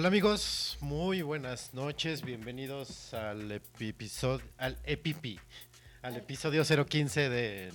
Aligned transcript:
Hola 0.00 0.08
amigos, 0.08 0.78
muy 0.80 1.20
buenas 1.20 1.74
noches, 1.74 2.22
bienvenidos 2.22 3.12
al 3.12 3.52
episodio, 3.52 4.42
al 4.56 4.78
EPIPI, 4.84 5.38
al 6.00 6.16
episodio 6.16 6.64
015 6.64 7.28
de 7.28 7.70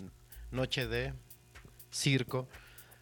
Noche 0.50 0.88
de 0.88 1.14
Circo. 1.92 2.48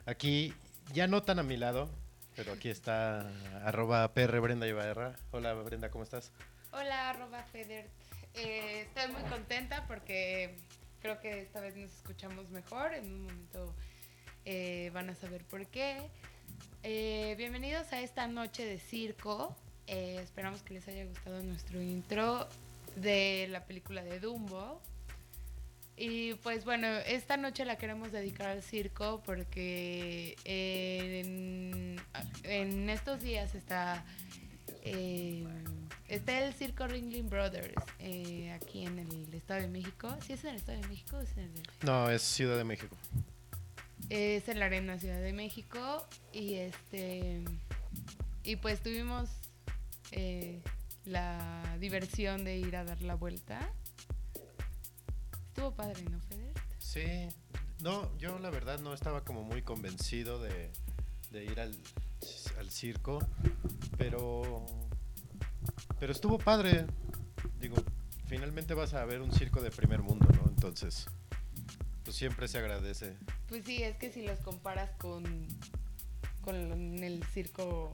Aquí, 0.06 0.54
ya 0.92 1.08
no 1.08 1.24
tan 1.24 1.40
a 1.40 1.44
mi 1.44 1.56
lado, 1.56 1.90
pero 2.36 2.52
aquí 2.52 2.68
está 2.68 3.26
arroba 3.64 4.14
PR 4.14 4.42
Brenda 4.42 4.68
Ibarra. 4.68 5.16
Hola 5.32 5.54
Brenda, 5.54 5.90
¿cómo 5.90 6.04
estás? 6.04 6.34
Hola, 6.74 7.12
arroba 7.12 7.44
Federt. 7.44 7.88
Eh, 8.34 8.82
estoy 8.82 9.10
muy 9.14 9.24
contenta 9.30 9.88
porque 9.88 10.58
creo 11.02 11.22
que 11.22 11.44
esta 11.44 11.62
vez 11.62 11.78
nos 11.78 11.94
escuchamos 11.94 12.50
mejor. 12.50 12.94
En 12.94 13.06
un 13.06 13.22
momento 13.24 13.74
eh, 14.44 14.92
van 14.94 15.09
a 15.09 15.16
saber 15.16 15.46
por 15.46 15.66
qué. 15.68 16.09
Eh, 16.84 17.36
bienvenidos 17.38 17.92
a 17.94 18.02
esta 18.02 18.28
noche 18.28 18.66
de 18.66 18.78
circo. 18.78 19.56
Eh, 19.88 20.20
esperamos 20.22 20.62
que 20.64 20.74
les 20.74 20.88
haya 20.88 21.06
gustado 21.06 21.42
nuestro 21.42 21.81
intro 21.81 22.48
de 22.96 23.48
la 23.50 23.66
película 23.66 24.04
de 24.04 24.20
Dumbo. 24.20 24.82
Y 25.96 26.34
pues 26.36 26.66
bueno, 26.66 26.88
esta 26.88 27.38
noche 27.38 27.66
la 27.66 27.78
queremos 27.78 28.12
dedicar 28.12 28.48
al 28.48 28.64
circo 28.64 29.22
porque 29.26 30.36
en, 30.44 32.00
estos 32.90 33.22
días 33.22 33.53
está, 33.56 34.03
eh, 34.84 35.46
está 36.08 36.44
el 36.44 36.53
circo 36.53 36.88
Ringling 36.88 37.30
Brothers 37.30 37.74
eh, 38.00 38.52
aquí 38.53 38.86
en 38.86 39.00
el 39.00 39.34
Estado 39.34 39.62
de 39.62 39.68
México. 39.68 40.16
¿Sí 40.26 40.34
es 40.34 40.44
en 40.44 40.52
el 40.52 40.56
Estado 40.58 40.82
de 40.82 40.88
México 40.88 41.18
o 41.18 41.22
es 41.22 41.38
en 41.38 41.44
el 41.44 41.64
No, 41.84 42.09
es 42.09 42.22
Ciudad 42.24 42.58
de 42.58 42.64
México. 42.64 42.98
Es 44.09 44.47
en 44.50 44.59
la 44.59 44.66
Arena 44.66 45.00
Ciudad 45.00 45.22
de 45.22 45.34
México 45.34 46.08
y 46.31 46.56
este 46.56 47.44
y 48.44 48.58
pues 48.58 48.81
tuvimos 48.81 49.30
eh, 50.12 50.62
la 51.06 51.78
diversión 51.80 52.44
de 52.44 52.58
ir 52.58 52.75
a 52.75 52.84
dar 52.84 53.02
la 53.02 53.16
vuelta. 53.16 53.72
Estuvo 55.47 55.74
padre, 55.75 56.03
¿no, 56.09 56.19
Feder? 56.19 56.53
Sí, 56.78 57.30
no, 57.81 58.16
yo 58.18 58.38
la 58.40 58.50
verdad 58.50 58.80
no 58.80 58.94
estaba 58.94 59.24
como 59.24 59.44
muy 59.44 59.62
convencido 59.62 60.41
de, 60.41 60.72
ir 61.31 61.59
al, 61.59 61.75
al 62.59 62.70
circo, 62.70 63.20
pero, 63.97 64.66
pero 66.00 66.12
estuvo 66.12 66.38
padre. 66.38 66.85
Digo, 67.59 67.75
finalmente 68.28 68.74
vas 68.74 68.94
a 68.94 69.06
ver 69.06 69.22
un 69.22 69.31
circo 69.31 69.62
de 69.62 69.72
primer 69.72 70.02
mundo, 70.02 70.28
¿no? 70.35 70.50
Entonces, 70.50 71.08
siempre 72.13 72.47
se 72.47 72.59
agradece. 72.59 73.18
Pues 73.47 73.66
sí, 73.66 73.84
es 73.84 73.97
que 73.97 74.12
si 74.12 74.22
los 74.22 74.40
comparas 74.40 74.91
con 74.97 75.47
con 76.41 77.03
el 77.03 77.24
circo, 77.34 77.94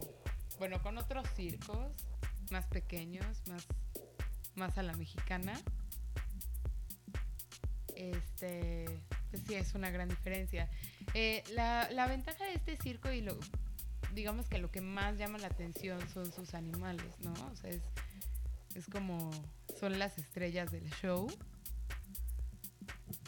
bueno, 0.58 0.82
con 0.82 0.98
otros 0.98 1.28
circos 1.36 1.92
más 2.50 2.66
pequeños, 2.66 3.26
más 3.48 3.66
más 4.56 4.78
a 4.78 4.84
la 4.84 4.94
mexicana. 4.94 5.60
Este, 7.96 8.86
pues 9.30 9.44
sí, 9.48 9.56
es 9.56 9.74
una 9.76 9.90
gran 9.90 10.10
diferencia. 10.10 10.70
Eh, 11.14 11.44
la, 11.52 11.90
la 11.92 12.08
ventaja 12.08 12.46
de 12.46 12.54
este 12.54 12.78
circo 12.78 13.12
y 13.12 13.22
lo, 13.22 13.38
digamos 14.14 14.48
que 14.48 14.58
lo 14.58 14.72
que 14.72 14.82
más 14.82 15.18
llama 15.18 15.38
la 15.38 15.48
atención 15.48 16.00
son 16.14 16.32
sus 16.32 16.54
animales, 16.54 17.14
¿no? 17.20 17.34
O 17.52 17.56
sea, 17.56 17.72
es, 17.72 17.82
es 18.76 18.86
como, 18.88 19.32
son 19.80 20.00
las 20.00 20.18
estrellas 20.18 20.72
del 20.72 20.90
show. 21.02 21.28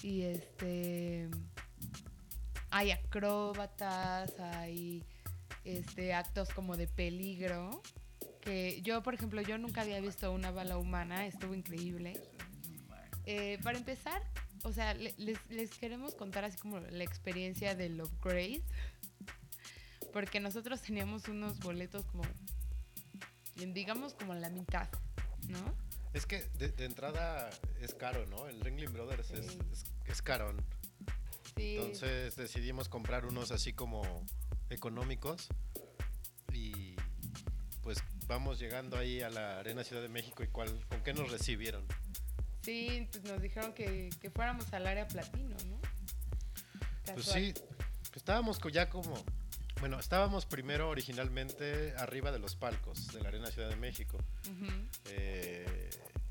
Y 0.04 0.24
este, 0.24 1.30
hay 2.70 2.92
acróbatas, 2.92 4.40
hay 4.40 5.04
este, 5.66 6.14
actos 6.14 6.50
como 6.50 6.78
de 6.78 6.88
peligro. 6.88 7.82
Que 8.42 8.82
yo, 8.82 9.04
por 9.04 9.14
ejemplo, 9.14 9.42
yo 9.42 9.58
nunca 9.58 9.82
había 9.82 10.00
visto 10.02 10.32
una 10.32 10.50
bala 10.52 10.78
humana, 10.78 11.26
estuvo 11.28 11.54
increíble. 11.54 12.20
Eh, 13.26 13.60
para 13.64 13.78
empezar, 13.78 14.22
o 14.64 14.72
sea, 14.72 14.96
le- 14.96 15.14
les, 15.18 15.38
les 15.50 15.70
queremos 15.72 16.16
contar 16.16 16.44
así 16.46 16.58
como 16.58 16.80
la 16.80 17.04
experiencia 17.04 17.76
del 17.76 18.02
upgrade. 18.02 18.64
Porque 20.12 20.40
nosotros 20.40 20.82
teníamos 20.82 21.28
unos 21.30 21.60
boletos 21.60 22.04
como, 22.06 22.24
digamos, 23.56 24.14
como 24.14 24.34
la 24.34 24.50
mitad, 24.50 24.90
¿no? 25.48 25.91
Es 26.14 26.26
que 26.26 26.44
de, 26.58 26.70
de 26.70 26.86
entrada 26.86 27.50
es 27.80 27.94
caro, 27.94 28.26
¿no? 28.28 28.48
El 28.48 28.60
Ringling 28.62 28.92
Brothers 28.92 29.32
es, 29.32 29.46
Sí. 29.48 29.60
es, 29.72 29.86
es 30.06 30.22
carón. 30.22 30.64
Sí. 31.56 31.78
Entonces 31.78 32.36
decidimos 32.36 32.90
comprar 32.90 33.26
unos 33.26 33.52
así 33.52 33.74
como 33.74 34.02
económicos 34.70 35.48
y 36.54 36.96
pues 37.84 38.04
vamos 38.28 38.60
llegando 38.60 38.98
ahí 38.98 39.22
a 39.22 39.30
la 39.30 39.60
Arena 39.60 39.84
Ciudad 39.84 40.02
de 40.02 40.10
México 40.10 40.44
y 40.44 40.48
cuál, 40.48 40.70
con 40.88 41.02
qué 41.04 41.14
nos 41.14 41.32
recibieron. 41.32 41.86
Sí, 42.62 43.08
pues 43.12 43.24
nos 43.24 43.42
dijeron 43.42 43.74
que, 43.74 44.10
que 44.22 44.30
fuéramos 44.30 44.72
al 44.74 44.86
área 44.88 45.08
platino, 45.08 45.56
¿no? 45.66 45.80
Pues 47.14 47.26
sí, 47.26 47.54
estábamos 48.16 48.60
ya 48.72 48.90
como, 48.90 49.14
bueno, 49.82 50.00
estábamos 50.00 50.46
primero 50.46 50.90
originalmente 50.90 51.96
arriba 51.98 52.32
de 52.32 52.38
los 52.38 52.56
palcos 52.56 53.08
de 53.08 53.20
la 53.20 53.30
Arena 53.30 53.48
Ciudad 53.48 53.68
de 53.68 53.76
México 53.78 54.20
eh, 55.06 55.90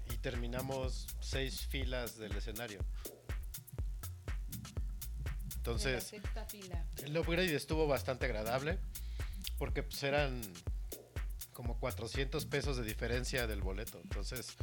y 0.09 0.17
terminamos 0.19 1.09
seis 1.21 1.67
filas 1.67 2.17
del 2.17 2.31
escenario. 2.37 2.79
En 5.51 5.57
Entonces, 5.57 5.95
la 5.95 6.01
sexta 6.01 6.45
fila. 6.45 6.87
El 7.05 7.19
upgrade 7.19 7.53
estuvo 7.55 7.89
bastante 7.89 8.27
agradable 8.27 8.79
porque 9.59 9.83
pues 9.83 10.01
eran 10.05 10.41
como 11.53 11.77
400 11.81 12.47
pesos 12.47 12.77
de 12.77 12.85
diferencia 12.85 13.49
del 13.49 13.63
boleto. 13.63 14.01
Entonces, 14.01 14.57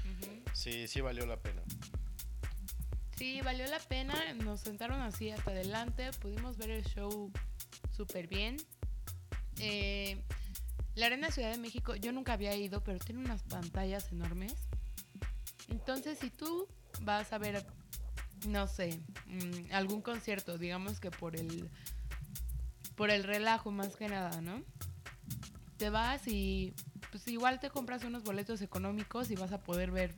sí, 0.54 0.88
sí 0.88 1.02
valió 1.02 1.26
la 1.26 1.42
pena. 1.42 1.62
Sí, 3.18 3.42
valió 3.42 3.68
la 3.68 3.80
pena. 3.80 4.34
Nos 4.36 4.62
sentaron 4.62 5.02
así 5.02 5.30
hasta 5.30 5.52
adelante. 5.52 6.10
Pudimos 6.22 6.58
ver 6.58 6.70
el 6.70 6.86
show 6.86 7.34
súper 7.92 8.28
bien. 8.28 8.58
Eh, 9.60 10.22
la 10.96 11.08
Arena 11.08 11.32
Ciudad 11.32 11.52
de 11.52 11.58
México, 11.58 11.96
yo 11.96 12.12
nunca 12.12 12.34
había 12.34 12.56
ido, 12.56 12.84
pero 12.84 13.00
tiene 13.00 13.22
unas 13.22 13.44
pantallas 13.44 14.12
enormes. 14.12 14.56
Entonces, 15.70 16.18
si 16.20 16.30
tú 16.30 16.68
vas 17.02 17.32
a 17.34 17.38
ver, 17.38 17.66
no 18.48 18.68
sé, 18.68 19.00
mm, 19.28 19.74
algún 19.74 20.02
concierto, 20.02 20.58
digamos 20.58 21.00
que 21.00 21.12
por 21.12 21.36
el 21.36 21.70
por 22.96 23.12
el 23.12 23.24
relajo 23.24 23.70
más 23.70 23.96
que 23.96 24.10
nada, 24.10 24.42
¿no? 24.42 24.64
Te 25.78 25.92
vas 25.92 26.28
y 26.28 26.74
pues 27.12 27.28
igual 27.28 27.60
te 27.60 27.70
compras 27.70 28.04
unos 28.04 28.24
boletos 28.24 28.62
económicos 28.62 29.30
y 29.30 29.36
vas 29.36 29.52
a 29.52 29.62
poder 29.62 29.92
ver 29.92 30.16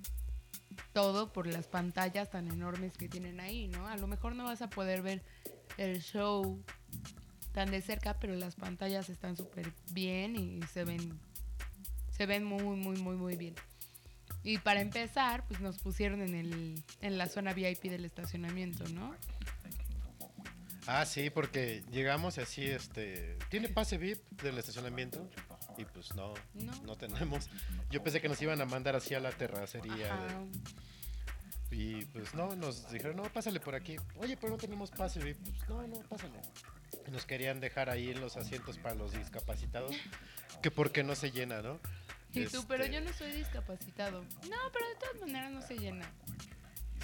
todo 0.93 1.33
por 1.33 1.45
las 1.45 1.67
pantallas 1.67 2.29
tan 2.29 2.47
enormes 2.47 2.97
que 2.97 3.09
tienen 3.09 3.41
ahí, 3.41 3.67
¿no? 3.67 3.85
A 3.87 3.97
lo 3.97 4.07
mejor 4.07 4.33
no 4.33 4.45
vas 4.45 4.61
a 4.61 4.69
poder 4.69 5.01
ver 5.01 5.23
el 5.77 6.01
show 6.01 6.63
tan 7.53 7.71
de 7.71 7.81
cerca, 7.81 8.15
pero 8.19 8.35
las 8.35 8.55
pantallas 8.55 9.09
están 9.09 9.35
súper 9.37 9.71
bien 9.91 10.35
y 10.35 10.61
se 10.67 10.83
ven 10.83 11.19
se 12.15 12.25
ven 12.25 12.43
muy 12.43 12.63
muy 12.77 12.97
muy 12.99 13.15
muy 13.15 13.35
bien. 13.35 13.55
Y 14.43 14.57
para 14.59 14.81
empezar, 14.81 15.45
pues 15.47 15.59
nos 15.59 15.77
pusieron 15.79 16.21
en 16.21 16.35
el 16.35 16.83
en 17.01 17.17
la 17.17 17.27
zona 17.27 17.53
VIP 17.53 17.83
del 17.83 18.05
estacionamiento, 18.05 18.87
¿no? 18.89 19.15
Ah, 20.87 21.05
sí, 21.05 21.29
porque 21.29 21.83
llegamos 21.91 22.37
y 22.37 22.41
así, 22.41 22.63
este, 22.65 23.37
¿tiene 23.49 23.69
pase 23.69 23.97
VIP 23.99 24.19
del 24.41 24.57
estacionamiento? 24.57 25.29
Y 25.77 25.85
pues 25.85 26.15
no, 26.15 26.33
no, 26.55 26.71
No. 26.83 26.95
tenemos. 26.95 27.49
Yo 27.91 28.01
pensé 28.01 28.21
que 28.21 28.27
nos 28.27 28.41
iban 28.41 28.59
a 28.59 28.65
mandar 28.65 28.95
así 28.95 29.13
a 29.13 29.19
la 29.19 29.29
terracería. 29.31 30.15
De- 31.69 31.75
y 31.77 32.05
pues 32.05 32.33
no, 32.33 32.55
nos 32.55 32.89
dijeron, 32.91 33.17
no, 33.17 33.23
pásale 33.31 33.59
por 33.59 33.75
aquí. 33.75 33.97
Oye, 34.15 34.35
pero 34.35 34.49
no 34.53 34.57
tenemos 34.57 34.89
pase 34.89 35.19
VIP. 35.19 35.37
Pues 35.43 35.69
no, 35.69 35.85
no, 35.87 35.99
pásale. 36.09 36.39
Nos 37.11 37.25
querían 37.25 37.59
dejar 37.59 37.89
ahí 37.89 38.13
los 38.13 38.37
asientos 38.37 38.77
para 38.77 38.95
los 38.95 39.11
discapacitados. 39.13 39.95
Que 40.61 40.71
porque 40.71 41.03
no 41.03 41.15
se 41.15 41.31
llena, 41.31 41.61
¿no? 41.61 41.79
Y 42.33 42.45
tú, 42.45 42.65
pero 42.67 42.83
Este, 42.83 42.95
yo 42.95 43.01
no 43.01 43.11
soy 43.13 43.31
discapacitado. 43.31 44.21
No, 44.23 44.57
pero 44.71 44.87
de 44.87 44.95
todas 44.99 45.21
maneras 45.21 45.51
no 45.51 45.61
se 45.61 45.77
llena. 45.77 46.11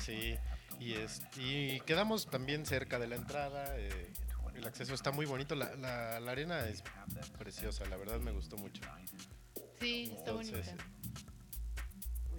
Sí, 0.03 0.35
y, 0.79 0.93
es, 0.93 1.21
y 1.37 1.79
quedamos 1.81 2.29
también 2.29 2.65
cerca 2.65 2.99
de 2.99 3.07
la 3.07 3.15
entrada. 3.15 3.65
eh, 3.77 4.13
el 4.55 4.65
acceso 4.67 4.93
está 4.93 5.11
muy 5.11 5.25
bonito. 5.25 5.55
La, 5.55 5.73
la- 5.75 6.19
la 6.19 6.31
arena 6.31 6.67
es 6.67 6.83
preciosa, 7.39 7.85
la 7.85 7.97
verdad 7.97 8.19
me 8.19 8.31
gustó 8.31 8.55
mucho. 8.57 8.81
Sí, 9.79 10.03
está 10.11 10.29
Entonces, 10.31 10.65
bonita. 10.67 10.85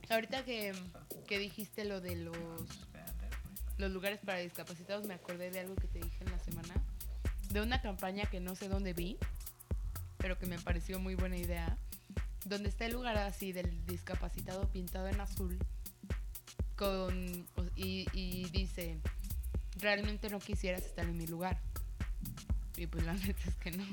Ahorita 0.08 0.44
que, 0.44 0.72
que 1.26 1.38
dijiste 1.38 1.84
lo 1.84 2.00
de 2.00 2.14
los, 2.16 2.36
los 3.78 3.90
lugares 3.90 4.20
para 4.24 4.38
discapacitados, 4.38 5.04
me 5.06 5.14
acordé 5.14 5.50
de 5.50 5.60
algo 5.60 5.74
que 5.74 5.88
te 5.88 5.98
dije 5.98 6.22
en 6.24 6.30
la 6.30 6.38
semana. 6.38 6.74
De 7.56 7.62
una 7.62 7.80
campaña 7.80 8.26
que 8.26 8.38
no 8.38 8.54
sé 8.54 8.68
dónde 8.68 8.92
vi, 8.92 9.16
pero 10.18 10.38
que 10.38 10.44
me 10.44 10.58
pareció 10.58 11.00
muy 11.00 11.14
buena 11.14 11.38
idea. 11.38 11.78
Donde 12.44 12.68
está 12.68 12.84
el 12.84 12.92
lugar 12.92 13.16
así 13.16 13.52
del 13.52 13.86
discapacitado 13.86 14.68
pintado 14.68 15.08
en 15.08 15.18
azul. 15.22 15.58
Con, 16.76 17.46
y, 17.74 18.08
y 18.12 18.50
dice, 18.50 18.98
realmente 19.78 20.28
no 20.28 20.38
quisieras 20.38 20.84
estar 20.84 21.06
en 21.06 21.16
mi 21.16 21.26
lugar. 21.26 21.58
Y 22.76 22.88
pues 22.88 23.06
la 23.06 23.14
neta 23.26 23.48
es 23.48 23.56
que 23.56 23.70
no. 23.70 23.86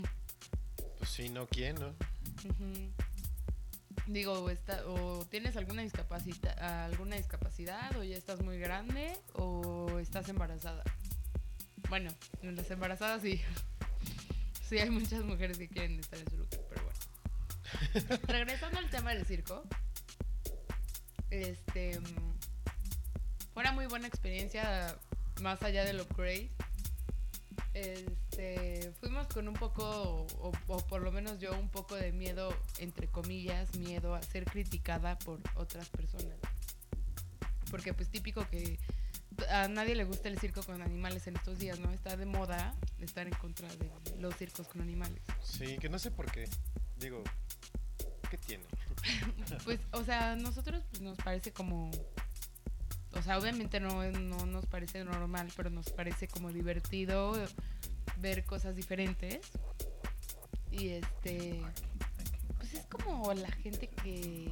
Pues 0.97 1.09
sí, 1.09 1.29
no, 1.29 1.47
¿quién, 1.47 1.75
no? 1.75 1.93
Digo, 4.07 4.33
o, 4.33 4.49
está, 4.49 4.85
o 4.87 5.25
tienes 5.27 5.55
alguna 5.55 5.83
discapacidad, 5.83 6.83
alguna 6.83 7.15
discapacidad, 7.15 7.95
o 7.95 8.03
ya 8.03 8.17
estás 8.17 8.41
muy 8.41 8.59
grande, 8.59 9.17
o 9.35 9.99
estás 9.99 10.27
embarazada. 10.27 10.83
Bueno, 11.93 12.09
en 12.41 12.55
las 12.55 12.71
embarazadas 12.71 13.21
sí. 13.21 13.39
Sí, 14.67 14.79
hay 14.79 14.89
muchas 14.89 15.23
mujeres 15.23 15.59
que 15.59 15.67
quieren 15.67 15.99
estar 15.99 16.17
en 16.17 16.27
su 16.27 16.37
lugar, 16.37 16.59
pero 16.67 16.83
bueno. 16.85 18.19
Regresando 18.27 18.79
al 18.79 18.89
tema 18.89 19.13
del 19.13 19.27
circo. 19.27 19.63
Este. 21.29 21.99
Fue 23.53 23.61
una 23.61 23.73
muy 23.73 23.85
buena 23.85 24.07
experiencia, 24.07 24.97
más 25.43 25.61
allá 25.61 25.85
del 25.85 26.01
upgrade. 26.01 26.49
Este, 27.75 28.91
fuimos 28.99 29.27
con 29.27 29.47
un 29.47 29.53
poco, 29.53 30.25
o, 30.39 30.51
o 30.65 30.77
por 30.87 31.03
lo 31.03 31.11
menos 31.11 31.37
yo, 31.37 31.55
un 31.59 31.69
poco 31.69 31.93
de 31.93 32.11
miedo, 32.11 32.57
entre 32.79 33.07
comillas, 33.07 33.75
miedo 33.75 34.15
a 34.15 34.23
ser 34.23 34.45
criticada 34.45 35.19
por 35.19 35.39
otras 35.53 35.89
personas. 35.89 36.39
Porque 37.69 37.93
pues 37.93 38.09
típico 38.09 38.49
que 38.49 38.79
a 39.49 39.67
nadie 39.67 39.95
le 39.95 40.03
gusta 40.03 40.29
el 40.29 40.39
circo 40.39 40.63
con 40.63 40.81
animales 40.81 41.27
en 41.27 41.35
estos 41.35 41.59
días, 41.59 41.79
¿no? 41.79 41.91
Está 41.91 42.17
de 42.17 42.25
moda 42.25 42.75
estar 42.99 43.27
en 43.27 43.33
contra 43.33 43.67
de 43.75 43.89
los 44.19 44.35
circos 44.35 44.67
con 44.67 44.81
animales. 44.81 45.21
Sí, 45.43 45.77
que 45.77 45.89
no 45.89 45.99
sé 45.99 46.11
por 46.11 46.31
qué. 46.31 46.49
Digo, 46.97 47.23
¿qué 48.29 48.37
tiene? 48.37 48.63
Pues, 49.65 49.79
o 49.91 50.03
sea, 50.03 50.31
a 50.31 50.35
nosotros 50.35 50.83
pues, 50.89 51.01
nos 51.01 51.17
parece 51.17 51.51
como. 51.51 51.91
O 53.11 53.21
sea, 53.21 53.37
obviamente 53.37 53.79
no, 53.79 54.03
no 54.11 54.45
nos 54.45 54.65
parece 54.65 55.03
normal, 55.03 55.51
pero 55.55 55.69
nos 55.69 55.89
parece 55.91 56.27
como 56.27 56.51
divertido 56.51 57.33
ver 58.17 58.45
cosas 58.45 58.75
diferentes. 58.75 59.51
Y 60.71 60.89
este. 60.89 61.61
Pues 62.57 62.73
es 62.73 62.85
como 62.85 63.33
la 63.33 63.51
gente 63.51 63.87
que. 63.87 64.51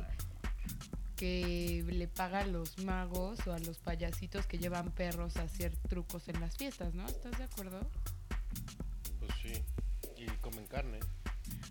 Que 1.21 1.85
le 1.87 2.07
paga 2.07 2.39
a 2.39 2.47
los 2.47 2.79
magos 2.79 3.45
o 3.45 3.53
a 3.53 3.59
los 3.59 3.77
payasitos 3.77 4.47
que 4.47 4.57
llevan 4.57 4.89
perros 4.89 5.37
a 5.37 5.43
hacer 5.43 5.77
trucos 5.87 6.27
en 6.29 6.39
las 6.39 6.57
fiestas, 6.57 6.95
¿no? 6.95 7.05
¿Estás 7.05 7.37
de 7.37 7.43
acuerdo? 7.43 7.79
Pues 9.19 9.31
sí. 9.39 9.63
Y 10.17 10.25
comen 10.41 10.65
carne. 10.65 10.97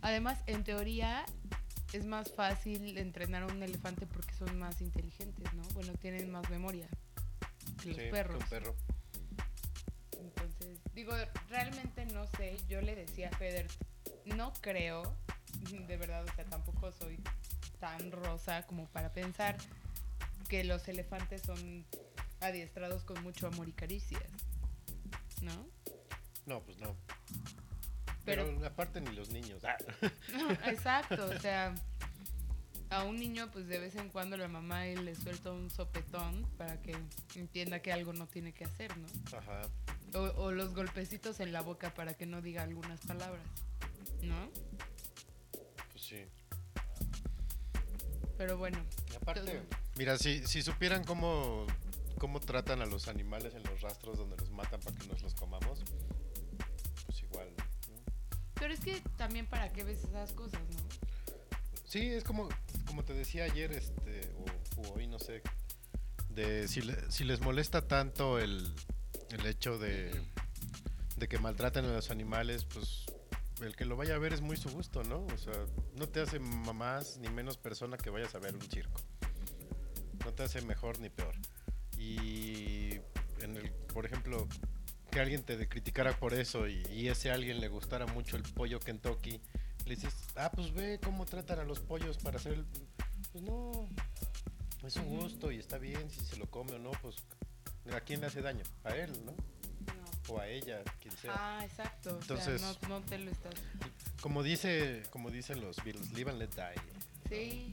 Además, 0.03 0.39
en 0.47 0.63
teoría 0.63 1.25
es 1.93 2.07
más 2.07 2.31
fácil 2.33 2.97
entrenar 2.97 3.43
a 3.43 3.47
un 3.47 3.61
elefante 3.61 4.07
porque 4.07 4.33
son 4.35 4.57
más 4.57 4.81
inteligentes, 4.81 5.53
¿no? 5.55 5.63
Bueno, 5.75 5.95
tienen 5.95 6.31
más 6.31 6.49
memoria 6.49 6.87
que 7.83 7.89
los 7.89 7.97
Sí, 7.97 8.03
que 8.05 8.09
perros. 8.09 8.41
Un 8.41 8.49
perro. 8.51 8.77
Entonces, 10.21 10.79
digo, 10.95 11.13
realmente 11.49 12.07
no 12.07 12.25
sé. 12.37 12.57
Yo 12.69 12.81
le 12.83 12.95
decía 12.95 13.31
a 13.31 13.37
Feder, 13.37 13.67
no 14.27 14.53
creo, 14.61 15.17
de 15.89 15.97
verdad, 15.97 16.25
o 16.25 16.33
sea, 16.37 16.45
tampoco 16.45 16.93
soy 16.93 17.19
tan 17.81 18.13
rosa 18.13 18.67
como 18.67 18.87
para 18.89 19.13
pensar 19.13 19.57
que 20.49 20.63
los 20.65 20.87
elefantes 20.89 21.43
son 21.43 21.85
adiestrados 22.41 23.03
con 23.05 23.23
mucho 23.23 23.47
amor 23.49 23.69
y 23.69 23.73
caricias, 23.73 24.23
¿no? 25.43 25.67
No, 26.47 26.61
pues 26.63 26.79
no. 26.79 26.95
Pero- 28.25 28.45
Pero, 28.47 28.67
aparte 28.67 29.01
ni 29.01 29.11
los 29.15 29.31
niños. 29.31 29.63
Ah. 29.65 29.77
Exacto, 30.67 31.27
o 31.27 31.39
sea, 31.39 31.75
a 32.91 33.05
un 33.05 33.17
niño 33.19 33.51
pues 33.53 33.67
de 33.69 33.79
vez 33.79 33.95
en 33.97 34.09
cuando 34.09 34.37
la 34.37 34.49
mamá 34.49 34.87
él 34.87 35.05
le 35.05 35.15
suelta 35.15 35.53
un 35.53 35.71
sopetón 35.71 36.45
para 36.59 36.81
que 36.83 36.97
entienda 37.37 37.81
que 37.81 37.93
algo 37.93 38.13
no 38.13 38.27
tiene 38.27 38.53
que 38.53 38.65
hacer, 38.65 38.97
¿no? 38.99 39.07
Ajá. 39.37 39.63
O, 40.15 40.19
o 40.43 40.51
los 40.53 40.75
golpecitos 40.75 41.39
en 41.41 41.53
la 41.53 41.61
boca 41.63 41.95
para 41.95 42.15
que 42.15 42.27
no 42.27 42.43
diga 42.43 42.63
algunas 42.63 43.01
palabras, 43.07 43.45
¿no? 44.23 44.51
Pues 45.93 46.03
sí. 46.05 46.25
Pero 48.41 48.57
bueno, 48.57 48.79
Y 49.13 49.17
aparte, 49.17 49.61
mira, 49.99 50.17
si, 50.17 50.47
si 50.47 50.63
supieran 50.63 51.05
cómo, 51.05 51.67
cómo 52.17 52.41
tratan 52.41 52.81
a 52.81 52.87
los 52.87 53.07
animales 53.07 53.53
en 53.55 53.63
los 53.65 53.83
rastros 53.83 54.17
donde 54.17 54.35
los 54.39 54.49
matan 54.51 54.81
para 54.81 54.97
que 54.97 55.07
nos 55.09 55.21
los 55.21 55.35
comamos, 55.35 55.81
pues 57.05 57.23
igual. 57.23 57.49
¿no? 57.59 57.65
pero 58.55 58.73
es 58.73 58.81
que 58.81 59.03
también 59.19 59.45
para 59.47 59.71
qué 59.75 59.85
ves 59.85 60.05
esas 60.05 60.33
cosas, 60.33 60.63
¿no? 60.71 60.79
Sí, 61.85 62.01
es 62.09 62.25
como, 62.25 62.49
como 62.87 63.05
te 63.05 63.13
decía 63.13 63.45
ayer, 63.45 63.73
este, 63.73 64.23
o, 64.79 64.81
o 64.89 64.95
hoy, 64.95 65.07
no 65.07 65.19
sé, 65.19 65.43
de 66.31 66.67
si, 66.67 66.81
le- 66.81 67.11
si 67.13 67.25
les 67.25 67.43
molesta 67.43 67.87
tanto 67.87 68.39
el, 68.39 68.75
el 69.33 69.45
hecho 69.45 69.77
de, 69.79 70.19
de 71.19 71.29
que 71.29 71.39
maltraten 71.39 71.85
a 71.85 71.93
los 71.93 72.11
animales, 72.11 72.65
pues 72.65 73.05
el 73.63 73.77
que 73.77 73.85
lo 73.85 73.97
vaya 73.97 74.15
a 74.15 74.19
ver 74.19 74.33
es 74.33 74.41
muy 74.41 74.57
su 74.57 74.71
gusto, 74.71 75.03
¿no? 75.03 75.27
O 75.27 75.39
sea, 75.39 75.55
no 75.97 76.09
te 76.09 76.21
hace 76.21 76.39
más 76.39 77.19
ni 77.19 77.29
menos 77.29 77.57
persona 77.57 77.97
que 77.97 78.11
vayas 78.11 78.35
a 78.35 78.39
ver 78.39 78.55
un 78.55 78.63
circo. 78.63 79.01
No 80.25 80.33
te 80.33 80.43
hace 80.43 80.63
mejor 80.63 81.01
ni 81.01 81.09
peor. 81.11 81.35
Y, 81.99 83.01
en 83.41 83.57
el, 83.57 83.71
por 83.93 84.07
ejemplo, 84.07 84.49
que 85.11 85.21
alguien 85.21 85.43
te 85.43 85.69
criticara 85.69 86.19
por 86.19 86.35
eso 86.35 86.69
y, 86.69 86.83
y 86.91 87.09
ese 87.09 87.31
alguien 87.31 87.61
le 87.61 87.69
gustara 87.69 88.07
mucho 88.07 88.37
el 88.37 88.43
pollo 88.43 88.81
Kentucky, 88.81 89.41
le 89.87 89.95
dices, 89.95 90.15
ah, 90.37 90.51
pues 90.55 90.73
ve 90.73 91.01
cómo 91.03 91.27
tratan 91.27 91.59
a 91.59 91.65
los 91.65 91.81
pollos 91.81 92.19
para 92.19 92.37
hacer 92.37 92.53
el... 92.55 92.67
Pues 93.33 93.45
no, 93.45 93.89
es 94.85 94.95
su 94.95 95.03
gusto 95.03 95.53
y 95.53 95.59
está 95.59 95.79
bien 95.79 96.11
si 96.11 96.21
se 96.21 96.37
lo 96.37 96.47
come 96.47 96.73
o 96.73 96.79
no, 96.79 96.91
pues 97.03 97.17
¿a 97.95 98.01
quién 98.01 98.21
le 98.21 98.27
hace 98.27 98.41
daño? 98.41 98.65
A 98.85 98.97
él, 98.97 99.13
¿no? 99.25 99.35
O 100.31 100.39
a 100.39 100.47
ella, 100.47 100.83
quien 101.01 101.17
sea. 101.17 101.33
Ah, 101.37 101.65
exacto. 101.65 102.11
o 102.17 102.21
Entonces- 102.21 102.61
sea, 102.61 102.73
no, 102.83 103.01
no 103.01 103.01
te 103.07 103.19
lo 103.19 103.31
estás. 103.31 103.55
Como 104.21 104.43
dice, 104.43 105.03
como 105.11 105.31
dicen 105.31 105.61
los 105.61 105.77
Beatles, 105.83 106.13
live 106.13 106.31
and 106.31 106.39
let 106.41 106.51
die. 106.51 106.81
Sí. 107.29 107.73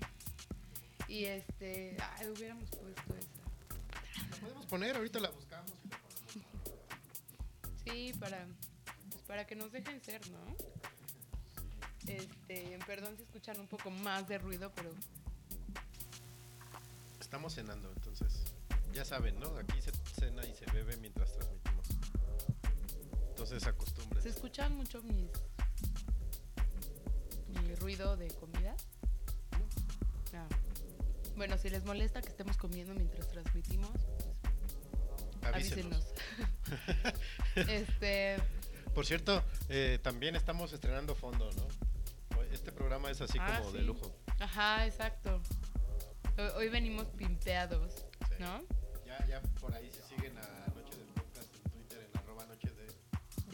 Y 1.08 1.26
este. 1.26 1.96
Ay, 2.18 2.28
hubiéramos 2.30 2.70
puesto 2.70 3.16
esa. 3.16 4.30
La 4.32 4.38
podemos 4.38 4.66
poner, 4.66 4.96
ahorita 4.96 5.20
la 5.20 5.30
buscamos. 5.30 5.72
Sí, 7.86 8.14
para. 8.20 8.46
pues, 9.12 9.22
para 9.24 9.46
que 9.48 9.56
nos 9.56 9.72
dejen 9.72 10.02
ser, 10.04 10.22
¿no? 10.32 10.40
Este. 12.08 12.80
Perdón 12.86 13.16
si 13.18 13.24
escuchan 13.24 13.60
un 13.60 13.68
poco 13.68 13.90
más 13.92 14.28
de 14.28 14.38
ruido, 14.38 14.72
pero. 14.76 14.92
Estamos 17.20 17.54
cenando, 17.56 17.92
entonces 17.92 18.46
ya 18.94 19.04
saben, 19.06 19.40
¿no? 19.40 19.48
Aquí 19.58 19.82
se 19.82 19.92
cena 20.20 20.46
y 20.46 20.54
se 20.56 20.66
bebe 20.72 20.96
mientras 20.98 21.34
transmitimos. 21.34 21.77
Entonces 23.38 23.68
acostumbren. 23.68 24.24
¿Se 24.24 24.30
escuchan 24.30 24.76
mucho 24.76 25.00
mis. 25.04 25.30
mi 27.62 27.76
ruido 27.76 28.18
de 28.18 28.30
comida? 28.30 28.76
Ah. 30.34 30.48
Bueno, 31.36 31.56
si 31.60 31.70
les 31.70 31.86
molesta 31.86 32.20
que 32.20 32.30
estemos 32.30 32.58
comiendo 32.58 32.96
mientras 32.96 33.28
transmitimos, 33.28 33.92
pues 35.40 35.54
Avísenos. 35.54 36.04
avísenos. 36.66 37.14
este. 37.70 38.38
Por 38.96 39.06
cierto, 39.06 39.44
eh, 39.70 40.00
también 40.02 40.36
estamos 40.36 40.74
estrenando 40.74 41.14
fondo, 41.14 41.48
¿no? 41.52 42.42
Este 42.52 42.72
programa 42.72 43.12
es 43.12 43.22
así 43.22 43.38
Ah, 43.40 43.60
como 43.60 43.72
de 43.72 43.84
lujo. 43.84 44.16
Ajá, 44.40 44.88
exacto. 44.88 45.44
Hoy, 46.40 46.50
hoy 46.56 46.70
venimos 46.70 47.06
pimpeados, 47.10 47.94
Sí. 48.30 48.36
¿no? 48.40 48.64
Ya, 49.06 49.24
ya 49.28 49.42
por 49.62 49.76
ahí 49.76 49.92
se 49.92 50.02
siguen 50.04 50.36
a 50.40 50.67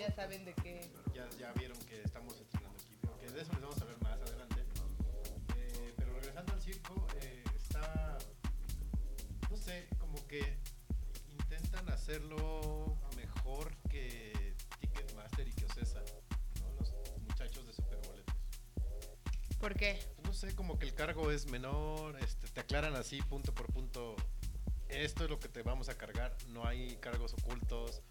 Ya 0.03 0.11
saben 0.11 0.43
de 0.43 0.53
qué. 0.55 0.81
Ya, 1.13 1.29
ya 1.39 1.53
vieron 1.53 1.77
que 1.85 2.01
estamos 2.01 2.37
estrenando 2.37 2.77
equipo, 2.77 3.17
que 3.19 3.29
de 3.29 3.41
eso 3.41 3.53
les 3.53 3.61
vamos 3.61 3.81
a 3.81 3.85
ver 3.85 3.97
más 4.01 4.19
adelante. 4.19 4.65
Eh, 5.55 5.93
pero 5.95 6.13
regresando 6.15 6.51
al 6.51 6.61
circo, 6.61 7.07
eh, 7.21 7.41
está, 7.55 8.17
no 9.49 9.55
sé, 9.55 9.87
como 9.99 10.27
que 10.27 10.57
intentan 11.29 11.89
hacerlo 11.89 12.97
mejor 13.15 13.73
que 13.89 14.57
Ticketmaster 14.81 15.47
y 15.47 15.53
que 15.53 15.63
Ocesa, 15.67 16.01
¿no? 16.59 16.73
los 16.77 17.21
muchachos 17.21 17.65
de 17.65 17.71
Superboletos. 17.71 18.35
¿Por 19.57 19.73
qué? 19.73 20.05
No 20.25 20.33
sé, 20.33 20.53
como 20.53 20.77
que 20.77 20.85
el 20.85 20.93
cargo 20.95 21.31
es 21.31 21.45
menor, 21.45 22.21
este, 22.21 22.49
te 22.49 22.59
aclaran 22.59 22.97
así 22.97 23.21
punto 23.21 23.55
por 23.55 23.67
punto, 23.67 24.17
esto 24.89 25.23
es 25.23 25.29
lo 25.29 25.39
que 25.39 25.47
te 25.47 25.61
vamos 25.61 25.87
a 25.87 25.97
cargar, 25.97 26.35
no 26.49 26.67
hay 26.67 26.97
cargos 26.97 27.33
ocultos. 27.35 28.01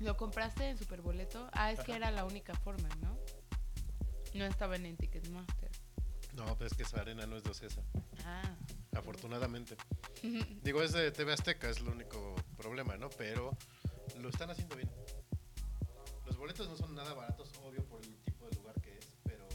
¿Lo 0.00 0.16
compraste 0.16 0.68
en 0.70 0.78
Superboleto? 0.78 1.48
Ah, 1.52 1.72
es 1.72 1.80
que 1.80 1.94
era 1.94 2.10
la 2.10 2.24
única 2.24 2.54
forma, 2.54 2.88
¿no? 3.02 3.18
No 4.34 4.44
estaban 4.46 4.86
en 4.86 4.96
Ticketmaster. 4.96 5.70
No, 6.34 6.44
pero 6.56 6.66
es 6.68 6.74
que 6.74 6.84
esa 6.84 7.00
arena 7.00 7.26
no 7.26 7.36
es 7.36 7.42
de 7.42 7.50
Ocesa, 7.50 7.82
Ah. 8.24 8.42
afortunadamente. 8.96 9.76
Digo, 10.62 10.82
es 10.82 10.92
de 10.92 11.10
TV 11.10 11.32
Azteca, 11.32 11.68
es 11.68 11.78
el 11.78 11.88
único 11.88 12.34
problema, 12.56 12.96
¿no? 12.96 13.10
Pero 13.10 13.56
lo 14.18 14.28
están 14.28 14.50
haciendo 14.50 14.76
bien. 14.76 14.90
Los 16.26 16.36
boletos 16.36 16.68
no 16.68 16.76
son 16.76 16.94
nada 16.94 17.12
baratos, 17.14 17.50
obvio, 17.64 17.84
por 17.84 18.00
el 18.02 18.16
tipo 18.22 18.48
de 18.48 18.56
lugar 18.56 18.80
que 18.80 18.96
es, 18.96 19.06
pero. 19.24 19.48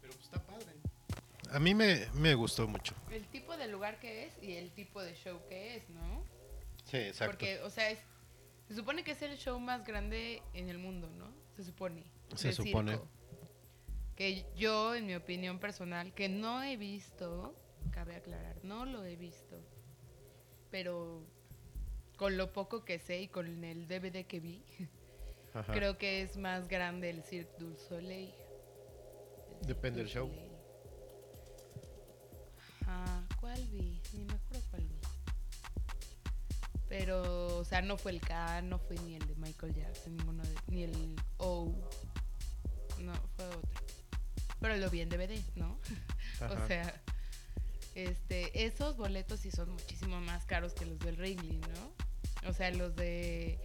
Pero 0.00 0.12
pues 0.12 0.24
está 0.24 0.40
padre. 0.46 0.72
A 1.50 1.58
mí 1.58 1.74
me, 1.74 2.06
me 2.14 2.34
gustó 2.34 2.66
mucho. 2.68 2.94
El 3.10 3.26
tipo 3.26 3.56
de 3.56 3.66
lugar 3.68 3.98
que 3.98 4.26
es 4.26 4.42
y 4.42 4.54
el 4.56 4.72
tipo 4.72 5.02
de 5.02 5.14
show 5.16 5.40
que 5.48 5.76
es, 5.76 5.88
¿no? 5.90 6.24
Sí, 6.84 6.98
exacto. 6.98 7.32
Porque, 7.32 7.60
o 7.62 7.70
sea, 7.70 7.90
es, 7.90 7.98
se 8.68 8.74
supone 8.74 9.04
que 9.04 9.12
es 9.12 9.22
el 9.22 9.36
show 9.36 9.58
más 9.60 9.84
grande 9.84 10.42
en 10.54 10.68
el 10.68 10.78
mundo, 10.78 11.10
¿no? 11.10 11.28
Se 11.56 11.64
supone. 11.64 12.04
Se 12.34 12.52
supone. 12.52 12.92
circo. 12.92 13.08
que 14.16 14.46
yo, 14.56 14.94
en 14.94 15.06
mi 15.06 15.14
opinión 15.14 15.58
personal, 15.58 16.12
que 16.14 16.28
no 16.28 16.62
he 16.62 16.76
visto, 16.76 17.54
cabe 17.90 18.16
aclarar, 18.16 18.56
no 18.64 18.86
lo 18.86 19.04
he 19.04 19.16
visto, 19.16 19.60
pero 20.70 21.22
con 22.16 22.36
lo 22.36 22.52
poco 22.52 22.84
que 22.84 22.98
sé 22.98 23.22
y 23.22 23.28
con 23.28 23.64
el 23.64 23.86
DVD 23.86 24.24
que 24.26 24.40
vi, 24.40 24.62
Ajá. 25.54 25.72
creo 25.72 25.98
que 25.98 26.22
es 26.22 26.36
más 26.36 26.66
grande 26.68 27.10
el 27.10 27.22
Cirque 27.22 27.54
du 27.58 27.76
Soleil. 27.76 28.32
Depende 29.66 30.00
del 30.00 30.08
show. 30.08 30.28
Soleil. 30.28 30.50
Ajá, 32.86 33.24
¿cuál 33.40 33.64
vi? 33.68 34.00
Ni 34.12 34.24
me 34.24 34.32
acuerdo. 34.34 34.63
Pero, 36.96 37.58
o 37.58 37.64
sea, 37.64 37.82
no 37.82 37.96
fue 37.98 38.12
el 38.12 38.20
K, 38.20 38.62
no 38.62 38.78
fue 38.78 38.94
ni 39.00 39.16
el 39.16 39.26
de 39.26 39.34
Michael 39.34 39.74
Jackson, 39.74 40.16
ninguno 40.16 40.44
de, 40.44 40.54
ni 40.68 40.84
el 40.84 41.16
O. 41.38 41.74
No, 43.00 43.12
fue 43.34 43.46
otro. 43.48 43.82
Pero 44.60 44.76
lo 44.76 44.88
vi 44.90 45.00
en 45.00 45.08
DVD, 45.08 45.42
¿no? 45.56 45.80
Ajá. 46.40 46.54
O 46.54 46.68
sea, 46.68 47.02
este, 47.96 48.64
esos 48.64 48.96
boletos 48.96 49.40
sí 49.40 49.50
son 49.50 49.70
muchísimo 49.70 50.20
más 50.20 50.44
caros 50.44 50.72
que 50.72 50.86
los 50.86 51.00
del 51.00 51.16
Ringling, 51.16 51.62
¿no? 51.62 52.48
O 52.48 52.52
sea, 52.52 52.70
los 52.70 52.94
de 52.94 53.58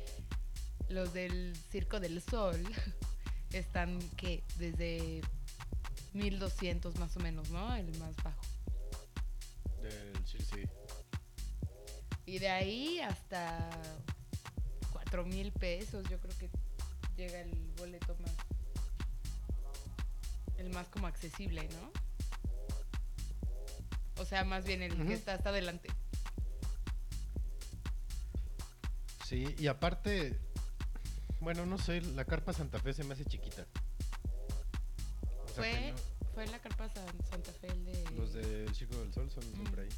los 0.88 1.14
del 1.14 1.56
Circo 1.72 2.00
del 2.00 2.24
Sol 2.24 2.60
están 3.54 4.00
que 4.18 4.44
desde 4.58 5.22
1200 6.14 6.98
más 6.98 7.16
o 7.16 7.20
menos, 7.20 7.52
¿no? 7.52 7.76
El 7.76 7.96
más 8.00 8.16
bajo. 8.24 8.42
Del- 9.84 10.26
sí, 10.26 10.40
sí. 10.40 10.64
Y 12.30 12.38
de 12.38 12.48
ahí 12.50 13.00
hasta 13.00 13.72
4 14.94 15.26
mil 15.26 15.52
pesos, 15.52 16.08
yo 16.10 16.20
creo 16.20 16.38
que 16.38 16.50
llega 17.18 17.40
el 17.42 17.52
boleto 17.76 18.16
más. 18.22 18.32
El 20.58 20.70
más 20.70 20.88
como 20.90 21.08
accesible, 21.08 21.68
¿no? 21.70 21.92
O 24.22 24.26
sea, 24.26 24.44
más 24.44 24.64
bien 24.64 24.84
el 24.84 25.08
que 25.08 25.14
está 25.16 25.34
hasta 25.34 25.50
adelante. 25.50 25.90
Sí, 29.26 29.56
y 29.58 29.66
aparte, 29.66 30.38
bueno, 31.40 31.66
no 31.66 31.80
sé, 31.80 32.02
la 32.02 32.26
carpa 32.26 32.54
Santa 32.54 32.78
Fe 32.80 32.94
se 32.94 33.04
me 33.06 33.14
hace 33.14 33.26
chiquita. 33.26 33.66
O 35.46 35.48
sea 35.48 35.56
Fue, 35.56 35.94
fue 36.36 36.44
en 36.44 36.52
la 36.52 36.60
carpa 36.60 36.90
San- 36.90 37.24
Santa 37.30 37.52
Fe 37.54 37.68
el 37.72 37.86
de. 37.86 38.12
los 38.16 38.34
del 38.34 38.76
Circo 38.76 38.98
del 39.00 39.12
Sol 39.14 39.32
son 39.32 39.44
siempre 39.56 39.84
ahí. 39.84 39.90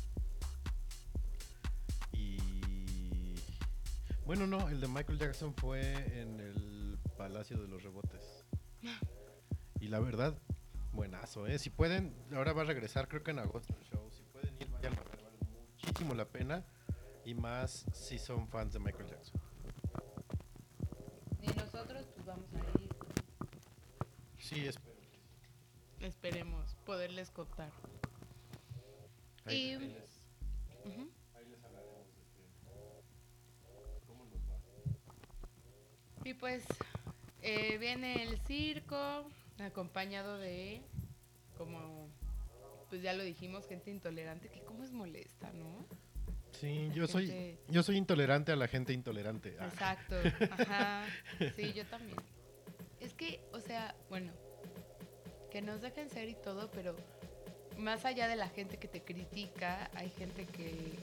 Bueno, 4.31 4.47
no, 4.47 4.69
el 4.69 4.79
de 4.79 4.87
Michael 4.87 5.19
Jackson 5.19 5.53
fue 5.53 5.81
en 6.21 6.39
el 6.39 6.97
Palacio 7.17 7.57
de 7.61 7.67
los 7.67 7.83
Rebotes. 7.83 8.45
Y 9.81 9.89
la 9.89 9.99
verdad, 9.99 10.37
buenazo, 10.93 11.47
¿eh? 11.47 11.59
Si 11.59 11.69
pueden, 11.69 12.15
ahora 12.33 12.53
va 12.53 12.61
a 12.61 12.63
regresar, 12.63 13.09
creo 13.09 13.23
que 13.23 13.31
en 13.31 13.39
agosto 13.39 13.75
el 13.77 13.83
show. 13.83 14.09
Si 14.09 14.23
pueden 14.23 14.55
ir, 14.61 14.69
vayan 14.69 14.93
a 14.97 15.01
ver, 15.03 15.21
vale 15.21 15.37
muchísimo 15.73 16.13
la 16.13 16.23
pena. 16.23 16.63
Y 17.25 17.33
más 17.33 17.85
si 17.91 18.17
son 18.17 18.47
fans 18.47 18.71
de 18.71 18.79
Michael 18.79 19.09
Jackson. 19.09 19.41
Y 21.41 21.47
nosotros, 21.47 22.07
pues 22.15 22.25
vamos 22.25 22.45
a 22.53 22.81
ir. 22.81 22.89
Sí, 24.39 24.65
espero. 24.65 24.95
Esperemos 25.99 26.75
poderles 26.85 27.29
contar. 27.31 27.73
Ahí, 29.43 29.57
Y- 29.57 29.73
ahí 29.73 29.89
les, 29.89 30.21
Y 36.23 36.33
pues 36.33 36.63
eh, 37.41 37.77
viene 37.77 38.23
el 38.23 38.39
circo 38.41 39.25
acompañado 39.59 40.37
de, 40.37 40.81
como 41.57 42.09
pues 42.89 43.01
ya 43.01 43.13
lo 43.13 43.23
dijimos, 43.23 43.67
gente 43.67 43.89
intolerante, 43.89 44.49
que 44.49 44.59
como 44.61 44.83
es 44.83 44.91
molesta, 44.91 45.51
¿no? 45.53 45.85
Sí, 46.59 46.89
La 46.89 46.93
yo 46.93 47.07
soy, 47.07 47.57
yo 47.69 47.83
soy 47.83 47.95
intolerante 47.95 48.51
a 48.51 48.57
la 48.57 48.67
gente 48.67 48.91
intolerante. 48.91 49.55
Ah, 49.59 49.67
Exacto, 49.67 50.15
ajá. 50.51 51.05
Sí, 51.55 51.71
yo 51.73 51.85
también. 51.85 52.17
Es 52.99 53.13
que, 53.13 53.39
o 53.53 53.61
sea, 53.61 53.95
bueno, 54.09 54.31
que 55.51 55.61
nos 55.61 55.81
dejen 55.81 56.09
ser 56.09 56.27
y 56.27 56.35
todo, 56.35 56.69
pero 56.71 56.95
más 57.77 58.05
allá 58.05 58.27
de 58.27 58.35
la 58.35 58.49
gente 58.49 58.77
que 58.77 58.87
te 58.87 59.01
critica, 59.01 59.89
hay 59.95 60.09
gente 60.09 60.45
que, 60.45 60.93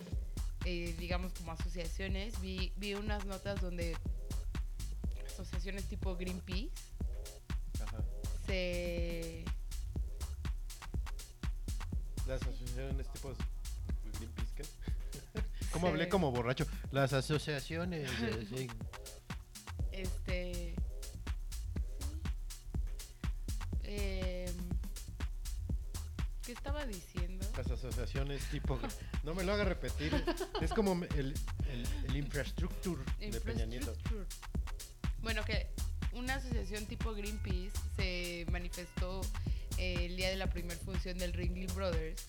eh, 0.64 0.94
digamos, 0.98 1.32
como 1.32 1.52
asociaciones, 1.52 2.40
vi, 2.40 2.72
vi 2.76 2.94
unas 2.94 3.24
notas 3.24 3.60
donde 3.60 3.96
asociaciones 5.40 5.84
tipo 5.88 6.16
Greenpeace 6.16 6.70
Ajá. 7.82 8.02
se... 8.46 9.44
Las 12.26 12.42
asociaciones 12.42 13.06
tipo 13.12 13.34
Greenpeace, 14.18 14.52
¿qué? 14.56 14.62
¿Cómo 15.72 15.88
hablé 15.88 16.08
como 16.08 16.30
borracho? 16.30 16.66
Las 16.90 17.12
asociaciones. 17.12 18.10
eh, 18.22 18.46
sí. 18.54 18.68
Este. 19.92 20.74
em, 23.84 24.54
¿Qué 26.44 26.52
estaba 26.52 26.84
diciendo? 26.84 27.46
Las 27.56 27.70
asociaciones 27.70 28.42
tipo. 28.50 28.78
No 29.24 29.34
me 29.34 29.42
lo 29.44 29.52
haga 29.52 29.64
repetir. 29.64 30.24
Es 30.60 30.72
como 30.72 30.92
el, 31.16 31.34
el, 31.70 31.86
el 32.08 32.16
infrastructure 32.24 33.02
de 33.18 33.40
Peña 33.40 33.66
Nieto. 33.66 33.94
Bueno, 35.22 35.44
que 35.44 35.68
una 36.12 36.34
asociación 36.36 36.86
tipo 36.86 37.14
Greenpeace 37.14 37.72
se 37.96 38.46
manifestó 38.50 39.20
eh, 39.78 40.06
el 40.06 40.16
día 40.16 40.30
de 40.30 40.36
la 40.36 40.48
primera 40.48 40.78
función 40.80 41.18
del 41.18 41.32
Ringling 41.32 41.72
Brothers 41.74 42.26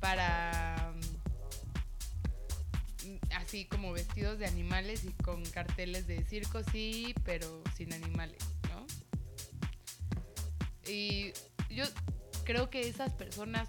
para 0.00 0.94
mm, 3.04 3.32
así 3.36 3.66
como 3.66 3.92
vestidos 3.92 4.38
de 4.38 4.46
animales 4.46 5.04
y 5.04 5.12
con 5.22 5.44
carteles 5.46 6.06
de 6.06 6.24
circo 6.24 6.62
sí, 6.72 7.14
pero 7.24 7.62
sin 7.76 7.92
animales, 7.92 8.38
¿no? 8.68 8.86
Y 10.90 11.32
yo 11.70 11.84
creo 12.44 12.70
que 12.70 12.88
esas 12.88 13.12
personas 13.12 13.68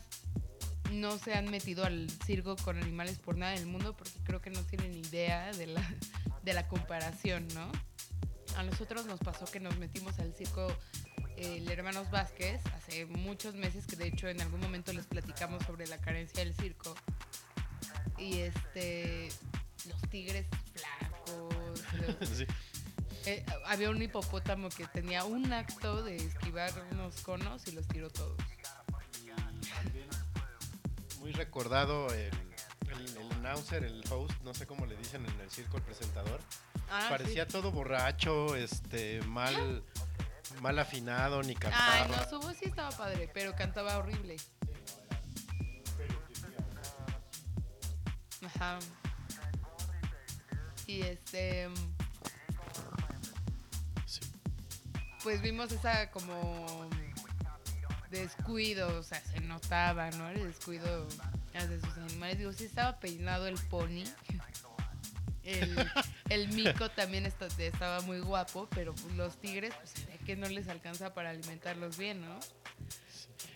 no 0.91 1.17
se 1.17 1.33
han 1.33 1.49
metido 1.49 1.85
al 1.85 2.09
circo 2.25 2.55
con 2.55 2.81
animales 2.81 3.19
por 3.19 3.37
nada 3.37 3.53
en 3.53 3.59
el 3.59 3.67
mundo 3.67 3.95
porque 3.97 4.19
creo 4.23 4.41
que 4.41 4.49
no 4.49 4.63
tienen 4.63 4.93
idea 4.93 5.51
de 5.53 5.67
la, 5.67 5.95
de 6.43 6.53
la 6.53 6.67
comparación, 6.67 7.47
¿no? 7.53 7.71
A 8.57 8.63
nosotros 8.63 9.05
nos 9.05 9.19
pasó 9.19 9.45
que 9.45 9.59
nos 9.59 9.77
metimos 9.77 10.17
al 10.19 10.33
circo 10.33 10.67
eh, 11.37 11.57
el 11.57 11.69
Hermanos 11.69 12.09
Vázquez 12.09 12.59
hace 12.75 13.05
muchos 13.05 13.53
meses, 13.53 13.85
que 13.85 13.95
de 13.95 14.07
hecho 14.07 14.27
en 14.27 14.41
algún 14.41 14.59
momento 14.59 14.91
les 14.93 15.05
platicamos 15.05 15.63
sobre 15.65 15.85
la 15.87 15.99
carencia 15.99 16.43
del 16.43 16.55
circo. 16.55 16.95
Y 18.17 18.39
este, 18.39 19.29
los 19.87 20.01
tigres 20.09 20.47
flacos, 20.73 21.83
los- 22.19 22.29
Sí. 22.29 22.45
eh, 23.25 23.45
había 23.65 23.91
un 23.91 24.01
hipopótamo 24.01 24.69
que 24.69 24.87
tenía 24.87 25.23
un 25.23 25.53
acto 25.53 26.01
de 26.03 26.15
esquivar 26.15 26.71
unos 26.91 27.21
conos 27.21 27.67
y 27.67 27.71
los 27.73 27.87
tiró 27.87 28.09
todos. 28.09 28.37
Muy 31.19 31.31
recordado 31.33 32.07
el, 32.13 32.31
el, 32.89 33.17
el 33.17 33.31
announcer, 33.33 33.83
el 33.83 34.01
host, 34.09 34.31
no 34.43 34.53
sé 34.55 34.65
cómo 34.65 34.85
le 34.87 34.95
dicen 34.95 35.25
en 35.25 35.39
el 35.41 35.51
circo, 35.51 35.77
el 35.77 35.83
presentador. 35.83 36.39
Ah, 36.89 37.07
Parecía 37.09 37.45
sí. 37.45 37.51
todo 37.51 37.71
borracho, 37.71 38.55
este, 38.55 39.21
mal, 39.23 39.83
mal 40.61 40.79
afinado, 40.79 41.41
ni 41.43 41.49
Ay, 41.49 41.55
cantaba. 41.55 42.07
no, 42.07 42.29
su 42.29 42.39
voz 42.39 42.55
sí 42.57 42.65
estaba 42.65 42.89
padre, 42.91 43.29
pero 43.33 43.55
cantaba 43.55 43.97
horrible. 43.97 44.37
Ajá. 48.45 48.79
Y 50.85 51.01
este. 51.01 51.67
Sí. 54.05 54.21
Pues 55.23 55.41
vimos 55.41 55.71
esa 55.71 56.09
como. 56.11 56.89
Descuido, 58.09 58.97
o 58.97 59.03
sea, 59.03 59.19
se 59.19 59.41
notaba, 59.41 60.09
¿no? 60.11 60.29
El 60.29 60.47
descuido 60.47 61.07
de 61.65 61.81
sus 61.81 61.97
animales. 61.97 62.37
Digo, 62.37 62.53
sí 62.53 62.65
estaba 62.65 62.99
peinado 62.99 63.47
el 63.47 63.57
pony. 63.69 64.03
El, 65.43 65.75
el 66.29 66.47
mico 66.49 66.89
también 66.89 67.25
esta- 67.25 67.47
estaba 67.57 68.01
muy 68.01 68.19
guapo, 68.19 68.67
pero 68.71 68.93
los 69.15 69.37
tigres, 69.39 69.73
pues 69.75 69.93
que 70.25 70.35
no 70.35 70.47
les 70.49 70.67
alcanza 70.67 71.13
para 71.13 71.29
alimentarlos 71.31 71.97
bien, 71.97 72.21
¿no? 72.21 72.39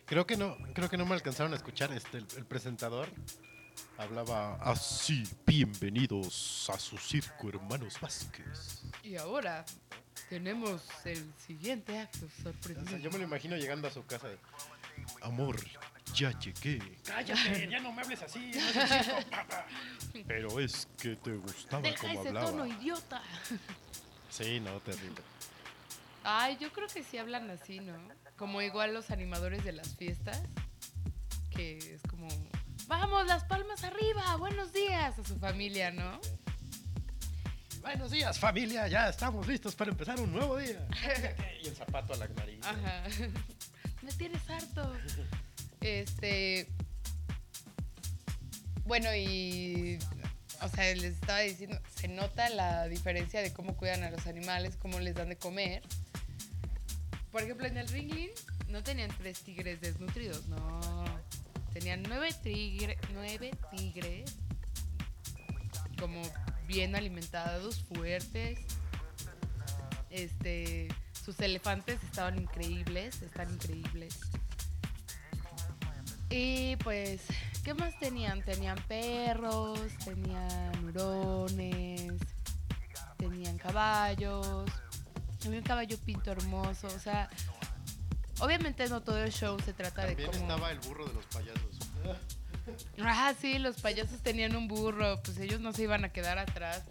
Creo 0.05 0.25
que 0.25 0.37
no, 0.37 0.57
creo 0.73 0.89
que 0.89 0.97
no 0.97 1.05
me 1.05 1.13
alcanzaron 1.15 1.53
a 1.53 1.55
escuchar. 1.55 1.91
Este, 1.93 2.17
el, 2.17 2.27
el 2.37 2.45
presentador 2.45 3.09
hablaba 3.97 4.55
así. 4.55 5.23
Bienvenidos 5.45 6.69
a 6.69 6.77
su 6.79 6.97
circo, 6.97 7.49
hermanos 7.49 7.97
Vázquez. 8.01 8.83
Y 9.03 9.15
ahora 9.15 9.65
tenemos 10.29 10.81
el 11.05 11.31
siguiente 11.37 11.97
acto 11.99 12.25
O 12.25 12.43
sorprendente. 12.43 12.89
sea, 12.91 12.99
yo 12.99 13.09
me 13.11 13.17
lo 13.19 13.23
imagino 13.23 13.55
llegando 13.57 13.87
a 13.87 13.91
su 13.91 14.05
casa. 14.05 14.27
de, 14.27 14.37
Amor, 15.21 15.57
ya 16.13 16.37
llegué. 16.39 16.79
Cállate, 17.03 17.67
ya 17.69 17.79
no 17.79 17.91
me 17.91 18.01
hables 18.01 18.21
así. 18.21 18.51
no 18.53 18.59
es 18.59 18.75
el 18.75 19.03
circo, 19.03 19.29
papá". 19.29 19.65
Pero 20.27 20.59
es 20.59 20.87
que 20.99 21.15
te 21.15 21.31
gustaba 21.35 21.81
Deja 21.81 21.97
como 22.01 22.19
ese 22.19 22.27
hablaba. 22.29 22.51
tono, 22.51 22.65
idiota. 22.67 23.21
Sí, 24.29 24.59
no, 24.59 24.79
terrible. 24.79 25.21
Ay, 26.23 26.57
yo 26.59 26.71
creo 26.71 26.87
que 26.87 27.03
sí 27.03 27.17
hablan 27.17 27.49
así, 27.49 27.79
¿no? 27.79 27.93
como 28.41 28.59
igual 28.63 28.91
los 28.91 29.11
animadores 29.11 29.63
de 29.63 29.71
las 29.71 29.95
fiestas, 29.97 30.41
que 31.51 31.77
es 31.77 32.01
como, 32.09 32.27
vamos, 32.87 33.27
las 33.27 33.43
palmas 33.43 33.83
arriba, 33.83 34.35
buenos 34.37 34.73
días 34.73 35.19
a 35.19 35.23
su 35.23 35.37
familia, 35.37 35.91
¿no? 35.91 36.19
Buenos 37.81 38.09
días, 38.09 38.39
familia. 38.39 38.87
Ya 38.87 39.09
estamos 39.09 39.47
listos 39.47 39.75
para 39.75 39.91
empezar 39.91 40.19
un 40.19 40.31
nuevo 40.31 40.57
día. 40.57 40.87
y 41.63 41.67
el 41.67 41.75
zapato 41.75 42.13
a 42.13 42.17
la 42.17 42.27
nariz. 42.29 42.65
Ajá. 42.65 43.03
Me 44.01 44.11
tienes 44.13 44.49
harto. 44.49 44.91
Este. 45.81 46.67
Bueno, 48.85 49.13
y. 49.15 49.99
O 50.61 50.69
sea, 50.69 50.93
les 50.93 51.15
estaba 51.15 51.39
diciendo, 51.39 51.79
se 51.95 52.07
nota 52.07 52.47
la 52.49 52.87
diferencia 52.87 53.41
de 53.41 53.51
cómo 53.51 53.75
cuidan 53.75 54.03
a 54.03 54.11
los 54.11 54.27
animales, 54.27 54.77
cómo 54.77 54.99
les 54.99 55.15
dan 55.15 55.29
de 55.29 55.35
comer. 55.35 55.81
Por 57.31 57.41
ejemplo, 57.41 57.65
en 57.65 57.77
el 57.77 57.87
Ringling 57.87 58.29
no 58.67 58.83
tenían 58.83 59.09
tres 59.17 59.41
tigres 59.41 59.81
desnutridos, 59.81 60.45
no. 60.47 61.05
Tenían 61.73 62.03
nueve, 62.03 62.29
tigre, 62.43 62.97
nueve 63.13 63.51
tigres 63.75 64.35
como 66.01 66.21
bien 66.67 66.95
alimentados, 66.95 67.83
fuertes. 67.83 68.59
Este, 70.09 70.89
sus 71.23 71.39
elefantes 71.39 72.03
estaban 72.03 72.37
increíbles, 72.39 73.21
están 73.21 73.53
increíbles. 73.53 74.19
Y 76.31 76.77
pues, 76.77 77.21
¿qué 77.63 77.73
más 77.73 77.99
tenían? 77.99 78.41
Tenían 78.43 78.77
perros, 78.87 79.79
tenían 80.05 80.85
hurones, 80.85 82.13
tenían 83.17 83.57
caballos. 83.57 84.71
Había 85.45 85.59
un 85.59 85.65
caballo 85.65 85.97
pinto 85.97 86.31
hermoso, 86.31 86.87
o 86.87 86.99
sea, 86.99 87.29
obviamente 88.39 88.87
no 88.87 89.01
todo 89.01 89.17
el 89.17 89.31
show 89.31 89.59
se 89.59 89.73
trata 89.73 90.05
También 90.05 90.17
de 90.17 90.37
cómo... 90.37 90.39
estaba 90.39 90.71
el 90.71 90.79
burro 90.79 91.05
de 91.05 91.13
los 91.13 91.25
payasos. 91.25 91.79
Ah, 92.99 93.33
sí, 93.41 93.57
los 93.57 93.81
payasos 93.81 94.21
tenían 94.21 94.55
un 94.55 94.67
burro, 94.67 95.19
pues 95.23 95.39
ellos 95.39 95.59
no 95.59 95.73
se 95.73 95.81
iban 95.81 96.05
a 96.05 96.09
quedar 96.09 96.37
atrás 96.37 96.83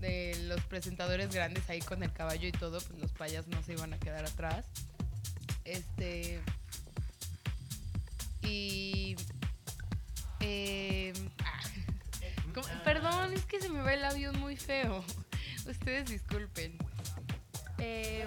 de 0.00 0.36
los 0.46 0.60
presentadores 0.64 1.32
grandes 1.32 1.70
ahí 1.70 1.80
con 1.80 2.02
el 2.02 2.12
caballo 2.12 2.48
y 2.48 2.52
todo, 2.52 2.80
pues 2.80 2.98
los 2.98 3.12
payasos 3.12 3.46
no 3.48 3.62
se 3.62 3.74
iban 3.74 3.94
a 3.94 3.98
quedar 3.98 4.26
atrás. 4.26 4.66
Este. 5.64 6.40
Y. 8.44 9.16
eh, 10.40 11.12
ah, 11.44 11.60
perdón, 12.84 13.32
es 13.32 13.44
que 13.46 13.60
se 13.60 13.68
me 13.68 13.80
va 13.80 13.92
el 13.94 14.04
avión 14.04 14.38
muy 14.38 14.56
feo. 14.56 15.04
Ustedes 15.66 16.08
disculpen. 16.10 16.76
Eh, 17.78 18.26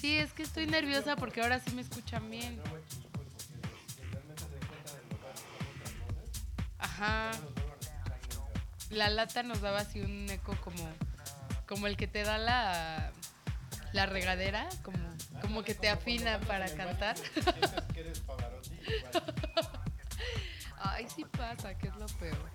sí, 0.00 0.16
es 0.16 0.32
que 0.32 0.42
estoy 0.42 0.66
nerviosa 0.66 1.16
porque 1.16 1.40
ahora 1.42 1.60
sí 1.60 1.74
me 1.74 1.82
escuchan 1.82 2.30
bien. 2.30 2.60
Ajá. 6.78 7.30
La 8.90 9.10
lata 9.10 9.42
nos 9.42 9.60
daba 9.60 9.80
así 9.80 10.00
un 10.00 10.28
eco 10.30 10.56
como, 10.62 10.88
como 11.66 11.86
el 11.86 11.96
que 11.96 12.06
te 12.06 12.22
da 12.22 12.38
la, 12.38 13.12
la 13.92 14.06
regadera, 14.06 14.68
como, 14.82 14.98
como 15.40 15.62
que 15.62 15.74
te 15.74 15.88
afina 15.88 16.38
para 16.40 16.68
cantar. 16.74 17.16
Ay, 20.80 21.06
sí 21.14 21.24
pasa, 21.36 21.76
que 21.76 21.88
es 21.88 21.96
lo 21.96 22.06
peor. 22.06 22.50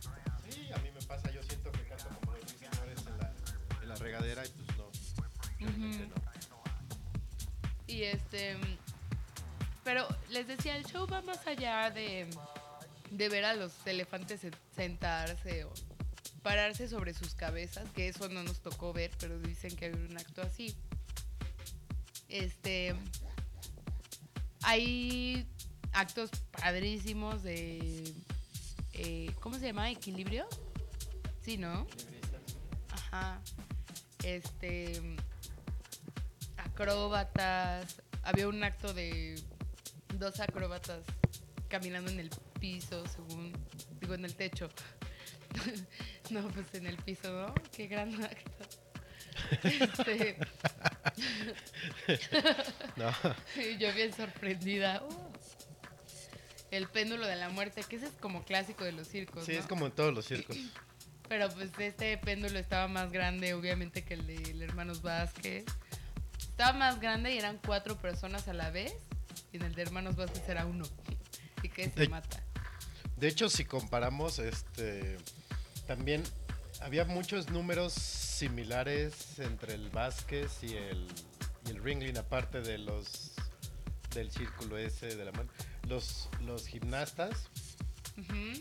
Sí, 0.50 0.70
a 0.74 0.78
mí 0.80 0.90
me 0.92 1.02
pasa. 1.02 1.30
Yo 1.32 1.42
siento 1.44 1.72
que 1.72 1.84
canto 1.88 2.08
como 2.22 2.38
los 2.38 2.50
señores 2.52 3.00
en 3.08 3.18
la, 3.18 3.34
en 3.82 3.90
la 3.90 3.96
regadera 3.96 4.44
y 4.46 4.50
pues 4.50 4.78
no. 4.78 4.90
no. 6.08 6.16
Y 7.88 8.04
este. 8.04 8.58
Pero 9.84 10.08
les 10.30 10.48
decía, 10.48 10.78
el 10.78 10.86
show 10.86 11.06
va 11.08 11.22
más 11.22 11.46
allá 11.46 11.90
de, 11.92 12.30
de 13.12 13.30
ver 13.30 13.44
a 13.46 13.54
los 13.54 13.74
elefantes 13.86 14.40
se- 14.40 14.52
sentarse 14.76 15.66
o 15.66 15.74
pararse 16.42 16.88
sobre 16.88 17.14
sus 17.14 17.36
cabezas, 17.36 17.90
que 17.92 18.08
eso 18.08 18.30
no 18.30 18.44
nos 18.44 18.62
tocó 18.62 18.94
ver, 18.94 19.12
pero 19.20 19.38
dicen 19.40 19.76
que 19.76 19.86
hay 19.86 19.92
un 19.94 20.18
acto 20.18 20.42
así. 20.42 20.74
Este. 22.34 22.96
Hay 24.64 25.48
actos 25.92 26.32
padrísimos 26.52 27.44
de. 27.44 28.12
eh, 28.94 29.32
¿Cómo 29.40 29.60
se 29.60 29.68
llama? 29.68 29.92
¿Equilibrio? 29.92 30.48
Sí, 31.44 31.58
¿no? 31.58 31.86
Ajá. 32.90 33.40
Este. 34.24 35.00
Acróbatas. 36.58 38.02
Había 38.24 38.48
un 38.48 38.64
acto 38.64 38.96
de 38.96 39.40
dos 40.18 40.40
acróbatas 40.40 41.04
caminando 41.68 42.10
en 42.10 42.20
el 42.20 42.32
piso, 42.60 43.06
según. 43.06 43.54
Digo, 44.02 44.16
en 44.16 44.26
el 44.26 44.34
techo. 44.34 44.70
no, 46.32 46.48
pues 46.48 46.74
en 46.74 46.88
el 46.88 46.98
piso, 46.98 47.32
¿no? 47.32 47.54
Qué 47.72 47.86
gran 47.86 48.24
acto. 48.24 48.66
Este, 49.64 50.38
No. 52.96 53.12
y 53.62 53.78
yo 53.78 53.94
bien 53.94 54.14
sorprendida. 54.14 55.04
Uh. 55.04 55.34
El 56.72 56.88
péndulo 56.88 57.28
de 57.28 57.36
la 57.36 57.50
muerte, 57.50 57.84
que 57.88 57.98
ese 57.98 58.08
es 58.08 58.14
como 58.14 58.44
clásico 58.44 58.84
de 58.84 58.94
los 58.94 59.08
circos. 59.08 59.46
Sí, 59.46 59.54
¿no? 59.54 59.60
es 59.60 59.68
como 59.68 59.86
en 59.86 59.92
todos 59.92 60.14
los 60.14 60.26
circos. 60.26 60.58
Pero 61.30 61.50
pues 61.50 61.70
este 61.78 62.18
péndulo 62.18 62.60
estaba 62.60 62.88
más 62.88 63.12
grande, 63.12 63.54
obviamente, 63.54 64.04
que 64.04 64.16
el 64.16 64.28
de 64.28 64.36
el 64.36 64.62
Hermanos 64.62 65.02
Vázquez. 65.02 65.66
Estaba 66.40 66.74
más 66.74 67.00
grande 67.00 67.34
y 67.34 67.38
eran 67.38 67.60
cuatro 67.66 67.98
personas 67.98 68.48
a 68.48 68.54
la 68.54 68.70
vez. 68.72 68.94
Y 69.52 69.58
en 69.58 69.64
el 69.64 69.76
de 69.76 69.82
Hermanos 69.84 70.16
Vázquez 70.16 70.48
era 70.48 70.66
uno. 70.66 70.86
Y 71.64 71.70
que 71.70 71.90
se 71.90 72.02
Ey. 72.04 72.08
mata. 72.10 72.44
De 73.16 73.30
hecho, 73.30 73.50
si 73.50 73.64
comparamos, 73.64 74.38
este, 74.38 75.18
también 75.88 76.22
había 76.84 77.06
muchos 77.06 77.50
números 77.50 77.94
similares 77.94 79.40
entre 79.40 79.74
el 79.76 79.90
Vázquez 79.90 80.64
y 80.64 80.76
el, 80.76 81.08
y 81.66 81.72
el 81.72 81.84
Ringling, 81.84 82.18
aparte 82.18 82.62
de 82.62 82.78
los 82.78 83.32
del 84.14 84.32
círculo 84.32 84.78
ese 84.78 85.16
de 85.16 85.26
la 85.26 85.32
mano. 85.32 85.50
Los, 85.88 86.30
los 86.42 86.68
gimnastas 86.68 87.50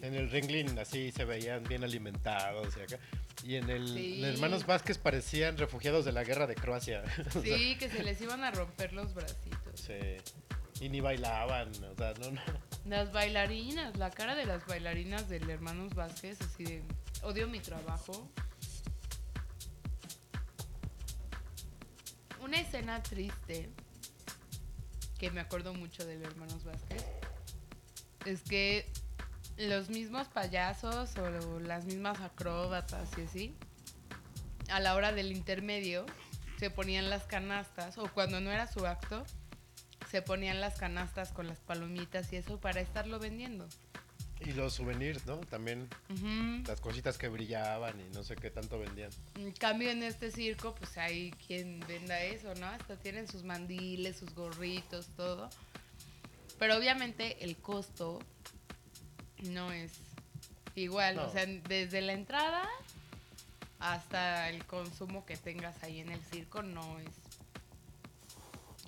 en 0.02 0.14
el 0.14 0.30
Ringling 0.30 0.78
así 0.78 1.12
se 1.12 1.24
veían 1.26 1.62
bien 1.64 1.84
alimentados 1.84 2.74
y 2.76 2.80
acá. 2.80 2.98
Y 3.44 3.56
en 3.56 3.68
el 3.68 3.86
Sí. 3.88 4.24
Hermanos 4.24 4.64
Vázquez 4.66 4.96
parecían 4.98 5.58
refugiados 5.58 6.04
de 6.04 6.12
la 6.12 6.24
guerra 6.24 6.46
de 6.46 6.54
Croacia. 6.54 7.02
O 7.34 7.42
sea, 7.42 7.56
Sí, 7.58 7.76
que 7.76 7.90
se 7.90 8.02
les 8.02 8.20
iban 8.22 8.44
a 8.44 8.50
romper 8.50 8.92
los 8.92 9.12
bracitos. 9.14 9.80
sí. 9.80 10.16
Y 10.80 10.88
ni 10.88 11.00
bailaban, 11.00 11.68
o 11.84 11.94
sea, 11.96 12.12
no, 12.18 12.30
no. 12.32 12.40
Las 12.86 13.12
bailarinas, 13.12 13.96
la 13.98 14.10
cara 14.10 14.34
de 14.34 14.46
las 14.46 14.66
bailarinas 14.66 15.28
del 15.28 15.48
Hermanos 15.48 15.94
Vázquez, 15.94 16.40
así 16.40 16.64
de 16.64 16.82
odio 17.22 17.48
mi 17.48 17.60
trabajo. 17.60 18.28
Una 22.40 22.60
escena 22.60 23.02
triste 23.02 23.70
que 25.18 25.30
me 25.30 25.40
acuerdo 25.40 25.72
mucho 25.72 26.04
del 26.04 26.22
Hermanos 26.22 26.64
Vázquez 26.64 27.04
es 28.26 28.42
que 28.42 28.90
los 29.56 29.88
mismos 29.88 30.26
payasos 30.28 31.16
o 31.16 31.60
las 31.60 31.84
mismas 31.84 32.20
acróbatas 32.20 33.08
y 33.16 33.22
así, 33.22 33.56
a 34.70 34.80
la 34.80 34.94
hora 34.94 35.12
del 35.12 35.32
intermedio 35.32 36.06
se 36.58 36.70
ponían 36.70 37.10
las 37.10 37.24
canastas 37.24 37.98
o 37.98 38.08
cuando 38.12 38.40
no 38.40 38.50
era 38.50 38.66
su 38.66 38.86
acto, 38.86 39.24
se 40.10 40.22
ponían 40.22 40.60
las 40.60 40.78
canastas 40.78 41.30
con 41.32 41.46
las 41.46 41.58
palomitas 41.60 42.32
y 42.32 42.36
eso 42.36 42.60
para 42.60 42.80
estarlo 42.80 43.18
vendiendo. 43.18 43.68
Y 44.44 44.52
los 44.52 44.74
souvenirs, 44.74 45.24
¿no? 45.26 45.38
También 45.38 45.88
las 46.66 46.80
cositas 46.80 47.16
que 47.18 47.28
brillaban 47.28 47.98
y 48.00 48.14
no 48.14 48.22
sé 48.22 48.36
qué 48.36 48.50
tanto 48.50 48.78
vendían. 48.78 49.10
En 49.36 49.52
cambio, 49.52 49.90
en 49.90 50.02
este 50.02 50.30
circo, 50.30 50.74
pues 50.74 50.96
hay 50.98 51.30
quien 51.46 51.80
venda 51.86 52.20
eso, 52.22 52.54
¿no? 52.56 52.66
Hasta 52.66 52.96
tienen 52.96 53.28
sus 53.28 53.44
mandiles, 53.44 54.16
sus 54.16 54.34
gorritos, 54.34 55.06
todo. 55.16 55.48
Pero 56.58 56.76
obviamente 56.76 57.44
el 57.44 57.56
costo 57.56 58.20
no 59.50 59.72
es 59.72 59.92
igual. 60.74 61.16
No. 61.16 61.26
O 61.26 61.32
sea, 61.32 61.46
desde 61.46 62.00
la 62.00 62.12
entrada 62.12 62.68
hasta 63.78 64.48
el 64.48 64.64
consumo 64.66 65.24
que 65.26 65.36
tengas 65.36 65.82
ahí 65.82 66.00
en 66.00 66.10
el 66.10 66.20
circo 66.24 66.62
no 66.62 66.98
es. 67.00 67.08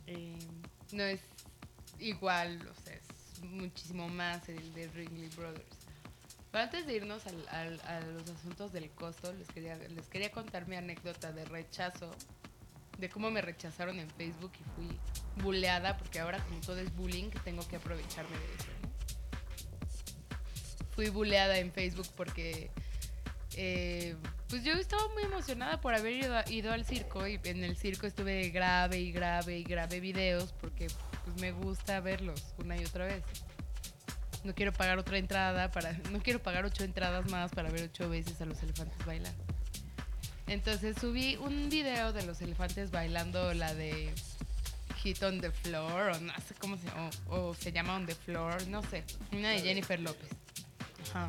eh, 0.07 0.37
no 0.93 1.03
es 1.03 1.21
igual, 1.99 2.61
o 2.69 2.83
sea, 2.84 2.84
muchísimo 3.45 4.09
más 4.09 4.49
el 4.49 4.73
de 4.75 4.89
Ringley 4.89 5.29
Brothers. 5.37 5.77
Pero 6.51 6.65
antes 6.65 6.87
de 6.87 6.95
irnos 6.95 7.27
al- 7.27 7.49
al- 7.49 7.81
a 7.83 8.01
los 8.01 8.29
asuntos 8.31 8.73
del 8.73 8.91
costo, 8.91 9.33
les 9.33 9.49
quería, 9.49 9.77
les 9.77 10.07
quería 10.09 10.31
contar 10.31 10.69
mi 10.69 10.77
anécdota 10.77 11.33
de 11.33 11.45
rechazo, 11.47 12.11
de 12.99 13.09
cómo 13.09 13.31
me 13.31 13.41
rechazaron 13.43 13.99
en 13.99 14.09
Facebook 14.11 14.53
y 14.61 14.65
fui 14.77 14.99
buleada, 15.43 15.97
porque 15.97 16.21
ahora 16.21 16.39
como 16.45 16.61
todo 16.61 16.79
es 16.79 16.95
bullying, 16.95 17.31
tengo 17.45 17.67
que 17.67 17.77
aprovecharme 17.77 18.37
de 18.39 18.45
eso. 18.55 18.67
¿no? 18.83 18.89
Fui 20.95 21.09
buleada 21.09 21.59
en 21.59 21.73
Facebook 21.73 22.07
porque 22.17 22.71
eh, 23.57 24.15
Pues 24.49 24.63
yo 24.63 24.75
estaba 24.75 25.09
muy 25.15 25.25
emocionada 25.25 25.81
por 25.81 25.95
haber 25.95 26.13
ido, 26.13 26.37
ido 26.49 26.73
al 26.73 26.85
circo 26.85 27.27
y 27.27 27.41
en 27.45 27.65
el 27.65 27.77
circo 27.77 28.07
estuve 28.07 28.51
grave 28.51 29.01
y 29.01 29.11
grave 29.11 29.59
y 29.59 29.65
grave 29.65 29.99
videos 29.99 30.53
porque 30.61 30.87
pues 31.25 31.37
me 31.41 31.53
gusta 31.53 32.01
verlos 32.01 32.55
una 32.59 32.77
y 32.77 32.85
otra 32.85 33.07
vez. 33.07 33.25
No 34.45 34.55
quiero 34.55 34.73
pagar 34.73 34.99
otra 34.99 35.19
entrada 35.19 35.71
para, 35.71 35.93
no 36.13 36.21
quiero 36.21 36.43
pagar 36.43 36.65
ocho 36.65 36.85
entradas 36.85 37.31
más 37.31 37.51
para 37.53 37.71
ver 37.71 37.85
ocho 37.85 38.09
veces 38.09 38.41
a 38.41 38.47
los 38.47 38.63
elefantes 38.63 39.05
bailar. 39.07 39.35
Entonces 40.47 40.97
subí 41.01 41.37
un 41.37 41.71
video 41.71 42.13
de 42.13 42.25
los 42.27 42.43
elefantes 42.43 42.91
bailando 42.91 43.55
la 43.55 43.75
de 43.75 44.13
Hit 44.97 45.23
on 45.23 45.41
the 45.41 45.51
Floor 45.51 46.11
o 46.11 46.21
no 46.21 46.33
sé 46.47 46.55
cómo 46.59 46.77
se 46.77 46.87
llama, 46.87 47.11
o, 47.29 47.49
o 47.49 47.55
se 47.55 47.73
llama 47.73 47.97
On 47.97 48.07
the 48.07 48.15
Floor, 48.15 48.67
no 48.69 48.83
sé, 48.83 49.05
una 49.33 49.51
de 49.51 49.61
Jennifer 49.61 49.99
López. 50.01 50.29
Ajá. 51.11 51.29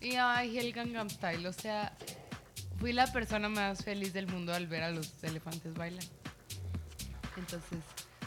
Y 0.00 0.16
ay, 0.16 0.58
el 0.58 0.72
Gangnam 0.72 1.08
Style, 1.08 1.46
o 1.46 1.52
sea, 1.52 1.96
fui 2.80 2.92
la 2.92 3.06
persona 3.12 3.48
más 3.48 3.84
feliz 3.84 4.12
del 4.12 4.26
mundo 4.26 4.52
al 4.52 4.66
ver 4.66 4.82
a 4.82 4.90
los 4.90 5.22
elefantes 5.22 5.74
bailar. 5.74 6.04
Entonces, 7.36 7.78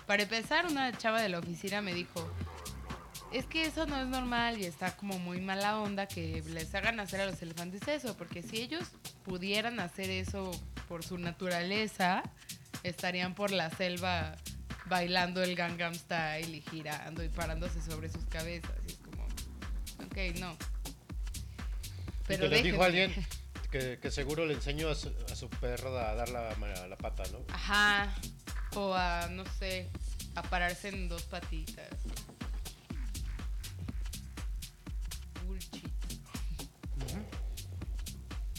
para 0.06 0.24
empezar, 0.24 0.66
una 0.66 0.92
chava 0.98 1.22
de 1.22 1.30
la 1.30 1.40
oficina 1.40 1.82
me 1.82 1.94
dijo, 1.94 2.30
es 3.32 3.46
que 3.46 3.66
eso 3.66 3.86
no 3.86 4.00
es 4.00 4.08
normal 4.08 4.60
y 4.60 4.66
está 4.66 4.96
como 4.96 5.20
muy 5.20 5.42
mala 5.42 5.80
onda 5.80 6.08
que 6.08 6.44
les 6.48 6.74
hagan 6.76 7.00
hacer 7.00 7.22
a 7.22 7.26
los 7.26 7.42
elefantes 7.42 7.88
eso, 7.88 8.16
porque 8.16 8.42
si 8.42 8.58
ellos 8.58 8.84
pudieran 9.24 9.80
hacer 9.80 10.10
eso 10.10 10.52
por 10.88 11.04
su 11.04 11.18
naturaleza, 11.18 12.24
estarían 12.84 13.34
por 13.34 13.52
la 13.52 13.70
selva 13.72 14.36
bailando 14.86 15.44
el 15.44 15.56
Gangnam 15.56 15.96
Style 15.96 16.56
y 16.56 16.62
girando 16.62 17.24
y 17.24 17.30
parándose 17.30 17.82
sobre 17.82 18.10
sus 18.10 18.24
cabezas. 18.26 18.72
Y 18.88 18.92
es 18.92 18.98
como, 19.00 19.24
ok, 20.06 20.40
no. 20.40 20.58
y 22.30 22.38
te 22.38 22.38
lo 22.38 22.50
dijo 22.50 22.84
alguien 22.84 23.14
que, 23.72 24.00
que 24.00 24.12
seguro 24.12 24.46
le 24.46 24.54
enseñó 24.54 24.90
a 24.90 24.96
su, 24.96 25.12
a 25.32 25.36
su 25.36 25.50
perro 25.50 25.98
a 25.98 26.14
dar 26.14 26.30
la, 26.30 26.56
la 26.88 26.98
pata, 26.98 27.24
¿no? 27.32 27.40
Ajá. 27.50 28.14
O 28.76 28.94
a, 28.94 29.28
no 29.30 29.44
sé, 29.58 29.90
a 30.36 30.44
pararse 30.44 30.90
en 30.90 31.08
dos 31.10 31.24
patitas. 31.24 31.88
Bullshit. 35.48 35.90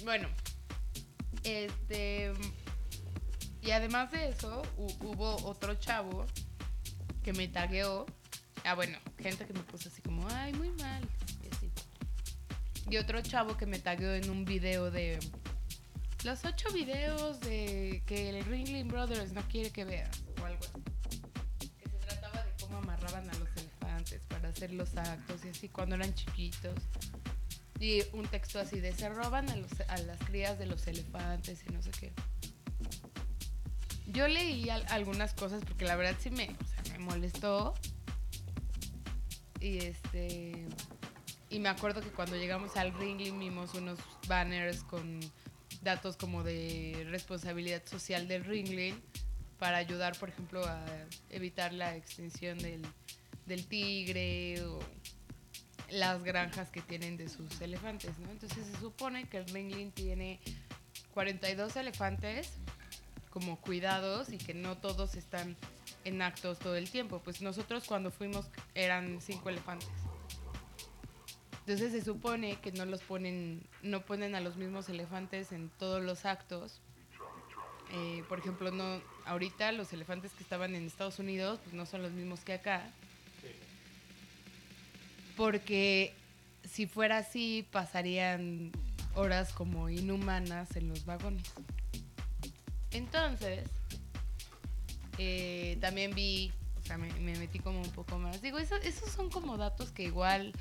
Bueno, 0.05 0.29
este. 1.45 2.33
Y 3.63 3.71
además 3.73 4.11
de 4.13 4.29
eso, 4.29 4.63
hu- 4.79 4.97
hubo 5.05 5.37
otro 5.45 5.75
chavo 5.75 6.25
que 7.23 7.33
me 7.33 7.49
tagueó. 7.49 8.07
Ah, 8.65 8.75
bueno, 8.75 8.99
gente 9.19 9.45
que 9.47 9.53
me 9.53 9.61
puso 9.61 9.89
así 9.89 10.01
como, 10.03 10.27
ay, 10.31 10.53
muy 10.55 10.71
mal. 10.71 11.03
Y 11.45 11.55
así. 11.55 11.71
Y 12.89 12.97
otro 12.97 13.21
chavo 13.21 13.57
que 13.57 13.67
me 13.67 13.79
tagueó 13.81 14.15
en 14.15 14.31
un 14.31 14.45
video 14.45 14.91
de 14.91 15.19
los 16.27 16.45
ocho 16.45 16.69
videos 16.73 17.41
de 17.41 18.03
que 18.07 18.29
el 18.31 18.45
Ringling 18.45 18.89
Brothers 18.89 19.33
no 19.33 19.43
quiere 19.49 19.71
que 19.71 19.85
veas 19.85 20.11
o 20.43 20.45
algo 20.45 20.59
así. 20.61 21.71
Que 21.79 21.89
se 21.89 21.97
trataba 21.99 22.43
de 22.43 22.53
cómo 22.61 22.79
amarraban 22.79 23.31
a 23.31 23.35
los 23.35 23.49
elefantes 23.57 24.23
para 24.27 24.49
hacer 24.49 24.73
los 24.73 24.97
actos 24.97 25.45
y 25.45 25.49
así 25.49 25.69
cuando 25.69 25.95
eran 25.95 26.13
chiquitos. 26.15 26.75
Y 27.79 28.03
un 28.13 28.27
texto 28.27 28.59
así 28.59 28.81
de 28.81 28.93
se 28.93 29.09
roban 29.09 29.49
a, 29.51 29.57
los- 29.57 29.81
a 29.89 29.99
las 29.99 30.19
crías 30.21 30.59
de 30.59 30.67
los 30.67 30.87
elefantes 30.89 31.63
y 31.69 31.73
no 31.73 31.81
sé 31.83 31.91
qué. 31.93 32.13
Yo 34.09 34.27
leí 34.29 34.69
al- 34.71 34.87
algunas 34.89 35.33
cosas 35.35 35.63
porque 35.65 35.85
la 35.85 35.95
verdad 35.97 36.17
sí 36.19 36.31
me, 36.31 36.49
me 36.91 36.99
molestó. 36.99 37.75
Y 39.61 39.79
este. 39.79 40.67
Y 41.51 41.61
me 41.61 41.69
acuerdo 41.69 42.01
que 42.01 42.09
cuando 42.09 42.37
llegamos 42.37 42.77
al 42.77 42.93
Ringling 42.95 43.39
vimos 43.39 43.75
unos 43.75 43.99
banners 44.27 44.83
con 44.83 45.21
datos 45.87 46.17
como 46.17 46.43
de 46.43 47.07
responsabilidad 47.11 47.81
social 47.87 48.27
del 48.27 48.45
Ringling 48.45 49.01
para 49.57 49.77
ayudar, 49.77 50.19
por 50.19 50.29
ejemplo, 50.29 50.67
a 50.67 50.85
evitar 51.31 51.73
la 51.73 51.95
extinción 51.95 52.59
del, 52.59 52.83
del 53.47 53.67
tigre 53.67 54.61
o 54.65 54.81
las 55.89 56.25
granjas 56.25 56.71
que 56.71 56.83
tienen 56.83 57.17
de 57.17 57.29
sus 57.29 57.61
elefantes, 57.61 58.19
¿no? 58.19 58.33
Entonces 58.33 58.67
se 58.67 58.81
supone 58.81 59.29
que 59.29 59.39
el 59.39 59.47
Ringling 59.47 59.93
tiene 59.93 60.41
42 61.15 61.77
elefantes 61.77 62.55
como 63.31 63.61
cuidados 63.61 64.33
y 64.33 64.39
que 64.39 64.55
no 64.55 64.77
todos 64.79 65.15
están 65.15 65.57
en 66.05 66.21
actos 66.21 66.59
todo 66.59 66.75
el 66.75 66.91
tiempo. 66.91 67.21
Pues 67.23 67.43
nosotros 67.43 67.85
cuando 67.85 68.11
fuimos 68.11 68.47
eran 68.75 69.21
cinco 69.21 69.51
elefantes. 69.51 70.06
Entonces 71.67 71.91
se 71.91 72.05
supone 72.05 72.61
que 72.61 72.71
no 72.71 72.85
los 72.87 73.03
ponen, 73.03 73.61
no 73.83 74.03
ponen 74.07 74.37
a 74.37 74.41
los 74.41 74.57
mismos 74.57 74.89
elefantes 74.89 75.51
en 75.51 75.69
todos 75.69 76.01
los 76.01 76.25
actos. 76.25 76.81
Eh, 77.93 78.23
por 78.29 78.39
ejemplo, 78.39 78.71
no, 78.71 79.01
ahorita 79.25 79.73
los 79.73 79.93
elefantes 79.93 80.33
que 80.33 80.45
estaban 80.45 80.77
en 80.77 80.87
Estados 80.87 81.19
Unidos 81.19 81.59
pues 81.65 81.75
no 81.75 81.85
son 81.85 82.03
los 82.03 82.13
mismos 82.13 82.41
que 82.41 82.53
acá. 82.53 82.89
Porque 85.37 86.15
si 86.65 86.87
fuera 86.87 87.19
así, 87.19 87.67
pasarían 87.73 88.71
horas 89.17 89.53
como 89.53 89.89
inhumanas 89.91 90.77
en 90.77 90.89
los 90.89 91.05
vagones. 91.05 91.43
Entonces, 92.93 93.69
eh, 95.19 95.79
también 95.81 96.15
vi, 96.15 96.53
o 96.81 96.87
sea, 96.87 96.97
me, 96.97 97.13
me 97.15 97.37
metí 97.39 97.59
como 97.59 97.81
un 97.81 97.91
poco 97.91 98.19
más. 98.19 98.41
Digo, 98.41 98.59
eso- 98.59 98.77
esos 98.77 99.11
son 99.11 99.31
como 99.31 99.57
datos 99.57 99.91
que 99.91 100.05
igual 100.05 100.53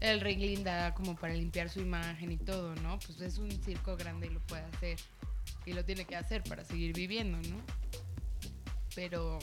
el 0.00 0.20
Ringling 0.20 0.64
da 0.64 0.94
como 0.94 1.16
para 1.16 1.34
limpiar 1.34 1.70
su 1.70 1.80
imagen 1.80 2.32
y 2.32 2.36
todo, 2.36 2.74
¿no? 2.76 2.98
Pues 2.98 3.20
es 3.20 3.38
un 3.38 3.50
circo 3.50 3.96
grande 3.96 4.26
y 4.26 4.30
lo 4.30 4.40
puede 4.40 4.62
hacer. 4.62 4.98
Y 5.66 5.72
lo 5.72 5.84
tiene 5.84 6.04
que 6.04 6.16
hacer 6.16 6.42
para 6.42 6.64
seguir 6.64 6.92
viviendo, 6.94 7.38
¿no? 7.48 7.56
Pero, 8.94 9.38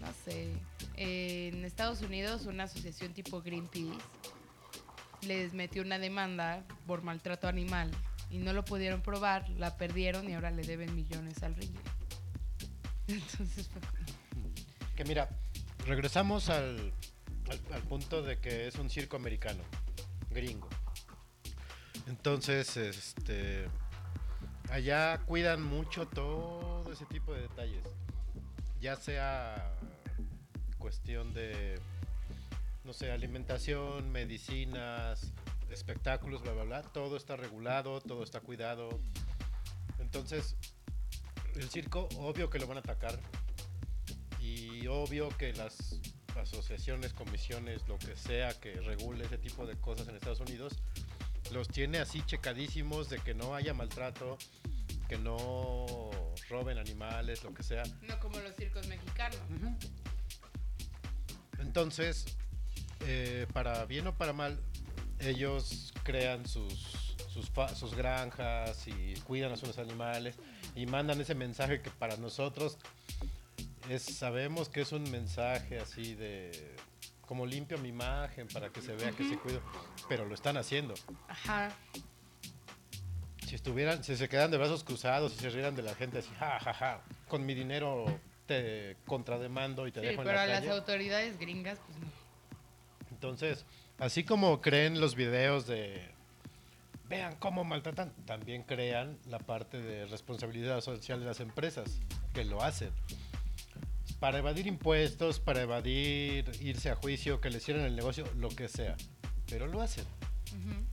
no 0.00 0.08
sé. 0.24 0.52
En 0.96 1.64
Estados 1.64 2.00
Unidos, 2.02 2.46
una 2.46 2.64
asociación 2.64 3.12
tipo 3.12 3.40
Greenpeace 3.42 3.98
les 5.22 5.52
metió 5.52 5.82
una 5.82 5.98
demanda 5.98 6.64
por 6.86 7.02
maltrato 7.02 7.48
animal 7.48 7.90
y 8.30 8.38
no 8.38 8.52
lo 8.52 8.64
pudieron 8.64 9.02
probar, 9.02 9.48
la 9.50 9.76
perdieron 9.76 10.28
y 10.28 10.34
ahora 10.34 10.50
le 10.50 10.62
deben 10.62 10.94
millones 10.94 11.42
al 11.42 11.54
Ringling. 11.56 11.82
Entonces 13.08 13.68
fue 13.68 13.80
como- 13.80 14.50
Que 14.96 15.04
mira, 15.04 15.28
regresamos 15.86 16.48
al, 16.50 16.92
al, 17.50 17.82
punto 17.82 18.22
de 18.22 18.38
que 18.38 18.66
es 18.68 18.76
un 18.76 18.90
circo 18.90 19.16
americano, 19.16 19.62
gringo. 20.30 20.68
Entonces, 22.06 22.76
este, 22.76 23.66
allá 24.70 25.18
cuidan 25.26 25.62
mucho 25.62 26.06
todo 26.06 26.90
ese 26.92 27.04
tipo 27.06 27.32
de 27.34 27.42
detalles. 27.42 27.84
Ya 28.80 28.96
sea 28.96 29.74
cuestión 30.78 31.34
de, 31.34 31.78
no 32.84 32.92
sé, 32.92 33.10
alimentación, 33.10 34.10
medicinas, 34.10 35.32
espectáculos, 35.70 36.42
bla, 36.42 36.52
bla, 36.52 36.64
bla. 36.64 36.82
Todo 36.82 37.16
está 37.16 37.36
regulado, 37.36 38.00
todo 38.00 38.22
está 38.22 38.40
cuidado. 38.40 38.88
Entonces, 39.98 40.56
el 41.56 41.68
circo, 41.68 42.08
obvio 42.18 42.48
que 42.50 42.58
lo 42.58 42.66
van 42.66 42.78
a 42.78 42.80
atacar. 42.80 43.18
Y 44.40 44.86
obvio 44.86 45.28
que 45.36 45.52
las 45.52 46.00
asociaciones, 46.38 47.12
comisiones, 47.12 47.86
lo 47.88 47.98
que 47.98 48.16
sea 48.16 48.54
que 48.54 48.74
regule 48.80 49.24
ese 49.24 49.38
tipo 49.38 49.66
de 49.66 49.76
cosas 49.76 50.08
en 50.08 50.16
Estados 50.16 50.40
Unidos, 50.40 50.74
los 51.52 51.68
tiene 51.68 51.98
así 51.98 52.22
checadísimos 52.26 53.08
de 53.08 53.18
que 53.18 53.34
no 53.34 53.54
haya 53.54 53.74
maltrato, 53.74 54.38
que 55.08 55.18
no 55.18 56.10
roben 56.48 56.78
animales, 56.78 57.42
lo 57.44 57.54
que 57.54 57.62
sea. 57.62 57.82
No 58.02 58.18
como 58.20 58.38
los 58.40 58.54
circos 58.54 58.86
mexicanos. 58.86 59.38
Entonces, 61.58 62.36
eh, 63.06 63.46
para 63.52 63.84
bien 63.86 64.06
o 64.06 64.16
para 64.16 64.32
mal, 64.32 64.60
ellos 65.20 65.92
crean 66.04 66.46
sus, 66.46 67.16
sus, 67.32 67.50
sus 67.74 67.94
granjas 67.94 68.86
y 68.86 69.14
cuidan 69.20 69.52
a 69.52 69.56
sus 69.56 69.78
animales 69.78 70.36
y 70.74 70.86
mandan 70.86 71.20
ese 71.20 71.34
mensaje 71.34 71.80
que 71.80 71.90
para 71.90 72.16
nosotros 72.16 72.78
es, 73.88 74.02
sabemos 74.02 74.68
que 74.68 74.80
es 74.82 74.92
un 74.92 75.10
mensaje 75.10 75.78
así 75.78 76.14
de 76.14 76.74
como 77.26 77.44
limpio 77.46 77.76
mi 77.78 77.88
imagen 77.90 78.48
para 78.48 78.70
que 78.70 78.80
se 78.80 78.94
vea 78.94 79.10
que 79.12 79.28
se 79.28 79.38
cuido, 79.38 79.60
pero 80.08 80.24
lo 80.24 80.34
están 80.34 80.56
haciendo. 80.56 80.94
Ajá. 81.28 81.70
Si 83.46 83.54
estuvieran, 83.54 84.02
si 84.04 84.16
se 84.16 84.28
quedan 84.28 84.50
de 84.50 84.56
brazos 84.58 84.82
cruzados 84.84 85.34
y 85.34 85.36
se 85.36 85.50
rieran 85.50 85.74
de 85.74 85.82
la 85.82 85.94
gente 85.94 86.18
así, 86.18 86.30
ja, 86.38 86.58
ja, 86.60 86.72
ja, 86.74 87.02
con 87.28 87.44
mi 87.46 87.54
dinero 87.54 88.04
te 88.46 88.96
contrademando 89.06 89.86
y 89.86 89.92
te 89.92 90.00
Sí, 90.00 90.06
dejo 90.06 90.22
en 90.22 90.26
pero 90.26 90.36
la 90.38 90.42
a 90.42 90.46
las 90.46 90.60
calle. 90.60 90.70
autoridades 90.72 91.38
gringas, 91.38 91.78
pues 91.86 91.98
no. 91.98 92.06
Entonces, 93.10 93.64
así 93.98 94.24
como 94.24 94.60
creen 94.60 95.00
los 95.00 95.14
videos 95.14 95.66
de 95.66 96.08
vean 97.08 97.36
cómo 97.36 97.64
maltratan, 97.64 98.12
también 98.26 98.62
crean 98.62 99.18
la 99.26 99.38
parte 99.38 99.80
de 99.80 100.06
responsabilidad 100.06 100.80
social 100.82 101.20
de 101.20 101.26
las 101.26 101.40
empresas 101.40 102.00
que 102.34 102.44
lo 102.44 102.62
hacen. 102.62 102.90
Para 104.20 104.38
evadir 104.38 104.66
impuestos, 104.66 105.38
para 105.38 105.62
evadir 105.62 106.50
irse 106.60 106.90
a 106.90 106.96
juicio, 106.96 107.40
que 107.40 107.50
les 107.50 107.64
cierren 107.64 107.84
el 107.84 107.94
negocio, 107.96 108.24
lo 108.36 108.48
que 108.48 108.68
sea. 108.68 108.96
Pero 109.48 109.66
lo 109.66 109.80
hacen. 109.80 110.04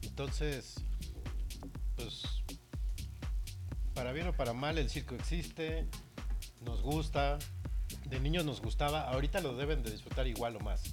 Entonces, 0.03 0.75
pues, 1.95 2.21
para 3.93 4.11
bien 4.11 4.27
o 4.27 4.33
para 4.33 4.53
mal, 4.53 4.77
el 4.77 4.89
circo 4.89 5.15
existe, 5.15 5.85
nos 6.61 6.81
gusta, 6.81 7.39
de 8.05 8.19
niños 8.19 8.45
nos 8.45 8.61
gustaba, 8.61 9.09
ahorita 9.09 9.39
lo 9.41 9.55
deben 9.55 9.81
de 9.83 9.91
disfrutar 9.91 10.27
igual 10.27 10.55
o 10.57 10.59
más. 10.59 10.83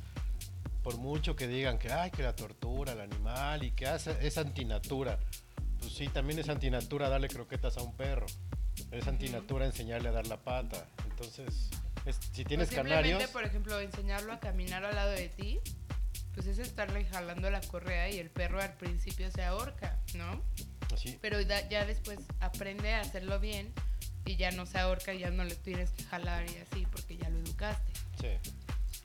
Por 0.82 0.96
mucho 0.96 1.36
que 1.36 1.46
digan 1.46 1.78
que, 1.78 1.92
ay, 1.92 2.10
que 2.10 2.22
la 2.22 2.34
tortura, 2.34 2.92
el 2.92 3.00
animal 3.00 3.62
y 3.64 3.72
que 3.72 3.86
hace- 3.86 4.16
es 4.26 4.38
antinatura. 4.38 5.18
Pues 5.80 5.92
sí, 5.92 6.08
también 6.08 6.38
es 6.38 6.48
antinatura 6.48 7.08
darle 7.08 7.28
croquetas 7.28 7.76
a 7.76 7.82
un 7.82 7.94
perro. 7.96 8.26
Es 8.90 9.06
antinatura 9.06 9.66
enseñarle 9.66 10.08
a 10.08 10.12
dar 10.12 10.26
la 10.26 10.38
pata. 10.38 10.88
Entonces, 11.10 11.70
es- 12.06 12.16
si 12.32 12.44
tienes 12.44 12.68
Pues 12.68 12.76
simplemente, 12.78 13.10
canarios... 13.10 13.30
por 13.30 13.44
ejemplo, 13.44 13.80
enseñarlo 13.80 14.32
a 14.32 14.40
caminar 14.40 14.84
al 14.84 14.94
lado 14.94 15.10
de 15.12 15.28
ti, 15.28 15.60
pues 16.34 16.46
es 16.46 16.58
estarle 16.58 17.04
jalando 17.04 17.50
la 17.50 17.60
correa 17.60 18.08
y 18.10 18.18
el 18.18 18.30
perro 18.30 18.60
al 18.60 18.74
principio 18.74 19.30
se 19.30 19.42
ahorca, 19.44 19.98
¿no? 20.14 20.42
Así, 20.92 21.18
Pero 21.20 21.42
da- 21.44 21.68
ya 21.68 21.84
después 21.86 22.18
aprende 22.40 22.94
a 22.94 23.00
hacerlo 23.00 23.38
bien 23.40 23.72
y 24.24 24.36
ya 24.36 24.50
no 24.50 24.66
se 24.66 24.78
ahorca 24.78 25.12
y 25.14 25.18
ya 25.20 25.30
no 25.30 25.44
le 25.44 25.54
tienes 25.54 25.90
que 25.90 26.04
jalar 26.04 26.44
y 26.50 26.56
así 26.58 26.86
porque 26.90 27.16
ya 27.16 27.28
lo 27.28 27.38
educaste. 27.38 27.92
sí. 28.20 28.28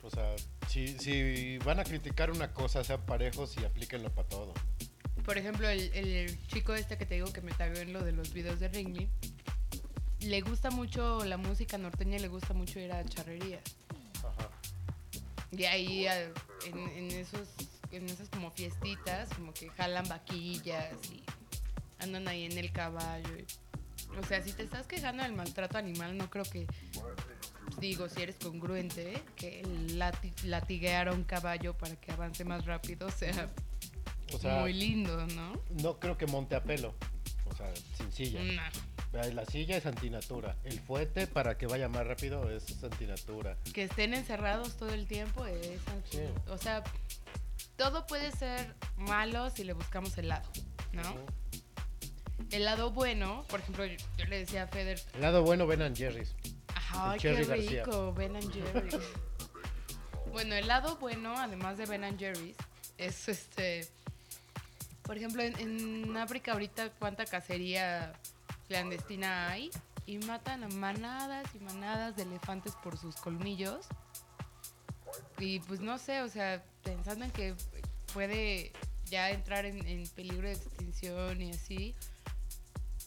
O 0.03 0.09
sea, 0.09 0.35
si, 0.69 0.97
si 0.99 1.57
van 1.57 1.79
a 1.79 1.83
criticar 1.83 2.31
una 2.31 2.53
cosa, 2.53 2.81
sean 2.83 3.01
parejos 3.05 3.55
y 3.59 3.65
aplíquenlo 3.65 4.09
para 4.13 4.27
todo. 4.29 4.53
Por 5.25 5.37
ejemplo, 5.37 5.67
el, 5.67 5.81
el 5.93 6.47
chico 6.47 6.73
este 6.75 6.97
que 6.97 7.05
te 7.05 7.15
digo 7.15 7.33
que 7.33 7.41
me 7.41 7.51
tagueó 7.51 7.81
en 7.81 7.91
lo 7.91 8.01
de 8.03 8.13
los 8.13 8.31
videos 8.31 8.59
de 8.61 8.69
Ringley, 8.69 9.09
le 10.21 10.41
gusta 10.41 10.69
mucho 10.71 11.23
la 11.25 11.37
música 11.37 11.77
norteña 11.77 12.17
y 12.17 12.19
le 12.19 12.27
gusta 12.27 12.53
mucho 12.53 12.79
ir 12.79 12.91
a 12.91 13.03
charrerías. 13.05 13.61
Ajá. 14.19 14.49
Y 15.51 15.63
ahí 15.65 16.05
en, 16.07 16.77
en 16.77 17.11
esos 17.11 17.47
en 17.91 18.05
esas 18.09 18.27
como 18.29 18.51
fiestitas, 18.51 19.29
como 19.33 19.53
que 19.53 19.69
jalan 19.69 20.07
vaquillas 20.09 20.93
y 21.09 21.23
andan 21.99 22.27
ahí 22.27 22.43
en 22.45 22.57
el 22.57 22.71
caballo. 22.71 23.29
y- 23.37 23.45
o 24.19 24.23
sea, 24.25 24.41
si 24.41 24.51
te 24.53 24.63
estás 24.63 24.87
quejando 24.87 25.23
del 25.23 25.33
maltrato 25.33 25.77
animal, 25.77 26.17
no 26.17 26.29
creo 26.29 26.43
que 26.45 26.65
digo, 27.79 28.09
si 28.09 28.21
eres 28.21 28.35
congruente, 28.37 29.13
¿eh? 29.13 29.23
que 29.35 29.61
lati- 29.63 30.33
latiguear 30.43 31.09
a 31.09 31.13
un 31.13 31.23
caballo 31.23 31.77
para 31.77 31.95
que 31.95 32.11
avance 32.11 32.43
más 32.45 32.65
rápido 32.65 33.09
sea, 33.11 33.49
O 34.33 34.37
sea, 34.39 34.59
muy 34.61 34.73
lindo, 34.73 35.25
¿no? 35.27 35.61
no 35.81 35.99
creo 35.99 36.17
que 36.17 36.25
monte 36.25 36.55
a 36.55 36.63
pelo. 36.63 36.93
Sea, 37.57 37.73
sin 37.97 38.11
silla. 38.11 38.41
La 39.11 39.45
silla 39.45 39.77
es 39.77 39.85
antinatura. 39.85 40.55
El 40.63 40.79
fuete 40.79 41.27
para 41.27 41.57
que 41.57 41.65
vaya 41.65 41.89
más 41.89 42.05
rápido 42.05 42.49
es 42.51 42.83
antinatura. 42.83 43.57
Que 43.73 43.83
estén 43.83 44.13
encerrados 44.13 44.77
todo 44.77 44.89
el 44.89 45.07
tiempo 45.07 45.45
es 45.45 45.79
Sí. 46.11 46.19
o 46.47 46.57
sea, 46.57 46.83
todo 47.77 48.05
puede 48.05 48.31
ser 48.31 48.75
malo 48.97 49.49
si 49.49 49.63
le 49.63 49.73
buscamos 49.73 50.17
el 50.17 50.27
lado, 50.27 50.47
¿no? 50.91 51.15
El 52.51 52.65
lado 52.65 52.91
bueno, 52.91 53.43
por 53.49 53.59
ejemplo, 53.61 53.85
yo, 53.85 53.97
yo 54.17 54.25
le 54.25 54.39
decía 54.39 54.63
a 54.63 54.67
Feder, 54.67 55.01
El 55.15 55.21
lado 55.21 55.41
bueno, 55.43 55.65
ven 55.67 55.95
Jerry's. 55.95 56.35
Ajá, 56.73 57.15
El 57.15 57.21
qué 57.21 57.43
García. 57.43 57.83
rico, 57.83 58.13
Ben 58.13 58.35
and 58.35 58.53
Jerry's. 58.53 58.95
bueno, 60.31 60.55
el 60.55 60.67
lado 60.67 60.97
bueno, 60.97 61.35
además 61.37 61.77
de 61.77 61.85
Ben 61.85 62.03
and 62.03 62.19
Jerry's, 62.19 62.55
es 62.97 63.27
este. 63.27 63.87
Por 65.07 65.17
ejemplo, 65.17 65.41
en, 65.41 66.15
África 66.17 66.51
ahorita 66.51 66.89
cuánta 66.99 67.25
cacería 67.25 68.13
clandestina 68.67 69.49
hay 69.49 69.71
y 70.05 70.17
matan 70.19 70.65
a 70.65 70.67
manadas 70.67 71.47
y 71.55 71.59
manadas 71.59 72.17
de 72.17 72.23
elefantes 72.23 72.73
por 72.83 72.97
sus 72.97 73.15
colmillos. 73.15 73.87
Y 75.39 75.59
pues 75.61 75.79
no 75.79 75.97
sé, 75.97 76.21
o 76.21 76.27
sea, 76.27 76.61
pensando 76.83 77.23
en 77.23 77.31
que 77.31 77.55
puede 78.13 78.73
ya 79.05 79.31
entrar 79.31 79.65
en, 79.65 80.07
peligro 80.09 80.47
de 80.47 80.53
extinción 80.55 81.41
y 81.41 81.51
así, 81.51 81.95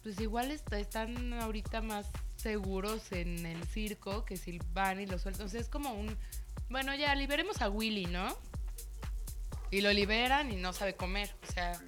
pues 0.02 0.18
igual 0.20 0.50
est- 0.50 0.72
están 0.72 1.34
ahorita 1.34 1.82
más 1.82 2.06
seguros 2.36 3.12
en 3.12 3.44
el 3.44 3.62
circo 3.64 4.24
que 4.24 4.38
si 4.38 4.58
van 4.72 5.00
y 5.00 5.06
lo 5.06 5.18
sueltan. 5.18 5.46
O 5.46 5.48
sea, 5.50 5.60
es 5.60 5.68
como 5.68 5.92
un, 5.92 6.16
bueno, 6.70 6.94
ya 6.94 7.14
liberemos 7.14 7.60
a 7.60 7.68
Willy, 7.68 8.06
¿no? 8.06 8.34
Y 9.70 9.82
lo 9.82 9.92
liberan 9.92 10.50
y 10.50 10.56
no 10.56 10.72
sabe 10.72 10.94
comer. 10.94 11.30
O 11.48 11.52
sea, 11.52 11.78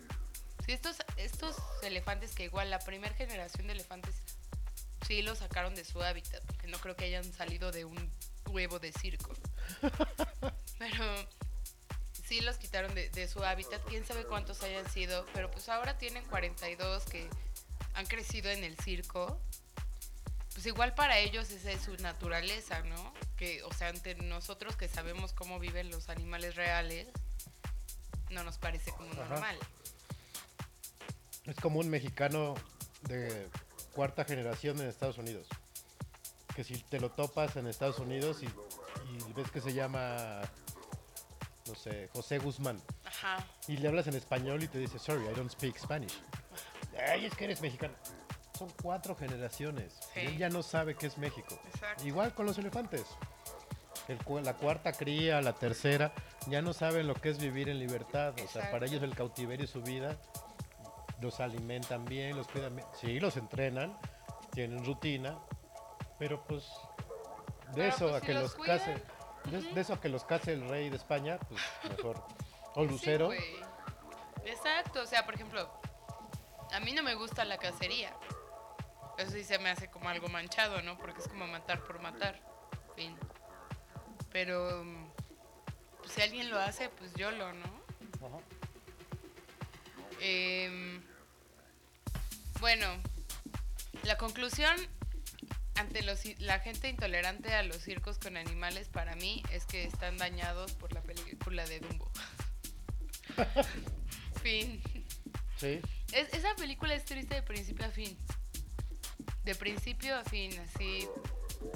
si 0.64 0.72
estos, 0.72 0.96
estos 1.16 1.56
elefantes 1.82 2.34
que 2.34 2.44
igual 2.44 2.70
la 2.70 2.78
primera 2.78 3.14
generación 3.14 3.66
de 3.66 3.74
elefantes 3.74 4.14
sí 5.06 5.22
los 5.22 5.38
sacaron 5.38 5.74
de 5.74 5.84
su 5.84 6.02
hábitat, 6.02 6.42
porque 6.44 6.68
no 6.68 6.78
creo 6.78 6.96
que 6.96 7.04
hayan 7.04 7.24
salido 7.32 7.72
de 7.72 7.84
un 7.84 8.10
huevo 8.46 8.78
de 8.78 8.92
circo. 8.92 9.32
Pero 10.78 11.28
sí 12.24 12.40
los 12.40 12.56
quitaron 12.56 12.94
de, 12.94 13.10
de 13.10 13.28
su 13.28 13.42
hábitat, 13.44 13.82
quién 13.88 14.06
sabe 14.06 14.24
cuántos 14.24 14.62
hayan 14.62 14.88
sido, 14.90 15.26
pero 15.34 15.50
pues 15.50 15.68
ahora 15.68 15.98
tienen 15.98 16.24
42 16.24 17.04
que 17.04 17.28
han 17.94 18.06
crecido 18.06 18.50
en 18.50 18.64
el 18.64 18.76
circo. 18.78 19.38
Pues 20.54 20.66
igual 20.66 20.94
para 20.94 21.18
ellos 21.18 21.50
esa 21.50 21.70
es 21.72 21.82
su 21.82 21.96
naturaleza, 21.96 22.80
¿no? 22.82 23.12
Que, 23.36 23.62
o 23.62 23.72
sea, 23.72 23.88
ante 23.88 24.14
nosotros 24.16 24.76
que 24.76 24.88
sabemos 24.88 25.32
cómo 25.32 25.58
viven 25.58 25.90
los 25.90 26.08
animales 26.08 26.56
reales, 26.56 27.08
no 28.30 28.44
nos 28.44 28.58
parece 28.58 28.92
como 28.92 29.12
Ajá. 29.12 29.24
normal. 29.28 29.58
Es 31.44 31.56
como 31.56 31.80
un 31.80 31.88
mexicano 31.88 32.54
de 33.02 33.48
cuarta 33.94 34.24
generación 34.24 34.80
en 34.80 34.88
Estados 34.88 35.18
Unidos. 35.18 35.48
Que 36.54 36.64
si 36.64 36.78
te 36.82 37.00
lo 37.00 37.10
topas 37.10 37.56
en 37.56 37.66
Estados 37.66 37.98
Unidos 37.98 38.42
y, 38.42 38.46
y 38.46 39.32
ves 39.32 39.50
que 39.50 39.60
se 39.60 39.72
llama, 39.72 40.40
no 41.66 41.74
sé, 41.74 42.08
José 42.12 42.38
Guzmán, 42.38 42.80
Ajá. 43.04 43.46
y 43.66 43.76
le 43.78 43.88
hablas 43.88 44.06
en 44.06 44.14
español 44.14 44.62
y 44.62 44.68
te 44.68 44.78
dice, 44.78 44.98
sorry, 44.98 45.24
I 45.24 45.34
don't 45.34 45.50
speak 45.50 45.78
Spanish. 45.78 46.20
Ay, 47.08 47.24
es 47.26 47.34
que 47.34 47.44
eres 47.44 47.60
mexicano. 47.62 47.94
Son 48.56 48.68
cuatro 48.82 49.16
generaciones. 49.16 49.94
Sí. 50.14 50.20
Y 50.20 50.26
él 50.26 50.38
ya 50.38 50.48
no 50.50 50.62
sabe 50.62 50.94
qué 50.94 51.06
es 51.06 51.18
México. 51.18 51.58
Exacto. 51.74 52.06
Igual 52.06 52.34
con 52.34 52.46
los 52.46 52.58
elefantes. 52.58 53.06
El 54.08 54.18
la 54.44 54.54
cuarta 54.54 54.92
cría, 54.92 55.40
la 55.40 55.54
tercera, 55.54 56.12
ya 56.48 56.60
no 56.60 56.72
saben 56.72 57.06
lo 57.06 57.14
que 57.14 57.30
es 57.30 57.38
vivir 57.38 57.68
en 57.68 57.78
libertad. 57.78 58.32
O 58.34 58.36
sea, 58.36 58.44
Exacto. 58.44 58.70
para 58.72 58.86
ellos 58.86 59.02
el 59.02 59.14
cautiverio 59.14 59.64
es 59.64 59.70
su 59.70 59.80
vida. 59.82 60.18
Los 61.22 61.38
alimentan 61.38 62.04
bien, 62.04 62.36
los 62.36 62.48
cuidan 62.48 62.74
bien. 62.74 62.88
Sí, 63.00 63.20
los 63.20 63.36
entrenan, 63.36 63.96
tienen 64.50 64.84
rutina, 64.84 65.38
pero 66.18 66.42
pues 66.42 66.64
de 67.68 67.74
Pero, 67.74 67.88
eso 67.88 68.08
pues, 68.08 68.14
a 68.14 68.20
si 68.20 68.26
que 68.26 68.34
los 68.34 68.54
case, 68.56 69.02
de, 69.44 69.62
de 69.62 69.80
eso 69.80 69.94
a 69.94 70.00
que 70.00 70.08
los 70.08 70.24
case 70.24 70.52
el 70.52 70.68
rey 70.68 70.90
de 70.90 70.96
España, 70.96 71.38
pues 71.48 71.62
mejor. 71.88 72.26
O 72.74 72.84
Lucero. 72.84 73.30
Exacto, 74.44 75.02
o 75.02 75.06
sea, 75.06 75.24
por 75.24 75.34
ejemplo, 75.34 75.70
a 76.72 76.80
mí 76.80 76.92
no 76.92 77.04
me 77.04 77.14
gusta 77.14 77.44
la 77.44 77.58
cacería. 77.58 78.12
Eso 79.16 79.30
sí 79.30 79.44
se 79.44 79.60
me 79.60 79.70
hace 79.70 79.88
como 79.88 80.08
algo 80.08 80.26
manchado, 80.28 80.82
¿no? 80.82 80.98
Porque 80.98 81.20
es 81.20 81.28
como 81.28 81.46
matar 81.46 81.84
por 81.84 82.00
matar. 82.00 82.40
Fin. 82.96 83.16
Pero 84.32 84.84
pues, 85.98 86.10
si 86.10 86.22
alguien 86.22 86.50
lo 86.50 86.58
hace, 86.58 86.88
pues 86.88 87.14
yo 87.14 87.30
lo, 87.30 87.52
¿no? 87.52 87.66
Ajá. 88.26 88.38
Em, 90.20 91.02
bueno, 92.62 92.86
la 94.04 94.16
conclusión 94.16 94.74
ante 95.74 96.02
los, 96.02 96.20
la 96.38 96.60
gente 96.60 96.88
intolerante 96.88 97.52
a 97.54 97.62
los 97.62 97.76
circos 97.78 98.18
con 98.18 98.36
animales 98.36 98.88
para 98.88 99.16
mí 99.16 99.42
es 99.50 99.64
que 99.66 99.84
están 99.84 100.16
dañados 100.16 100.72
por 100.74 100.92
la 100.94 101.02
película 101.02 101.66
de 101.66 101.80
Dumbo. 101.80 102.10
fin. 104.42 104.80
Sí, 105.58 105.80
Es- 106.12 106.32
esa 106.34 106.54
película 106.56 106.94
es 106.94 107.04
triste 107.04 107.34
de 107.34 107.42
principio 107.42 107.86
a 107.86 107.90
fin. 107.90 108.16
De 109.44 109.54
principio 109.54 110.16
a 110.16 110.24
fin, 110.24 110.56
así. 110.60 111.08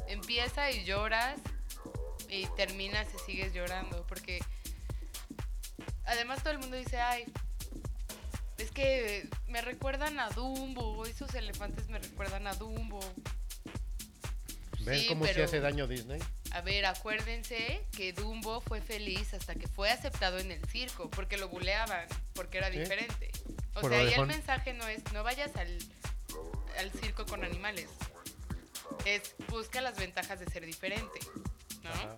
Empieza 0.08 0.70
y 0.70 0.84
lloras 0.84 1.40
y 2.28 2.46
terminas 2.56 3.08
y 3.14 3.18
sigues 3.30 3.52
llorando. 3.52 4.06
Porque 4.06 4.40
además 6.04 6.42
todo 6.42 6.52
el 6.52 6.58
mundo 6.58 6.76
dice, 6.76 6.98
ay, 7.00 7.24
es 8.58 8.70
que 8.70 9.28
me 9.48 9.60
recuerdan 9.62 10.18
a 10.20 10.30
Dumbo, 10.30 11.04
esos 11.06 11.34
elefantes 11.34 11.88
me 11.88 11.98
recuerdan 11.98 12.46
a 12.46 12.54
Dumbo. 12.54 13.00
¿ven 14.80 15.00
Sí, 15.00 15.06
cómo 15.08 15.26
se 15.26 15.32
pero- 15.34 15.44
hace 15.46 15.60
daño 15.60 15.86
Disney? 15.86 16.20
A 16.52 16.60
ver, 16.60 16.86
acuérdense 16.86 17.84
que 17.94 18.12
Dumbo 18.12 18.60
fue 18.60 18.80
feliz 18.80 19.34
hasta 19.34 19.54
que 19.56 19.66
fue 19.66 19.90
aceptado 19.90 20.38
en 20.38 20.50
el 20.52 20.64
circo, 20.66 21.10
porque 21.10 21.36
lo 21.36 21.48
buleaban, 21.48 22.06
porque 22.34 22.58
era 22.58 22.70
Sí. 22.70 22.78
diferente. 22.78 23.30
O 23.74 23.80
Por 23.80 23.90
sea, 23.90 24.02
y 24.04 24.14
el 24.14 24.26
mensaje 24.26 24.72
no 24.72 24.86
es, 24.88 25.02
no 25.12 25.22
vayas 25.22 25.54
al, 25.56 25.76
al 26.78 26.90
circo 26.92 27.26
con 27.26 27.44
animales. 27.44 27.88
Es, 29.04 29.34
busca 29.48 29.80
las 29.80 29.98
ventajas 29.98 30.38
de 30.40 30.46
ser 30.46 30.64
diferente, 30.64 31.18
¿no? 31.82 31.90
Ajá. 31.90 32.16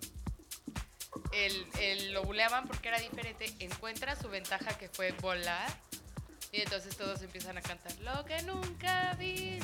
El, 1.33 1.67
el- 1.79 2.13
lo 2.13 2.23
buleaban 2.23 2.67
porque 2.67 2.87
era 2.89 2.99
diferente, 2.99 3.51
encuentra 3.59 4.15
su 4.15 4.29
ventaja 4.29 4.77
que 4.77 4.87
fue 4.89 5.11
volar, 5.13 5.69
y 6.51 6.61
entonces 6.61 6.95
todos 6.97 7.21
empiezan 7.21 7.57
a 7.57 7.61
cantar, 7.61 7.93
lo 7.99 8.25
que 8.25 8.41
nunca 8.43 9.11
hacer. 9.11 9.59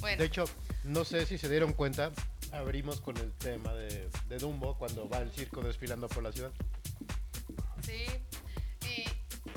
Bueno, 0.00 0.18
De 0.18 0.24
hecho, 0.24 0.44
no 0.84 1.04
sé 1.04 1.26
si 1.26 1.38
se 1.38 1.48
dieron 1.48 1.72
cuenta, 1.72 2.10
abrimos 2.52 3.00
con 3.00 3.16
el 3.18 3.32
tema 3.32 3.72
de, 3.74 4.08
de 4.28 4.38
Dumbo 4.38 4.76
cuando 4.76 5.08
va 5.08 5.18
el 5.18 5.30
circo 5.30 5.62
desfilando 5.62 6.08
por 6.08 6.22
la 6.22 6.32
ciudad. 6.32 6.50
Sí, 7.82 8.06
y, 8.88 9.04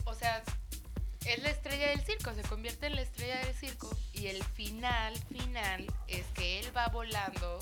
o 0.03 0.13
sea, 0.13 0.43
es 1.25 1.41
la 1.41 1.49
estrella 1.49 1.89
del 1.89 2.01
circo, 2.01 2.33
se 2.33 2.43
convierte 2.43 2.87
en 2.87 2.95
la 2.95 3.01
estrella 3.01 3.39
del 3.45 3.55
circo 3.55 3.89
y 4.13 4.27
el 4.27 4.43
final, 4.43 5.15
final, 5.29 5.87
es 6.07 6.25
que 6.35 6.59
él 6.59 6.75
va 6.75 6.87
volando 6.89 7.59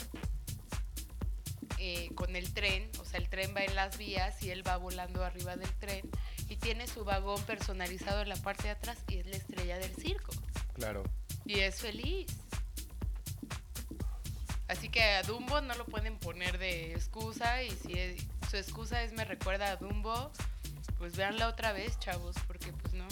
eh, 1.80 2.10
con 2.16 2.36
el 2.36 2.54
tren, 2.54 2.90
o 3.00 3.06
sea, 3.06 3.20
el 3.20 3.30
tren 3.30 3.56
va 3.56 3.62
en 3.62 3.76
las 3.76 3.98
vías 3.98 4.42
y 4.44 4.52
él 4.52 4.68
va 4.68 4.78
volando 4.78 5.24
arriba 5.24 5.56
del 5.56 5.72
tren 5.76 6.10
y 6.54 6.58
tiene 6.58 6.86
su 6.88 7.04
vagón 7.04 7.42
personalizado 7.44 8.22
en 8.22 8.30
la 8.30 8.36
parte 8.36 8.64
de 8.66 8.70
atrás 8.72 8.98
y 9.08 9.18
es 9.18 9.26
la 9.26 9.38
estrella 9.38 9.78
del 9.80 9.96
circo. 9.96 10.32
Claro. 10.76 11.02
Y 11.46 11.60
es 11.62 11.82
feliz. 11.82 12.28
Así 14.68 14.90
que 14.90 15.02
a 15.04 15.24
Dumbo 15.24 15.62
no 15.62 15.74
lo 15.76 15.86
pueden 15.86 16.18
poner 16.20 16.58
de 16.60 16.94
excusa 16.94 17.64
y 17.64 17.72
si 17.72 17.94
es- 17.94 18.24
su 18.50 18.58
excusa 18.58 19.02
es 19.04 19.14
me 19.14 19.26
recuerda 19.26 19.72
a 19.72 19.76
Dumbo, 19.78 20.32
pues 21.00 21.16
véanla 21.16 21.48
otra 21.50 21.74
vez, 21.74 21.98
chavos, 22.00 22.36
porque 22.48 22.72
pues 22.72 22.94
no. 22.94 23.08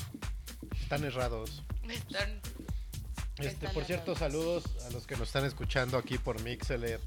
Están 0.80 1.04
errados. 1.04 1.64
Están... 1.90 2.42
Este, 3.38 3.48
Están 3.48 3.74
por 3.74 3.86
cierto, 3.86 4.12
errados. 4.12 4.20
saludos 4.20 4.64
a 4.86 4.90
los 4.92 5.08
que 5.08 5.16
nos 5.18 5.28
están 5.30 5.46
escuchando 5.46 5.98
aquí 5.98 6.18
por 6.20 6.40
Mixeler 6.44 7.00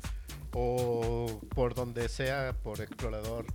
o 0.53 1.41
por 1.55 1.75
donde 1.75 2.09
sea, 2.09 2.55
por 2.63 2.81
Explorador. 2.81 3.47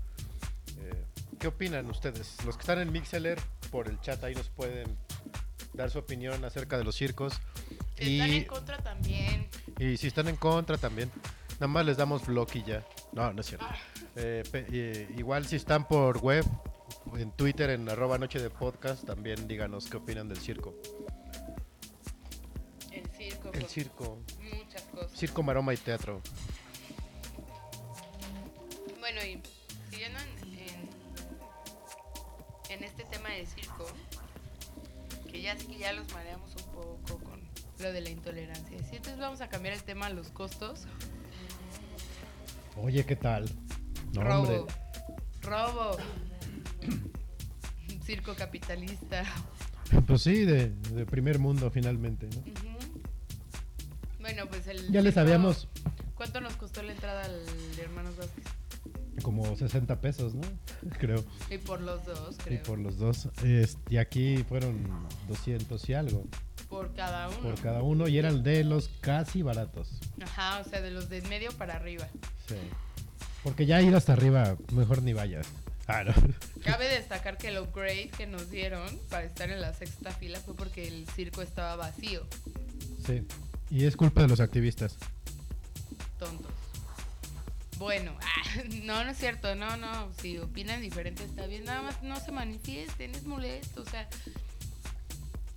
Eh, 1.39 1.41
¿Qué 1.41 1.47
opinan 1.47 1.89
ustedes? 1.89 2.35
Los 2.45 2.55
que 2.57 2.61
están 2.61 2.79
en 2.79 2.91
Mixeler, 2.91 3.39
por 3.71 3.87
el 3.87 3.99
chat 4.01 4.21
ahí 4.23 4.35
nos 4.35 4.49
pueden 4.49 4.97
dar 5.73 5.89
su 5.89 5.99
opinión 5.99 6.43
acerca 6.43 6.77
de 6.77 6.83
los 6.83 6.95
circos. 6.95 7.33
Si 7.97 8.15
están 8.19 8.29
Y, 8.33 8.37
en 8.37 8.45
contra 8.45 8.77
también. 8.79 9.47
y 9.77 9.97
si 9.97 10.07
están 10.07 10.27
en 10.27 10.35
contra 10.35 10.77
también, 10.77 11.09
nada 11.53 11.67
más 11.67 11.85
les 11.85 11.97
damos 11.97 12.25
block 12.25 12.55
y 12.55 12.63
ya. 12.63 12.85
No, 13.13 13.31
no 13.33 13.41
es 13.41 13.47
cierto. 13.47 13.65
Eh, 14.15 14.43
pe- 14.51 14.65
eh, 14.71 15.07
igual 15.17 15.45
si 15.45 15.55
están 15.55 15.87
por 15.87 16.17
web, 16.19 16.45
en 17.15 17.31
Twitter, 17.31 17.69
en 17.69 17.87
arroba 17.89 18.17
noche 18.17 18.39
de 18.39 18.49
podcast, 18.49 19.05
también 19.05 19.47
díganos 19.47 19.85
qué 19.89 19.97
opinan 19.97 20.27
del 20.27 20.39
circo. 20.39 20.75
El 22.91 23.07
circo. 23.11 23.51
El 23.53 23.61
con 23.61 23.69
circo. 23.69 24.17
Muchas 24.41 24.81
cosas. 24.83 25.11
Circo, 25.17 25.43
maroma 25.43 25.73
y 25.73 25.77
teatro. 25.77 26.21
Bueno, 28.99 29.23
y 29.23 29.41
tema 33.29 33.37
del 33.37 33.47
circo, 33.47 33.85
que 35.31 35.41
ya 35.41 35.57
sí 35.57 35.67
que 35.67 35.77
ya 35.77 35.93
los 35.93 36.11
mareamos 36.13 36.53
un 36.55 36.71
poco 36.71 37.19
con 37.23 37.39
lo 37.79 37.93
de 37.93 38.01
la 38.01 38.09
intolerancia. 38.09 38.77
Sí, 38.79 38.95
entonces 38.97 39.19
vamos 39.19 39.41
a 39.41 39.47
cambiar 39.49 39.73
el 39.75 39.83
tema 39.83 40.07
a 40.07 40.09
los 40.09 40.29
costos. 40.29 40.81
Oye, 42.75 43.05
¿qué 43.05 43.15
tal? 43.15 43.49
No, 44.13 44.23
Robo. 44.23 44.41
hombre. 44.41 44.63
Robo. 45.41 45.97
Circo 48.05 48.35
capitalista. 48.35 49.23
Pues 50.07 50.21
sí, 50.23 50.45
de, 50.45 50.69
de 50.69 51.05
primer 51.05 51.39
mundo 51.39 51.69
finalmente. 51.71 52.27
Bueno, 54.19 54.47
pues 54.47 54.67
el. 54.67 54.91
Ya 54.91 55.01
les 55.01 55.13
circo- 55.13 55.21
habíamos 55.21 55.67
¿Cuánto 56.15 56.41
nos 56.41 56.55
costó 56.57 56.83
la 56.83 56.91
entrada 56.91 57.23
al 57.25 57.45
de 57.75 57.81
Hermanos 57.81 58.17
Vázquez? 58.17 58.43
Como 59.21 59.55
60 59.55 59.99
pesos, 60.01 60.33
¿no? 60.35 60.41
Creo. 60.99 61.23
Y 61.49 61.57
por 61.57 61.81
los 61.81 62.05
dos, 62.05 62.35
Y 62.39 62.43
creo. 62.43 62.63
por 62.63 62.79
los 62.79 62.97
dos. 62.97 63.27
Este, 63.43 63.93
y 63.93 63.97
aquí 63.97 64.43
fueron 64.47 64.77
200 65.27 65.87
y 65.89 65.93
algo 65.93 66.25
Por 66.69 66.93
cada 66.93 67.29
uno. 67.29 67.39
por 67.41 67.61
cada 67.61 67.81
uno 67.83 68.07
y 68.07 68.17
eran 68.17 68.43
de 68.43 68.63
los 68.63 68.89
casi 69.01 69.41
baratos. 69.41 69.89
Ajá, 70.21 70.59
o 70.59 70.69
sea, 70.69 70.81
de 70.81 70.91
los 70.91 71.09
de 71.09 71.21
medio 71.23 71.51
para 71.53 71.75
arriba. 71.75 72.07
Sí. 72.47 72.55
Porque 73.43 73.65
ya 73.65 73.81
ir 73.81 73.95
hasta 73.95 74.13
arriba, 74.13 74.57
mejor 74.73 75.01
ni 75.03 75.13
vayas. 75.13 75.47
Ah, 75.87 76.03
no. 76.03 76.13
Cabe 76.63 76.87
destacar 76.87 77.37
que 77.37 77.47
el 77.47 77.57
upgrade 77.57 78.09
que 78.15 78.27
nos 78.27 78.51
dieron 78.51 78.85
para 79.09 79.23
estar 79.23 79.49
en 79.49 79.59
la 79.61 79.73
sexta 79.73 80.11
fila 80.11 80.39
fue 80.39 80.55
porque 80.55 80.87
el 80.87 81.07
circo 81.15 81.41
estaba 81.41 81.75
vacío. 81.77 82.27
Sí. 83.07 83.23
Y 83.71 83.85
es 83.85 83.95
culpa 83.95 84.21
de 84.21 84.27
los 84.27 84.39
activistas. 84.39 84.97
Tontos. 86.19 86.51
Bueno, 87.79 88.13
ah, 88.21 88.63
no, 88.83 89.03
no 89.05 89.09
es 89.09 89.17
cierto, 89.17 89.55
no, 89.55 89.77
no, 89.77 90.11
si 90.21 90.37
opinan 90.37 90.81
diferente 90.81 91.23
está 91.23 91.47
bien, 91.47 91.63
nada 91.63 91.81
más 91.81 92.03
no 92.03 92.19
se 92.19 92.31
manifiesten, 92.33 93.15
es 93.15 93.23
molesto, 93.23 93.81
o 93.81 93.85
sea, 93.85 94.07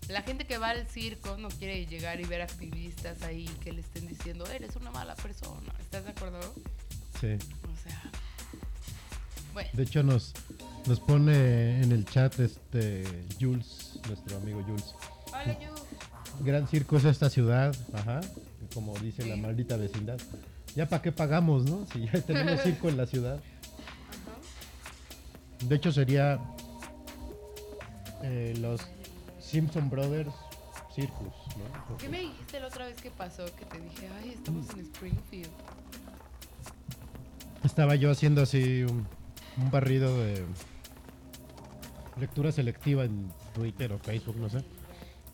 la 0.08 0.22
gente 0.22 0.46
que 0.46 0.56
va 0.56 0.70
al 0.70 0.87
circo 0.87 1.37
no 1.37 1.48
quiere 1.48 1.85
llegar 1.85 2.20
y 2.20 2.24
ver 2.24 2.40
activistas 2.42 3.22
ahí 3.22 3.46
que 3.62 3.72
le 3.72 3.80
estén 3.80 4.06
diciendo, 4.06 4.46
eres 4.46 4.76
una 4.76 4.92
mala 4.92 5.16
persona, 5.16 5.72
¿estás 5.80 6.04
de 6.04 6.11
acuerdo? 6.11 6.40
Sí. 7.20 7.35
O 7.64 7.76
sea, 7.82 8.02
bueno, 9.52 9.70
De 9.72 9.82
hecho 9.82 10.04
nos, 10.04 10.32
nos 10.87 11.00
pone 11.00 11.82
en 11.82 11.90
el 11.90 12.04
chat 12.04 12.38
este 12.38 13.04
Jules, 13.40 13.98
nuestro 14.06 14.37
amigo 14.37 14.62
Jules. 14.62 14.94
hola 15.27 15.58
yo. 15.60 15.75
Gran 16.40 16.68
circo 16.68 16.96
es 16.96 17.04
esta 17.04 17.29
ciudad, 17.29 17.75
ajá, 17.92 18.20
como 18.73 18.96
dice 19.00 19.27
la 19.27 19.37
maldita 19.37 19.77
vecindad. 19.77 20.20
Ya 20.75 20.88
para 20.88 21.02
qué 21.02 21.12
pagamos, 21.12 21.64
¿no? 21.64 21.87
Si 21.92 22.06
ya 22.06 22.20
tenemos 22.23 22.60
circo 22.62 22.88
en 22.88 22.96
la 22.96 23.06
ciudad. 23.06 23.37
Ajá. 23.37 25.68
De 25.68 25.77
hecho 25.77 25.92
sería 25.92 26.40
eh, 28.23 28.54
los 28.58 28.81
Simpson 29.40 29.90
Brothers 29.90 30.33
Circus, 30.94 31.33
¿no? 31.56 31.85
Porque 31.88 32.04
¿Qué 32.04 32.10
me 32.10 32.20
dijiste 32.20 32.60
la 32.60 32.66
otra 32.66 32.87
vez 32.87 33.00
que 33.00 33.10
pasó? 33.10 33.46
Que 33.46 33.64
te 33.64 33.81
dije, 33.81 34.08
ay, 34.20 34.31
estamos 34.31 34.68
en 34.70 34.81
Springfield. 34.81 35.50
Estaba 37.64 37.94
yo 37.94 38.10
haciendo 38.10 38.42
así 38.42 38.83
un, 38.83 39.06
un 39.58 39.70
barrido 39.70 40.23
de 40.23 40.44
lectura 42.18 42.52
selectiva 42.52 43.04
en 43.04 43.31
Twitter 43.54 43.92
o 43.92 43.98
Facebook, 43.98 44.37
no 44.37 44.48
sé. 44.48 44.62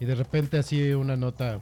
Y 0.00 0.04
de 0.04 0.14
repente 0.14 0.58
así 0.58 0.90
una 0.90 1.16
nota 1.16 1.60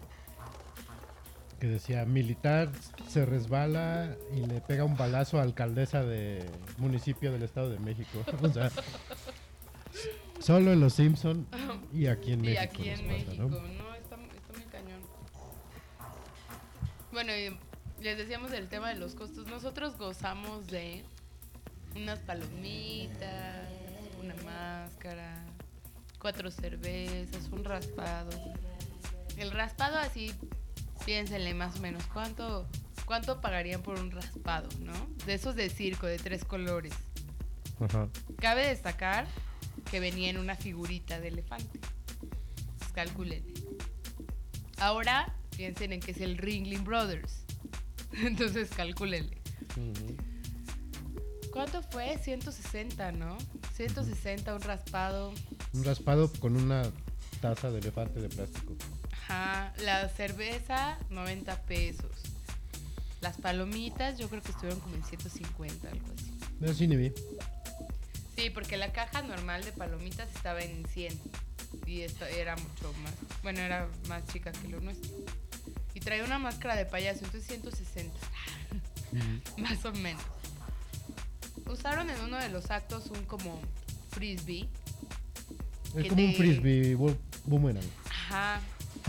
que 1.59 1.67
decía, 1.67 2.05
militar 2.05 2.71
se 3.09 3.25
resbala 3.25 4.17
y 4.35 4.47
le 4.47 4.61
pega 4.61 4.85
un 4.85 4.97
balazo 4.97 5.39
a 5.39 5.43
alcaldesa 5.43 6.03
de 6.05 6.45
municipio 6.79 7.33
del 7.33 7.43
Estado 7.43 7.71
de 7.71 7.79
México. 7.79 8.25
o 8.43 8.53
sea, 8.53 8.71
solo 10.39 10.73
en 10.73 10.81
Los 10.81 10.95
Simpson 10.95 11.47
y 11.93 12.07
aquí 12.07 12.33
en 12.33 12.41
y 12.45 12.49
México. 12.49 12.63
aquí 12.63 12.89
en 12.89 12.97
pasa, 12.97 13.09
México, 13.09 13.33
¿no? 13.39 13.49
¿no? 13.49 13.95
Está, 13.95 14.17
está 14.17 14.53
muy 14.53 14.65
cañón. 14.71 15.01
Bueno, 17.13 17.33
y 17.35 17.57
les 18.03 18.19
decíamos 18.19 18.51
del 18.51 18.69
tema 18.69 18.91
de 18.91 18.97
los 18.97 19.15
costos. 19.15 19.47
Nosotros 19.47 19.97
gozamos 19.97 20.67
de 20.67 21.05
unas 21.95 22.19
palomitas, 22.21 23.69
una 24.23 24.35
máscara, 24.45 25.45
cuatro 26.19 26.51
cervezas, 26.51 27.49
un 27.51 27.65
raspado. 27.65 28.31
El 29.37 29.51
raspado 29.51 29.97
así, 29.99 30.33
piénsenle 31.05 31.55
más 31.55 31.77
o 31.77 31.81
menos 31.81 32.05
cuánto, 32.13 32.67
cuánto 33.05 33.41
pagarían 33.41 33.83
por 33.83 33.99
un 33.99 34.11
raspado, 34.11 34.69
¿no? 34.81 34.95
De 35.27 35.35
esos 35.35 35.55
de 35.55 35.69
circo, 35.69 36.07
de 36.07 36.19
tres 36.19 36.45
colores. 36.45 36.93
Ajá. 37.81 38.09
Cabe 38.39 38.69
destacar 38.69 39.27
que 39.91 40.01
venía 40.01 40.31
en 40.31 40.39
una 40.39 40.57
figurita 40.57 41.21
de 41.21 41.29
elefante. 41.29 41.79
Pues 42.79 42.91
calculen. 42.93 43.45
Ahora 44.79 45.35
piensen 45.57 45.93
en 45.93 46.01
que 46.01 46.13
es 46.13 46.21
el 46.21 46.39
Ringling 46.39 46.85
Brothers. 46.85 47.45
Entonces 48.13 48.71
calculenle. 48.71 49.41
¿Cuánto 51.53 51.83
fue? 51.83 52.19
160, 52.19 53.13
¿no? 53.13 53.39
160, 53.75 54.55
un 54.55 54.63
raspado. 54.63 55.33
Un 55.73 55.85
raspado 55.85 56.31
con 56.41 56.57
una 56.57 56.83
taza 57.41 57.71
de 57.71 57.79
elefante 57.79 58.21
de 58.21 58.29
plástico. 58.29 58.75
Ajá. 59.29 59.73
La 59.83 60.09
cerveza, 60.09 60.99
90 61.11 61.63
pesos. 61.63 62.11
Las 63.21 63.37
palomitas, 63.39 64.19
yo 64.19 64.29
creo 64.29 64.43
que 64.43 64.51
estuvieron 64.51 64.79
como 64.81 64.95
en 64.95 65.05
150, 65.05 65.89
algo 65.89 66.07
así. 66.15 66.33
Pero 66.61 66.75
sí 66.75 66.87
ni 66.87 66.97
vi. 66.97 67.13
Sí, 68.37 68.51
porque 68.51 68.77
la 68.77 68.93
caja 68.93 69.23
normal 69.23 69.65
de 69.65 69.73
palomitas 69.73 70.29
estaba 70.35 70.61
en 70.61 70.87
100 70.87 71.19
y 71.87 72.03
esta 72.03 72.29
era 72.29 72.55
mucho 72.57 72.93
más, 73.03 73.13
bueno, 73.43 73.61
era 73.61 73.89
más 74.09 74.25
chica 74.27 74.53
que 74.53 74.69
lo 74.69 74.81
nuestro. 74.81 75.11
Y 75.95 76.01
traía 76.01 76.23
una 76.25 76.39
máscara 76.39 76.77
de 76.77 76.85
payaso, 76.85 77.25
entonces 77.25 77.47
160, 77.49 78.15
Ujú. 79.13 79.61
más 79.63 79.83
o 79.87 79.93
menos. 79.93 80.23
Usaron 81.67 82.11
en 82.11 82.21
uno 82.21 82.37
de 82.37 82.51
los 82.51 82.71
actos 82.71 83.07
un 83.07 83.25
como 83.25 83.59
frisbee, 84.11 84.69
Es 85.97 86.09
como 86.09 86.23
un 86.23 86.35
frisbee 86.35 86.95
boomerang. 87.47 87.85
ajá, 88.11 88.61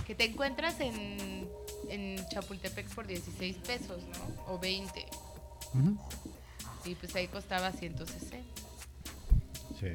que 0.06 0.16
te 0.16 0.26
encuentras 0.26 0.80
en, 0.80 1.48
en 1.90 2.28
Chapultepec 2.30 2.88
por 2.94 3.08
16 3.08 3.58
pesos, 3.58 4.04
¿no? 4.04 4.54
O 4.54 4.60
20. 4.60 5.06
Ujú. 5.74 5.98
Y 6.86 6.96
pues 6.96 7.16
ahí 7.16 7.28
costaba 7.28 7.72
160. 7.72 8.38
Sí. 9.80 9.88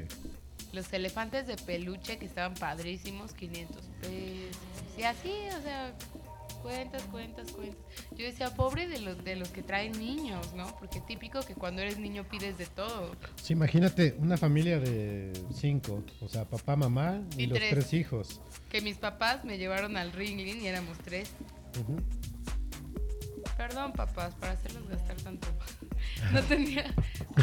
Los 0.71 0.91
elefantes 0.93 1.47
de 1.47 1.55
peluche 1.55 2.17
que 2.17 2.25
estaban 2.25 2.53
padrísimos, 2.55 3.33
500 3.33 3.83
pesos. 4.01 4.57
Y 4.97 5.03
así, 5.03 5.33
o 5.57 5.61
sea, 5.61 5.93
cuentas, 6.63 7.03
cuentas, 7.03 7.51
cuentas. 7.51 7.77
Yo 8.11 8.25
decía, 8.25 8.53
pobre 8.55 8.87
de 8.87 8.99
los, 8.99 9.23
de 9.23 9.35
los 9.35 9.49
que 9.49 9.61
traen 9.61 9.91
niños, 9.99 10.53
¿no? 10.53 10.65
Porque 10.79 10.99
típico 11.01 11.41
que 11.41 11.53
cuando 11.53 11.81
eres 11.81 11.99
niño 11.99 12.23
pides 12.23 12.57
de 12.57 12.65
todo. 12.65 13.15
Sí, 13.41 13.53
imagínate 13.53 14.15
una 14.19 14.37
familia 14.37 14.79
de 14.79 15.31
cinco, 15.53 16.03
o 16.21 16.27
sea, 16.27 16.45
papá, 16.45 16.75
mamá 16.75 17.21
y, 17.37 17.43
Y 17.43 17.47
los 17.47 17.57
tres. 17.59 17.69
tres 17.71 17.93
hijos. 17.93 18.41
Que 18.69 18.81
mis 18.81 18.97
papás 18.97 19.43
me 19.45 19.57
llevaron 19.57 19.97
al 19.97 20.11
ringling 20.13 20.61
y 20.61 20.67
éramos 20.67 20.97
tres. 20.99 21.29
Perdón, 23.57 23.93
papás, 23.93 24.33
para 24.35 24.53
hacerlos 24.53 24.87
gastar 24.89 25.17
tanto. 25.17 25.47
No 26.31 26.41
tenía 26.43 26.93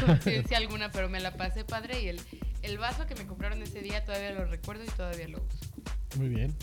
conciencia 0.06 0.56
alguna, 0.56 0.90
pero 0.90 1.08
me 1.08 1.20
la 1.20 1.36
pasé 1.36 1.64
padre 1.64 2.02
y 2.02 2.08
el, 2.08 2.20
el 2.62 2.78
vaso 2.78 3.06
que 3.06 3.14
me 3.14 3.26
compraron 3.26 3.62
ese 3.62 3.80
día 3.82 4.04
todavía 4.04 4.30
lo 4.32 4.44
recuerdo 4.46 4.84
y 4.84 4.88
todavía 4.88 5.28
lo 5.28 5.38
uso. 5.38 5.58
Muy 6.16 6.28
bien. 6.28 6.54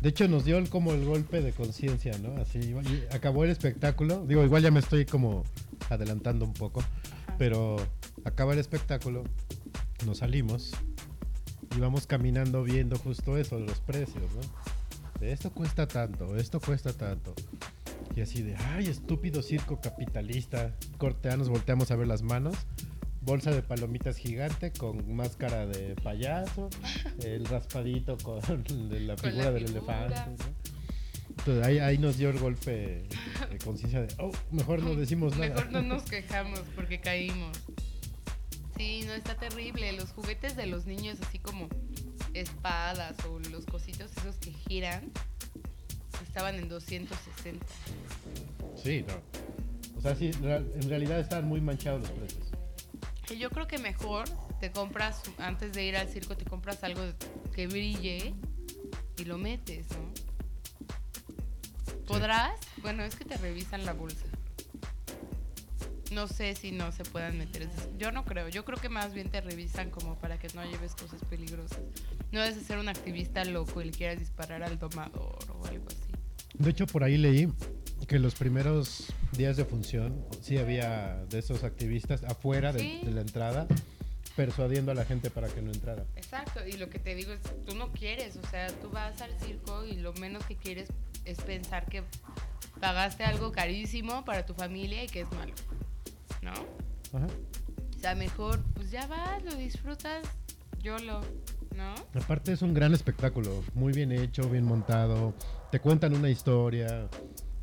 De 0.00 0.10
hecho, 0.10 0.28
nos 0.28 0.44
dio 0.44 0.58
el- 0.58 0.68
como 0.68 0.92
el 0.92 1.04
golpe 1.04 1.40
de 1.40 1.52
conciencia, 1.52 2.16
¿no? 2.18 2.40
Así, 2.40 2.74
acabó 3.12 3.44
el 3.44 3.50
espectáculo. 3.50 4.24
Digo, 4.26 4.44
igual 4.44 4.62
ya 4.62 4.70
me 4.70 4.80
estoy 4.80 5.04
como 5.04 5.42
adelantando 5.90 6.44
un 6.44 6.52
poco, 6.54 6.82
pero 7.36 7.76
acaba 8.24 8.52
el 8.52 8.58
espectáculo, 8.60 9.24
nos 10.06 10.18
salimos 10.18 10.72
y 11.76 11.80
vamos 11.80 12.06
caminando 12.06 12.62
viendo 12.62 12.96
justo 12.98 13.36
eso, 13.36 13.58
los 13.58 13.80
precios, 13.80 14.22
¿no? 14.34 15.20
De 15.20 15.32
esto 15.32 15.50
cuesta 15.50 15.88
tanto, 15.88 16.36
esto 16.36 16.60
cuesta 16.60 16.92
tanto. 16.92 17.34
Y 18.14 18.20
así 18.20 18.42
de, 18.42 18.54
ay, 18.56 18.86
estúpido 18.86 19.42
circo 19.42 19.80
capitalista. 19.80 20.74
Cortea, 20.96 21.36
nos 21.36 21.48
volteamos 21.48 21.90
a 21.90 21.96
ver 21.96 22.06
las 22.06 22.22
manos. 22.22 22.54
Bolsa 23.28 23.50
de 23.50 23.60
palomitas 23.62 24.16
gigante 24.16 24.72
con 24.72 25.14
máscara 25.14 25.66
de 25.66 25.94
payaso. 25.96 26.70
El 27.22 27.44
raspadito 27.44 28.16
con 28.16 28.38
la 28.38 29.16
Con 29.16 29.30
figura 29.30 29.44
la 29.44 29.50
del 29.52 29.68
figura. 29.68 30.06
elefante. 30.06 30.44
¿no? 30.44 30.54
Entonces 31.36 31.66
ahí, 31.66 31.78
ahí 31.78 31.98
nos 31.98 32.16
dio 32.16 32.30
el 32.30 32.38
golpe 32.38 33.06
de 33.50 33.58
conciencia 33.62 34.00
de, 34.00 34.14
oh, 34.18 34.32
mejor 34.50 34.82
no 34.82 34.94
decimos 34.94 35.36
nada. 35.36 35.50
Mejor 35.54 35.70
no 35.72 35.82
nos 35.82 36.02
quejamos 36.10 36.60
porque 36.74 37.02
caímos. 37.02 37.54
Sí, 38.78 39.02
no 39.06 39.12
está 39.12 39.34
terrible. 39.34 39.92
Los 39.92 40.10
juguetes 40.12 40.56
de 40.56 40.66
los 40.66 40.86
niños, 40.86 41.18
así 41.20 41.38
como 41.38 41.68
espadas 42.32 43.14
o 43.26 43.38
los 43.50 43.66
cositos 43.66 44.10
esos 44.16 44.36
que 44.36 44.52
giran, 44.52 45.12
estaban 46.22 46.54
en 46.54 46.70
260. 46.70 47.66
Sí, 48.82 49.04
no. 49.06 49.14
O 49.98 50.00
sea, 50.00 50.14
sí, 50.16 50.30
en 50.42 50.88
realidad 50.88 51.20
están 51.20 51.44
muy 51.46 51.60
manchados 51.60 52.00
los 52.00 52.10
precios. 52.12 52.47
Y 53.30 53.38
yo 53.38 53.50
creo 53.50 53.66
que 53.66 53.78
mejor 53.78 54.28
te 54.60 54.72
compras, 54.72 55.22
antes 55.38 55.72
de 55.72 55.84
ir 55.84 55.96
al 55.96 56.08
circo, 56.08 56.36
te 56.36 56.44
compras 56.44 56.82
algo 56.82 57.02
que 57.54 57.66
brille 57.66 58.34
y 59.18 59.24
lo 59.24 59.38
metes, 59.38 59.86
¿no? 59.90 60.12
¿Podrás? 62.06 62.58
Bueno, 62.80 63.02
es 63.04 63.16
que 63.16 63.24
te 63.26 63.36
revisan 63.36 63.84
la 63.84 63.92
bolsa. 63.92 64.24
No 66.10 66.26
sé 66.26 66.54
si 66.54 66.72
no 66.72 66.90
se 66.90 67.04
puedan 67.04 67.36
meter. 67.36 67.68
Yo 67.98 68.12
no 68.12 68.24
creo. 68.24 68.48
Yo 68.48 68.64
creo 68.64 68.78
que 68.78 68.88
más 68.88 69.12
bien 69.12 69.28
te 69.28 69.42
revisan 69.42 69.90
como 69.90 70.16
para 70.16 70.38
que 70.38 70.48
no 70.54 70.64
lleves 70.64 70.94
cosas 70.94 71.22
peligrosas. 71.28 71.80
No 72.32 72.40
debes 72.40 72.62
ser 72.62 72.78
un 72.78 72.88
activista 72.88 73.44
loco 73.44 73.82
y 73.82 73.86
le 73.86 73.90
quieras 73.90 74.18
disparar 74.18 74.62
al 74.62 74.78
domador 74.78 75.38
o 75.52 75.66
algo 75.66 75.86
así. 75.88 76.12
De 76.54 76.70
hecho, 76.70 76.86
por 76.86 77.04
ahí 77.04 77.18
leí 77.18 77.52
que 78.06 78.18
los 78.18 78.34
primeros 78.34 79.12
días 79.32 79.56
de 79.56 79.64
función 79.64 80.24
sí 80.40 80.58
había 80.58 81.24
de 81.28 81.38
esos 81.38 81.64
activistas 81.64 82.24
afuera 82.24 82.72
de, 82.72 83.00
de 83.04 83.10
la 83.10 83.20
entrada 83.20 83.66
persuadiendo 84.38 84.92
a 84.92 84.94
la 84.94 85.04
gente 85.04 85.30
para 85.30 85.48
que 85.48 85.60
no 85.60 85.72
entrara. 85.72 86.04
Exacto, 86.14 86.60
y 86.64 86.74
lo 86.74 86.88
que 86.88 87.00
te 87.00 87.16
digo 87.16 87.32
es, 87.32 87.40
tú 87.66 87.74
no 87.74 87.90
quieres, 87.90 88.36
o 88.36 88.46
sea, 88.46 88.68
tú 88.68 88.88
vas 88.88 89.20
al 89.20 89.36
circo 89.40 89.84
y 89.84 89.96
lo 89.96 90.12
menos 90.12 90.44
que 90.44 90.54
quieres 90.54 90.88
es 91.24 91.38
pensar 91.38 91.86
que 91.86 92.04
pagaste 92.80 93.24
algo 93.24 93.50
carísimo 93.50 94.24
para 94.24 94.46
tu 94.46 94.54
familia 94.54 95.02
y 95.02 95.08
que 95.08 95.22
es 95.22 95.32
malo, 95.32 95.54
¿no? 96.40 96.52
Ajá. 96.52 97.26
O 97.96 98.00
sea, 98.00 98.14
mejor, 98.14 98.62
pues 98.74 98.92
ya 98.92 99.08
vas, 99.08 99.42
lo 99.42 99.56
disfrutas, 99.56 100.24
yo 100.80 101.00
lo, 101.00 101.20
¿no? 101.74 101.94
Aparte 102.14 102.52
es 102.52 102.62
un 102.62 102.74
gran 102.74 102.94
espectáculo, 102.94 103.64
muy 103.74 103.92
bien 103.92 104.12
hecho, 104.12 104.48
bien 104.48 104.64
montado, 104.64 105.34
te 105.72 105.80
cuentan 105.80 106.14
una 106.14 106.30
historia. 106.30 107.08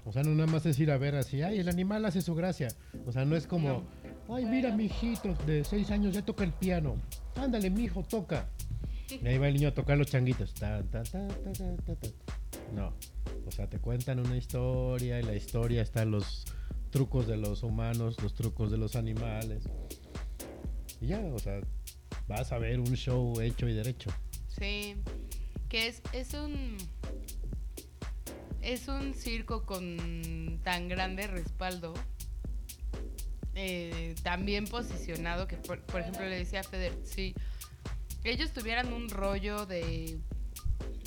O 0.06 0.14
sea, 0.14 0.22
no 0.22 0.36
nada 0.36 0.52
más 0.52 0.66
es 0.68 0.80
ir 0.80 0.92
a 0.92 0.98
ver 0.98 1.16
así, 1.16 1.42
ay, 1.42 1.60
el 1.60 1.68
animal 1.68 2.06
hace 2.06 2.22
su 2.22 2.36
gracia. 2.36 2.68
O 3.06 3.12
sea, 3.12 3.26
no 3.26 3.36
es 3.36 3.48
como, 3.48 3.84
ay, 4.30 4.46
mira, 4.46 4.76
mi 4.76 4.86
hijito 4.86 5.34
de 5.46 5.64
seis 5.64 5.90
años 5.90 6.14
ya 6.14 6.24
toca 6.24 6.44
el 6.44 6.54
piano. 6.54 6.96
Ándale, 7.36 7.72
mi 7.72 7.84
hijo, 7.84 8.04
toca. 8.04 8.48
Y 9.10 9.28
ahí 9.28 9.38
va 9.38 9.48
el 9.48 9.56
niño 9.56 9.70
a 9.70 9.74
tocar 9.74 9.98
los 9.98 10.08
changuitos. 10.08 10.54
Tan, 10.54 10.88
tan, 10.90 11.04
tan. 11.04 11.28
No. 12.74 12.94
O 13.48 13.52
sea, 13.52 13.68
te 13.68 13.80
cuentan 13.80 14.20
una 14.20 14.38
historia 14.38 15.20
y 15.20 15.24
la 15.24 15.36
historia 15.36 15.82
están 15.82 16.12
los 16.12 16.46
trucos 16.92 17.28
de 17.28 17.38
los 17.38 17.64
humanos, 17.64 18.22
los 18.22 18.34
trucos 18.34 18.72
de 18.72 18.78
los 18.78 18.96
animales. 18.96 19.64
Y 21.02 21.08
ya, 21.08 21.20
o 21.20 21.40
sea, 21.40 21.62
vas 22.28 22.52
a 22.52 22.58
ver 22.58 22.80
un 22.80 22.96
show 22.96 23.40
hecho 23.42 23.68
y 23.68 23.74
derecho. 23.74 24.12
Sí, 24.48 24.96
que 25.68 25.88
es, 25.88 26.02
es 26.14 26.34
un... 26.34 26.78
Es 28.66 28.88
un 28.88 29.14
circo 29.14 29.64
con 29.64 30.60
tan 30.64 30.88
grande 30.88 31.28
respaldo, 31.28 31.94
eh, 33.54 34.16
tan 34.24 34.44
bien 34.44 34.66
posicionado 34.66 35.46
que, 35.46 35.56
por, 35.56 35.82
por 35.84 36.02
ejemplo, 36.02 36.24
le 36.28 36.36
decía 36.36 36.62
a 36.62 36.64
Feder, 36.64 36.98
si 37.04 37.36
ellos 38.24 38.54
tuvieran 38.54 38.92
un 38.92 39.08
rollo 39.10 39.68
de 39.68 40.20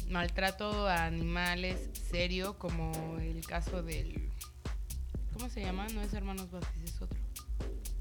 maltrato 0.08 0.86
a 0.86 1.06
animales 1.06 1.90
serio, 2.08 2.56
como 2.58 3.18
el 3.18 3.44
caso 3.44 3.82
del... 3.82 4.30
¿Cómo 5.32 5.48
se 5.48 5.60
llama? 5.60 5.88
No 5.88 6.00
es 6.00 6.12
Hermanos 6.14 6.52
Vázquez, 6.52 6.84
es 6.84 7.02
otro. 7.02 7.18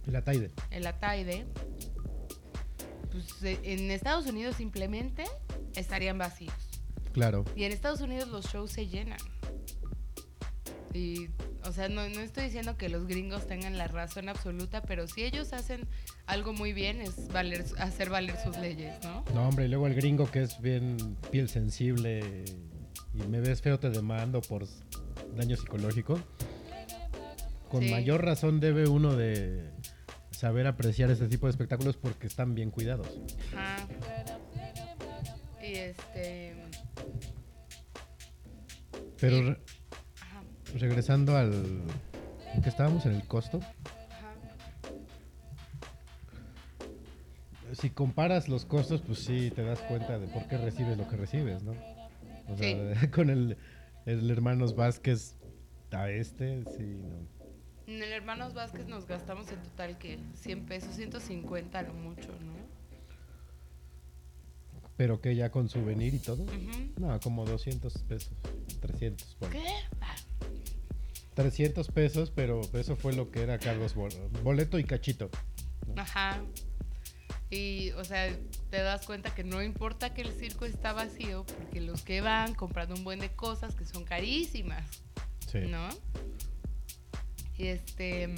Y 0.06 0.12
la 0.12 0.24
Taide. 0.24 0.52
el 0.70 0.86
Ataide, 0.86 1.48
pues 3.12 3.42
eh, 3.42 3.60
en 3.64 3.90
Estados 3.90 4.28
Unidos 4.28 4.56
simplemente 4.56 5.26
estarían 5.76 6.20
vacíos. 6.20 6.54
Claro. 7.12 7.44
Y 7.56 7.64
en 7.64 7.72
Estados 7.72 8.02
Unidos 8.02 8.30
los 8.30 8.46
shows 8.46 8.72
se 8.72 8.86
llenan. 8.86 9.18
Y, 10.94 11.28
o 11.64 11.72
sea, 11.72 11.90
no, 11.90 12.08
no 12.10 12.22
estoy 12.22 12.46
diciendo 12.46 12.78
que 12.78 12.90
los 12.90 13.08
gringos 13.08 13.46
tengan 13.48 13.78
la 13.78 13.88
razón 13.88 14.30
absoluta, 14.30 14.82
pero 14.82 15.08
si 15.08 15.24
ellos 15.24 15.54
hacen 15.54 15.88
algo 16.26 16.54
muy 16.54 16.74
bien 16.74 17.02
es 17.02 17.28
valer, 17.28 17.66
hacer 17.78 18.10
valer 18.10 18.38
sus 18.38 18.58
leyes, 18.58 18.96
¿no? 19.04 19.24
No, 19.34 19.48
hombre, 19.48 19.66
y 19.66 19.68
luego 19.68 19.88
el 19.88 19.96
gringo 19.96 20.30
que 20.32 20.44
es 20.44 20.60
bien 20.62 20.98
piel 21.30 21.50
sensible 21.50 22.46
y 23.14 23.28
me 23.28 23.40
ves 23.42 23.62
feo 23.62 23.80
te 23.80 23.90
demando 23.90 24.42
por 24.42 24.66
daño 25.36 25.56
psicológico. 25.58 26.20
Con 27.70 27.84
Sí. 27.84 27.92
mayor 27.92 28.24
razón 28.24 28.60
debe 28.62 28.88
uno 28.88 29.16
de 29.16 29.70
saber 30.32 30.68
apreciar 30.68 31.12
este 31.12 31.28
tipo 31.28 31.48
de 31.48 31.52
espectáculos 31.52 31.98
porque 31.98 32.28
están 32.28 32.56
bien 32.56 32.72
cuidados. 32.72 33.08
Ajá. 33.54 33.88
Y 35.62 35.74
este... 35.74 36.56
Pero 39.20 39.38
Sí. 39.38 39.56
Regresando 40.76 41.36
al 41.38 41.84
¿en 42.54 42.62
que 42.62 42.70
estábamos 42.70 43.06
en 43.06 43.14
el 43.14 43.24
costo, 43.28 43.60
ajá. 43.60 44.34
si 47.74 47.90
comparas 47.90 48.48
los 48.48 48.66
costos, 48.66 49.02
pues 49.02 49.20
sí 49.20 49.52
te 49.52 49.64
das 49.64 49.80
cuenta 49.82 50.18
de 50.18 50.28
por 50.28 50.48
qué 50.48 50.58
recibes 50.58 50.98
lo 50.98 51.08
que 51.08 51.18
recibes, 51.18 51.64
¿no? 51.64 51.74
O 52.48 52.56
sea, 52.56 53.12
con 53.12 53.30
el, 53.30 53.58
el 54.06 54.32
hermanos 54.32 54.76
Vázquez 54.76 55.36
a 55.92 56.10
este, 56.10 56.64
sí, 56.76 57.02
no. 57.04 57.38
En 57.88 58.04
el 58.04 58.12
Hermanos 58.12 58.54
Vázquez 58.54 58.86
nos 58.88 59.08
gastamos 59.08 59.50
en 59.50 59.64
total 59.64 59.98
que 59.98 60.20
100 60.36 60.66
pesos, 60.66 60.96
150 60.96 61.80
a 61.80 61.84
lo 61.84 61.94
mucho, 61.94 62.28
¿no? 62.28 62.54
Pero 64.98 65.22
que 65.22 65.34
ya 65.36 65.52
con 65.52 65.70
souvenir 65.70 66.14
y 66.14 66.20
todo. 66.20 66.46
No, 66.98 67.18
como 67.22 67.46
200 67.46 67.98
pesos, 68.00 68.34
300. 68.82 69.36
ponle. 69.36 69.60
¿Qué? 69.60 69.70
Ah, 71.38 71.42
300 71.44 71.88
pesos, 71.90 72.32
pero 72.34 72.62
eso 72.74 72.96
fue 72.96 73.14
lo 73.14 73.30
que 73.32 73.42
era 73.44 73.60
Carlos 73.60 73.96
Bol- 73.96 74.14
Boleto 74.44 74.80
y 74.80 74.84
cachito. 74.84 75.30
Ajá. 75.96 76.42
Y, 77.50 77.92
o 77.92 78.04
sea, 78.04 78.36
te 78.70 78.82
das 78.82 79.06
cuenta 79.06 79.34
que 79.34 79.44
no 79.44 79.62
importa 79.64 80.14
que 80.14 80.22
el 80.22 80.32
circo 80.34 80.66
está 80.66 80.92
vacío, 80.94 81.46
porque 81.46 81.80
los 81.80 82.02
que 82.02 82.22
van 82.22 82.54
comprando 82.56 82.96
un 82.96 83.04
buen 83.04 83.20
de 83.20 83.30
cosas 83.30 83.76
que 83.76 83.86
son 83.86 84.04
carísimas, 84.04 84.84
Sí. 85.50 85.60
¿no? 85.70 85.88
Y 87.58 87.68
este, 87.68 88.28
mm, 88.28 88.36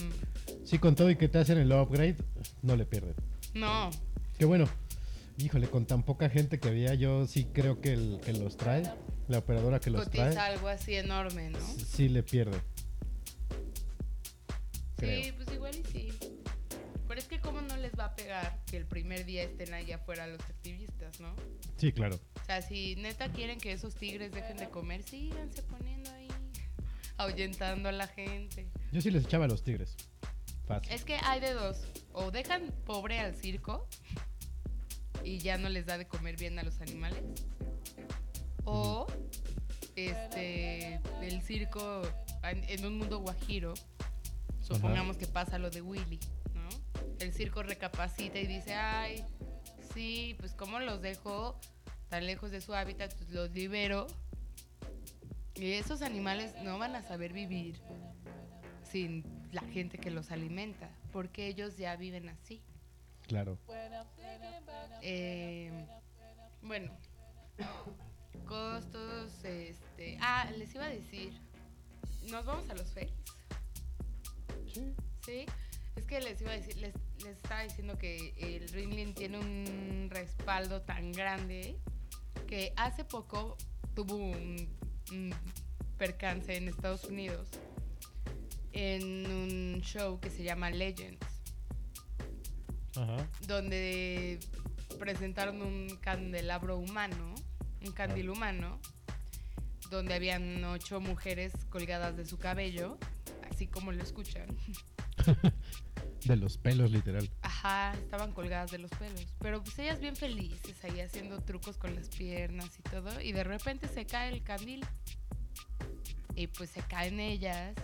Sí, 0.66 0.78
con 0.78 0.96
todo 0.96 1.10
y 1.10 1.16
que 1.16 1.28
te 1.28 1.40
hacen 1.40 1.58
el 1.58 1.72
upgrade, 1.72 2.18
no 2.62 2.76
le 2.76 2.86
pierden. 2.86 3.16
no, 3.54 3.90
Qué 4.38 4.46
bueno. 4.46 4.70
Híjole, 5.38 5.70
con 5.70 5.86
tan 5.86 6.04
poca 6.04 6.30
gente 6.30 6.60
que 6.60 6.68
había, 6.68 6.94
yo 6.96 7.26
sí 7.26 7.46
creo 7.54 7.80
que 7.82 7.94
el 7.94 8.20
que 8.24 8.34
los 8.34 8.58
trae, 8.58 8.84
la 9.30 9.40
operadora 9.40 9.80
que 9.80 9.90
los 9.90 10.04
cotiza 10.06 10.30
trae, 10.32 10.54
algo 10.54 10.68
así 10.68 10.96
enorme, 10.96 11.50
¿no? 11.50 11.60
sí 11.60 12.10
le 12.10 12.24
pierde. 12.24 12.60
Sí, 15.00 15.32
pues 15.36 15.52
igual 15.54 15.76
y 15.76 15.84
sí. 15.86 16.10
Pero 17.08 17.20
es 17.20 17.28
que 17.28 17.40
cómo 17.40 17.62
no 17.62 17.76
les 17.78 17.94
va 17.98 18.06
a 18.06 18.16
pegar 18.16 18.64
que 18.66 18.78
el 18.78 18.86
primer 18.86 19.26
día 19.26 19.44
estén 19.44 19.74
allá 19.74 19.96
afuera 19.96 20.28
los 20.28 20.42
activistas, 20.42 21.20
¿no? 21.20 21.34
Sí, 21.78 21.92
claro. 21.92 22.20
O 22.42 22.46
sea, 22.46 22.62
si 22.62 22.96
neta 22.98 23.32
quieren 23.32 23.60
que 23.60 23.72
esos 23.72 23.96
tigres 23.96 24.32
dejen 24.32 24.58
de 24.58 24.70
comer, 24.70 25.02
síganse 25.04 25.64
poniendo 25.64 26.12
ahí. 26.12 26.28
ahuyentando 27.18 27.90
a 27.90 27.92
la 27.92 28.08
gente. 28.08 28.70
Yo 28.92 29.02
sí 29.02 29.12
les 29.12 29.26
echaba 29.26 29.46
a 29.46 29.48
los 29.48 29.64
tigres. 29.64 29.96
Fácil. 30.68 30.92
Es 30.92 31.04
que 31.04 31.16
hay 31.24 31.40
de 31.40 31.54
dos. 31.54 31.82
O 32.14 32.32
dejan 32.32 32.72
pobre 32.86 33.20
al 33.20 33.36
circo 33.36 33.88
y 35.24 35.40
ya 35.40 35.58
no 35.58 35.70
les 35.70 35.86
da 35.86 35.98
de 35.98 36.08
comer 36.08 36.38
bien 36.38 36.60
a 36.60 36.64
los 36.64 36.80
animales. 36.82 37.24
O 38.66 39.08
este 39.96 41.00
el 41.22 41.42
circo 41.42 42.02
en 42.44 42.86
un 42.86 42.98
mundo 42.98 43.20
guajiro, 43.20 43.74
supongamos 44.70 45.18
que 45.18 45.28
pasa 45.28 45.58
lo 45.58 45.70
de 45.70 45.82
Willy, 45.82 46.20
¿no? 46.54 46.70
El 47.20 47.34
circo 47.34 47.64
recapacita 47.64 48.40
y 48.40 48.48
dice, 48.48 48.74
ay, 48.74 49.26
sí, 49.94 50.36
pues 50.40 50.54
como 50.54 50.80
los 50.80 51.02
dejo 51.02 51.60
tan 52.10 52.26
lejos 52.26 52.52
de 52.52 52.62
su 52.62 52.74
hábitat, 52.74 53.14
pues 53.16 53.30
los 53.32 53.52
libero. 53.52 54.08
Y 55.56 55.74
esos 55.74 56.02
animales 56.02 56.56
no 56.64 56.78
van 56.78 56.96
a 56.96 57.04
saber 57.04 57.34
vivir 57.34 57.82
sin 58.84 59.24
la 59.52 59.62
gente 59.62 59.98
que 59.98 60.10
los 60.10 60.32
alimenta, 60.32 60.90
porque 61.12 61.48
ellos 61.48 61.78
ya 61.78 61.96
viven 61.96 62.30
así. 62.30 62.62
Claro. 63.28 63.58
Eh, 65.02 65.86
bueno, 66.62 66.92
costos, 68.48 69.44
este... 69.44 70.18
Ah, 70.22 70.50
les 70.58 70.74
iba 70.74 70.86
a 70.86 70.90
decir, 70.90 71.34
nos 72.30 72.46
vamos 72.46 72.70
a 72.70 72.76
los 72.76 72.92
fails. 72.92 73.39
Sí. 74.74 74.94
Sí, 75.26 75.46
es 75.96 76.06
que 76.06 76.22
les 76.22 76.42
iba 76.42 76.52
a 76.52 76.56
decir, 76.56 76.78
les, 76.78 76.94
les 77.24 77.38
estaba 77.38 77.64
diciendo 77.64 77.98
que 77.98 78.34
el 78.38 78.70
Ringling 78.70 79.14
tiene 79.14 79.38
un 79.40 80.10
respaldo 80.10 80.82
tan 80.82 81.12
grande 81.12 81.78
que 82.48 82.74
hace 82.78 83.04
poco 83.04 83.58
tuvo 83.94 84.16
un, 84.16 84.68
un 85.12 85.34
percance 85.98 86.56
en 86.56 86.68
Estados 86.70 87.04
Unidos 87.04 87.48
en 88.72 89.26
un 89.26 89.82
show 89.82 90.20
que 90.20 90.30
se 90.30 90.44
llama 90.44 90.70
Legends, 90.70 91.26
Ajá. 92.96 93.28
donde 93.48 94.40
presentaron 95.00 95.62
un 95.62 95.98
candelabro 96.02 96.78
humano, 96.78 97.36
un 97.86 97.92
candil 97.92 98.30
humano, 98.30 98.80
donde 99.90 100.14
habían 100.14 100.64
ocho 100.66 101.00
mujeres 101.02 101.54
colgadas 101.70 102.16
de 102.16 102.26
su 102.26 102.38
cabello, 102.38 102.98
así 103.60 103.68
como 103.68 103.92
lo 103.92 104.02
escuchan. 104.02 104.48
De 106.26 106.38
los 106.38 106.58
pelos, 106.58 106.92
literal. 106.92 107.30
Ajá, 107.42 107.94
estaban 107.94 108.32
colgadas 108.32 108.72
de 108.72 108.78
los 108.78 108.92
pelos. 108.92 109.26
Pero 109.40 109.62
pues 109.62 109.78
ellas 109.80 110.00
bien 110.00 110.16
felices 110.16 110.82
ahí 110.86 111.02
haciendo 111.02 111.42
trucos 111.42 111.78
con 111.78 111.94
las 111.94 112.08
piernas 112.08 112.78
y 112.80 112.84
todo. 112.84 113.20
Y 113.20 113.34
de 113.34 113.44
repente 113.44 113.90
se 113.90 114.06
cae 114.06 114.32
el 114.32 114.44
candil. 114.44 114.86
Y 116.36 116.48
pues 116.48 116.70
se 116.70 116.82
caen 116.84 117.20
ellas. 117.20 117.76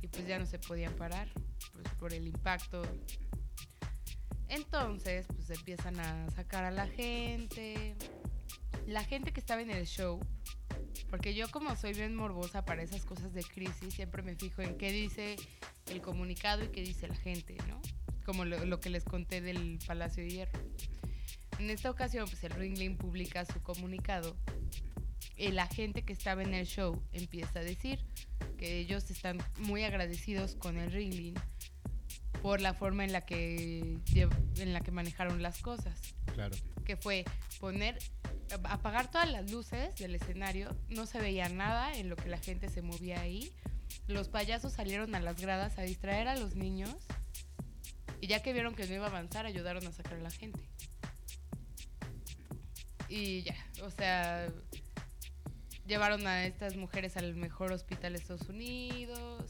Y 0.00 0.08
pues 0.08 0.26
ya 0.26 0.38
no 0.38 0.46
se 0.46 0.58
podían 0.58 0.94
parar. 0.94 1.28
Pues 1.72 1.88
por 1.98 2.14
el 2.14 2.26
impacto. 2.26 2.82
Entonces, 4.48 5.26
pues 5.26 5.50
empiezan 5.50 6.00
a 6.00 6.30
sacar 6.30 6.64
a 6.64 6.70
la 6.70 6.86
gente. 6.86 7.94
La 8.86 9.04
gente 9.04 9.32
que 9.32 9.40
estaba 9.40 9.60
en 9.60 9.70
el 9.70 9.86
show. 9.86 10.20
Porque 11.10 11.34
yo 11.34 11.50
como 11.50 11.76
soy 11.76 11.92
bien 11.94 12.14
morbosa 12.14 12.64
para 12.64 12.82
esas 12.82 13.04
cosas 13.04 13.32
de 13.34 13.42
crisis, 13.42 13.94
siempre 13.94 14.22
me 14.22 14.34
fijo 14.34 14.62
en 14.62 14.76
qué 14.76 14.90
dice 14.92 15.36
el 15.86 16.00
comunicado 16.00 16.64
y 16.64 16.68
qué 16.68 16.82
dice 16.82 17.08
la 17.08 17.14
gente, 17.16 17.56
¿no? 17.68 17.80
Como 18.24 18.44
lo, 18.44 18.64
lo 18.64 18.80
que 18.80 18.90
les 18.90 19.04
conté 19.04 19.40
del 19.40 19.78
Palacio 19.86 20.22
de 20.22 20.30
Hierro. 20.30 20.60
En 21.58 21.70
esta 21.70 21.90
ocasión, 21.90 22.26
pues 22.28 22.42
el 22.44 22.52
Ringling 22.52 22.96
publica 22.96 23.44
su 23.44 23.60
comunicado 23.62 24.36
y 25.36 25.48
la 25.48 25.66
gente 25.66 26.02
que 26.02 26.12
estaba 26.12 26.42
en 26.42 26.54
el 26.54 26.66
show 26.66 27.02
empieza 27.12 27.60
a 27.60 27.62
decir 27.62 28.04
que 28.58 28.78
ellos 28.78 29.10
están 29.10 29.38
muy 29.58 29.82
agradecidos 29.84 30.54
con 30.56 30.78
el 30.78 30.90
Ringling 30.92 31.34
por 32.42 32.60
la 32.60 32.74
forma 32.74 33.04
en 33.04 33.12
la 33.12 33.24
que 33.24 33.98
en 34.56 34.72
la 34.72 34.80
que 34.80 34.90
manejaron 34.90 35.42
las 35.42 35.60
cosas 35.62 36.00
Claro. 36.34 36.56
que 36.84 36.96
fue 36.96 37.24
poner, 37.60 37.98
apagar 38.64 39.10
todas 39.10 39.30
las 39.30 39.50
luces 39.50 39.94
del 39.96 40.14
escenario, 40.14 40.74
no 40.88 41.06
se 41.06 41.20
veía 41.20 41.48
nada 41.48 41.94
en 41.96 42.08
lo 42.08 42.16
que 42.16 42.28
la 42.28 42.38
gente 42.38 42.68
se 42.68 42.82
movía 42.82 43.20
ahí. 43.20 43.52
Los 44.08 44.28
payasos 44.28 44.72
salieron 44.72 45.14
a 45.14 45.20
las 45.20 45.40
gradas 45.40 45.78
a 45.78 45.82
distraer 45.82 46.28
a 46.28 46.36
los 46.36 46.54
niños 46.54 46.94
y 48.20 48.26
ya 48.26 48.42
que 48.42 48.52
vieron 48.52 48.74
que 48.74 48.86
no 48.86 48.94
iba 48.94 49.06
a 49.06 49.10
avanzar, 49.10 49.46
ayudaron 49.46 49.86
a 49.86 49.92
sacar 49.92 50.14
a 50.14 50.20
la 50.20 50.30
gente. 50.30 50.60
Y 53.08 53.42
ya, 53.42 53.54
o 53.82 53.90
sea, 53.90 54.48
llevaron 55.86 56.26
a 56.26 56.46
estas 56.46 56.76
mujeres 56.76 57.16
al 57.16 57.34
mejor 57.34 57.72
hospital 57.72 58.14
de 58.14 58.18
Estados 58.20 58.48
Unidos, 58.48 59.44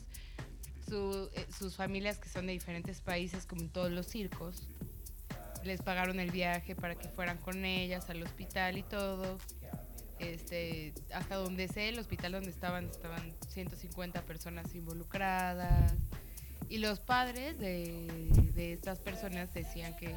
su- 0.88 1.30
eh, 1.34 1.46
sus 1.56 1.76
familias 1.76 2.18
que 2.18 2.28
son 2.28 2.46
de 2.46 2.52
diferentes 2.52 3.00
países, 3.00 3.46
como 3.46 3.62
en 3.62 3.68
todos 3.68 3.92
los 3.92 4.06
circos, 4.06 4.66
les 5.64 5.80
pagaron 5.82 6.20
el 6.20 6.30
viaje 6.30 6.74
para 6.74 6.94
que 6.94 7.08
fueran 7.08 7.38
con 7.38 7.64
ellas 7.64 8.08
al 8.10 8.22
hospital 8.22 8.78
y 8.78 8.82
todo. 8.82 9.38
Este, 10.18 10.94
hasta 11.12 11.34
donde 11.36 11.66
sé, 11.68 11.88
el 11.88 11.98
hospital 11.98 12.32
donde 12.32 12.50
estaban, 12.50 12.86
estaban 12.86 13.34
150 13.48 14.22
personas 14.22 14.74
involucradas. 14.74 15.94
Y 16.68 16.78
los 16.78 17.00
padres 17.00 17.58
de, 17.58 18.28
de 18.54 18.72
estas 18.72 18.98
personas 19.00 19.52
decían 19.52 19.96
que 19.96 20.14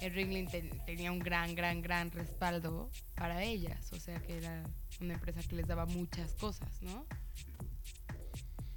el 0.00 0.12
Ringling 0.14 0.46
ten- 0.48 0.70
tenía 0.86 1.10
un 1.10 1.18
gran, 1.18 1.54
gran, 1.54 1.80
gran 1.82 2.10
respaldo 2.10 2.90
para 3.14 3.42
ellas. 3.42 3.92
O 3.92 3.98
sea 3.98 4.20
que 4.20 4.36
era 4.38 4.62
una 5.00 5.14
empresa 5.14 5.40
que 5.42 5.56
les 5.56 5.66
daba 5.66 5.86
muchas 5.86 6.32
cosas, 6.34 6.70
¿no? 6.82 7.06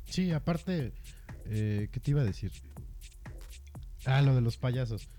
Sí, 0.06 0.32
aparte, 0.32 0.94
eh, 1.46 1.90
¿qué 1.92 2.00
te 2.00 2.12
iba 2.12 2.22
a 2.22 2.26
decir? 2.26 2.52
Ah, 4.06 4.22
lo 4.22 4.34
de 4.36 4.42
los 4.42 4.58
payasos. 4.58 5.10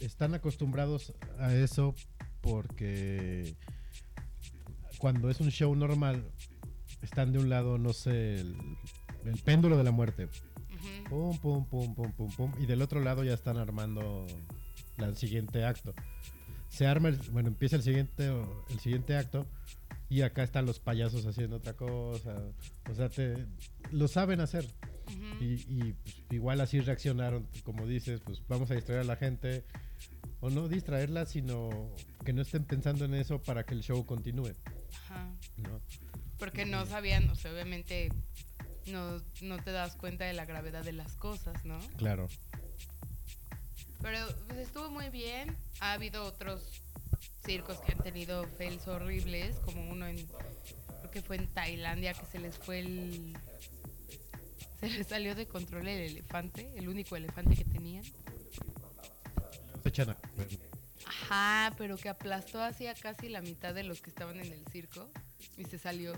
Están 0.00 0.34
acostumbrados 0.34 1.14
a 1.38 1.54
eso 1.54 1.94
porque 2.40 3.54
cuando 4.98 5.30
es 5.30 5.40
un 5.40 5.50
show 5.50 5.74
normal, 5.74 6.24
están 7.02 7.32
de 7.32 7.38
un 7.38 7.48
lado, 7.48 7.78
no 7.78 7.92
sé, 7.92 8.40
el, 8.40 8.56
el 9.24 9.36
péndulo 9.42 9.76
de 9.76 9.84
la 9.84 9.90
muerte. 9.90 10.28
Pum, 11.08 11.38
pum, 11.38 11.64
pum, 11.66 11.94
pum, 11.94 12.12
pum, 12.12 12.30
pum. 12.36 12.52
Y 12.60 12.66
del 12.66 12.82
otro 12.82 13.00
lado 13.00 13.24
ya 13.24 13.34
están 13.34 13.56
armando 13.56 14.26
la- 14.96 15.06
el 15.06 15.16
siguiente 15.16 15.64
acto. 15.64 15.94
Se 16.68 16.86
arma, 16.86 17.08
el- 17.08 17.16
bueno, 17.30 17.48
empieza 17.48 17.76
el 17.76 17.82
siguiente, 17.82 18.26
el 18.70 18.80
siguiente 18.80 19.16
acto 19.16 19.46
y 20.08 20.22
acá 20.22 20.42
están 20.42 20.66
los 20.66 20.78
payasos 20.78 21.26
haciendo 21.26 21.56
otra 21.56 21.74
cosa. 21.74 22.36
O 22.90 22.94
sea, 22.94 23.08
te, 23.08 23.46
lo 23.90 24.08
saben 24.08 24.40
hacer. 24.40 24.66
Y, 25.40 25.64
y, 25.68 25.92
pues, 25.92 26.22
igual 26.30 26.60
así 26.60 26.80
reaccionaron, 26.80 27.46
como 27.62 27.86
dices, 27.86 28.20
pues 28.20 28.42
vamos 28.48 28.70
a 28.70 28.74
distraer 28.74 29.00
a 29.00 29.04
la 29.04 29.16
gente. 29.16 29.64
O 30.40 30.50
no 30.50 30.68
distraerla, 30.68 31.24
sino 31.26 31.90
que 32.24 32.32
no 32.32 32.42
estén 32.42 32.64
pensando 32.64 33.04
en 33.04 33.14
eso 33.14 33.40
para 33.40 33.64
que 33.64 33.74
el 33.74 33.82
show 33.82 34.04
continúe. 34.04 34.54
Ajá. 34.92 35.32
¿no? 35.56 35.80
Porque 36.38 36.66
no 36.66 36.84
sabían, 36.84 37.28
o 37.30 37.34
sea, 37.34 37.52
obviamente 37.52 38.10
no, 38.86 39.22
no 39.40 39.58
te 39.62 39.72
das 39.72 39.96
cuenta 39.96 40.24
de 40.24 40.34
la 40.34 40.44
gravedad 40.44 40.84
de 40.84 40.92
las 40.92 41.16
cosas, 41.16 41.64
¿no? 41.64 41.78
Claro. 41.96 42.28
Pero 44.02 44.18
pues, 44.46 44.58
estuvo 44.58 44.90
muy 44.90 45.08
bien. 45.10 45.56
Ha 45.80 45.92
habido 45.92 46.24
otros 46.24 46.82
circos 47.44 47.78
que 47.80 47.92
han 47.92 48.02
tenido 48.02 48.46
fails 48.58 48.86
horribles, 48.88 49.56
como 49.60 49.88
uno 49.90 50.06
en, 50.06 50.16
creo 50.16 51.10
que 51.10 51.22
fue 51.22 51.36
en 51.36 51.46
Tailandia, 51.48 52.12
que 52.14 52.26
se 52.26 52.38
les 52.38 52.58
fue 52.58 52.80
el... 52.80 53.36
Se 54.80 54.90
les 54.90 55.06
salió 55.06 55.34
de 55.34 55.46
control 55.46 55.88
el 55.88 56.10
elefante, 56.10 56.70
el 56.76 56.88
único 56.88 57.16
elefante 57.16 57.56
que 57.56 57.64
tenían. 57.64 58.04
Ajá, 61.06 61.74
pero 61.78 61.96
que 61.96 62.08
aplastó 62.08 62.62
hacia 62.62 62.94
casi 62.94 63.28
la 63.28 63.40
mitad 63.40 63.74
de 63.74 63.84
los 63.84 64.00
que 64.00 64.10
estaban 64.10 64.38
en 64.40 64.52
el 64.52 64.66
circo 64.66 65.08
y 65.56 65.64
se 65.64 65.78
salió 65.78 66.12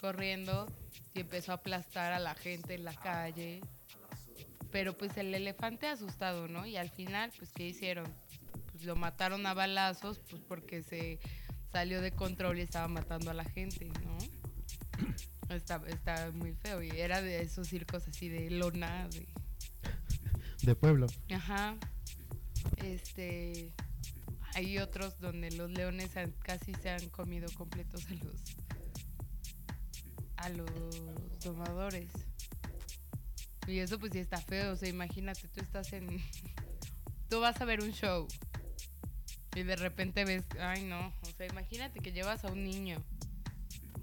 corriendo 0.00 0.66
y 1.14 1.20
empezó 1.20 1.52
a 1.52 1.56
aplastar 1.56 2.12
a 2.12 2.18
la 2.18 2.34
gente 2.34 2.74
en 2.74 2.84
la 2.84 2.94
calle. 2.94 3.60
Pero 4.70 4.96
pues 4.96 5.16
el 5.16 5.34
elefante 5.34 5.86
asustado, 5.86 6.48
¿no? 6.48 6.66
Y 6.66 6.76
al 6.76 6.90
final, 6.90 7.32
pues 7.36 7.50
¿qué 7.52 7.66
hicieron? 7.66 8.06
Pues 8.70 8.84
lo 8.84 8.96
mataron 8.96 9.46
a 9.46 9.54
balazos, 9.54 10.20
pues 10.30 10.40
porque 10.42 10.82
se 10.82 11.18
salió 11.70 12.00
de 12.00 12.12
control 12.12 12.58
y 12.58 12.62
estaba 12.62 12.88
matando 12.88 13.30
a 13.30 13.34
la 13.34 13.44
gente, 13.44 13.90
¿no? 14.04 14.18
Está, 15.54 15.82
está 15.88 16.30
muy 16.32 16.52
feo 16.54 16.82
y 16.82 16.90
era 16.90 17.20
de 17.22 17.42
esos 17.42 17.68
circos 17.68 18.06
así 18.08 18.28
de 18.28 18.50
lona, 18.50 19.08
de, 19.08 19.26
de 20.62 20.74
pueblo. 20.74 21.06
Ajá. 21.32 21.76
Este. 22.78 23.72
Hay 24.54 24.78
otros 24.78 25.18
donde 25.18 25.50
los 25.52 25.70
leones 25.70 26.14
han- 26.16 26.32
casi 26.42 26.74
se 26.74 26.90
han 26.90 27.08
comido 27.08 27.48
completos 27.54 28.04
a 28.06 28.14
los. 28.24 28.42
a 30.36 30.48
los 30.50 31.40
domadores. 31.42 32.10
Y 33.66 33.78
eso 33.78 33.98
pues 33.98 34.12
sí 34.12 34.18
está 34.18 34.38
feo. 34.38 34.72
O 34.72 34.76
sea, 34.76 34.88
imagínate, 34.88 35.48
tú 35.48 35.60
estás 35.60 35.92
en. 35.92 36.20
tú 37.28 37.40
vas 37.40 37.60
a 37.60 37.64
ver 37.64 37.80
un 37.82 37.92
show. 37.92 38.26
Y 39.54 39.62
de 39.62 39.76
repente 39.76 40.24
ves. 40.24 40.44
Ay, 40.60 40.84
no. 40.84 41.08
O 41.22 41.30
sea, 41.36 41.46
imagínate 41.46 42.00
que 42.00 42.12
llevas 42.12 42.44
a 42.44 42.48
un 42.52 42.64
niño. 42.64 43.02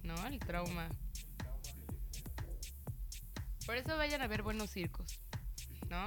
¿No? 0.04 0.16
El 0.28 0.40
trauma. 0.40 0.90
Por 3.70 3.78
eso 3.78 3.96
vayan 3.98 4.24
a 4.24 4.28
ver 4.28 4.42
buenos 4.42 4.72
circos, 4.72 5.20
¿no? 5.92 6.04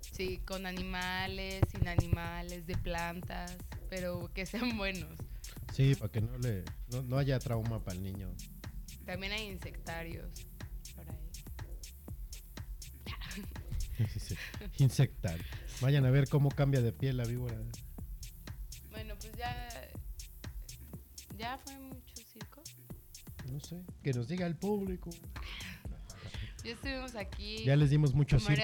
Sí, 0.00 0.36
con 0.46 0.66
animales, 0.66 1.62
sin 1.72 1.88
animales, 1.88 2.66
de 2.66 2.76
plantas, 2.76 3.56
pero 3.88 4.30
que 4.34 4.44
sean 4.44 4.76
buenos. 4.76 5.18
Sí, 5.72 5.94
para 5.94 6.12
que 6.12 6.20
no 6.20 6.36
le 6.36 6.62
no, 6.92 7.00
no 7.00 7.16
haya 7.16 7.38
trauma 7.38 7.82
para 7.82 7.96
el 7.96 8.02
niño. 8.02 8.28
También 9.06 9.32
hay 9.32 9.46
insectarios 9.46 10.44
por 10.94 11.08
ahí. 11.08 11.30
Sí, 14.12 14.20
sí. 14.20 14.36
Insectal. 14.76 15.42
Vayan 15.80 16.04
a 16.04 16.10
ver 16.10 16.28
cómo 16.28 16.50
cambia 16.50 16.82
de 16.82 16.92
piel 16.92 17.16
la 17.16 17.24
víbora. 17.24 17.56
Bueno, 18.90 19.14
pues 19.18 19.32
ya. 19.38 19.90
Ya 21.38 21.56
fue 21.64 21.78
mucho 21.78 22.14
circo. 22.30 22.62
No 23.50 23.58
sé, 23.60 23.82
que 24.02 24.12
nos 24.12 24.28
diga 24.28 24.46
el 24.46 24.56
público. 24.56 25.08
Ya 26.66 26.72
estuvimos 26.72 27.14
aquí 27.14 27.64
Ya 27.64 27.76
les 27.76 27.90
dimos 27.90 28.12
mucho 28.12 28.40
circo. 28.40 28.54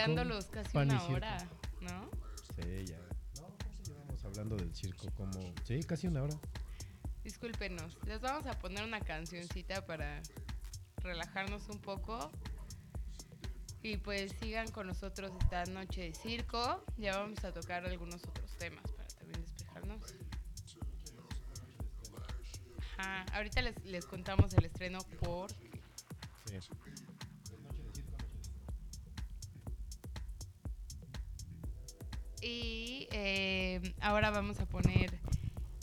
casi 0.51 0.73
pan 0.73 0.89
y 0.89 0.91
una 0.91 1.01
circo. 1.01 1.15
hora, 1.15 1.49
¿no? 1.81 2.11
Sí, 2.57 2.85
ya. 2.87 2.99
No, 3.41 3.47
¿cómo 3.47 3.83
llevamos 3.85 4.25
hablando 4.25 4.57
del 4.57 4.75
circo? 4.75 5.09
Como, 5.13 5.55
sí, 5.65 5.81
casi 5.85 6.09
una 6.09 6.25
hora. 6.25 6.37
Discúlpenos, 7.23 7.97
les 8.05 8.21
vamos 8.21 8.47
a 8.47 8.59
poner 8.59 8.83
una 8.83 9.01
cancioncita 9.01 9.87
para 9.87 10.21
relajarnos 10.97 11.69
un 11.69 11.79
poco. 11.81 12.33
Y 13.85 13.99
pues 13.99 14.33
sigan 14.41 14.69
con 14.73 14.89
nosotros 14.89 15.31
esta 15.41 15.65
noche 15.67 16.03
de 16.03 16.15
circo. 16.15 16.85
Ya 16.99 17.19
vamos 17.19 17.45
a 17.45 17.53
tocar 17.53 17.85
algunos 17.87 18.25
otros 18.25 18.51
temas 18.59 18.83
para 18.97 19.09
también 19.11 19.43
despejarnos. 19.43 20.01
Ajá, 22.99 23.25
ahorita 23.35 23.63
les, 23.63 23.85
les 23.85 24.07
contamos 24.07 24.53
el 24.55 24.65
estreno 24.65 24.99
por... 25.21 25.51
Sí. 26.47 26.59
Y 32.43 33.07
eh, 33.13 33.95
ahora 34.01 34.31
vamos 34.31 34.59
a 34.59 34.67
poner 34.67 35.19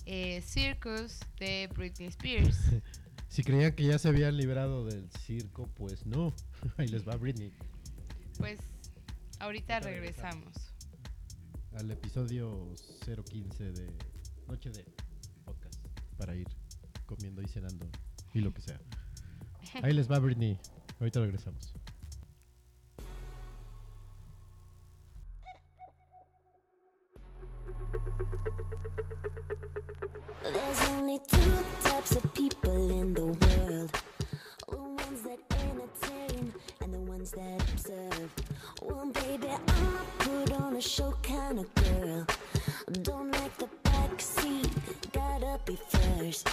eh, 0.05 0.41
Circus 0.41 1.20
de 1.39 1.70
Britney 1.74 2.07
Spears. 2.10 2.57
Si 3.30 3.43
creían 3.43 3.74
que 3.74 3.84
ya 3.84 3.99
se 3.99 4.07
habían 4.07 4.36
librado 4.38 4.86
del 4.86 5.07
circo, 5.12 5.70
pues 5.76 6.07
no. 6.07 6.34
Ahí 6.78 6.88
les 6.88 7.07
va 7.07 7.16
Britney. 7.16 7.53
Pues 8.39 8.60
ahorita 9.38 9.80
regresamos. 9.82 10.51
Al 11.78 11.91
episodio 11.91 12.74
015 13.05 13.72
de 13.72 13.93
Noche 14.47 14.72
de 14.72 14.84
Podcast. 15.45 15.80
Para 16.18 16.36
ir 16.36 16.47
comiendo 17.05 17.43
y 17.43 17.47
cenando 17.47 17.88
y 18.34 18.39
lo 18.39 18.51
que 18.51 18.62
sea. 18.62 18.82
Ahí 19.84 19.93
les 19.93 20.10
va 20.10 20.18
Britney. 20.18 20.60
Ahorita 20.99 21.20
regresamos. 21.20 21.76
There's 30.44 30.90
only 30.90 31.20
two 31.28 31.52
types 31.84 32.16
of 32.16 32.34
people 32.34 33.00
in 33.00 33.14
the 33.14 33.26
world 33.26 33.92
the 34.68 34.78
ones 34.78 35.22
that 35.24 35.40
entertain 35.52 36.54
and 36.82 36.94
the 36.94 37.00
ones 37.00 37.32
that 37.32 37.62
observe. 37.72 38.34
Well, 38.82 39.06
baby, 39.08 39.48
I'm 39.50 39.98
put 40.20 40.52
on 40.54 40.76
a 40.76 40.82
show 40.82 41.14
kind 41.24 41.60
of 41.60 41.76
girl. 41.76 42.26
Don't 43.04 43.32
like 43.32 43.58
the 43.58 43.70
back 43.84 44.20
seat, 44.20 44.70
gotta 45.14 45.60
be 45.66 45.78
first. 45.90 46.50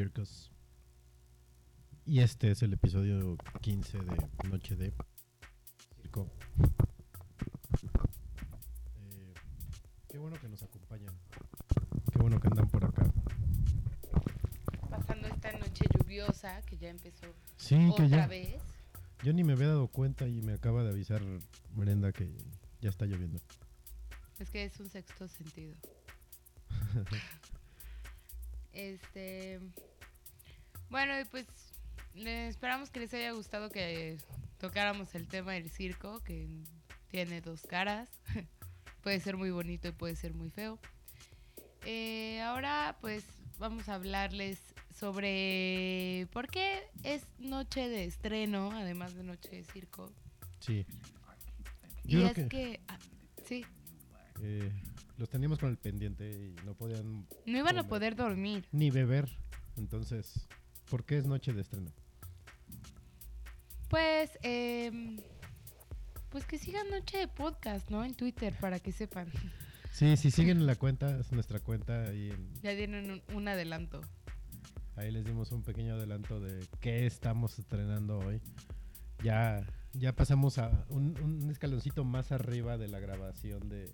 Circus. 0.00 0.50
Y 2.06 2.20
este 2.20 2.50
es 2.50 2.62
el 2.62 2.72
episodio 2.72 3.36
15 3.60 3.98
de 3.98 4.48
Noche 4.48 4.74
de 4.74 4.94
Circo. 6.00 6.26
Eh, 8.96 9.34
qué 10.08 10.16
bueno 10.16 10.40
que 10.40 10.48
nos 10.48 10.62
acompañan. 10.62 11.14
Qué 12.10 12.18
bueno 12.18 12.40
que 12.40 12.48
andan 12.48 12.66
por 12.70 12.82
acá. 12.82 13.12
Pasando 14.88 15.28
esta 15.28 15.52
noche 15.58 15.84
lluviosa 15.98 16.62
que 16.62 16.78
ya 16.78 16.88
empezó 16.88 17.26
Sí, 17.58 17.76
que 17.94 18.04
otra 18.04 18.06
ya. 18.06 18.26
vez. 18.26 18.62
Yo 19.22 19.34
ni 19.34 19.44
me 19.44 19.52
había 19.52 19.68
dado 19.68 19.88
cuenta 19.88 20.26
y 20.26 20.40
me 20.40 20.54
acaba 20.54 20.82
de 20.82 20.92
avisar 20.92 21.20
Brenda 21.74 22.10
que 22.12 22.32
ya 22.80 22.88
está 22.88 23.04
lloviendo. 23.04 23.38
Es 24.38 24.48
que 24.48 24.64
es 24.64 24.80
un 24.80 24.88
sexto 24.88 25.28
sentido. 25.28 25.74
este. 28.72 29.60
Bueno, 30.90 31.18
y 31.20 31.24
pues 31.24 31.46
esperamos 32.14 32.90
que 32.90 33.00
les 33.00 33.14
haya 33.14 33.32
gustado 33.32 33.70
que 33.70 34.18
tocáramos 34.58 35.14
el 35.14 35.26
tema 35.28 35.52
del 35.52 35.70
circo, 35.70 36.20
que 36.24 36.48
tiene 37.08 37.40
dos 37.40 37.62
caras. 37.62 38.08
puede 39.02 39.20
ser 39.20 39.36
muy 39.36 39.50
bonito 39.50 39.88
y 39.88 39.92
puede 39.92 40.16
ser 40.16 40.34
muy 40.34 40.50
feo. 40.50 40.78
Eh, 41.86 42.40
ahora, 42.42 42.98
pues 43.00 43.24
vamos 43.58 43.88
a 43.88 43.94
hablarles 43.94 44.58
sobre 44.98 46.26
por 46.32 46.48
qué 46.48 46.82
es 47.04 47.26
noche 47.38 47.88
de 47.88 48.04
estreno, 48.04 48.72
además 48.72 49.14
de 49.14 49.22
noche 49.22 49.50
de 49.50 49.64
circo. 49.64 50.12
Sí. 50.58 50.84
Y 52.04 52.22
es 52.22 52.32
que, 52.32 52.48
que, 52.48 52.80
ah, 52.88 52.98
sí, 53.44 53.64
eh, 54.42 54.72
los 55.16 55.28
teníamos 55.28 55.58
con 55.58 55.68
el 55.70 55.76
pendiente 55.76 56.30
y 56.30 56.54
no 56.64 56.74
podían 56.74 57.26
no 57.46 57.58
iban 57.58 57.78
a 57.78 57.86
poder 57.86 58.16
dormir. 58.16 58.66
ni 58.72 58.90
beber. 58.90 59.28
Entonces, 59.76 60.48
¿por 60.90 61.04
qué 61.04 61.16
es 61.18 61.26
noche 61.26 61.52
de 61.52 61.62
estreno? 61.62 61.90
Pues, 63.88 64.38
em, 64.42 65.18
pues 66.30 66.44
que 66.44 66.58
sigan 66.58 66.88
Noche 66.90 67.18
de 67.18 67.28
Podcast, 67.28 67.90
¿no? 67.90 68.04
En 68.04 68.14
Twitter, 68.14 68.54
para 68.60 68.78
que 68.78 68.92
sepan. 68.92 69.28
Sí, 69.92 70.16
si 70.16 70.30
siguen 70.30 70.66
la 70.66 70.76
cuenta, 70.76 71.18
es 71.18 71.32
nuestra 71.32 71.60
cuenta 71.60 72.04
ahí, 72.04 72.30
en- 72.30 72.54
Ya 72.62 72.76
tienen 72.76 73.10
un, 73.10 73.22
un 73.34 73.48
adelanto. 73.48 74.00
ahí 74.96 75.10
les 75.10 75.24
dimos 75.24 75.50
un 75.52 75.62
pequeño 75.62 75.94
adelanto 75.94 76.38
de 76.40 76.64
qué 76.80 77.06
estamos 77.06 77.58
estrenando 77.58 78.18
hoy. 78.18 78.40
Ya, 79.24 79.66
ya 79.92 80.14
pasamos 80.14 80.58
a 80.58 80.84
un, 80.88 81.18
un 81.20 81.50
escaloncito 81.50 82.04
más 82.04 82.30
arriba 82.32 82.78
de 82.78 82.88
la 82.88 83.00
grabación 83.00 83.68
de, 83.68 83.86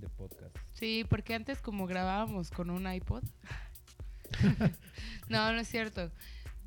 de 0.00 0.08
podcast. 0.16 0.56
Sí, 0.72 1.04
porque 1.08 1.34
antes 1.34 1.60
como 1.60 1.86
grabábamos 1.86 2.50
con 2.50 2.70
un 2.70 2.90
iPod. 2.90 3.22
no, 5.28 5.52
no 5.52 5.60
es 5.60 5.68
cierto. 5.68 6.10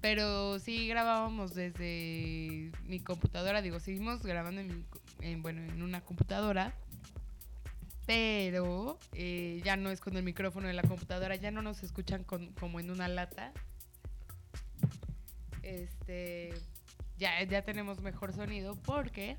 Pero 0.02 0.60
sí 0.60 0.88
grabábamos 0.88 1.54
desde 1.56 2.72
mi 2.86 3.00
computadora. 3.02 3.62
Digo, 3.62 3.80
seguimos 3.80 4.24
grabando 4.24 4.62
en, 4.62 4.68
mi 4.68 4.86
en, 5.22 5.42
bueno, 5.42 5.62
en 5.62 5.82
una 5.82 6.02
computadora. 6.02 6.74
Pero 8.06 8.98
eh, 9.14 9.62
ya 9.64 9.76
no 9.78 9.92
es 9.92 10.00
con 10.00 10.16
el 10.18 10.24
micrófono 10.24 10.68
de 10.68 10.74
la 10.74 10.82
computadora. 10.84 11.36
Ya 11.36 11.52
no 11.52 11.62
nos 11.62 11.84
escuchan 11.84 12.24
con- 12.24 12.54
como 12.54 12.80
en 12.80 12.90
una 12.92 13.08
lata. 13.08 13.52
Este, 15.62 16.54
ya, 17.18 17.44
ya 17.44 17.64
tenemos 17.64 18.02
mejor 18.02 18.34
sonido 18.34 18.76
porque 18.76 19.38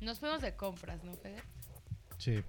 nos 0.00 0.18
fuimos 0.20 0.42
de 0.42 0.54
compras, 0.56 1.02
¿no, 1.04 1.14
Fede? 1.14 1.40
Sí. 2.18 2.42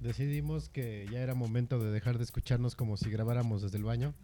Decidimos 0.00 0.68
que 0.68 1.06
ya 1.10 1.20
era 1.20 1.34
momento 1.34 1.78
de 1.80 1.90
dejar 1.90 2.18
de 2.18 2.24
escucharnos 2.24 2.76
como 2.76 2.96
si 2.96 3.10
grabáramos 3.10 3.62
desde 3.62 3.78
el 3.78 3.84
baño. 3.84 4.14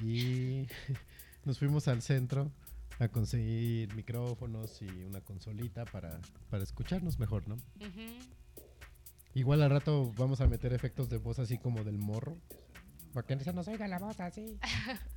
Y 0.00 0.66
nos 1.44 1.58
fuimos 1.58 1.88
al 1.88 2.02
centro 2.02 2.50
a 3.00 3.08
conseguir 3.08 3.92
micrófonos 3.94 4.80
y 4.82 4.86
una 5.04 5.20
consolita 5.20 5.84
para, 5.84 6.20
para 6.48 6.62
escucharnos 6.62 7.18
mejor, 7.18 7.48
¿no? 7.48 7.54
Ujú. 7.54 8.18
Igual 9.34 9.62
al 9.62 9.70
rato 9.70 10.12
vamos 10.16 10.40
a 10.40 10.46
meter 10.46 10.72
efectos 10.72 11.08
de 11.08 11.18
voz 11.18 11.40
así 11.40 11.58
como 11.58 11.82
del 11.82 11.98
morro. 11.98 12.36
Para 13.12 13.26
que 13.26 13.38
se 13.40 13.52
nos 13.52 13.66
oiga 13.66 13.88
la 13.88 13.98
voz 13.98 14.20
así. 14.20 14.58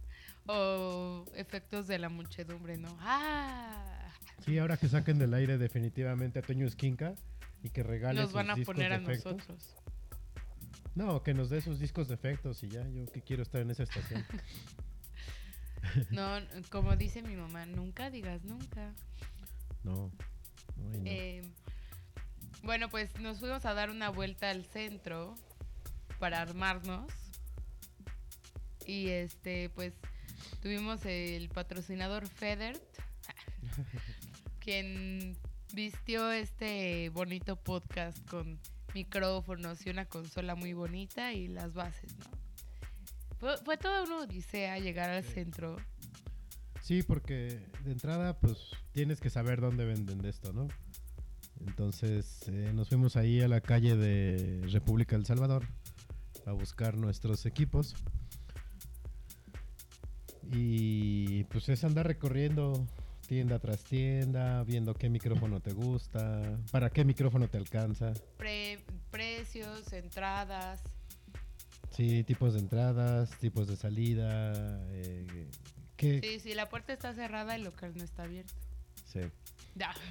O 0.50 1.26
efectos 1.36 1.88
de 1.88 2.00
la 2.00 2.08
muchedumbre, 2.08 2.78
¿no? 2.78 2.96
¡Ah! 3.02 4.14
Sí, 4.46 4.58
ahora 4.58 4.78
que 4.78 4.88
saquen 4.88 5.20
del 5.20 5.34
aire 5.34 5.58
definitivamente 5.58 6.40
a 6.40 6.42
Toño 6.42 6.66
Esquinca 6.66 7.16
y 7.68 7.70
que 7.70 7.84
regale 7.84 8.20
Nos 8.20 8.30
sus 8.30 8.36
van 8.36 8.50
a 8.50 8.56
discos 8.56 8.76
poner 8.76 8.94
a 8.94 9.00
nosotros. 9.00 9.76
No, 10.96 11.22
que 11.22 11.34
nos 11.34 11.50
dé 11.50 11.62
sus 11.62 11.80
discos 11.80 12.08
de 12.08 12.16
efectos 12.16 12.64
y 12.64 12.70
ya, 12.70 12.88
yo 12.90 13.06
que 13.06 13.22
quiero 13.22 13.44
estar 13.44 13.62
en 13.62 13.70
esa 13.72 13.84
estación. 13.84 14.26
No, 16.10 16.40
como 16.70 16.98
dice 16.98 17.22
mi 17.22 17.36
mamá, 17.38 17.66
nunca 17.66 18.10
digas 18.10 18.44
nunca. 18.44 18.94
No. 19.84 20.12
No. 20.76 21.06
Eh, 21.06 21.44
bueno, 22.64 22.90
pues 22.90 23.18
nos 23.22 23.40
fuimos 23.40 23.64
a 23.66 23.74
dar 23.74 23.90
una 23.90 24.10
vuelta 24.10 24.50
al 24.50 24.66
centro 24.66 25.36
para 26.20 26.42
armarnos. 26.42 27.14
Y 28.86 29.10
este, 29.10 29.70
pues 29.70 29.94
tuvimos 30.62 31.06
el 31.06 31.48
patrocinador 31.50 32.28
Federt, 32.28 32.84
quien 34.60 35.38
vistió 35.74 36.32
este 36.32 37.10
bonito 37.10 37.56
podcast 37.56 38.18
con 38.30 38.60
micrófonos 38.94 39.86
y 39.86 39.90
una 39.90 40.06
consola 40.06 40.56
muy 40.56 40.74
bonita 40.74 41.34
y 41.34 41.48
las 41.48 41.74
bases, 41.74 42.16
¿no? 42.18 42.26
Fue, 43.40 43.58
fue 43.58 43.78
toda 43.78 44.04
una 44.04 44.18
odisea 44.18 44.80
llegar 44.80 45.10
al 45.10 45.24
centro. 45.24 45.78
Sí, 46.82 47.04
porque 47.04 47.60
de 47.84 47.92
entrada, 47.92 48.40
pues 48.40 48.72
tienes 48.94 49.20
que 49.20 49.30
saber 49.30 49.62
dónde 49.62 49.86
venden 49.86 50.20
de 50.20 50.30
esto, 50.30 50.54
¿no? 50.54 50.68
Entonces 51.66 52.48
eh, 52.48 52.72
nos 52.74 52.90
fuimos 52.90 53.16
ahí 53.16 53.42
a 53.42 53.48
la 53.48 53.62
calle 53.62 53.96
de 53.96 54.66
República 54.72 55.16
del 55.16 55.26
Salvador 55.26 55.66
a 56.46 56.52
buscar 56.54 56.98
nuestros 56.98 57.46
equipos. 57.46 57.96
Y 60.52 61.44
pues 61.46 61.68
es 61.70 61.84
andar 61.84 62.08
recorriendo 62.08 62.88
tienda 63.28 63.60
tras 63.60 63.84
tienda, 63.84 64.64
viendo 64.64 64.94
qué 64.96 65.10
micrófono 65.10 65.60
te 65.60 65.74
gusta, 65.74 66.58
para 66.72 66.90
qué 66.90 67.04
micrófono 67.06 67.48
te 67.48 67.58
alcanza. 67.58 68.14
Pre- 68.38 68.80
precios, 69.12 69.92
entradas. 69.94 70.82
Sí, 71.92 72.24
tipos 72.24 72.54
de 72.54 72.60
entradas, 72.60 73.30
tipos 73.40 73.68
de 73.68 73.76
salida. 73.76 74.54
Eh, 74.92 75.50
¿qué? 75.96 76.22
Sí, 76.24 76.40
sí, 76.40 76.54
la 76.56 76.70
puerta 76.70 76.94
está 76.94 77.14
cerrada, 77.14 77.56
el 77.56 77.64
local 77.64 77.94
no 77.96 78.04
está 78.04 78.24
abierto. 78.24 78.54
Sí. 79.06 79.20
Ya. 79.76 79.94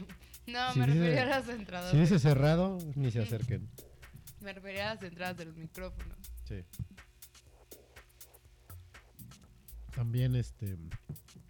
No, 0.46 0.72
Si 0.74 0.78
me 0.78 0.86
dice- 0.86 0.98
refería 1.00 1.22
a 1.24 1.26
las 1.40 1.48
entradas. 1.48 1.90
Si 1.90 1.96
dice 1.96 2.20
cerrado, 2.20 2.78
ni 2.94 3.10
se 3.10 3.20
acerquen. 3.20 3.68
Me 4.40 4.52
refería 4.52 4.92
a 4.92 4.94
las 4.94 5.02
entradas 5.02 5.36
de 5.38 5.44
los 5.46 5.56
micrófonos. 5.56 6.16
Sí. 6.44 6.62
También 9.92 10.36
este 10.36 10.76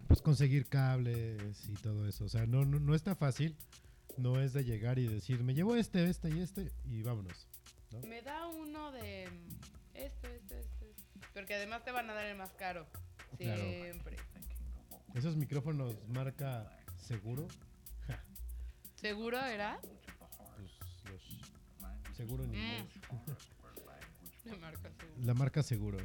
pues 0.07 0.21
conseguir 0.21 0.65
cables 0.67 1.67
y 1.69 1.73
todo 1.73 2.07
eso. 2.07 2.25
O 2.25 2.29
sea, 2.29 2.45
no, 2.45 2.65
no, 2.65 2.79
no 2.79 2.95
está 2.95 3.15
fácil. 3.15 3.55
No 4.17 4.39
es 4.41 4.53
de 4.53 4.63
llegar 4.63 4.97
y 4.97 5.07
decir, 5.07 5.43
me 5.43 5.53
llevo 5.53 5.75
este, 5.75 6.09
este 6.09 6.29
y 6.29 6.39
este 6.39 6.71
y 6.85 7.03
vámonos. 7.03 7.47
Me 8.07 8.21
da 8.21 8.47
uno 8.47 8.91
de 8.91 9.29
mm, 9.29 9.95
esto, 9.95 10.27
esto, 10.27 10.55
esto. 10.55 10.85
esto. 10.85 11.27
Porque 11.33 11.53
además 11.55 11.83
te 11.83 11.91
van 11.91 12.09
a 12.09 12.13
dar 12.13 12.25
el 12.25 12.37
más 12.37 12.51
caro. 12.53 12.87
Claro. 13.37 13.61
Siempre. 13.61 14.15
Esos 15.13 15.35
micrófonos 15.35 15.95
marca 16.07 16.67
seguro. 16.97 17.47
ja, 18.07 18.19
¿Seguro 18.95 19.39
era? 19.39 19.79
pues 19.81 20.71
los 21.11 22.15
seguro 22.17 22.43
en 22.43 22.51
Mm. 22.51 22.55
inglés. 22.55 22.85
Me 24.45 24.57
marca 24.57 24.89
seguro. 24.89 25.25
La 25.25 25.33
marca 25.35 25.63
seguro. 25.63 25.97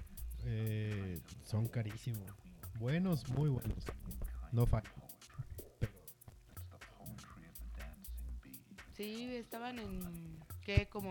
Eh, 0.45 1.19
son 1.45 1.67
carísimos. 1.69 2.31
Buenos, 2.83 3.29
muy 3.29 3.49
buenos. 3.49 3.85
No 4.51 4.67
falla. 4.67 4.91
Sí, 8.97 9.37
estaban 9.37 9.79
en. 9.79 10.41
¿Qué? 10.65 10.89
Como. 10.89 11.09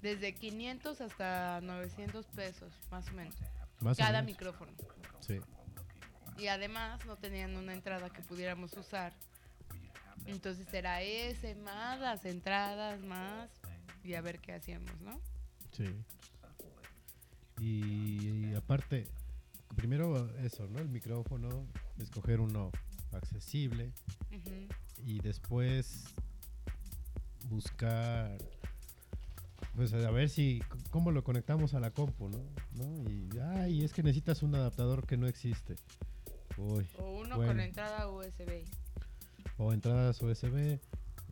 Desde 0.00 0.32
500 0.32 1.00
hasta 1.00 1.60
900 1.62 2.24
pesos, 2.26 2.72
más 2.92 3.08
o 3.08 3.12
menos. 3.14 3.34
Más 3.80 3.98
o 3.98 4.00
Cada 4.00 4.22
menos. 4.22 4.26
micrófono. 4.26 4.70
Sí. 5.18 5.40
Y 6.38 6.46
además 6.46 7.04
no 7.04 7.16
tenían 7.16 7.56
una 7.56 7.72
entrada 7.72 8.08
que 8.08 8.22
pudiéramos 8.22 8.76
usar. 8.76 9.12
Entonces 10.26 10.72
era 10.72 11.02
ese, 11.02 11.56
más 11.56 11.98
las 11.98 12.24
entradas, 12.26 13.00
más. 13.00 13.50
Y 14.04 14.14
a 14.14 14.20
ver 14.20 14.38
qué 14.38 14.52
hacíamos, 14.52 15.00
¿no? 15.00 15.20
Sí. 15.72 15.96
Y, 17.58 18.54
aparte, 18.54 19.08
primero 19.76 20.28
eso, 20.38 20.66
¿no? 20.68 20.78
El 20.78 20.88
micrófono, 20.88 21.66
escoger 21.98 22.40
uno 22.40 22.70
accesible 23.12 23.92
y 25.04 25.20
después 25.20 26.04
buscar, 27.48 28.38
pues 29.74 29.92
a 29.92 30.10
ver 30.10 30.28
si, 30.28 30.62
cómo 30.90 31.10
lo 31.10 31.22
conectamos 31.24 31.74
a 31.74 31.80
la 31.80 31.90
compu, 31.90 32.28
¿no? 32.28 32.38
¿No? 32.74 33.10
Y, 33.10 33.28
ay, 33.56 33.84
es 33.84 33.92
que 33.92 34.02
necesitas 34.02 34.42
un 34.42 34.54
adaptador 34.54 35.06
que 35.06 35.16
no 35.16 35.26
existe. 35.26 35.76
Uy. 36.56 36.86
O 36.98 37.20
uno 37.20 37.36
Bueno. 37.36 37.52
con 37.52 37.60
entrada 37.60 38.08
USB. 38.08 38.64
o 39.58 39.72
entradas 39.72 40.20
USB 40.22 40.78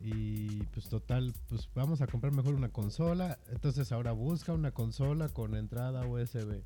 y 0.03 0.63
pues 0.65 0.89
total, 0.89 1.33
pues 1.47 1.69
vamos 1.75 2.01
a 2.01 2.07
comprar 2.07 2.33
mejor 2.33 2.55
una 2.55 2.69
consola, 2.69 3.37
entonces 3.51 3.91
ahora 3.91 4.11
busca 4.13 4.53
una 4.53 4.71
consola 4.71 5.29
con 5.29 5.55
entrada 5.55 6.05
USB. 6.07 6.63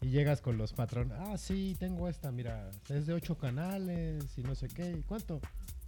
Y 0.00 0.10
llegas 0.10 0.40
con 0.40 0.58
los 0.58 0.72
patrones. 0.72 1.16
Ah, 1.18 1.38
sí, 1.38 1.76
tengo 1.78 2.08
esta, 2.08 2.30
mira. 2.30 2.70
Es 2.88 3.06
de 3.06 3.14
ocho 3.14 3.38
canales 3.38 4.36
y 4.36 4.42
no 4.42 4.54
sé 4.54 4.68
qué. 4.68 4.90
¿Y 4.98 5.02
¿Cuánto? 5.02 5.40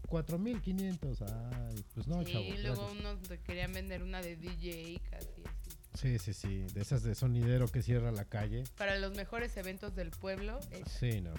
4500. 0.09 1.23
Ay, 1.23 1.85
pues 1.95 2.07
no, 2.07 2.23
sí, 2.25 2.33
chavo. 2.33 2.45
luego 2.63 2.83
gracias. 2.87 3.01
unos 3.01 3.23
te 3.29 3.39
querían 3.41 3.73
vender 3.73 4.03
una 4.03 4.23
de 4.23 4.37
DJ 4.37 5.01
casi 5.11 5.27
así. 5.45 5.71
Sí, 5.95 6.19
sí, 6.19 6.33
sí. 6.35 6.59
De 6.75 6.81
esas 6.83 7.03
de 7.03 7.15
sonidero 7.15 7.69
que 7.69 7.83
cierra 7.83 8.11
la 8.13 8.25
calle. 8.25 8.65
Para 8.77 8.99
los 8.99 9.15
mejores 9.17 9.57
eventos 9.57 9.95
del 9.95 10.11
pueblo, 10.11 10.61
eh, 10.71 10.83
Sí, 10.87 11.21
no. 11.21 11.33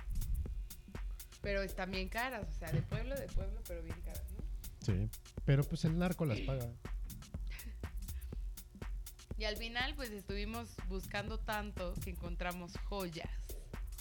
pero 1.42 1.62
están 1.62 1.92
bien 1.92 2.10
caras, 2.10 2.46
o 2.50 2.60
sea, 2.60 2.72
de 2.72 2.82
pueblo, 2.82 3.16
de 3.16 3.28
pueblo, 3.28 3.60
pero 3.68 3.82
bien 3.84 4.00
caras, 4.02 4.24
¿no? 4.32 4.44
Sí. 4.86 5.10
Pero 5.46 5.64
pues 5.64 5.86
el 5.86 5.98
narco 5.98 6.26
las 6.26 6.40
paga. 6.42 6.68
Y 9.38 9.46
al 9.46 9.56
final, 9.58 9.94
pues 9.96 10.10
estuvimos 10.12 10.70
buscando 10.88 11.38
tanto 11.40 11.94
que 12.04 12.10
encontramos 12.10 12.74
joyas. 12.86 13.30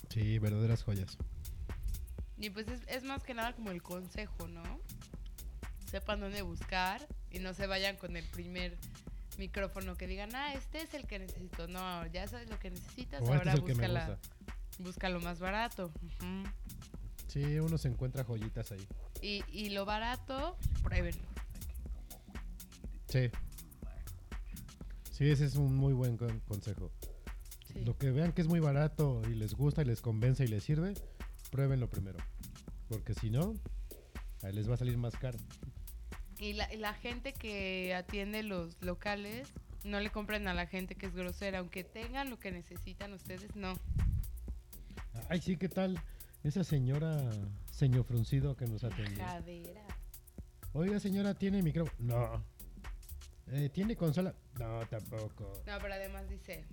Sí, 0.09 0.39
verdaderas 0.39 0.82
joyas. 0.82 1.18
Y 2.39 2.51
pues 2.51 2.68
es, 2.68 2.80
es 2.87 3.03
más 3.05 3.22
que 3.22 3.34
nada 3.34 3.55
como 3.55 3.70
el 3.70 3.82
consejo, 3.82 4.49
¿no? 4.49 4.62
Sepan 5.91 6.20
dónde 6.20 6.43
buscar 6.43 7.07
y 7.30 7.39
no 7.39 7.55
se 7.55 7.66
vayan 7.66 7.97
con 7.97 8.16
el 8.16 8.24
primer 8.28 8.76
micrófono 9.39 9.95
que 9.97 10.07
digan, 10.07 10.34
ah, 10.34 10.55
este 10.55 10.80
es 10.82 10.95
el 10.95 11.07
que 11.07 11.18
necesito. 11.18 11.68
No, 11.68 12.07
ya 12.07 12.26
sabes 12.28 12.49
lo 12.49 12.59
que 12.59 12.70
necesitas, 12.70 13.20
O 13.20 13.24
este 13.24 13.37
ahora 13.37 13.53
es 13.53 13.59
el 13.59 13.64
que 13.64 13.74
me 13.74 13.87
búscala, 13.89 14.09
gusta. 14.09 14.37
busca 14.78 15.09
lo 15.11 15.20
más 15.20 15.39
barato. 15.39 15.93
Sí, 17.28 17.59
uno 17.59 17.76
se 17.76 17.89
encuentra 17.89 18.24
joyitas 18.24 18.72
ahí. 18.72 18.87
y, 19.20 19.45
y 19.53 19.68
lo 19.70 19.84
barato, 19.84 20.57
pruébenlo. 20.82 21.22
Sí. 23.09 23.30
Sí, 25.16 25.30
ese 25.30 25.46
es 25.46 25.56
un 25.56 25.74
muy 25.74 25.94
buen 25.94 26.18
con- 26.18 26.40
consejo. 26.40 26.90
Sí. 27.72 27.80
Lo 27.86 27.96
que 27.96 28.10
vean 28.10 28.32
que 28.32 28.42
es 28.42 28.48
muy 28.48 28.60
barato 28.60 29.22
y 29.30 29.34
les 29.34 29.54
gusta 29.54 29.80
y 29.80 29.86
les 29.86 30.02
convence 30.02 30.44
y 30.44 30.48
les 30.48 30.62
sirve, 30.62 30.92
pruébenlo 31.50 31.88
primero. 31.88 32.18
Porque 32.88 33.14
si 33.14 33.30
no, 33.30 33.54
ahí 34.42 34.52
les 34.52 34.68
va 34.68 34.74
a 34.74 34.76
salir 34.76 34.98
más 34.98 35.16
caro. 35.16 35.38
Y 36.38 36.52
la, 36.52 36.70
y 36.72 36.76
la 36.76 36.92
gente 36.92 37.32
que 37.32 37.94
atiende 37.94 38.42
los 38.42 38.76
locales, 38.82 39.48
no 39.84 40.00
le 40.00 40.10
compren 40.10 40.48
a 40.48 40.54
la 40.54 40.66
gente 40.66 40.96
que 40.96 41.06
es 41.06 41.14
grosera, 41.14 41.60
aunque 41.60 41.82
tengan 41.82 42.28
lo 42.28 42.38
que 42.38 42.52
necesitan 42.52 43.14
ustedes, 43.14 43.56
no. 43.56 43.72
Ay, 45.30 45.40
sí, 45.40 45.56
¿qué 45.56 45.70
tal? 45.70 45.98
Esa 46.44 46.62
señora, 46.62 47.18
señor 47.70 48.04
fruncido 48.04 48.54
que 48.54 48.66
nos 48.66 48.84
atendió. 48.84 49.24
Jadera. 49.24 49.82
Oiga, 50.74 51.00
señora, 51.00 51.32
¿tiene 51.32 51.62
micrófono? 51.62 51.96
No. 52.18 52.55
Eh, 53.53 53.68
¿Tiene 53.72 53.97
consola? 53.97 54.34
No, 54.59 54.84
tampoco. 54.86 55.62
No, 55.66 55.78
pero 55.80 55.94
además 55.94 56.28
dice. 56.28 56.64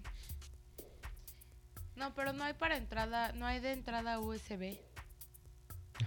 No, 1.95 2.13
pero 2.15 2.33
no 2.33 2.43
hay 2.43 2.53
para 2.53 2.77
entrada, 2.77 3.31
no 3.33 3.45
hay 3.45 3.59
de 3.59 3.71
entrada 3.73 4.19
USB. 4.19 4.77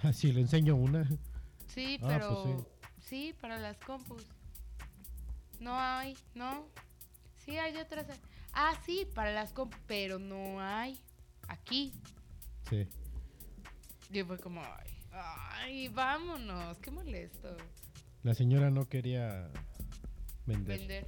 Ah, 0.02 0.12
sí, 0.12 0.32
le 0.32 0.40
enseño 0.40 0.74
una. 0.74 1.08
Sí, 1.68 1.98
Ah, 2.02 2.06
pero 2.08 2.42
pues 2.42 2.64
sí. 3.04 3.34
para 3.40 3.58
las 3.58 3.76
compus. 3.78 4.24
No 5.60 5.78
hay, 5.78 6.16
¿no? 6.34 6.66
Sí 7.44 7.56
hay 7.56 7.76
otras. 7.76 8.06
Ah, 8.52 8.72
sí, 8.84 9.06
para 9.14 9.32
las 9.32 9.52
compus, 9.52 9.78
pero 9.86 10.18
no 10.18 10.60
hay 10.60 11.00
aquí. 11.48 11.92
Sí. 12.68 12.88
Y 14.10 14.22
fue 14.24 14.38
como, 14.38 14.60
ay, 14.62 14.90
ay, 15.12 15.88
vámonos, 15.88 16.78
qué 16.78 16.90
molesto. 16.90 17.56
La 18.24 18.34
señora 18.34 18.70
no 18.70 18.88
quería 18.88 19.48
vender. 20.46 20.78
Vender. 20.78 21.06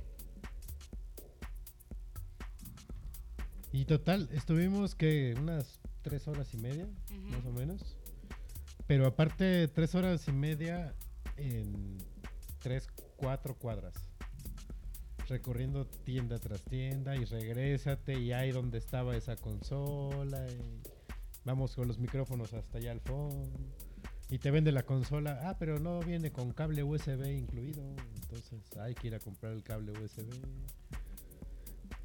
Y 3.72 3.84
total, 3.84 4.28
estuvimos 4.32 4.94
que 4.94 5.34
unas 5.38 5.80
tres 6.02 6.26
horas 6.26 6.52
y 6.54 6.58
media, 6.58 6.88
más 7.30 7.44
o 7.44 7.52
menos. 7.52 7.96
Pero 8.86 9.06
aparte, 9.06 9.68
tres 9.68 9.94
horas 9.94 10.26
y 10.28 10.32
media 10.32 10.94
en 11.36 11.98
tres, 12.60 12.88
cuatro 13.16 13.54
cuadras. 13.54 13.94
Recorriendo 15.28 15.86
tienda 15.86 16.38
tras 16.38 16.62
tienda 16.64 17.14
y 17.14 17.26
regrésate 17.26 18.18
y 18.18 18.32
ahí 18.32 18.50
donde 18.50 18.78
estaba 18.78 19.14
esa 19.14 19.36
consola. 19.36 20.46
y 20.50 20.80
vamos 21.44 21.74
con 21.74 21.86
los 21.86 21.98
micrófonos 21.98 22.54
hasta 22.54 22.78
allá 22.78 22.92
al 22.92 23.00
fondo. 23.00 23.50
Y 24.30 24.38
te 24.38 24.50
vende 24.50 24.72
la 24.72 24.82
consola. 24.82 25.40
Ah, 25.44 25.56
pero 25.58 25.78
no 25.78 26.00
viene 26.00 26.30
con 26.30 26.52
cable 26.52 26.82
USB 26.82 27.26
incluido. 27.36 27.82
Entonces 28.22 28.60
hay 28.78 28.94
que 28.94 29.06
ir 29.08 29.14
a 29.14 29.18
comprar 29.18 29.52
el 29.52 29.62
cable 29.62 29.92
USB. 29.92 30.28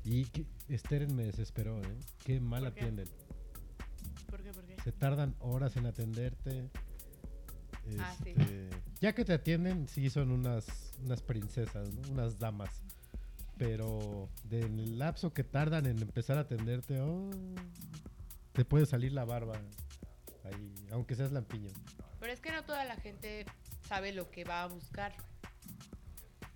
Y 0.06 0.26
que 0.26 0.46
Steren 0.78 1.16
me 1.16 1.26
desesperó, 1.26 1.80
¿eh? 1.82 1.98
Qué 2.26 2.40
mal 2.40 2.64
¿Por 2.64 2.74
qué? 2.74 2.80
atienden. 2.82 3.08
¿Por 4.30 4.42
qué? 4.44 4.52
¿Por 4.52 4.64
qué? 4.66 4.76
Se 4.84 4.92
tardan 4.92 5.36
horas 5.40 5.76
en 5.78 5.86
atenderte. 5.86 6.70
Ah, 8.00 8.16
sí. 8.24 8.30
Este, 8.36 8.70
Ya 9.02 9.14
que 9.14 9.26
te 9.26 9.34
atienden, 9.34 9.88
sí 9.90 10.10
son 10.10 10.32
unas, 10.32 10.94
unas 11.04 11.22
princesas, 11.22 11.94
¿no? 11.94 12.02
unas 12.12 12.40
damas. 12.40 12.84
Pero 13.58 14.30
del 14.46 14.98
lapso 14.98 15.34
que 15.34 15.44
tardan 15.44 15.86
en 15.86 16.00
empezar 16.00 16.38
a 16.38 16.42
atenderte, 16.42 17.00
oh, 17.02 17.30
te 18.54 18.66
puede 18.66 18.86
salir 18.86 19.12
la 19.14 19.26
barba. 19.26 19.54
Ahí, 20.46 20.74
aunque 20.92 21.16
seas 21.16 21.32
lampiño. 21.32 21.70
Pero 22.24 22.32
es 22.32 22.40
que 22.40 22.54
no 22.54 22.64
toda 22.64 22.86
la 22.86 22.96
gente 22.96 23.46
sabe 23.86 24.14
lo 24.14 24.32
que 24.32 24.46
va 24.46 24.64
a 24.64 24.68
buscar. 24.68 25.14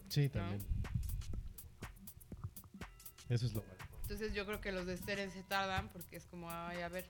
Sí, 0.07 0.29
también. 0.29 0.65
Eso 3.27 3.47
es 3.47 3.53
lo 3.53 3.61
malo. 3.63 3.75
Entonces 4.03 4.33
yo 4.33 4.45
creo 4.45 4.61
que 4.61 4.71
los 4.71 4.85
de 4.85 4.95
Steren 4.95 5.29
se 5.29 5.43
tardan 5.43 5.89
porque 5.89 6.15
es 6.15 6.25
como, 6.27 6.49
ay, 6.49 6.83
a 6.83 6.87
ver. 6.87 7.05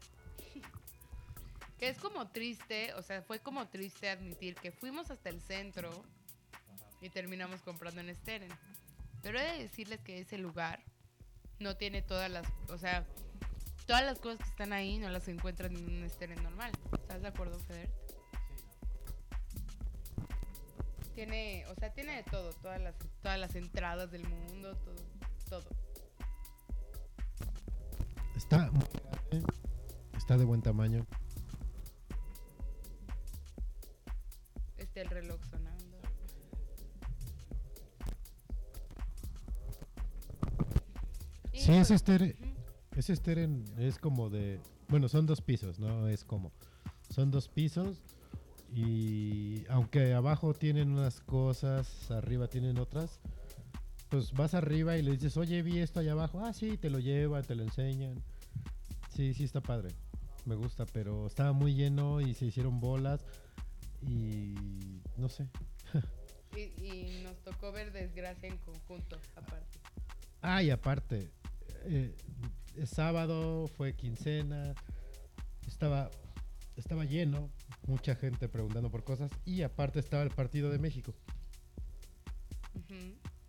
que 1.78 1.88
es 1.88 1.99
como 1.99 2.32
triste, 2.32 2.95
o 2.95 3.03
sea, 3.03 3.22
fue 3.22 3.38
como 3.41 3.68
triste 3.68 4.10
admitir 4.10 4.55
que 4.55 4.72
fuimos 4.72 5.12
hasta 5.12 5.30
el 5.30 5.39
centro 5.39 5.91
y 6.99 7.12
terminamos 7.12 7.62
comprando 7.62 8.01
en 8.01 8.16
Steren. 8.16 8.49
Pero 9.22 9.39
he 9.39 9.43
de 9.43 9.60
decirles 9.60 9.99
que 9.99 10.22
ese 10.22 10.39
lugar 10.39 10.84
no 11.60 11.78
tiene 11.78 12.01
todas 12.01 12.32
las, 12.32 12.47
o 12.70 12.80
sea, 12.80 13.05
todas 13.86 14.03
las 14.03 14.18
cosas 14.18 14.39
que 14.39 14.49
están 14.49 14.74
ahí 14.74 14.97
no 14.97 15.12
las 15.12 15.28
encuentran 15.28 15.76
en 15.76 16.01
un 16.01 16.10
Steren 16.10 16.41
normal. 16.41 16.72
¿Estás 16.91 17.22
de 17.22 17.28
acuerdo, 17.28 17.60
Feder? 17.60 18.07
Tiene, 21.18 21.65
o 21.65 21.74
sea, 21.74 21.91
tiene 21.91 22.18
de 22.18 22.24
todo, 22.30 22.53
todas 22.61 22.80
las, 22.80 22.93
todas 23.24 23.39
las 23.39 23.55
entradas 23.55 24.11
del 24.11 24.22
mundo, 24.30 24.76
todo, 24.76 24.95
todo. 25.49 25.70
Está 28.36 28.70
muy 28.70 28.86
grande, 28.93 29.43
está 30.15 30.38
de 30.38 30.45
buen 30.45 30.61
tamaño. 30.61 31.07
Este 34.78 35.01
el 35.01 35.09
reloj 35.09 35.41
sonando. 35.49 35.97
Sí, 41.51 41.72
es 41.74 41.89
este. 41.89 42.13
ujú. 42.13 42.53
Ese 42.95 43.15
Steren 43.15 43.65
es 43.80 43.97
como 43.97 44.30
de. 44.30 44.61
Bueno, 44.88 45.09
son 45.09 45.26
dos 45.26 45.41
pisos, 45.41 45.80
¿no? 45.80 46.07
Es 46.07 46.24
como. 46.24 46.51
Son 47.09 47.32
dos 47.32 47.49
pisos. 47.49 48.03
Y 48.74 49.63
aunque 49.70 50.13
abajo 50.13 50.53
tienen 50.53 50.91
unas 50.91 51.20
cosas, 51.22 52.11
arriba 52.11 52.47
tienen 52.47 52.78
otras. 52.78 53.20
Pues 54.09 54.32
vas 54.34 54.53
arriba 54.53 54.97
y 54.97 55.01
le 55.01 55.11
dices, 55.11 55.36
oye, 55.38 55.61
vi 55.61 55.80
esto 55.80 55.99
allá 55.99 56.13
abajo. 56.13 56.39
Ah, 56.39 56.53
sí, 56.53 56.78
te 56.78 56.89
lo 56.89 56.99
lleva, 56.99 57.41
te 57.41 57.55
lo 57.55 57.63
enseñan. 57.63 58.22
Sí, 59.13 59.34
sí, 59.34 59.43
está 59.43 59.61
padre. 59.61 59.89
Me 60.45 60.55
gusta, 60.55 60.86
pero 60.86 61.28
estaba 61.28 61.51
muy 61.51 61.74
lleno 61.74 62.22
y 62.22 62.34
se 62.34 62.45
hicieron 62.45 62.80
bolas. 62.80 63.26
Y 64.01 64.55
no 65.18 65.28
sé. 65.30 65.47
Y, 66.55 66.61
y 66.84 67.22
nos 67.24 67.38
tocó 67.43 67.72
ver 67.72 67.91
desgracia 67.91 68.49
en 68.49 68.57
conjunto, 68.57 69.18
aparte. 69.36 69.80
Ah, 70.41 70.63
y 70.63 70.70
aparte, 70.70 71.30
eh, 71.86 72.15
sábado, 72.86 73.68
fue 73.68 73.93
quincena, 73.93 74.74
estaba, 75.68 76.09
estaba 76.78 77.06
lleno, 77.06 77.50
mucha 77.86 78.16
gente 78.16 78.48
preguntando 78.48 78.90
por 78.90 79.04
cosas, 79.04 79.32
y 79.46 79.62
aparte 79.64 80.00
estaba 80.00 80.24
el 80.24 80.30
partido 80.30 80.70
de 80.70 80.80
México. 80.80 81.14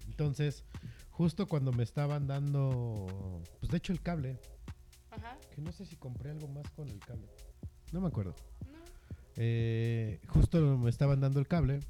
Entonces, 0.07 0.65
justo 1.11 1.47
cuando 1.47 1.73
me 1.73 1.85
estaban 1.85 2.27
dando, 2.27 3.43
pues 3.61 3.71
de 3.71 3.79
hecho 3.79 3.93
el 3.93 4.01
cable, 4.01 4.39
Ajá. 5.11 5.39
que 5.55 5.61
no 5.61 5.73
sé 5.73 5.87
si 5.87 5.97
compré 5.97 6.31
algo 6.31 6.49
más 6.49 6.69
con 6.71 6.89
el 6.89 6.99
cable, 7.01 7.29
no 7.93 8.01
me 8.01 8.09
acuerdo. 8.09 8.35
No. 8.73 8.79
Eh, 9.37 10.21
justo 10.29 10.79
me 10.79 10.91
estaban 10.91 11.21
dando 11.21 11.41
el 11.41 11.47
cable. 11.47 11.81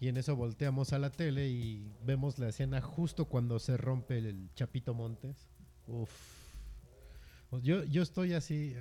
Y 0.00 0.08
en 0.08 0.16
eso 0.18 0.36
volteamos 0.36 0.92
a 0.92 0.98
la 0.98 1.08
tele 1.10 1.48
y 1.48 1.90
vemos 2.04 2.38
la 2.38 2.48
escena 2.48 2.82
justo 2.82 3.26
cuando 3.26 3.58
se 3.58 3.78
rompe 3.78 4.18
el 4.18 4.50
Chapito 4.54 4.92
Montes. 4.92 5.48
Uf. 5.86 6.10
Yo, 7.62 7.84
yo 7.84 8.02
estoy 8.02 8.34
así. 8.34 8.74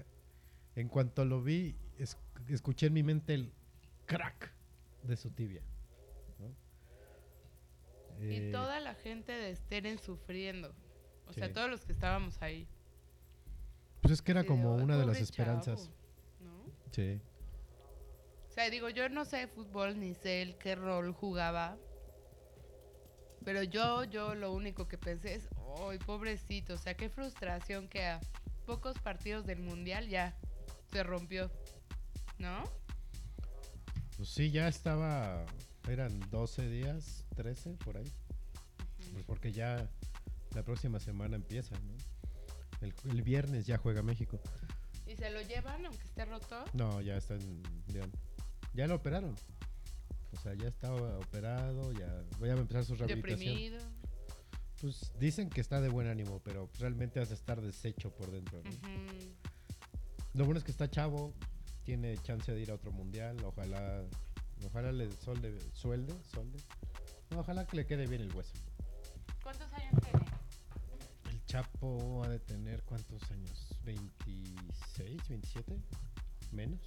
En 0.76 0.88
cuanto 0.88 1.24
lo 1.26 1.42
vi, 1.42 1.76
es- 1.98 2.18
escuché 2.48 2.88
en 2.88 2.94
mi 2.94 3.04
mente 3.04 3.34
el 3.34 3.54
crack 4.06 4.52
de 5.04 5.16
su 5.18 5.30
tibia. 5.32 5.62
¿no? 6.40 6.56
Y 8.20 8.36
Eh, 8.36 8.52
toda 8.52 8.80
la 8.80 8.96
gente 8.96 9.32
de 9.32 9.56
Steren 9.56 10.00
sufriendo. 10.00 10.74
O 11.28 11.34
sea, 11.34 11.52
todos 11.54 11.70
los 11.70 11.86
que 11.86 11.92
estábamos 11.94 12.42
ahí. 12.42 12.68
Pues 14.02 14.14
es 14.14 14.22
que 14.22 14.32
era 14.32 14.44
como 14.44 14.76
"Ay, 14.76 14.84
una 14.84 14.98
de 14.98 15.06
las 15.06 15.20
esperanzas. 15.22 15.84
chavo", 15.84 15.94
¿no? 16.42 16.66
Sí. 16.92 17.22
O 18.50 18.52
sea, 18.54 18.70
digo, 18.70 18.90
yo 18.90 19.08
no 19.10 19.26
sé 19.26 19.38
de 19.38 19.48
fútbol 19.48 20.00
ni 20.00 20.14
sé 20.14 20.42
el 20.42 20.58
qué 20.58 20.76
rol 20.76 21.12
jugaba. 21.14 21.78
Pero 23.46 23.64
yo, 23.64 24.04
yo 24.06 24.36
lo 24.36 24.54
único 24.54 24.88
que 24.88 24.98
pensé 24.98 25.36
es, 25.36 25.50
¡ay, 25.90 25.98
pobrecito! 26.00 26.76
O 26.76 26.78
sea, 26.78 26.94
qué 26.96 27.10
frustración 27.10 27.88
que 27.88 28.06
a 28.06 28.20
pocos 28.66 28.98
partidos 29.00 29.46
del 29.46 29.60
mundial 29.60 30.08
ya 30.08 30.38
se 30.94 31.04
rompió. 31.04 31.52
¿No? 32.38 32.64
Pues 34.16 34.30
sí, 34.30 34.52
ya 34.52 34.68
estaba. 34.68 35.46
Eran 35.90 36.18
12 36.30 36.70
días, 36.70 37.26
13 37.36 37.72
por 37.84 37.98
ahí. 37.98 38.10
Pues 39.12 39.24
porque 39.26 39.52
ya 39.52 39.90
la 40.56 40.64
próxima 40.64 41.00
semana 41.00 41.36
empieza, 41.36 41.76
¿no? 41.80 41.94
El, 42.82 42.94
el 43.12 43.22
viernes 43.22 43.66
ya 43.66 43.78
juega 43.78 44.02
México. 44.02 44.40
¿Y 45.06 45.16
se 45.16 45.30
lo 45.30 45.42
llevan 45.42 45.86
aunque 45.86 46.04
esté 46.04 46.26
roto? 46.26 46.64
No, 46.74 47.02
ya 47.02 47.18
está 47.18 47.36
en 47.36 47.64
León. 47.92 48.12
Ya 48.74 48.88
lo 48.88 48.96
operaron. 48.96 49.36
O 50.32 50.40
sea, 50.42 50.54
ya 50.54 50.68
está 50.68 50.94
operado, 50.94 51.92
ya 51.94 52.24
voy 52.40 52.50
a 52.50 52.54
empezar 52.54 52.86
su 52.86 52.96
rehabilitación. 52.96 53.40
Deprimido. 53.54 53.80
Pues 54.82 55.12
dicen 55.20 55.50
que 55.50 55.62
está 55.62 55.80
de 55.80 55.90
buen 55.90 56.08
ánimo, 56.08 56.42
pero 56.44 56.70
realmente 56.80 57.20
vas 57.20 57.32
a 57.32 57.36
estar 57.36 57.62
deshecho 57.62 58.14
por 58.16 58.32
dentro. 58.32 58.62
¿no? 58.64 58.70
Ujú. 58.70 59.53
Lo 60.34 60.46
bueno 60.46 60.58
es 60.58 60.64
que 60.64 60.72
está 60.72 60.90
chavo, 60.90 61.32
tiene 61.84 62.18
chance 62.18 62.52
de 62.52 62.62
ir 62.62 62.72
a 62.72 62.76
otro 62.76 62.92
mundial, 62.92 63.38
ojalá, 63.44 64.04
ojalá 64.66 64.92
le 64.92 65.12
solde, 65.12 65.60
suelde, 65.74 66.14
solde. 66.24 66.60
No, 67.30 67.40
ojalá 67.42 67.68
que 67.68 67.78
le 67.78 67.86
quede 67.86 68.08
bien 68.08 68.22
el 68.22 68.34
hueso. 68.34 68.54
¿Cuántos 69.44 69.72
años 69.74 69.94
tiene? 70.02 70.26
El 71.30 71.46
Chapo 71.46 72.24
ha 72.24 72.30
de 72.30 72.40
tener 72.40 72.82
cuántos 72.84 73.30
años? 73.32 73.80
26, 73.84 75.28
27, 75.30 75.78
menos. 76.52 76.80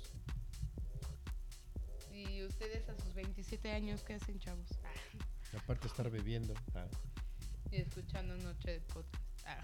Y 2.13 2.43
ustedes 2.43 2.89
a 2.89 2.97
sus 2.97 3.15
27 3.15 3.71
años, 3.71 4.03
¿qué 4.03 4.15
hacen, 4.15 4.41
chavos? 4.41 4.67
Ah, 4.83 5.59
Aparte 5.59 5.87
estar 5.87 6.11
bebiendo 6.11 6.55
ah, 6.75 6.87
y 7.71 7.77
escuchando 7.77 8.37
Noche 8.39 8.73
de 8.73 8.81
Podcast. 8.81 9.23
Ah. 9.47 9.61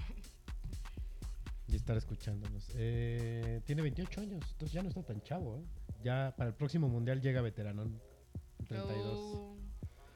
Y 1.69 1.77
estar 1.77 1.97
escuchándonos. 1.97 2.69
Eh, 2.75 3.61
tiene 3.65 3.83
28 3.83 4.21
años, 4.21 4.45
entonces 4.53 4.73
ya 4.73 4.83
no 4.83 4.89
está 4.89 5.03
tan 5.03 5.21
chavo. 5.23 5.59
¿eh? 5.59 5.65
Ya 6.03 6.35
para 6.37 6.51
el 6.51 6.57
próximo 6.57 6.89
mundial 6.89 7.21
llega 7.21 7.41
veteranón, 7.43 8.01
32. 8.69 9.19
Oh, 9.19 9.57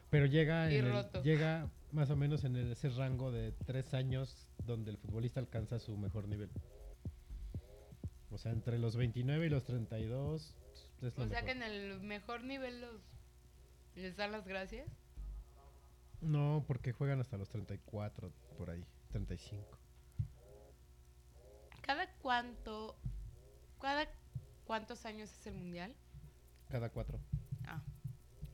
Pero 0.09 0.25
llega, 0.25 0.71
en 0.71 0.85
el- 0.87 1.21
llega 1.23 1.69
más 1.91 2.09
o 2.09 2.15
menos 2.15 2.43
en 2.43 2.55
el- 2.55 2.71
ese 2.71 2.89
rango 2.89 3.31
de 3.31 3.51
tres 3.65 3.93
años 3.93 4.47
donde 4.65 4.91
el 4.91 4.97
futbolista 4.97 5.39
alcanza 5.39 5.79
su 5.79 5.97
mejor 5.97 6.27
nivel. 6.27 6.49
O 8.29 8.37
sea, 8.37 8.51
entre 8.51 8.77
los 8.77 8.95
29 8.97 9.45
y 9.45 9.49
los 9.49 9.63
32 9.63 10.53
es 11.01 11.17
lo 11.17 11.23
o 11.25 11.27
sea 11.29 11.43
que 11.43 11.51
en 11.51 11.63
el 11.63 12.01
mejor 12.01 12.43
nivel 12.43 12.81
los 12.81 13.01
les 13.95 14.15
dan 14.17 14.31
las 14.31 14.45
gracias. 14.45 14.87
No, 16.21 16.63
porque 16.67 16.91
juegan 16.91 17.19
hasta 17.21 17.37
los 17.37 17.47
34, 17.49 18.31
por 18.57 18.69
ahí, 18.69 18.83
35. 19.09 19.77
¿Cada 22.27 22.41
cuánto 22.43 22.97
cada 23.79 24.05
cuántos 24.65 25.05
años 25.05 25.31
es 25.31 25.47
el 25.47 25.53
mundial? 25.53 25.95
Cada 26.69 26.89
cuatro. 26.89 27.21
Ah. 27.65 27.81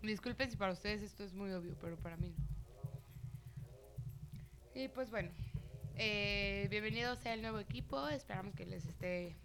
Disculpen 0.04 0.52
si 0.52 0.58
para 0.58 0.74
ustedes 0.74 1.02
esto 1.02 1.24
es 1.24 1.34
muy 1.34 1.52
obvio, 1.54 1.76
pero 1.82 1.98
para 1.98 2.16
mí 2.18 2.30
no. 2.30 2.36
Y 4.80 4.90
pues 4.90 5.10
bueno, 5.10 5.32
eh, 5.96 6.68
bienvenidos 6.70 7.26
el 7.26 7.42
nuevo 7.42 7.58
equipo. 7.58 8.08
Esperamos 8.10 8.54
que 8.54 8.68
les 8.68 8.86
esté 8.86 9.36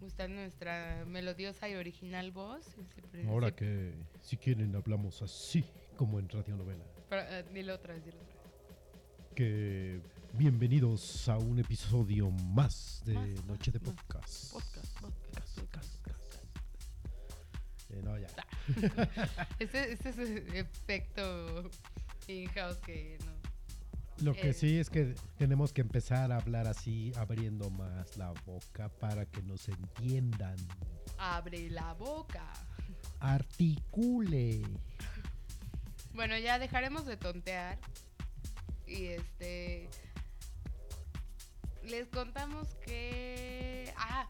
gustando 0.00 0.36
nuestra 0.40 1.04
melodiosa 1.04 1.68
y 1.68 1.74
original 1.74 2.30
voz. 2.30 2.64
Siempre- 2.64 3.26
Ahora 3.26 3.48
siempre- 3.48 3.56
que, 3.56 4.20
si 4.22 4.36
quieren, 4.36 4.76
hablamos 4.76 5.20
así, 5.20 5.64
como 5.96 6.20
en 6.20 6.28
radionovela. 6.28 6.84
pero, 7.08 7.22
eh, 7.22 7.44
dilo 7.52 7.74
otra 7.74 7.94
vez, 7.94 8.04
dilo 8.04 8.18
otra 8.20 8.36
vez. 8.36 9.34
Que 9.34 10.00
bienvenidos 10.34 11.28
a 11.28 11.36
un 11.38 11.58
episodio 11.58 12.30
más 12.30 13.02
de 13.04 13.14
Más, 13.14 13.44
Noche 13.46 13.70
de. 13.72 13.80
Podcast. 13.80 14.52
Podcast, 14.52 15.00
podcast, 15.00 15.58
podcast, 15.58 15.96
podcast. 15.96 16.34
Eh, 17.90 18.02
no, 18.02 18.18
ya. 18.18 18.28
Este, 19.58 19.92
este 19.92 20.08
es 20.10 20.18
el 20.18 20.54
efecto 20.54 21.70
in-house 22.26 22.76
que 22.78 23.18
no. 23.24 23.38
Lo 24.24 24.34
que 24.34 24.50
Eh. 24.50 24.54
sí 24.54 24.78
es 24.78 24.90
que 24.90 25.14
tenemos 25.38 25.72
que 25.72 25.80
empezar 25.80 26.32
a 26.32 26.36
hablar 26.36 26.66
así, 26.66 27.12
abriendo 27.16 27.70
más 27.70 28.16
la 28.16 28.32
boca 28.44 28.88
para 28.88 29.26
que 29.26 29.42
nos 29.42 29.68
entiendan. 29.68 30.56
Abre 31.18 31.70
la 31.70 31.94
boca. 31.94 32.52
Articule. 33.20 34.62
Bueno, 36.14 36.36
ya 36.38 36.58
dejaremos 36.58 37.06
de 37.06 37.16
tontear. 37.16 37.78
Y 38.86 39.06
este. 39.06 39.88
Les 41.88 42.06
contamos 42.08 42.68
que. 42.84 43.92
Ah, 43.96 44.28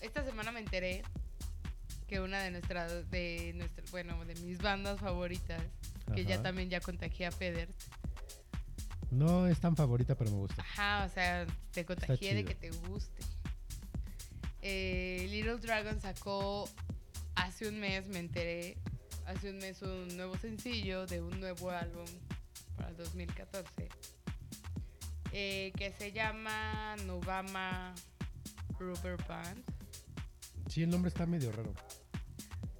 esta 0.00 0.24
semana 0.24 0.50
me 0.50 0.60
enteré 0.60 1.02
que 2.06 2.20
una 2.20 2.40
de 2.40 2.50
nuestras. 2.50 3.10
De 3.10 3.52
nuestra, 3.54 3.84
bueno, 3.90 4.24
de 4.24 4.34
mis 4.36 4.58
bandas 4.58 4.98
favoritas. 5.00 5.62
Que 6.14 6.24
ya 6.24 6.40
también 6.40 6.70
ya 6.70 6.80
contagié 6.80 7.26
a 7.26 7.30
Feder. 7.32 7.68
No 9.10 9.46
es 9.46 9.60
tan 9.60 9.76
favorita, 9.76 10.14
pero 10.14 10.30
me 10.30 10.38
gusta. 10.38 10.62
Ajá, 10.62 11.04
o 11.04 11.08
sea, 11.10 11.46
te 11.72 11.84
contagié 11.84 12.34
de 12.34 12.44
que 12.46 12.54
te 12.54 12.70
guste. 12.70 13.22
Eh, 14.62 15.26
Little 15.30 15.58
Dragon 15.58 16.00
sacó 16.00 16.68
hace 17.34 17.68
un 17.68 17.78
mes, 17.78 18.08
me 18.08 18.18
enteré, 18.20 18.78
hace 19.26 19.50
un 19.50 19.58
mes 19.58 19.82
un 19.82 20.16
nuevo 20.16 20.36
sencillo 20.38 21.06
de 21.06 21.20
un 21.20 21.38
nuevo 21.40 21.70
álbum 21.70 22.06
para 22.76 22.88
el 22.88 22.96
2014 22.96 23.88
eh, 25.40 25.72
que 25.76 25.92
se 25.92 26.10
llama 26.10 26.96
Novama 27.06 27.94
Rubber 28.80 29.16
Band. 29.28 29.62
Sí, 30.68 30.82
el 30.82 30.90
nombre 30.90 31.10
está 31.10 31.26
medio 31.26 31.52
raro. 31.52 31.72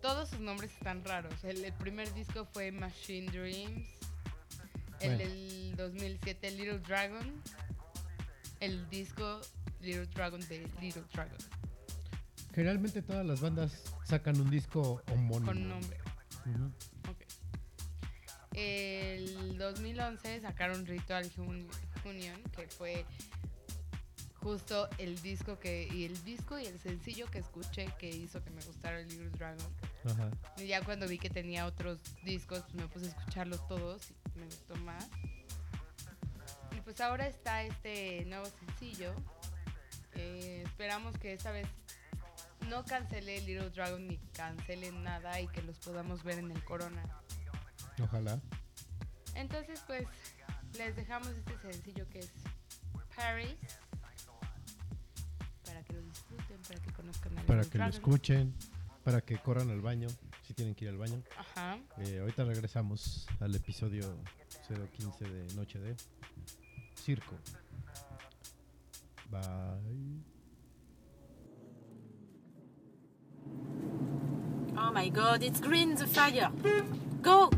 Todos 0.02 0.30
sus 0.30 0.40
nombres 0.40 0.72
están 0.72 1.04
raros. 1.04 1.32
El, 1.44 1.64
el 1.64 1.72
primer 1.74 2.12
disco 2.14 2.44
fue 2.52 2.72
Machine 2.72 3.30
Dreams. 3.30 3.86
El 5.00 5.14
Bueno. 5.16 5.18
del 5.18 5.74
2007 5.76 6.50
Little 6.50 6.78
Dragon. 6.80 7.42
El 8.58 8.90
disco 8.90 9.40
Little 9.80 10.06
Dragon 10.06 10.40
de 10.48 10.66
Little 10.80 11.04
Dragon. 11.12 11.38
Generalmente 12.52 13.02
todas 13.02 13.24
las 13.24 13.40
bandas 13.40 13.84
sacan 14.04 14.40
un 14.40 14.50
disco 14.50 15.00
homónimo. 15.12 15.46
Con 15.46 15.68
nombre. 15.68 15.96
El 18.54 19.56
2011 19.58 20.40
sacaron 20.40 20.84
Ritual 20.86 21.30
Uni- 21.36 21.68
Union, 22.08 22.42
que 22.56 22.66
fue 22.68 23.04
justo 24.42 24.88
el 24.98 25.20
disco 25.20 25.58
que 25.58 25.88
y 25.92 26.04
el 26.04 26.24
disco 26.24 26.58
y 26.58 26.66
el 26.66 26.78
sencillo 26.78 27.26
que 27.26 27.38
escuché 27.38 27.86
que 27.98 28.08
hizo 28.08 28.42
que 28.42 28.50
me 28.50 28.62
gustara 28.64 29.00
Little 29.00 29.30
Dragon. 29.30 29.74
Ajá. 30.04 30.30
Y 30.56 30.66
ya 30.66 30.82
cuando 30.82 31.06
vi 31.08 31.18
que 31.18 31.30
tenía 31.30 31.66
otros 31.66 31.98
discos, 32.24 32.62
pues 32.62 32.74
me 32.74 32.86
puse 32.88 33.06
a 33.06 33.08
escucharlos 33.08 33.66
todos 33.68 34.10
y 34.34 34.38
me 34.38 34.46
gustó 34.46 34.76
más. 34.76 35.08
Y 36.76 36.80
pues 36.82 37.00
ahora 37.00 37.26
está 37.26 37.62
este 37.62 38.24
nuevo 38.26 38.46
sencillo. 38.46 39.12
Eh, 40.14 40.62
esperamos 40.64 41.16
que 41.18 41.32
esta 41.32 41.50
vez 41.50 41.66
no 42.68 42.84
cancele 42.84 43.40
Little 43.40 43.70
Dragon 43.70 44.06
ni 44.06 44.18
cancelen 44.32 45.02
nada 45.02 45.40
y 45.40 45.48
que 45.48 45.62
los 45.62 45.78
podamos 45.78 46.22
ver 46.22 46.38
en 46.38 46.50
el 46.50 46.64
Corona. 46.64 47.02
Ojalá. 48.02 48.40
Entonces, 49.34 49.82
pues 49.86 50.06
les 50.76 50.96
dejamos 50.96 51.28
este 51.28 51.56
sencillo 51.58 52.08
que 52.08 52.20
es 52.20 52.32
Paris. 53.16 53.56
Para 55.64 55.82
que 55.82 55.92
lo 55.92 56.02
disfruten, 56.02 56.60
para 56.66 56.80
que 56.80 56.92
conozcan 56.92 57.38
a 57.38 57.42
Para 57.42 57.64
que 57.64 57.78
lo 57.78 57.86
escuchen, 57.86 58.54
para 59.04 59.20
que 59.20 59.38
corran 59.38 59.70
al 59.70 59.80
baño, 59.80 60.08
si 60.46 60.54
tienen 60.54 60.74
que 60.74 60.84
ir 60.84 60.90
al 60.90 60.98
baño. 60.98 61.22
Ajá. 61.36 61.78
Eh, 61.98 62.20
ahorita 62.20 62.44
regresamos 62.44 63.26
al 63.40 63.54
episodio 63.54 64.16
015 64.68 65.24
de 65.24 65.54
Noche 65.54 65.78
de 65.78 65.96
Circo. 66.94 67.36
Bye. 69.30 70.22
Oh 74.76 74.92
my 74.92 75.10
god, 75.10 75.42
it's 75.42 75.60
green 75.60 75.96
the 75.96 76.06
fire. 76.06 76.50
Go! 77.20 77.50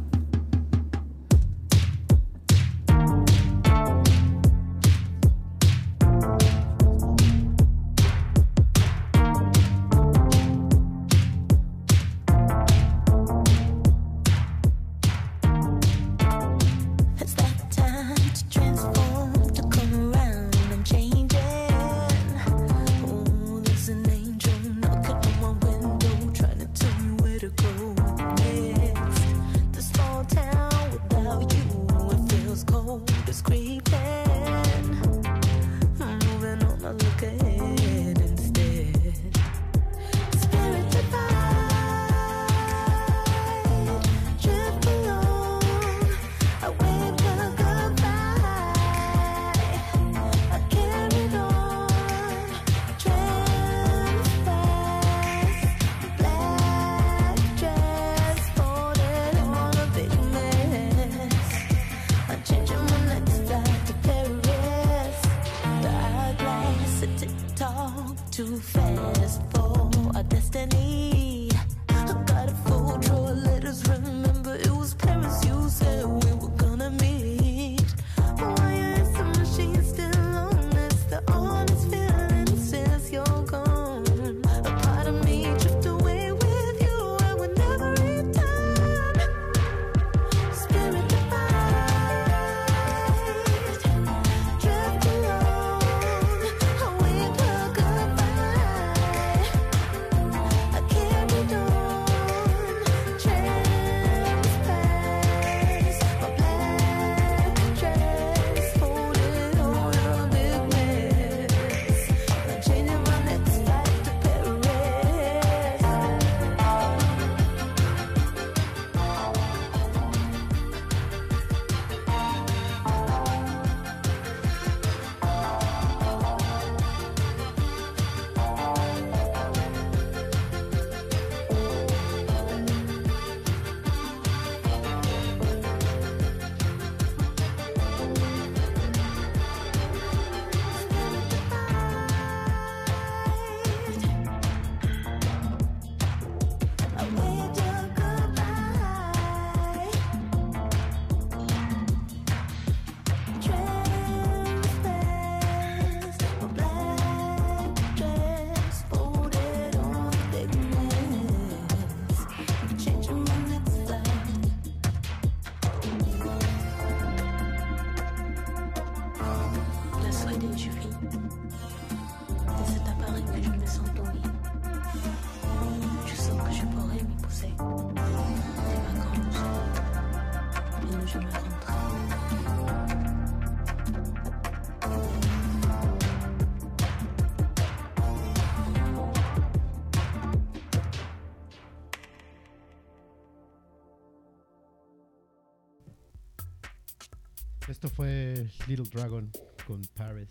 Little 198.81 198.99
Dragon 198.99 199.31
con 199.67 199.83
Paris. 199.95 200.29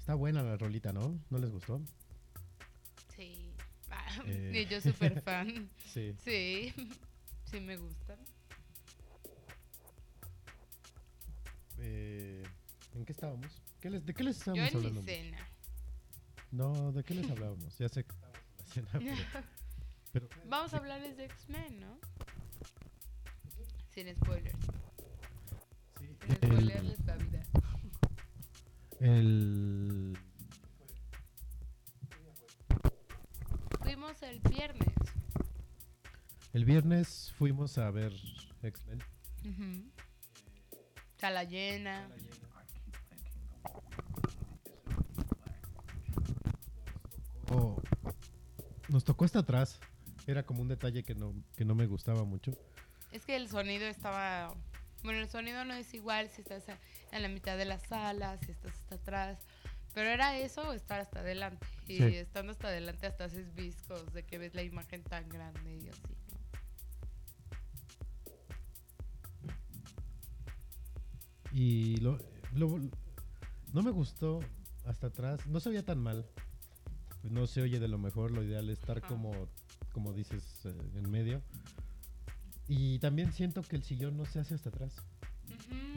Está 0.00 0.14
buena 0.14 0.42
la 0.42 0.56
rolita, 0.56 0.92
¿no? 0.92 1.20
¿No 1.30 1.38
les 1.38 1.48
gustó? 1.50 1.80
Sí. 3.14 3.52
Ah, 3.90 4.06
Eh. 4.26 4.66
Yo 4.68 4.80
súper 4.80 5.20
fan. 5.24 5.70
Sí. 5.92 6.14
Sí. 6.24 6.74
Sí 7.44 7.58
me 7.58 7.76
gustan. 7.76 8.16
Eh, 11.78 12.44
¿En 12.94 13.04
qué 13.04 13.10
estábamos? 13.12 13.60
¿Qué 13.80 13.90
les- 13.90 14.06
¿De 14.06 14.14
qué 14.14 14.22
les 14.22 14.36
Yo 14.44 14.52
estábamos 14.52 14.70
en 14.70 14.76
hablando? 14.76 15.00
mi 15.00 15.06
cena. 15.06 15.48
No, 16.52 16.92
¿de 16.92 17.02
qué 17.02 17.14
les 17.14 17.28
hablábamos? 17.28 17.76
Ya 17.78 17.88
sé 17.88 18.04
que 18.04 18.12
estábamos 18.12 18.76
en 18.76 18.84
la 18.84 19.16
cena, 19.16 19.44
pero... 20.12 20.28
pero- 20.28 20.48
Vamos 20.48 20.72
a 20.74 20.76
hablarles 20.76 21.16
de 21.16 21.24
X-Men, 21.24 21.80
¿no? 21.80 21.98
Sin 23.92 24.14
spoilers. 24.14 24.56
El, 26.28 26.66
la 27.06 27.16
vida. 27.16 27.42
el- 29.00 30.18
Fuimos 33.82 34.22
el 34.22 34.40
viernes. 34.40 34.88
el 36.52 36.64
viernes 36.64 37.32
fuimos 37.38 37.78
a 37.78 37.90
ver 37.90 38.12
X-Men. 38.62 39.02
Sala 41.18 41.44
llena. 41.44 42.08
Oh, 47.50 47.80
nos 48.88 49.04
tocó 49.04 49.24
hasta 49.24 49.40
atrás. 49.40 49.80
Era 50.26 50.44
como 50.44 50.62
un 50.62 50.68
detalle 50.68 51.02
que 51.02 51.14
no, 51.14 51.34
que 51.56 51.64
no 51.64 51.74
me 51.74 51.86
gustaba 51.86 52.24
mucho. 52.24 52.52
Es 53.10 53.24
que 53.24 53.36
el 53.36 53.48
sonido 53.48 53.86
estaba. 53.86 54.54
Bueno, 55.02 55.20
el 55.20 55.28
sonido 55.30 55.64
no 55.64 55.74
es 55.74 55.92
igual 55.94 56.28
si 56.30 56.42
estás 56.42 56.64
en 57.12 57.22
la 57.22 57.28
mitad 57.28 57.56
de 57.56 57.64
la 57.64 57.78
sala, 57.78 58.36
si 58.38 58.50
estás 58.52 58.72
hasta 58.74 58.94
atrás. 58.96 59.38
Pero 59.94 60.08
era 60.10 60.36
eso 60.38 60.62
o 60.68 60.72
estar 60.72 61.00
hasta 61.00 61.20
adelante. 61.20 61.66
Y 61.88 61.96
Sí. 61.96 62.02
estando 62.16 62.52
hasta 62.52 62.68
adelante 62.68 63.06
hasta 63.06 63.24
haces 63.24 63.52
viscos 63.54 64.12
de 64.12 64.24
que 64.24 64.38
ves 64.38 64.54
la 64.54 64.62
imagen 64.62 65.02
tan 65.02 65.28
grande 65.28 65.78
y 65.78 65.88
así, 65.88 66.00
¿no? 66.30 66.38
Y 71.52 71.96
lo, 71.96 72.18
lo- 72.54 72.78
no 73.72 73.82
me 73.82 73.90
gustó 73.90 74.40
hasta 74.86 75.08
atrás. 75.08 75.46
No 75.46 75.60
se 75.60 75.70
veía 75.70 75.84
tan 75.84 75.98
mal. 75.98 76.26
No 77.24 77.46
se 77.46 77.62
oye 77.62 77.80
de 77.80 77.88
lo 77.88 77.98
mejor. 77.98 78.30
Lo 78.30 78.42
ideal 78.42 78.68
es 78.70 78.78
estar 78.78 78.98
Ajá. 78.98 79.08
como, 79.08 79.32
como 79.92 80.12
dices, 80.12 80.64
eh, 80.64 80.72
en 80.94 81.10
medio. 81.10 81.42
Y 82.72 83.00
también 83.00 83.32
siento 83.32 83.62
que 83.62 83.74
el 83.74 83.82
sillón 83.82 84.16
no 84.16 84.24
se 84.26 84.38
hace 84.38 84.54
hasta 84.54 84.68
atrás. 84.68 84.94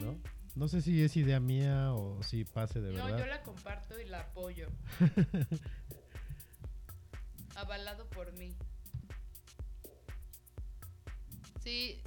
¿no? 0.00 0.18
No 0.56 0.66
sé 0.66 0.82
si 0.82 1.00
es 1.04 1.16
idea 1.16 1.38
mía 1.38 1.92
o 1.94 2.20
si 2.24 2.44
pase 2.44 2.80
de 2.80 2.92
No, 2.92 3.04
verdad. 3.04 3.18
yo 3.20 3.26
la 3.26 3.42
comparto 3.42 4.00
y 4.00 4.06
la 4.06 4.20
apoyo. 4.22 4.68
Avalado 7.54 8.08
por 8.10 8.32
mí. 8.32 8.56
Sí, 11.62 12.02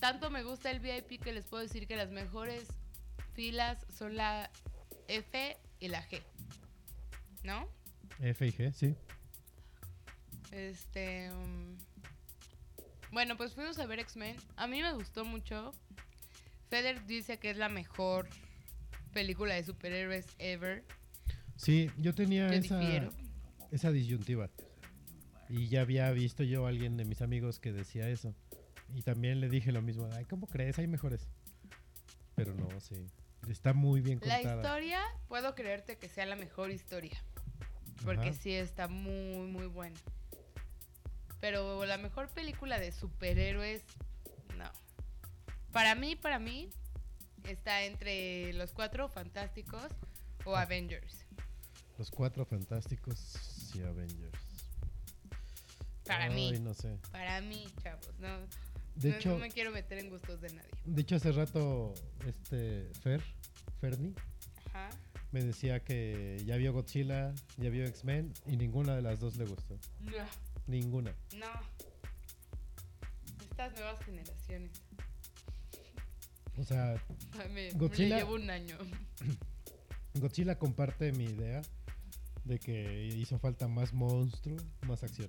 tanto 0.00 0.28
me 0.28 0.42
gusta 0.42 0.72
el 0.72 0.80
VIP 0.80 1.22
que 1.22 1.32
les 1.32 1.46
puedo 1.46 1.62
decir 1.62 1.86
que 1.86 1.94
las 1.96 2.10
mejores 2.10 2.66
filas 3.32 3.78
son 3.96 4.16
la 4.16 4.50
F 5.06 5.56
y 5.78 5.86
la 5.88 6.04
G. 6.08 6.20
¿No? 7.44 7.68
F 8.20 8.44
y 8.44 8.50
G, 8.52 8.72
sí. 8.72 8.96
Este. 10.50 11.30
um, 11.32 11.76
bueno, 13.14 13.36
pues 13.36 13.54
fuimos 13.54 13.78
a 13.78 13.86
ver 13.86 14.00
X-Men. 14.00 14.36
A 14.56 14.66
mí 14.66 14.82
me 14.82 14.92
gustó 14.92 15.24
mucho. 15.24 15.72
Feder 16.68 17.06
dice 17.06 17.38
que 17.38 17.50
es 17.50 17.56
la 17.56 17.68
mejor 17.68 18.28
película 19.12 19.54
de 19.54 19.64
superhéroes 19.64 20.26
ever. 20.38 20.84
Sí, 21.56 21.90
yo 21.98 22.14
tenía 22.14 22.48
Yo 22.48 22.54
esa, 22.54 22.78
difiero. 22.78 23.10
esa 23.70 23.90
disyuntiva. 23.92 24.50
Y 25.48 25.68
ya 25.68 25.82
había 25.82 26.10
visto 26.10 26.42
yo 26.42 26.66
a 26.66 26.68
alguien 26.70 26.96
de 26.96 27.04
mis 27.04 27.22
amigos 27.22 27.60
que 27.60 27.72
decía 27.72 28.08
eso. 28.08 28.34
Y 28.94 29.02
también 29.02 29.40
le 29.40 29.48
dije 29.48 29.72
lo 29.72 29.82
mismo. 29.82 30.08
Ay, 30.12 30.24
¿cómo 30.24 30.46
crees? 30.46 30.78
Hay 30.78 30.86
mejores. 30.88 31.28
Pero 32.34 32.54
no, 32.54 32.68
sí. 32.80 33.06
Está 33.48 33.72
muy 33.72 34.00
bien 34.00 34.18
La 34.24 34.36
contada. 34.40 34.56
historia, 34.56 35.00
puedo 35.28 35.54
creerte 35.54 35.98
que 35.98 36.08
sea 36.08 36.26
la 36.26 36.34
mejor 36.36 36.70
historia. 36.70 37.22
Porque 38.04 38.30
Ajá. 38.30 38.38
sí 38.42 38.52
está 38.52 38.88
muy, 38.88 39.46
muy 39.46 39.66
buena. 39.66 39.96
Pero 41.44 41.84
la 41.84 41.98
mejor 41.98 42.30
película 42.30 42.78
de 42.78 42.90
superhéroes, 42.90 43.82
no. 44.56 44.64
Para 45.72 45.94
mí, 45.94 46.16
para 46.16 46.38
mí, 46.38 46.70
está 47.46 47.82
entre 47.84 48.54
los 48.54 48.72
cuatro 48.72 49.10
fantásticos 49.10 49.84
o. 50.46 50.56
Avengers. 50.56 51.26
Los 51.98 52.10
cuatro 52.10 52.46
fantásticos 52.46 53.74
y 53.74 53.82
Avengers. 53.82 54.38
Para 56.06 56.24
Ay, 56.24 56.34
mí. 56.34 56.58
no 56.60 56.72
sé. 56.72 56.96
Para 57.12 57.42
mí, 57.42 57.66
chavos. 57.82 58.08
No, 58.20 58.38
De 58.94 59.10
no- 59.10 59.16
hecho, 59.16 59.28
no 59.32 59.38
me 59.40 59.50
quiero 59.50 59.70
meter 59.70 59.98
en 59.98 60.08
gustos 60.08 60.40
de 60.40 60.48
nadie. 60.50 60.70
de 60.86 61.02
hecho 61.02 61.16
hace 61.16 61.30
rato 61.32 61.92
este 62.26 62.90
Fer, 63.02 63.20
Ferni, 63.82 64.14
Ajá. 64.72 64.88
me 65.30 65.42
decía 65.44 65.84
que 65.84 66.42
ya 66.46 66.56
vio 66.56 66.72
Godzilla, 66.72 67.34
ya 67.58 67.68
vio 67.68 67.84
X-Men 67.84 68.32
y 68.46 68.56
ninguna 68.56 68.96
de 68.96 69.02
las 69.02 69.20
dos 69.20 69.36
le 69.36 69.44
gustó. 69.44 69.78
No. 70.00 70.53
Ninguna. 70.66 71.14
No. 71.36 71.46
Estas 73.50 73.72
nuevas 73.74 74.02
generaciones. 74.04 74.70
O 76.58 76.64
sea, 76.64 77.02
Me, 77.52 77.72
Godzilla- 77.72 78.14
me 78.14 78.20
llevo 78.20 78.34
un 78.34 78.50
año. 78.50 78.76
Godzilla 80.14 80.58
comparte 80.58 81.12
mi 81.12 81.24
idea 81.24 81.62
de 82.44 82.58
que 82.58 83.06
hizo 83.06 83.38
falta 83.38 83.66
más 83.68 83.92
monstruo, 83.92 84.56
más 84.86 85.02
acción. 85.02 85.28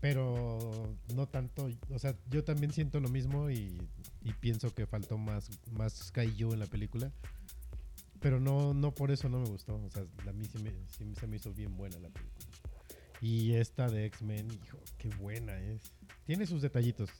Pero 0.00 0.96
no 1.14 1.28
tanto, 1.28 1.68
o 1.90 1.98
sea, 1.98 2.16
yo 2.30 2.42
también 2.42 2.72
siento 2.72 3.00
lo 3.00 3.08
mismo 3.10 3.50
y, 3.50 3.76
y 4.22 4.32
pienso 4.32 4.74
que 4.74 4.86
faltó 4.86 5.18
más, 5.18 5.50
más 5.72 6.10
Kaiju 6.10 6.52
en 6.54 6.58
la 6.58 6.66
película. 6.66 7.12
Pero 8.18 8.40
no, 8.40 8.72
no 8.74 8.94
por 8.94 9.10
eso 9.10 9.28
no 9.28 9.38
me 9.40 9.48
gustó. 9.48 9.76
O 9.76 9.90
sea, 9.90 10.02
a 10.26 10.32
mí 10.32 10.44
sí, 10.46 10.58
me, 10.58 10.72
sí 10.88 11.14
se 11.18 11.26
me 11.26 11.36
hizo 11.36 11.52
bien 11.52 11.76
buena 11.76 11.98
la 11.98 12.08
película. 12.08 12.46
Y 13.20 13.54
esta 13.54 13.88
de 13.88 14.06
X-Men, 14.06 14.50
hijo, 14.50 14.78
qué 14.98 15.08
buena 15.16 15.58
es. 15.58 15.82
Tiene 16.24 16.46
sus 16.46 16.62
detallitos. 16.62 17.10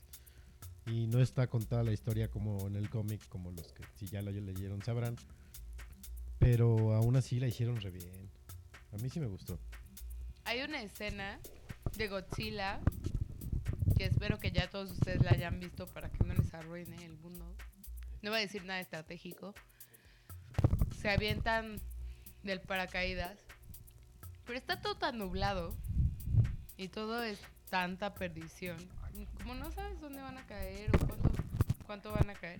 Y 0.87 1.07
no 1.07 1.19
está 1.19 1.47
contada 1.47 1.83
la 1.83 1.93
historia 1.93 2.27
como 2.29 2.67
en 2.67 2.75
el 2.75 2.89
cómic, 2.89 3.27
como 3.29 3.51
los 3.51 3.71
que 3.73 3.83
si 3.95 4.07
ya 4.07 4.21
lo 4.21 4.31
leyeron 4.31 4.81
sabrán. 4.81 5.15
Pero 6.39 6.95
aún 6.95 7.15
así 7.15 7.39
la 7.39 7.47
hicieron 7.47 7.79
re 7.81 7.91
bien. 7.91 8.29
A 8.93 8.97
mí 8.97 9.09
sí 9.09 9.19
me 9.19 9.27
gustó. 9.27 9.59
Hay 10.43 10.61
una 10.61 10.81
escena 10.81 11.39
de 11.97 12.07
Godzilla 12.07 12.79
que 13.95 14.05
espero 14.05 14.39
que 14.39 14.51
ya 14.51 14.69
todos 14.69 14.91
ustedes 14.91 15.21
la 15.21 15.31
hayan 15.31 15.59
visto 15.59 15.85
para 15.85 16.09
que 16.09 16.23
no 16.23 16.33
les 16.33 16.51
arruine 16.55 17.05
el 17.05 17.13
mundo. 17.17 17.55
No 18.23 18.31
voy 18.31 18.39
a 18.39 18.41
decir 18.41 18.65
nada 18.65 18.79
estratégico. 18.79 19.53
Se 20.99 21.09
avientan 21.09 21.79
del 22.43 22.59
paracaídas. 22.59 23.37
Pero 24.45 24.57
está 24.57 24.81
todo 24.81 24.97
tan 24.97 25.19
nublado. 25.19 25.75
Y 26.81 26.87
todo 26.87 27.21
es 27.21 27.39
tanta 27.69 28.15
perdición. 28.15 28.75
Como 29.37 29.53
no 29.53 29.71
sabes 29.71 30.01
dónde 30.01 30.19
van 30.19 30.39
a 30.39 30.47
caer 30.47 30.89
o 30.95 30.97
cuánto, 31.05 31.29
cuánto 31.85 32.11
van 32.11 32.31
a 32.31 32.33
caer. 32.33 32.59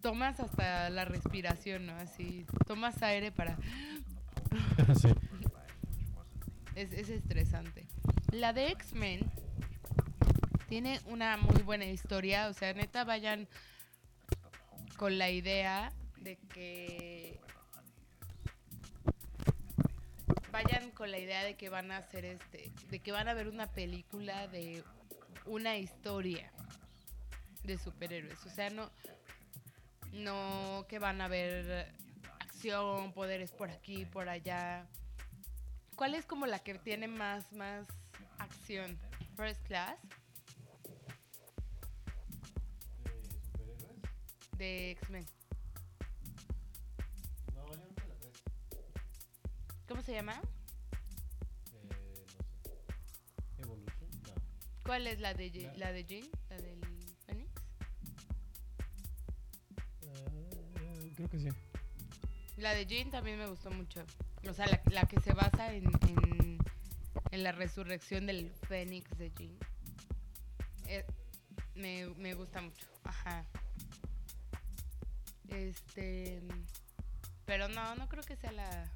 Tomas 0.00 0.38
hasta 0.38 0.88
la 0.90 1.04
respiración, 1.04 1.86
¿no? 1.86 1.96
Así, 1.96 2.46
tomas 2.68 3.02
aire 3.02 3.32
para... 3.32 3.56
sí. 5.00 5.08
Es, 6.76 6.92
es 6.92 7.08
estresante. 7.08 7.88
La 8.30 8.52
de 8.52 8.68
X-Men 8.68 9.28
tiene 10.68 11.00
una 11.06 11.36
muy 11.36 11.62
buena 11.62 11.86
historia. 11.86 12.46
O 12.46 12.52
sea, 12.52 12.74
neta, 12.74 13.02
vayan 13.02 13.48
con 14.96 15.18
la 15.18 15.30
idea 15.30 15.90
de 16.18 16.36
que. 16.54 17.40
Vayan 20.56 20.90
con 20.92 21.10
la 21.10 21.18
idea 21.18 21.44
de 21.44 21.54
que 21.54 21.68
van 21.68 21.92
a 21.92 21.98
hacer 21.98 22.24
este. 22.24 22.72
De 22.88 23.00
que 23.00 23.12
van 23.12 23.28
a 23.28 23.34
ver 23.34 23.46
una 23.46 23.66
película 23.74 24.48
de 24.48 24.82
una 25.44 25.76
historia 25.76 26.50
de 27.62 27.76
superhéroes. 27.76 28.42
O 28.46 28.48
sea, 28.48 28.70
no. 28.70 28.90
No 30.12 30.86
que 30.88 30.98
van 30.98 31.20
a 31.20 31.28
ver 31.28 31.92
acción, 32.40 33.12
poderes 33.12 33.52
por 33.52 33.70
aquí, 33.70 34.06
por 34.06 34.30
allá. 34.30 34.86
¿Cuál 35.94 36.14
es 36.14 36.24
como 36.24 36.46
la 36.46 36.60
que 36.60 36.78
tiene 36.78 37.06
más, 37.06 37.52
más 37.52 37.86
acción? 38.38 38.98
First 39.36 39.62
Class 39.66 39.98
de 44.56 44.92
X-Men. 44.92 45.35
¿Cómo 49.88 50.02
se 50.02 50.12
llama? 50.12 50.40
Evolution. 53.58 54.10
No. 54.22 54.34
¿Cuál 54.84 55.06
es 55.06 55.20
la 55.20 55.34
de, 55.34 55.50
Ye- 55.50 55.66
La- 55.72 55.86
la 55.86 55.92
de 55.92 56.04
Jean? 56.04 56.28
¿La 56.50 56.56
del 56.56 56.80
Phoenix? 57.26 57.50
que 61.30 61.38
sí. 61.38 61.48
La 62.58 62.72
de 62.74 62.86
Jean 62.86 63.10
también 63.10 63.38
me 63.38 63.46
gustó 63.46 63.70
mucho. 63.70 64.04
O 64.48 64.52
sea, 64.54 64.66
la, 64.66 64.80
la 64.90 65.04
que 65.06 65.20
se 65.20 65.32
basa 65.32 65.72
en, 65.74 65.84
en, 66.08 66.58
en 67.30 67.42
la 67.42 67.52
resurrección 67.52 68.26
del 68.26 68.50
Fénix 68.68 69.10
de 69.18 69.30
Jean. 69.36 69.58
Eh, 70.86 71.04
me, 71.74 72.06
me 72.16 72.34
gusta 72.34 72.60
mucho. 72.60 72.86
Ajá. 73.04 73.44
Este. 75.48 76.42
Pero 77.44 77.68
no, 77.68 77.94
no 77.96 78.08
creo 78.08 78.22
que 78.24 78.36
sea 78.36 78.52
la. 78.52 78.90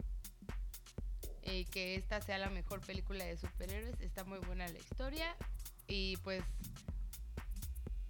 Eh, 1.50 1.66
que 1.70 1.94
esta 1.96 2.20
sea 2.20 2.38
la 2.38 2.48
mejor 2.50 2.80
película 2.80 3.24
de 3.24 3.36
superhéroes. 3.36 4.00
Está 4.00 4.24
muy 4.24 4.38
buena 4.40 4.66
la 4.68 4.78
historia. 4.78 5.34
Y 5.88 6.16
pues. 6.18 6.42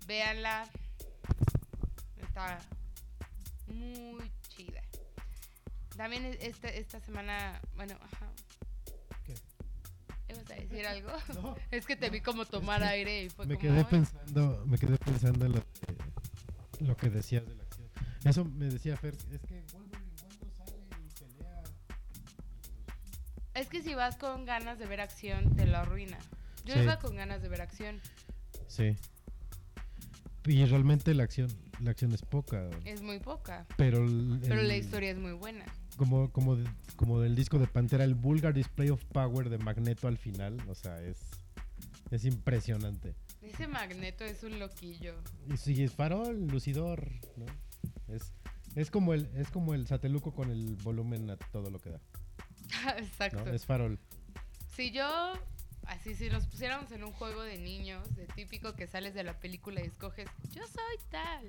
Véanla. 0.06 0.68
Está 2.22 2.58
muy 3.66 4.30
chida. 4.48 4.82
También 5.96 6.24
es- 6.24 6.38
esta, 6.40 6.68
esta 6.68 7.00
semana. 7.00 7.60
Bueno, 7.76 7.96
ajá. 8.00 8.26
¿Qué? 9.24 9.34
¿Ibas 10.28 10.50
a 10.50 10.54
decir 10.54 10.86
algo? 10.86 11.10
No, 11.42 11.56
Es 11.70 11.86
que 11.86 11.96
te 11.96 12.10
vi 12.10 12.20
como 12.20 12.44
tomar 12.46 12.82
aire 12.82 13.24
y 13.24 13.30
fue 13.30 13.46
me 13.46 13.56
como. 13.56 13.68
quedé 13.68 13.84
pensando, 13.84 14.64
me 14.66 14.78
quedé 14.78 14.96
pensando 14.98 15.46
en 15.46 15.52
lo, 15.52 15.64
lo 16.80 16.96
que 16.96 17.10
decías 17.10 17.46
de 17.46 17.54
la 17.54 17.62
acción. 17.64 17.88
Eso 18.24 18.44
me 18.44 18.66
decía 18.66 18.96
Fer, 18.96 19.14
es 19.32 19.40
que 19.42 19.62
Wolverine 19.72 19.99
Es 23.60 23.68
que 23.68 23.82
si 23.82 23.94
vas 23.94 24.16
con 24.16 24.46
ganas 24.46 24.78
de 24.78 24.86
ver 24.86 25.00
acción, 25.02 25.54
te 25.54 25.66
lo 25.66 25.76
arruina. 25.76 26.18
Yo 26.64 26.74
Sí. 26.74 26.80
iba 26.80 26.98
con 26.98 27.14
ganas 27.14 27.42
de 27.42 27.48
ver 27.50 27.60
acción. 27.60 28.00
Sí. 28.68 28.96
Y 30.46 30.64
realmente 30.64 31.12
la 31.12 31.24
acción, 31.24 31.48
la 31.80 31.90
acción 31.90 32.12
es 32.12 32.22
poca. 32.22 32.70
Es 32.86 33.02
muy 33.02 33.18
poca. 33.18 33.66
Pero, 33.76 33.98
el- 34.04 34.40
Pero 34.42 34.62
la 34.62 34.76
historia 34.76 35.10
es 35.10 35.18
muy 35.18 35.32
buena. 35.32 35.66
como, 35.98 36.32
como, 36.32 36.56
de- 36.56 36.70
como 36.96 37.20
del 37.20 37.36
disco 37.36 37.58
de 37.58 37.66
Pantera, 37.66 38.04
el 38.04 38.14
Vulgar 38.14 38.54
Display 38.54 38.88
of 38.88 39.04
Power 39.12 39.50
de 39.50 39.58
Magneto 39.58 40.08
al 40.08 40.16
final, 40.16 40.56
o 40.66 40.74
sea, 40.74 40.96
es, 41.02 41.18
es 42.10 42.24
impresionante. 42.24 43.14
Ese 43.42 43.68
magneto 43.68 44.24
es 44.24 44.42
un 44.42 44.58
loquillo. 44.58 45.14
Y 45.52 45.58
sí, 45.58 45.82
es 45.82 45.92
farol, 45.92 46.46
lucidor, 46.46 47.06
¿no? 47.36 47.44
Es, 48.08 48.32
es 48.74 48.90
como 48.90 49.12
el, 49.12 49.28
es 49.36 49.50
como 49.50 49.74
el 49.74 49.86
sateluco 49.86 50.32
con 50.32 50.50
el 50.50 50.76
volumen 50.76 51.28
a 51.28 51.36
todo 51.36 51.68
lo 51.68 51.78
que 51.78 51.90
da, 51.90 52.00
Exacto. 52.98 53.44
¿no? 53.44 53.52
Es 53.52 53.66
farol. 53.66 53.98
Si 54.74 54.90
yo, 54.92 55.32
así, 55.86 56.14
si 56.14 56.30
nos 56.30 56.46
pusiéramos 56.46 56.90
en 56.92 57.04
un 57.04 57.12
juego 57.12 57.42
de 57.42 57.58
niños, 57.58 58.14
de 58.16 58.26
típico 58.28 58.74
que 58.74 58.86
sales 58.86 59.14
de 59.14 59.24
la 59.24 59.38
película 59.38 59.80
y 59.82 59.86
escoges, 59.86 60.28
yo 60.52 60.62
soy 60.66 60.96
tal, 61.10 61.46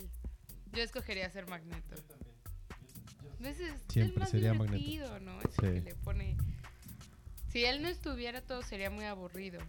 yo 0.74 0.82
escogería 0.84 1.30
ser 1.30 1.48
Magneto. 1.48 1.96
Es 3.44 3.58
Siempre 3.90 4.14
el 4.14 4.20
más 4.20 4.30
sería 4.30 4.54
Magneto. 4.54 4.78
divertido, 4.84 5.20
¿no? 5.20 5.40
Es 5.42 5.46
el 5.46 5.52
Sí. 5.54 5.60
que 5.62 5.82
le 5.82 5.96
pone... 5.96 6.38
Si 7.52 7.66
él 7.66 7.82
no 7.82 7.88
estuviera, 7.88 8.42
todo 8.42 8.62
sería 8.62 8.90
muy 8.90 9.06
aburrido. 9.06 9.60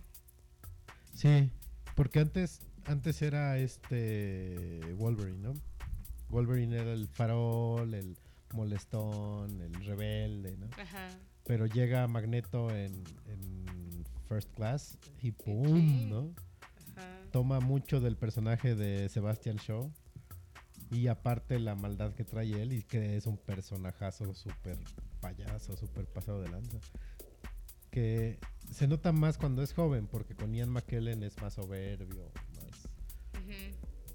Sí, 1.14 1.50
porque 1.96 2.20
antes, 2.20 2.60
antes 2.84 3.22
era 3.22 3.58
este 3.58 4.80
Wolverine, 4.96 5.38
¿no? 5.38 5.54
Wolverine 6.28 6.76
era 6.76 6.92
el 6.92 7.08
farol, 7.08 7.92
el 7.94 8.16
molestón, 8.52 9.60
el 9.60 9.74
rebelde, 9.84 10.56
¿no? 10.58 10.68
Ajá. 10.80 11.08
Pero 11.44 11.66
llega 11.66 12.06
Magneto 12.06 12.70
en, 12.70 13.02
en 13.26 14.04
First 14.28 14.52
Class 14.54 14.98
y. 15.20 15.32
¡pum! 15.32 16.08
¿no? 16.08 16.34
Ajá. 16.96 17.08
Toma 17.32 17.60
mucho 17.60 18.00
del 18.00 18.16
personaje 18.16 18.74
de 18.74 19.08
Sebastian 19.08 19.56
Shaw 19.56 19.90
y 20.92 21.06
aparte 21.06 21.58
la 21.58 21.74
maldad 21.74 22.12
que 22.12 22.24
trae 22.24 22.60
él 22.60 22.74
y 22.74 22.82
que 22.82 23.16
es 23.16 23.26
un 23.26 23.38
personajazo 23.38 24.34
súper 24.34 24.76
payaso, 25.20 25.74
súper 25.74 26.04
pasado 26.06 26.42
de 26.42 26.50
lanza. 26.50 26.78
Que 27.90 28.38
se 28.70 28.86
nota 28.86 29.10
más 29.12 29.38
cuando 29.38 29.62
es 29.62 29.72
joven 29.72 30.06
porque 30.06 30.34
con 30.34 30.54
Ian 30.54 30.68
McKellen 30.68 31.22
es 31.22 31.40
más 31.40 31.54
soberbio, 31.54 32.30
más... 32.56 32.88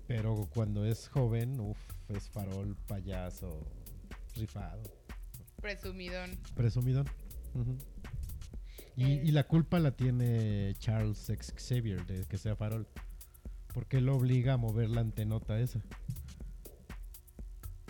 Pero 0.08 0.48
cuando 0.54 0.86
es 0.86 1.10
joven, 1.10 1.60
uff, 1.60 1.78
es 2.10 2.30
farol, 2.30 2.76
payaso, 2.88 3.60
rifado. 4.36 4.84
Presumidón. 5.62 6.38
Presumido. 6.56 7.04
Ujú. 7.54 7.78
y, 8.96 9.04
Eh. 9.06 9.22
y 9.26 9.32
la 9.32 9.44
culpa 9.46 9.80
la 9.80 9.92
tiene 9.96 10.74
Charles 10.80 11.30
X 11.30 11.54
Xavier 11.58 12.06
de 12.06 12.26
que 12.26 12.38
sea 12.38 12.56
farol. 12.56 12.88
Porque 13.74 13.98
él 13.98 14.06
lo 14.06 14.16
obliga 14.16 14.54
a 14.54 14.58
mover 14.58 14.90
la 14.90 15.02
antenota 15.02 15.60
esa. 15.60 15.80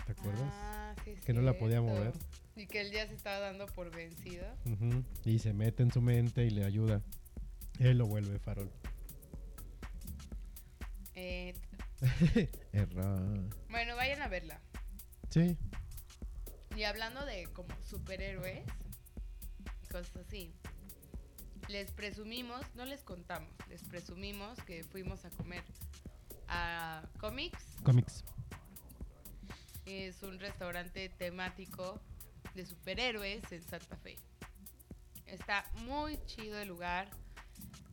¿Te 0.04 0.12
acuerdas? 0.12 0.42
Ah, 0.52 0.94
sí 1.04 1.14
Que 1.24 1.32
no 1.32 1.40
la 1.42 1.56
podía 1.58 1.80
mover. 1.80 2.12
Y 2.56 2.66
que 2.66 2.80
él 2.80 2.90
ya 2.92 3.06
se 3.06 3.14
estaba 3.14 3.38
dando 3.38 3.66
por 3.66 3.94
vencido. 3.94 4.44
Y 5.24 5.38
se 5.38 5.52
mete 5.54 5.82
en 5.82 5.92
su 5.92 6.00
mente 6.02 6.44
y 6.44 6.50
le 6.50 6.64
ayuda. 6.64 7.00
Él 7.78 7.98
lo 7.98 8.06
vuelve 8.06 8.38
farol. 8.38 8.70
Eh, 11.14 11.54
Error. 12.72 13.48
bueno, 13.70 13.96
vayan 13.96 14.22
a 14.22 14.28
verla. 14.28 14.60
Sí. 15.30 15.56
Y 16.76 16.84
hablando 16.84 17.24
de 17.24 17.46
como 17.52 17.74
superhéroes 17.84 18.64
y 19.82 19.86
cosas 19.88 20.16
así, 20.16 20.52
les 21.68 21.90
presumimos, 21.90 22.64
no 22.74 22.84
les 22.84 23.02
contamos, 23.02 23.50
les 23.68 23.82
presumimos 23.82 24.58
que 24.62 24.84
fuimos 24.84 25.24
a 25.24 25.30
comer 25.30 25.64
a 26.48 27.02
Comics. 27.18 27.76
Cómics. 27.82 28.24
Es 29.86 30.22
un 30.22 30.38
restaurante 30.38 31.08
temático 31.08 32.00
de 32.54 32.64
superhéroes 32.64 33.50
en 33.52 33.62
Santa 33.62 33.96
Fe. 33.96 34.16
Está 35.26 35.70
muy 35.84 36.18
chido 36.26 36.58
el 36.58 36.68
lugar. 36.68 37.10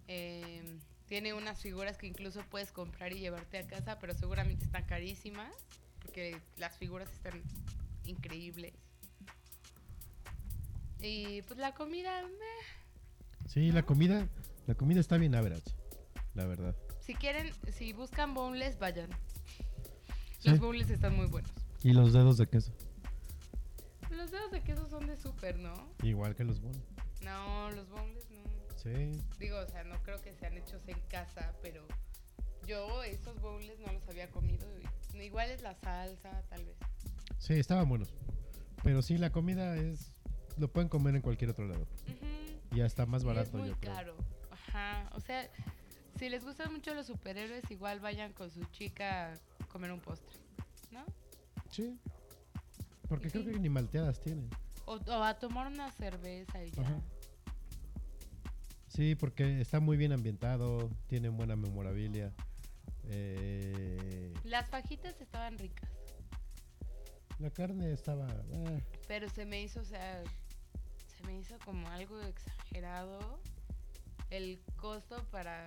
eh, 0.07 0.79
tiene 1.07 1.33
unas 1.33 1.61
figuras 1.61 1.97
que 1.97 2.07
incluso 2.07 2.41
puedes 2.49 2.71
comprar 2.71 3.13
y 3.13 3.19
llevarte 3.19 3.59
a 3.59 3.67
casa, 3.67 3.99
pero 3.99 4.13
seguramente 4.13 4.65
están 4.65 4.85
carísimas 4.85 5.53
porque 6.01 6.41
las 6.57 6.77
figuras 6.77 7.11
están 7.11 7.43
increíbles. 8.05 8.73
Y 11.01 11.41
pues 11.43 11.59
la 11.59 11.73
comida, 11.73 12.23
meh. 12.23 13.47
Sí, 13.47 13.71
la 13.71 13.83
comida, 13.83 14.27
la 14.65 14.75
comida 14.75 14.99
está 14.99 15.17
bien 15.17 15.35
average, 15.35 15.71
la 16.33 16.45
verdad. 16.45 16.75
si 17.01 17.13
quieren, 17.13 17.51
si 17.71 17.93
buscan 17.93 18.33
boneless, 18.33 18.79
vayan. 18.79 19.09
Sí. 20.39 20.49
Los 20.49 20.59
boneless 20.59 20.89
están 20.89 21.15
muy 21.15 21.27
buenos. 21.27 21.51
Y 21.83 21.93
los 21.93 22.13
dedos 22.13 22.37
de 22.37 22.47
queso. 22.47 22.71
Los 24.09 24.31
dedos 24.31 24.51
de 24.51 24.61
queso 24.63 24.87
son 24.89 25.05
de 25.05 25.17
súper, 25.17 25.59
¿no? 25.59 25.73
Igual 26.01 26.35
que 26.35 26.43
los 26.43 26.59
bonos. 26.61 26.81
No, 27.21 27.69
los 27.71 27.89
boneless 27.89 28.29
no. 28.31 28.43
Sí. 28.75 29.11
Digo, 29.39 29.57
o 29.59 29.67
sea, 29.67 29.83
no 29.83 30.01
creo 30.03 30.21
que 30.21 30.33
sean 30.35 30.57
hechos 30.57 30.81
en 30.87 30.99
casa, 31.09 31.53
pero 31.61 31.85
yo 32.65 33.03
estos 33.03 33.39
bowls 33.41 33.79
no 33.85 33.93
los 33.93 34.07
había 34.07 34.29
comido. 34.31 34.67
Igual 35.13 35.49
es 35.51 35.61
la 35.61 35.75
salsa, 35.75 36.43
tal 36.49 36.65
vez. 36.65 36.75
Sí, 37.37 37.53
estaban 37.53 37.87
buenos. 37.89 38.13
Pero 38.83 39.01
sí, 39.01 39.17
la 39.17 39.31
comida 39.31 39.75
es. 39.77 40.11
Lo 40.57 40.71
pueden 40.71 40.87
comer 40.89 41.15
en 41.15 41.21
cualquier 41.21 41.49
otro 41.51 41.67
lado. 41.67 41.81
Ujú, 42.07 42.25
Y 42.71 42.77
ya 42.77 42.85
está 42.85 43.05
más 43.05 43.23
y 43.23 43.25
barato, 43.25 43.49
es 43.49 43.53
muy 43.55 43.69
yo 43.69 43.79
creo. 43.79 43.93
caro. 43.93 44.15
Ajá. 44.51 45.09
O 45.13 45.19
sea, 45.19 45.49
si 46.17 46.29
les 46.29 46.43
gustan 46.45 46.71
mucho 46.71 46.93
los 46.93 47.07
superhéroes, 47.07 47.69
igual 47.71 47.99
vayan 47.99 48.31
con 48.33 48.49
su 48.49 48.63
chica 48.65 49.33
a 49.33 49.65
comer 49.67 49.91
un 49.91 49.99
postre, 49.99 50.37
¿no? 50.91 51.03
Sí. 51.71 51.99
Porque 53.09 53.27
Y 53.27 53.31
creo 53.31 53.43
sí. 53.43 53.51
que 53.51 53.59
ni 53.59 53.69
malteadas 53.69 54.19
tienen. 54.21 54.49
O, 54.85 54.93
o 54.95 55.23
a 55.23 55.37
tomar 55.39 55.67
una 55.67 55.91
cerveza 55.91 56.63
y 56.63 56.71
ya. 56.71 56.81
Ajá. 56.83 57.01
Sí, 58.87 59.15
porque 59.15 59.59
está 59.59 59.81
muy 59.81 59.97
bien 59.97 60.13
ambientado, 60.13 60.89
tiene 61.07 61.27
buena 61.27 61.57
memorabilia. 61.57 62.31
Eh, 63.03 64.33
Las 64.45 64.69
fajitas 64.69 65.19
estaban 65.19 65.57
ricas, 65.57 65.89
la 67.39 67.49
carne 67.51 67.91
estaba. 67.93 68.27
eh, 68.51 68.81
pero 69.07 69.29
se 69.29 69.45
me 69.45 69.61
hizo, 69.61 69.81
o 69.81 69.85
sea, 69.85 70.23
se 71.17 71.23
me 71.25 71.37
hizo 71.37 71.57
como 71.65 71.87
algo 71.89 72.19
exagerado 72.21 73.39
el 74.29 74.59
costo 74.77 75.23
para 75.31 75.65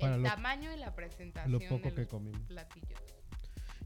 para 0.00 0.16
el 0.16 0.22
lo, 0.22 0.28
tamaño 0.28 0.72
y 0.72 0.76
la 0.76 0.94
presentación 0.94 1.52
lo 1.52 1.60
poco 1.60 1.88
de 1.88 1.94
que 1.94 2.00
los 2.02 2.08
comimos. 2.10 2.40
platillos. 2.48 3.00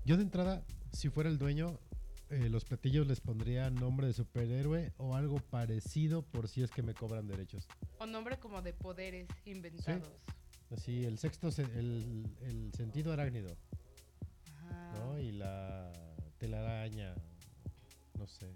Yo 0.04 0.16
de 0.16 0.22
entrada, 0.22 0.62
si 0.92 1.10
fuera 1.10 1.28
el 1.30 1.38
dueño, 1.38 1.78
eh, 2.30 2.48
los 2.48 2.64
platillos 2.64 3.06
les 3.06 3.20
pondría 3.20 3.70
nombre 3.70 4.06
de 4.06 4.14
superhéroe 4.14 4.92
o 4.96 5.14
algo 5.14 5.36
parecido 5.38 6.22
por 6.22 6.48
si 6.48 6.62
es 6.62 6.70
que 6.70 6.82
me 6.82 6.94
cobran 6.94 7.28
derechos. 7.28 7.68
O 7.98 8.06
nombre 8.06 8.38
como 8.38 8.62
de 8.62 8.72
poderes 8.72 9.28
inventados. 9.44 10.08
Así, 10.70 11.04
el 11.04 11.18
sexto, 11.18 11.50
se- 11.52 11.62
el, 11.64 12.26
el 12.40 12.72
sentido 12.74 13.12
arácnido, 13.12 13.54
Ajá. 14.70 14.92
¿no? 14.98 15.18
Y 15.18 15.32
la 15.32 15.92
telaraña, 16.46 17.14
no 18.18 18.26
sé, 18.26 18.52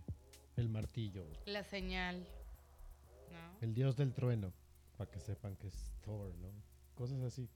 el 0.56 0.68
martillo, 0.68 1.24
La 1.44 1.62
señal. 1.62 2.26
¿No? 3.30 3.58
el 3.60 3.74
dios 3.74 3.96
del 3.96 4.12
trueno, 4.12 4.52
para 4.96 5.08
que 5.08 5.20
sepan 5.20 5.54
que 5.54 5.68
es 5.68 5.92
Thor, 6.04 6.34
¿no? 6.38 6.48
Cosas 6.96 7.22
así. 7.22 7.48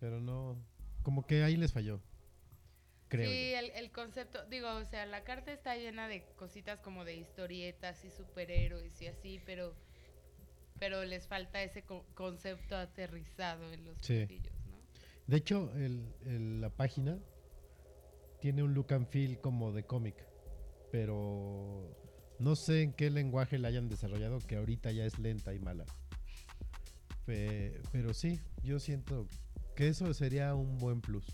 Pero 0.00 0.20
no, 0.20 0.56
como 1.04 1.24
que 1.28 1.44
ahí 1.44 1.56
les 1.56 1.72
falló. 1.72 2.00
creo. 3.06 3.30
Sí, 3.30 3.54
el, 3.54 3.70
el 3.70 3.92
concepto, 3.92 4.44
digo, 4.46 4.68
o 4.74 4.84
sea, 4.84 5.06
la 5.06 5.22
carta 5.22 5.52
está 5.52 5.76
llena 5.76 6.08
de 6.08 6.24
cositas 6.36 6.80
como 6.80 7.04
de 7.04 7.14
historietas 7.16 8.04
y 8.04 8.10
superhéroes 8.10 9.00
y 9.00 9.06
así, 9.06 9.40
pero 9.46 9.76
pero 10.80 11.04
les 11.04 11.26
falta 11.28 11.60
ese 11.62 11.82
co- 11.82 12.04
concepto 12.14 12.76
aterrizado 12.76 13.72
en 13.72 13.84
los 13.84 13.96
Sí. 14.00 14.26
¿no? 14.70 14.78
De 15.28 15.36
hecho, 15.36 15.72
el- 15.76 16.14
el- 16.26 16.60
la 16.60 16.70
página 16.70 17.18
tiene 18.40 18.62
un 18.62 18.74
look 18.74 18.92
and 18.92 19.06
feel 19.08 19.38
como 19.40 19.72
de 19.72 19.84
cómic, 19.84 20.16
pero 20.92 21.96
no 22.38 22.56
sé 22.56 22.82
en 22.82 22.92
qué 22.92 23.10
lenguaje 23.10 23.58
la 23.58 23.68
hayan 23.68 23.88
desarrollado, 23.88 24.38
que 24.38 24.56
ahorita 24.56 24.92
ya 24.92 25.04
es 25.04 25.18
lenta 25.18 25.54
y 25.54 25.58
mala. 25.58 25.84
Pe- 27.24 27.80
pero 27.92 28.14
sí, 28.14 28.40
yo 28.62 28.78
siento 28.80 29.26
que 29.76 29.88
eso 29.88 30.12
sería 30.14 30.54
un 30.54 30.78
buen 30.78 31.00
plus. 31.00 31.26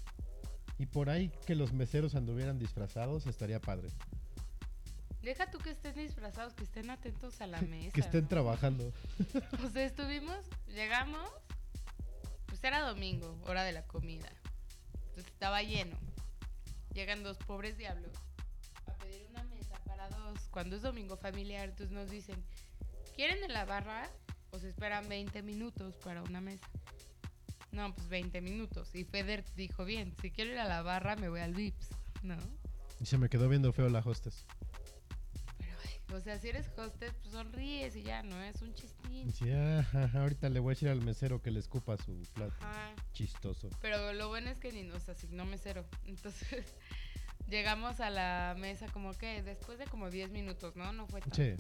Y 0.78 0.86
por 0.86 1.08
ahí 1.08 1.30
que 1.46 1.54
los 1.54 1.72
meseros 1.72 2.14
anduvieran 2.14 2.58
disfrazados 2.58 3.26
estaría 3.26 3.60
padre. 3.60 3.88
Deja 5.22 5.50
tú 5.50 5.58
que 5.58 5.70
estén 5.70 5.94
disfrazados, 5.94 6.52
que 6.54 6.64
estén 6.64 6.90
atentos 6.90 7.40
a 7.40 7.46
la 7.46 7.60
mesa. 7.62 7.92
que 7.92 8.00
estén 8.00 8.22
¿no? 8.22 8.28
trabajando. 8.28 8.92
O 9.64 9.70
sea, 9.70 9.84
estuvimos, 9.84 10.36
llegamos, 10.66 11.30
pues 12.46 12.62
era 12.64 12.80
domingo, 12.88 13.38
hora 13.46 13.62
de 13.62 13.72
la 13.72 13.86
comida. 13.86 14.30
Entonces 15.08 15.26
estaba 15.32 15.62
lleno. 15.62 15.96
Llegan 16.94 17.22
dos 17.22 17.36
pobres 17.38 17.76
diablos 17.76 18.12
a 18.86 18.92
pedir 18.98 19.26
una 19.30 19.42
mesa 19.44 19.78
para 19.84 20.08
dos. 20.08 20.40
Cuando 20.50 20.76
es 20.76 20.82
domingo 20.82 21.16
familiar, 21.16 21.68
entonces 21.68 21.90
nos 21.90 22.08
dicen, 22.08 22.42
¿quieren 23.16 23.42
en 23.42 23.52
la 23.52 23.64
barra 23.64 24.08
o 24.52 24.58
se 24.58 24.68
esperan 24.68 25.08
20 25.08 25.42
minutos 25.42 25.96
para 25.96 26.22
una 26.22 26.40
mesa? 26.40 26.66
No, 27.72 27.92
pues 27.92 28.08
20 28.08 28.40
minutos. 28.40 28.94
Y 28.94 29.04
Feder 29.04 29.44
dijo, 29.56 29.84
bien, 29.84 30.14
si 30.22 30.30
quiero 30.30 30.52
ir 30.52 30.58
a 30.58 30.64
la 30.64 30.82
barra 30.82 31.16
me 31.16 31.28
voy 31.28 31.40
al 31.40 31.54
Vips, 31.54 31.88
¿no? 32.22 32.36
Y 33.00 33.06
se 33.06 33.18
me 33.18 33.28
quedó 33.28 33.48
viendo 33.48 33.72
feo 33.72 33.88
la 33.88 33.98
hostess. 33.98 34.46
O 36.14 36.20
sea, 36.20 36.38
si 36.38 36.48
eres 36.48 36.66
hostess, 36.78 37.12
pues 37.14 37.32
sonríes 37.32 37.96
y 37.96 38.02
ya, 38.02 38.22
¿no? 38.22 38.40
Es 38.42 38.62
un 38.62 38.72
chistín. 38.74 39.28
Y 39.28 39.32
sí, 39.32 39.50
"Ah, 39.50 39.80
ajá, 39.80 40.20
ahorita 40.22 40.48
le 40.48 40.60
voy 40.60 40.72
a 40.72 40.74
decir 40.74 40.88
al 40.88 41.02
mesero 41.02 41.42
que 41.42 41.50
le 41.50 41.58
escupa 41.60 41.96
su 41.96 42.22
plato. 42.34 42.54
Ajá. 42.60 42.94
Chistoso. 43.12 43.68
Pero 43.80 44.12
lo 44.12 44.28
bueno 44.28 44.50
es 44.50 44.58
que 44.58 44.72
ni 44.72 44.82
nos 44.84 45.08
asignó 45.08 45.44
mesero. 45.44 45.84
Entonces 46.06 46.74
llegamos 47.48 48.00
a 48.00 48.10
la 48.10 48.54
mesa 48.58 48.86
como 48.92 49.12
que 49.12 49.42
después 49.42 49.78
de 49.78 49.86
como 49.86 50.10
10 50.10 50.30
minutos, 50.30 50.76
¿no? 50.76 50.92
No 50.92 51.06
fue 51.06 51.20
tanto. 51.20 51.36
Sí. 51.36 51.54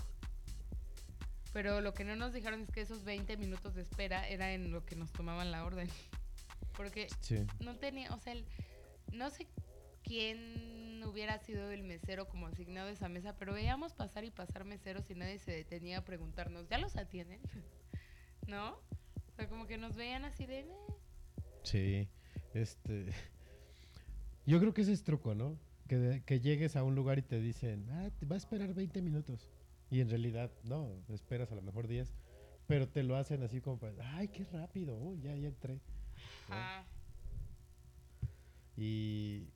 Pero 1.52 1.80
lo 1.80 1.94
que 1.94 2.04
no 2.04 2.16
nos 2.16 2.32
dijeron 2.32 2.62
es 2.62 2.70
que 2.70 2.80
esos 2.80 3.04
20 3.04 3.36
minutos 3.36 3.74
de 3.74 3.82
espera 3.82 4.28
era 4.28 4.52
en 4.52 4.72
lo 4.72 4.84
que 4.84 4.96
nos 4.96 5.12
tomaban 5.12 5.50
la 5.52 5.64
orden. 5.64 5.88
Porque 6.76 7.06
Sí. 7.20 7.38
no 7.60 7.76
tenía, 7.76 8.12
o 8.12 8.18
sea, 8.18 8.32
el- 8.32 8.44
no 9.12 9.30
sé 9.30 9.46
quién 10.04 11.02
hubiera 11.04 11.38
sido 11.38 11.70
el 11.70 11.82
mesero 11.82 12.28
como 12.28 12.46
asignado 12.46 12.88
a 12.88 12.92
esa 12.92 13.08
mesa, 13.08 13.36
pero 13.38 13.52
veíamos 13.54 13.92
pasar 13.94 14.24
y 14.24 14.30
pasar 14.30 14.64
meseros 14.64 15.10
y 15.10 15.14
nadie 15.14 15.38
se 15.38 15.52
detenía 15.52 15.98
a 15.98 16.04
preguntarnos, 16.04 16.68
¿ya 16.68 16.78
los 16.78 16.96
atienden? 16.96 17.40
¿No? 18.46 18.72
O 18.72 19.32
sea, 19.36 19.48
como 19.48 19.66
que 19.66 19.78
nos 19.78 19.96
veían 19.96 20.24
así 20.24 20.46
de... 20.46 20.66
Sí, 21.62 22.08
este. 22.52 23.06
Yo 24.46 24.60
creo 24.60 24.74
que 24.74 24.82
ese 24.82 24.92
es 24.92 25.02
truco, 25.02 25.34
¿no? 25.34 25.58
Que, 25.88 25.96
de- 25.96 26.22
que 26.22 26.40
llegues 26.40 26.76
a 26.76 26.84
un 26.84 26.94
lugar 26.94 27.18
y 27.18 27.22
te 27.22 27.40
dicen, 27.40 27.88
ah, 27.90 28.10
te 28.18 28.26
va 28.26 28.34
a 28.34 28.38
esperar 28.38 28.74
20 28.74 29.00
minutos. 29.02 29.50
Y 29.90 30.00
en 30.00 30.10
realidad, 30.10 30.50
no, 30.64 30.90
esperas 31.08 31.50
a 31.52 31.54
lo 31.54 31.62
mejor 31.62 31.88
10. 31.88 32.12
Pero 32.66 32.88
te 32.88 33.02
lo 33.02 33.16
hacen 33.16 33.42
así 33.42 33.60
como 33.60 33.78
para, 33.78 33.94
ay, 34.16 34.28
qué 34.28 34.44
rápido, 34.44 34.96
uy, 34.96 35.20
ya, 35.20 35.34
ya 35.36 35.48
entré. 35.48 35.74
¿no? 35.74 35.80
Ajá. 36.54 36.84
Y. 38.76 39.48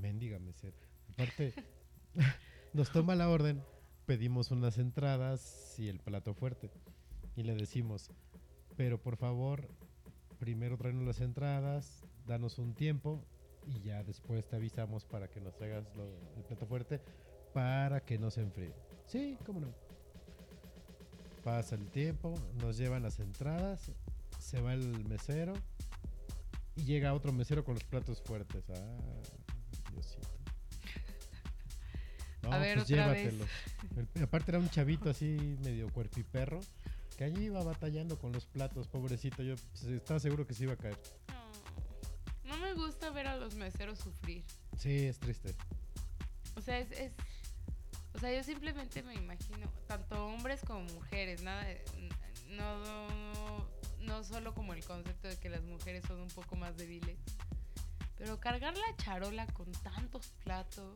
Mendiga 0.00 0.38
mesera. 0.38 0.76
Aparte, 1.10 1.54
nos 2.72 2.90
toma 2.90 3.14
la 3.14 3.28
orden, 3.28 3.62
pedimos 4.06 4.50
unas 4.50 4.78
entradas 4.78 5.74
y 5.78 5.88
el 5.88 5.98
plato 5.98 6.34
fuerte. 6.34 6.70
Y 7.36 7.42
le 7.42 7.54
decimos, 7.54 8.10
pero 8.76 9.00
por 9.00 9.16
favor, 9.16 9.68
primero 10.38 10.76
tráenos 10.76 11.06
las 11.06 11.20
entradas, 11.20 12.04
danos 12.26 12.58
un 12.58 12.74
tiempo 12.74 13.24
y 13.66 13.80
ya 13.80 14.02
después 14.02 14.46
te 14.46 14.56
avisamos 14.56 15.04
para 15.04 15.28
que 15.28 15.40
nos 15.40 15.56
traigas 15.56 15.84
el 16.36 16.42
plato 16.44 16.66
fuerte 16.66 17.00
para 17.52 18.00
que 18.04 18.18
no 18.18 18.30
se 18.30 18.42
enfríe. 18.42 18.74
Sí, 19.06 19.38
cómo 19.46 19.60
no. 19.60 19.68
Pasa 21.42 21.74
el 21.74 21.88
tiempo, 21.88 22.34
nos 22.60 22.76
llevan 22.76 23.02
las 23.02 23.18
entradas, 23.18 23.90
se 24.38 24.60
va 24.60 24.74
el 24.74 25.04
mesero 25.08 25.54
y 26.74 26.82
llega 26.82 27.14
otro 27.14 27.32
mesero 27.32 27.64
con 27.64 27.74
los 27.74 27.84
platos 27.84 28.20
fuertes. 28.20 28.64
Ah. 28.70 28.98
No, 32.46 32.52
A 32.52 32.58
ver, 32.58 32.78
pues 32.78 32.90
otra 32.90 33.08
vez. 33.08 33.32
llévatelos. 33.32 33.48
El- 34.14 34.22
aparte 34.22 34.50
era 34.52 34.58
un 34.58 34.70
chavito 34.70 35.10
así 35.10 35.56
medio 35.62 35.88
cuerpiperro 35.92 36.60
que 37.16 37.24
allí 37.24 37.44
iba 37.46 37.62
batallando 37.64 38.18
con 38.18 38.32
los 38.32 38.44
platos, 38.46 38.88
pobrecito. 38.88 39.42
Yo 39.42 39.56
pues, 39.56 39.84
estaba 39.84 40.20
seguro 40.20 40.46
que 40.46 40.54
se 40.54 40.64
iba 40.64 40.74
a 40.74 40.76
caer. 40.76 40.98
No, 42.44 42.56
no 42.56 42.58
me 42.58 42.74
gusta 42.74 43.10
ver 43.10 43.26
a 43.26 43.36
los 43.36 43.54
meseros 43.54 43.98
sufrir. 43.98 44.44
Sí, 44.78 45.06
es 45.06 45.18
triste. 45.18 45.54
O 46.54 46.60
sea, 46.60 46.78
es, 46.78 46.90
es- 46.92 47.12
O 48.14 48.18
sea, 48.18 48.32
yo 48.34 48.42
simplemente 48.44 49.02
me 49.02 49.14
imagino, 49.14 49.70
tanto 49.86 50.26
hombres 50.26 50.60
como 50.66 50.80
mujeres, 50.94 51.42
nada. 51.42 51.66
no, 52.48 53.66
no 54.00 54.24
solo 54.24 54.54
como 54.54 54.72
el 54.72 54.84
concepto 54.84 55.28
de 55.28 55.36
que 55.38 55.48
las 55.50 55.62
mujeres 55.64 56.04
son 56.06 56.20
un 56.20 56.28
poco 56.28 56.54
más 56.56 56.76
débiles. 56.76 57.18
Pero 58.16 58.40
cargar 58.40 58.74
la 58.76 58.96
charola 58.96 59.46
con 59.48 59.70
tantos 59.72 60.28
platos. 60.44 60.94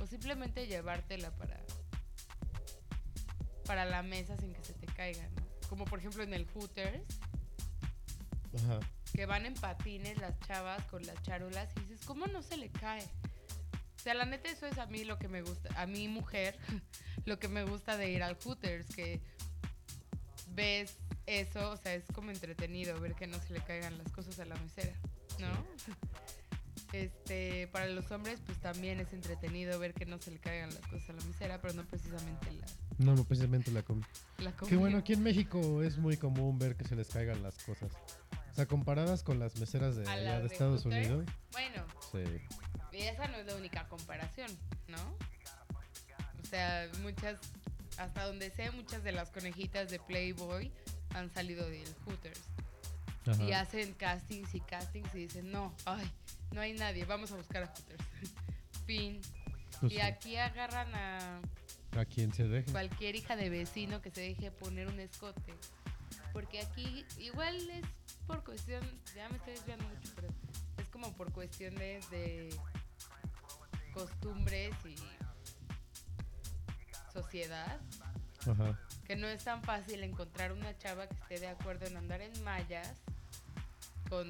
O 0.00 0.06
simplemente 0.06 0.66
llevártela 0.66 1.34
para. 1.36 1.60
Para 3.64 3.84
la 3.84 4.02
mesa 4.02 4.36
sin 4.38 4.52
que 4.52 4.64
se 4.64 4.72
te 4.72 4.86
caiga, 4.86 5.28
¿no? 5.28 5.68
Como 5.68 5.84
por 5.84 5.98
ejemplo 5.98 6.22
en 6.22 6.34
el 6.34 6.46
Hooters. 6.46 7.02
Ajá. 8.54 8.80
que 9.12 9.26
van 9.26 9.44
en 9.44 9.54
patines 9.54 10.18
las 10.18 10.38
chavas 10.40 10.82
con 10.86 11.06
las 11.06 11.20
charolas 11.22 11.68
y 11.76 11.80
dices, 11.80 12.00
¿cómo 12.06 12.26
no 12.26 12.42
se 12.42 12.56
le 12.56 12.70
cae? 12.70 13.04
O 13.96 14.00
sea, 14.00 14.14
la 14.14 14.24
neta 14.24 14.48
eso 14.48 14.66
es 14.66 14.78
a 14.78 14.86
mí 14.86 15.04
lo 15.04 15.18
que 15.18 15.28
me 15.28 15.42
gusta, 15.42 15.68
a 15.80 15.86
mi 15.86 16.08
mujer, 16.08 16.56
lo 17.26 17.38
que 17.38 17.48
me 17.48 17.64
gusta 17.64 17.96
de 17.96 18.10
ir 18.10 18.22
al 18.22 18.36
Hooters, 18.36 18.86
que 18.94 19.20
ves 20.54 20.96
eso, 21.26 21.70
o 21.70 21.76
sea, 21.76 21.94
es 21.94 22.04
como 22.14 22.30
entretenido 22.30 22.98
ver 23.00 23.14
que 23.14 23.26
no 23.26 23.38
se 23.38 23.52
le 23.52 23.60
caigan 23.60 23.98
las 23.98 24.10
cosas 24.12 24.38
a 24.38 24.44
la 24.44 24.56
mesera, 24.56 24.94
¿no? 25.38 25.48
Este, 26.92 27.68
para 27.68 27.86
los 27.88 28.10
hombres 28.10 28.40
pues 28.46 28.56
también 28.58 28.98
es 28.98 29.12
entretenido 29.12 29.78
ver 29.78 29.92
que 29.92 30.06
no 30.06 30.18
se 30.18 30.30
le 30.30 30.38
caigan 30.38 30.70
las 30.72 30.80
cosas 30.86 31.10
a 31.10 31.12
la 31.12 31.24
mesera, 31.24 31.60
pero 31.60 31.74
no 31.74 31.84
precisamente 31.84 32.50
la, 32.52 32.66
No, 32.98 33.14
no, 33.14 33.24
precisamente 33.24 33.70
la 33.70 33.82
comida. 33.82 34.08
la 34.38 34.52
comida. 34.52 34.78
bueno, 34.78 34.98
aquí 34.98 35.12
en 35.12 35.22
México 35.22 35.82
es 35.82 35.98
muy 35.98 36.16
común 36.16 36.58
ver 36.58 36.76
que 36.76 36.84
se 36.84 36.96
les 36.96 37.08
caigan 37.08 37.42
las 37.42 37.58
cosas. 37.64 37.92
O 38.50 38.54
sea, 38.54 38.66
comparadas 38.66 39.22
con 39.22 39.38
las 39.38 39.56
meseras 39.58 39.96
de 39.96 40.08
¿A 40.08 40.12
allá 40.12 40.32
las 40.38 40.40
de 40.42 40.46
Estados? 40.48 40.84
Unidos. 40.86 41.26
Bueno, 41.52 41.84
Sí. 42.10 42.24
Y 42.96 43.02
esa 43.02 43.28
no 43.28 43.36
es 43.36 43.46
la 43.46 43.54
única 43.54 43.86
comparación, 43.88 44.50
¿no? 44.88 44.96
O 46.42 46.46
sea, 46.48 46.88
muchas, 47.02 47.38
hasta 47.98 48.24
donde 48.26 48.50
sé, 48.50 48.70
muchas 48.70 49.04
de 49.04 49.12
las 49.12 49.30
conejitas 49.30 49.90
de 49.90 49.98
Playboy 50.00 50.72
han 51.14 51.30
salido 51.32 51.68
del 51.68 51.94
Hooters. 52.06 52.40
Ajá. 53.26 53.42
Y 53.44 53.52
hacen 53.52 53.92
castings 53.92 54.54
y 54.54 54.60
castings 54.60 55.14
y 55.14 55.18
dicen, 55.18 55.52
no, 55.52 55.74
ay, 55.84 56.10
no 56.52 56.60
hay 56.60 56.72
nadie, 56.74 57.04
vamos 57.04 57.30
a 57.32 57.36
buscar 57.36 57.62
a 57.64 57.66
Hooters. 57.66 58.04
fin. 58.86 59.20
Pues 59.80 59.92
y 59.92 59.96
sí. 59.96 60.00
aquí 60.00 60.36
agarran 60.36 60.92
a 60.94 61.40
A 61.98 62.04
quien 62.04 62.32
se 62.32 62.44
deje. 62.48 62.70
cualquier 62.72 63.14
hija 63.16 63.36
de 63.36 63.48
vecino 63.50 64.00
que 64.02 64.10
se 64.10 64.22
deje 64.22 64.50
poner 64.50 64.88
un 64.88 64.98
escote. 65.00 65.54
Porque 66.32 66.60
aquí 66.60 67.04
igual 67.18 67.56
es 67.70 67.84
por 68.26 68.44
cuestión, 68.44 68.82
ya 69.14 69.28
me 69.28 69.36
estoy 69.38 69.54
desviando 69.54 69.84
mucho, 69.88 70.12
pero 70.14 70.28
es 70.78 70.86
como 70.88 71.12
por 71.16 71.32
cuestiones 71.32 72.08
de 72.10 72.50
costumbres 73.92 74.74
y 74.84 74.96
sociedad, 77.12 77.80
Ajá. 78.46 78.78
que 79.06 79.16
no 79.16 79.26
es 79.26 79.42
tan 79.44 79.62
fácil 79.62 80.02
encontrar 80.04 80.52
una 80.52 80.76
chava 80.78 81.06
que 81.08 81.14
esté 81.14 81.40
de 81.40 81.48
acuerdo 81.48 81.86
en 81.86 81.96
andar 81.96 82.20
en 82.20 82.42
mallas 82.44 82.92
con 84.08 84.28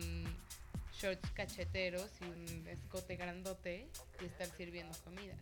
shorts 1.00 1.30
cacheteros 1.32 2.10
y 2.20 2.24
un 2.24 2.66
escote 2.68 3.16
grandote 3.16 3.88
y 4.20 4.24
estar 4.24 4.48
sirviendo 4.56 4.96
comida. 5.04 5.34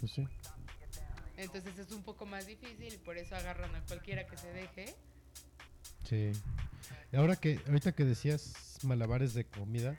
Pues 0.00 0.12
sí. 0.12 0.26
Entonces 1.36 1.78
es 1.78 1.90
un 1.92 2.02
poco 2.02 2.26
más 2.26 2.46
difícil 2.46 2.92
y 2.92 2.98
por 2.98 3.16
eso 3.16 3.34
agarran 3.34 3.74
a 3.74 3.80
cualquiera 3.86 4.26
que 4.26 4.36
se 4.36 4.52
deje. 4.52 4.94
Sí. 6.04 6.32
Ahora 7.14 7.36
que, 7.36 7.60
ahorita 7.66 7.92
que 7.92 8.04
decías 8.04 8.78
malabares 8.82 9.34
de 9.34 9.44
comida, 9.46 9.98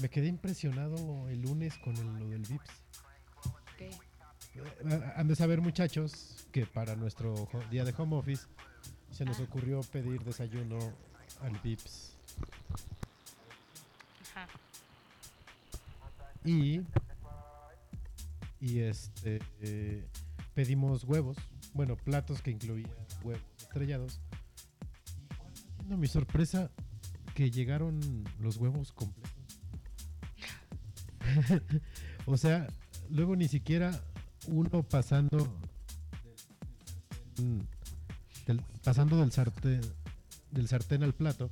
me 0.00 0.08
quedé 0.08 0.26
impresionado 0.28 1.28
el 1.28 1.42
lunes 1.42 1.76
con 1.78 1.96
el- 1.96 2.18
lo 2.18 2.28
del 2.28 2.42
Vips. 2.42 2.70
Ok. 3.46 3.80
Eh, 3.80 5.12
Han 5.16 5.26
de 5.26 5.34
saber 5.34 5.60
muchachos 5.60 6.46
que 6.52 6.66
para 6.66 6.94
nuestro 6.94 7.48
día 7.70 7.84
de 7.84 7.92
home 7.96 8.16
office 8.16 8.46
se 9.10 9.24
nos 9.24 9.40
Ah. 9.40 9.44
ocurrió 9.44 9.80
pedir 9.82 10.22
desayuno 10.22 10.78
al 11.40 11.58
Vips. 11.60 12.16
Y, 16.44 16.80
y 18.60 18.78
este, 18.80 19.40
eh, 19.60 20.06
pedimos 20.54 21.04
huevos, 21.04 21.36
bueno, 21.72 21.96
platos 21.96 22.42
que 22.42 22.50
incluían 22.50 22.90
huevos 23.22 23.42
estrellados. 23.58 24.20
No, 25.88 25.96
mi 25.96 26.06
sorpresa, 26.06 26.70
que 27.34 27.50
llegaron 27.50 28.24
los 28.40 28.56
huevos 28.58 28.92
completos. 28.92 29.30
o 32.26 32.36
sea, 32.36 32.66
luego 33.10 33.36
ni 33.36 33.48
siquiera 33.48 33.98
uno 34.46 34.82
pasando 34.82 35.56
del- 38.46 38.62
pasando 38.84 39.18
del 39.18 39.32
sartén 39.32 39.80
del 40.50 40.68
sartén 40.68 41.02
al 41.02 41.14
plato 41.14 41.50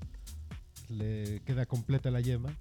le 0.88 1.40
queda 1.44 1.64
completa 1.66 2.10
la 2.10 2.20
yema 2.20 2.54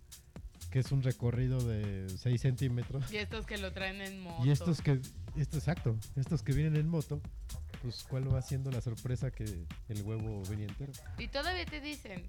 que 0.71 0.79
es 0.79 0.91
un 0.91 1.03
recorrido 1.03 1.61
de 1.61 2.07
6 2.09 2.41
centímetros 2.41 3.11
Y 3.11 3.17
estos 3.17 3.45
que 3.45 3.57
lo 3.57 3.71
traen 3.73 4.01
en 4.01 4.21
moto. 4.21 4.45
y 4.45 4.51
estos 4.51 4.81
que 4.81 4.99
esto 5.35 5.57
exacto 5.57 5.95
estos 6.15 6.41
que 6.41 6.53
vienen 6.53 6.77
en 6.77 6.87
moto 6.89 7.21
pues 7.81 8.03
cuál 8.03 8.33
va 8.33 8.41
siendo 8.41 8.71
la 8.71 8.81
sorpresa 8.81 9.31
que 9.31 9.43
el 9.89 10.01
huevo 10.03 10.43
venía 10.49 10.67
entero 10.67 10.93
Y 11.17 11.27
todavía 11.27 11.65
te 11.65 11.81
dicen, 11.81 12.23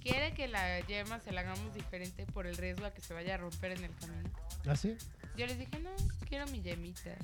¿quiere 0.00 0.34
que 0.34 0.48
la 0.48 0.80
yema 0.86 1.20
se 1.20 1.32
la 1.32 1.42
hagamos 1.42 1.74
diferente 1.74 2.26
por 2.26 2.46
el 2.46 2.56
riesgo 2.56 2.84
a 2.84 2.92
que 2.92 3.00
se 3.00 3.14
vaya 3.14 3.34
a 3.34 3.38
romper 3.38 3.72
en 3.72 3.84
el 3.84 3.94
camino? 3.96 4.30
¿Ah, 4.66 4.76
sí? 4.76 4.96
Yo 5.36 5.46
les 5.46 5.58
dije, 5.58 5.78
no, 5.78 5.90
quiero 6.28 6.46
mi 6.48 6.60
yemita. 6.62 7.16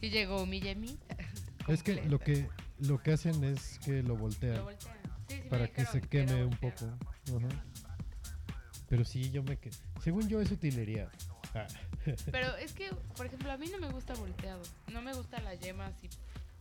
Y 0.00 0.10
llegó 0.10 0.44
mi 0.44 0.60
yemita. 0.60 1.16
es 1.68 1.82
que 1.82 2.02
lo 2.04 2.18
que 2.18 2.46
lo 2.78 3.02
que 3.02 3.12
hacen 3.12 3.42
es 3.44 3.78
que 3.78 4.02
lo 4.02 4.16
voltean 4.16 4.56
Lo 4.56 4.64
voltean. 4.64 4.96
Sí, 5.28 5.36
sí 5.36 5.48
para 5.48 5.68
que 5.68 5.86
se 5.86 6.00
queme 6.02 6.44
un 6.44 6.56
poco 6.56 6.84
Ajá. 6.84 7.64
Pero 8.92 9.06
sí 9.06 9.30
yo 9.30 9.42
me 9.42 9.56
que 9.56 9.70
según 10.02 10.28
yo 10.28 10.42
es 10.42 10.50
utilería 10.50 11.10
Ah. 11.54 11.66
Pero 12.30 12.54
es 12.56 12.72
que, 12.72 12.90
por 13.16 13.24
ejemplo, 13.26 13.50
a 13.50 13.56
mí 13.56 13.66
no 13.70 13.78
me 13.78 13.90
gusta 13.90 14.12
volteado. 14.14 14.62
No 14.92 15.00
me 15.00 15.14
gusta 15.14 15.40
la 15.40 15.54
yema 15.54 15.86
así. 15.86 16.10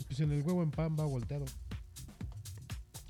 pues 0.08 0.20
en 0.22 0.32
el 0.32 0.42
huevo 0.42 0.64
en 0.64 0.72
pan 0.72 0.96
va 0.98 1.04
volteado 1.06 1.44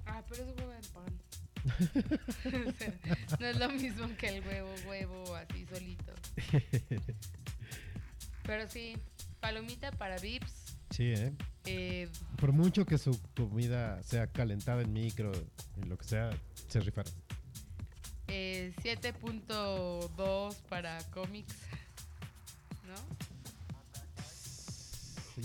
Ah, 0.08 0.24
pero 0.28 0.44
es 0.44 0.58
huevo 0.58 0.72
en 0.74 0.82
pan. 0.92 2.68
O 2.68 2.72
sea, 2.78 3.38
no 3.40 3.46
es 3.46 3.58
lo 3.60 3.70
mismo 3.70 4.08
que 4.18 4.28
el 4.30 4.46
huevo, 4.48 4.70
huevo, 4.88 5.36
así 5.36 5.66
solito. 5.68 6.14
Pero 8.44 8.68
sí, 8.70 8.98
palomita 9.40 9.92
para 9.92 10.18
Vips. 10.18 10.78
sí 10.90 11.14
eh 11.14 11.32
Eh, 11.66 12.10
Por 12.38 12.52
mucho 12.54 12.86
que 12.88 12.98
su 12.98 13.20
comida 13.36 14.02
sea 14.04 14.26
calentada 14.28 14.82
en 14.82 14.94
micro, 14.94 15.32
en 15.78 15.90
lo 15.90 15.98
que 15.98 16.06
sea, 16.06 16.32
se 16.68 16.80
rifaron. 16.80 17.14
Eh, 18.34 18.74
7.2 18.82 20.56
para 20.70 20.98
cómics. 21.12 21.54
¿No? 22.88 22.96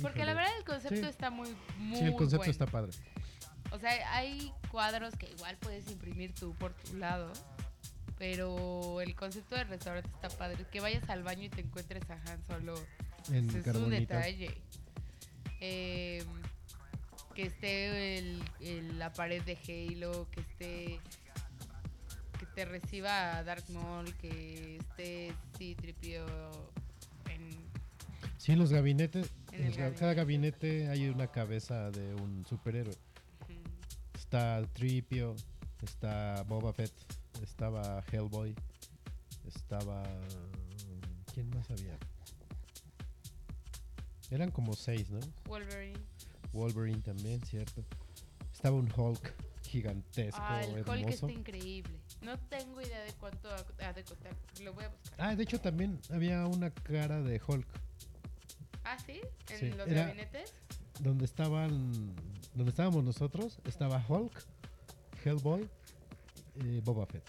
Porque 0.03 0.25
la 0.25 0.35
verdad 0.35 0.53
el 0.59 0.65
concepto 0.65 0.97
Sí. 1.03 1.07
está 1.09 1.31
muy, 1.31 1.49
muy 1.79 1.99
Sí, 1.99 2.05
el 2.05 2.13
concepto 2.15 2.39
bueno. 2.39 2.51
está 2.53 2.67
padre. 2.67 2.93
O 3.73 3.79
sea, 3.79 4.15
hay 4.15 4.53
cuadros 4.71 5.15
que 5.17 5.31
igual 5.31 5.57
puedes 5.59 5.91
imprimir 5.91 6.35
tú 6.35 6.55
por 6.55 6.73
tu 6.75 6.95
lado. 6.97 7.33
Pero 8.19 9.01
el 9.03 9.15
concepto 9.15 9.57
del 9.57 9.69
restaurante 9.69 10.09
está 10.15 10.29
padre. 10.31 10.65
Que 10.73 10.81
vayas 10.81 11.09
al 11.11 11.23
baño 11.23 11.45
y 11.45 11.49
te 11.51 11.61
encuentres 11.61 12.09
a 12.11 12.15
Han 12.31 12.43
Solo. 12.47 12.75
En 13.31 13.49
es 13.51 13.67
un 13.75 13.91
detalle. 13.91 14.57
Eh, 15.61 16.25
que 17.35 17.43
esté 17.43 18.19
el- 18.19 18.43
el- 18.61 18.99
la 18.99 19.13
pared 19.13 19.43
de 19.43 19.57
Halo, 19.69 20.29
que 20.31 20.41
esté. 20.41 21.01
Te 22.57 22.65
reciba 22.65 23.43
Dark 23.45 23.65
Maul, 23.69 24.13
que 24.17 24.79
esté 24.79 25.31
C-Tripio 25.59 26.25
en. 27.29 27.51
Sí, 28.39 28.57
los 28.57 28.73
gabinetes. 28.73 29.31
En 29.53 29.67
los 29.67 29.77
ga- 29.77 29.95
cada 29.95 30.15
gabinete 30.15 30.89
hay 30.89 31.09
una 31.11 31.27
cabeza 31.31 31.91
de 31.91 32.15
un 32.15 32.47
superhéroe. 32.47 32.97
mm, 33.49 34.17
Está 34.19 34.63
Tripio, 34.73 35.37
está 35.83 36.43
Boba 36.49 36.73
Fett, 36.73 36.93
estaba 37.43 38.03
Hellboy, 38.11 38.55
estaba. 39.47 40.03
¿Quién 41.35 41.51
más 41.51 41.71
había? 41.71 41.99
Eran 44.31 44.51
como 44.51 44.73
seis, 44.73 45.11
¿no? 45.11 45.21
Wolverine. 45.45 46.01
Wolverine 46.55 47.03
también, 47.03 47.39
cierto. 47.43 47.85
Estaba 48.51 48.77
un 48.77 48.91
Hulk 48.91 49.35
gigantesco, 49.63 50.41
Ah, 50.41 50.63
el 50.65 50.71
Hulk 50.79 50.89
hermoso. 50.89 51.27
está 51.29 51.33
increíble. 51.33 51.99
No 52.23 52.39
tengo 52.39 52.81
idea 52.81 53.01
de 53.03 53.13
cuánto 53.15 53.49
ha 53.81 53.93
de 53.93 54.03
costar. 54.05 54.35
Lo 54.63 54.73
voy 54.73 54.85
a 54.85 54.89
buscar. 54.89 55.15
Ah, 55.19 55.37
de 55.37 55.43
hecho 55.43 55.61
también 55.61 56.01
había 56.11 56.45
una 56.47 56.71
cara 56.71 57.21
de 57.23 57.41
Hulk. 57.47 57.67
Ah, 58.85 58.97
¿sí? 59.05 59.21
¿En 59.51 59.59
Sí, 59.59 59.71
los 59.73 59.87
era- 59.89 60.07
gabinetes? 60.07 60.53
Donde 61.01 61.25
estaban. 61.25 62.15
Donde 62.55 62.71
estábamos 62.71 63.05
nosotros, 63.05 63.59
estaba 63.67 64.03
Hulk, 64.09 64.33
Hellboy, 65.25 65.69
eh, 66.65 66.81
Boba 66.85 67.07
Fett. 67.07 67.23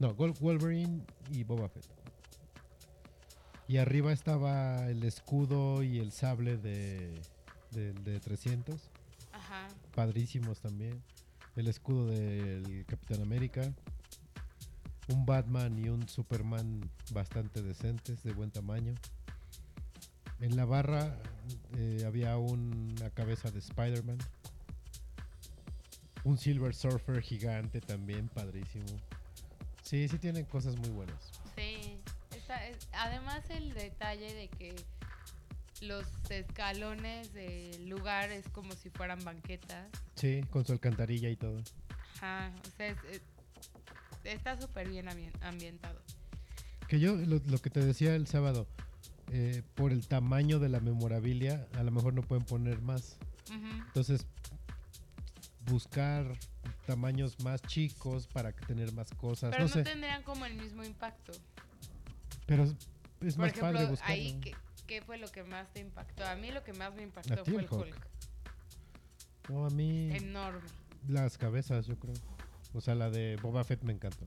No, 0.00 0.14
Wol- 0.16 0.36
Wolverine 0.40 1.02
y 1.30 1.44
Boba 1.44 1.68
Fett. 1.68 1.86
Y 3.68 3.76
arriba 3.76 4.12
estaba 4.12 4.86
el 4.88 5.04
escudo 5.04 5.82
y 5.82 5.98
el 5.98 6.10
sable 6.10 6.56
de, 6.56 7.14
de, 7.70 7.92
de 7.92 8.18
300. 8.20 8.80
Ajá. 9.32 9.68
Padrísimos 9.94 10.60
también. 10.60 11.02
El 11.54 11.68
escudo 11.68 12.06
del 12.06 12.84
Capitán 12.86 13.20
América. 13.22 13.72
Un 15.08 15.24
Batman 15.24 15.78
y 15.78 15.88
un 15.88 16.06
Superman 16.08 16.80
bastante 17.12 17.62
decentes, 17.62 18.22
de 18.22 18.32
buen 18.32 18.50
tamaño. 18.50 18.94
En 20.40 20.54
la 20.56 20.64
barra 20.64 21.16
eh, 21.76 22.04
había 22.06 22.36
una 22.36 23.10
cabeza 23.10 23.50
de 23.50 23.58
Spider-Man. 23.58 24.18
Un 26.24 26.36
Silver 26.36 26.74
Surfer 26.74 27.22
gigante 27.22 27.80
también, 27.80 28.28
padrísimo. 28.28 28.84
Sí, 29.82 30.06
sí 30.08 30.18
tienen 30.18 30.44
cosas 30.44 30.76
muy 30.76 30.90
buenas. 30.90 31.16
Sí. 31.56 31.98
Está- 32.36 32.66
es- 32.66 32.88
además 32.92 33.48
el 33.50 33.72
detalle 33.72 34.32
de 34.34 34.48
que 34.48 34.76
los 35.80 36.04
escalones 36.28 37.32
del 37.32 37.88
lugar 37.88 38.30
es 38.30 38.46
como 38.50 38.72
si 38.72 38.90
fueran 38.90 39.24
banquetas. 39.24 39.88
Sí, 40.16 40.42
con 40.50 40.66
su 40.66 40.72
alcantarilla 40.72 41.30
y 41.30 41.36
todo. 41.36 41.62
Ajá. 42.16 42.52
O 42.66 42.76
sea, 42.76 42.88
es- 42.88 43.04
es- 43.10 43.22
está 44.32 44.60
súper 44.60 44.88
bien 44.88 45.08
ambien- 45.08 45.32
ambientado. 45.42 46.00
Que 46.88 46.98
yo, 47.00 47.14
lo, 47.16 47.40
lo 47.46 47.58
que 47.58 47.70
te 47.70 47.84
decía 47.84 48.14
el 48.14 48.26
sábado, 48.26 48.66
eh, 49.30 49.62
por 49.74 49.92
el 49.92 50.06
tamaño 50.08 50.58
de 50.58 50.68
la 50.70 50.80
memorabilia, 50.80 51.66
a 51.74 51.82
lo 51.82 51.90
mejor 51.90 52.14
no 52.14 52.22
pueden 52.22 52.44
poner 52.46 52.80
más. 52.80 53.18
Entonces, 53.88 54.26
buscar 55.66 56.38
tamaños 56.86 57.38
más 57.40 57.60
chicos 57.62 58.26
para 58.26 58.52
tener 58.52 58.92
más 58.92 59.10
cosas. 59.10 59.50
Pero 59.50 59.64
no 59.64 59.68
no, 59.68 59.74
sé, 59.74 59.82
tendrían 59.84 60.22
como 60.22 60.46
el 60.46 60.54
mismo 60.54 60.82
impacto. 60.84 61.32
pero 62.46 62.64
es, 62.64 62.70
es 63.20 63.34
Por 63.36 63.46
más 63.46 63.52
padre 63.52 63.68
ejemplo, 63.84 63.88
buscarlo. 63.90 64.14
ahí, 64.14 64.40
¿qué, 64.40 64.54
qué 64.86 65.02
fue 65.02 65.18
lo 65.18 65.28
que 65.28 65.44
más 65.44 65.70
te 65.72 65.80
impactó? 65.80 66.24
A 66.26 66.36
mí 66.36 66.50
lo 66.50 66.64
que 66.64 66.72
más 66.72 66.94
me 66.94 67.02
impactó 67.02 67.44
fue 67.44 67.54
el 67.54 67.60
el 67.64 67.66
Hulk. 67.70 67.82
Hulk. 67.94 68.06
No, 69.50 69.66
a 69.66 69.70
mí 69.70 70.10
Enorme. 70.12 70.60
las 71.08 71.36
cabezas, 71.36 71.86
yo 71.86 71.98
creo. 71.98 72.14
O 72.74 72.80
sea, 72.80 72.94
la 72.94 73.10
de 73.10 73.36
Boba 73.42 73.64
Fett 73.64 73.82
me 73.82 73.92
encantó. 73.92 74.26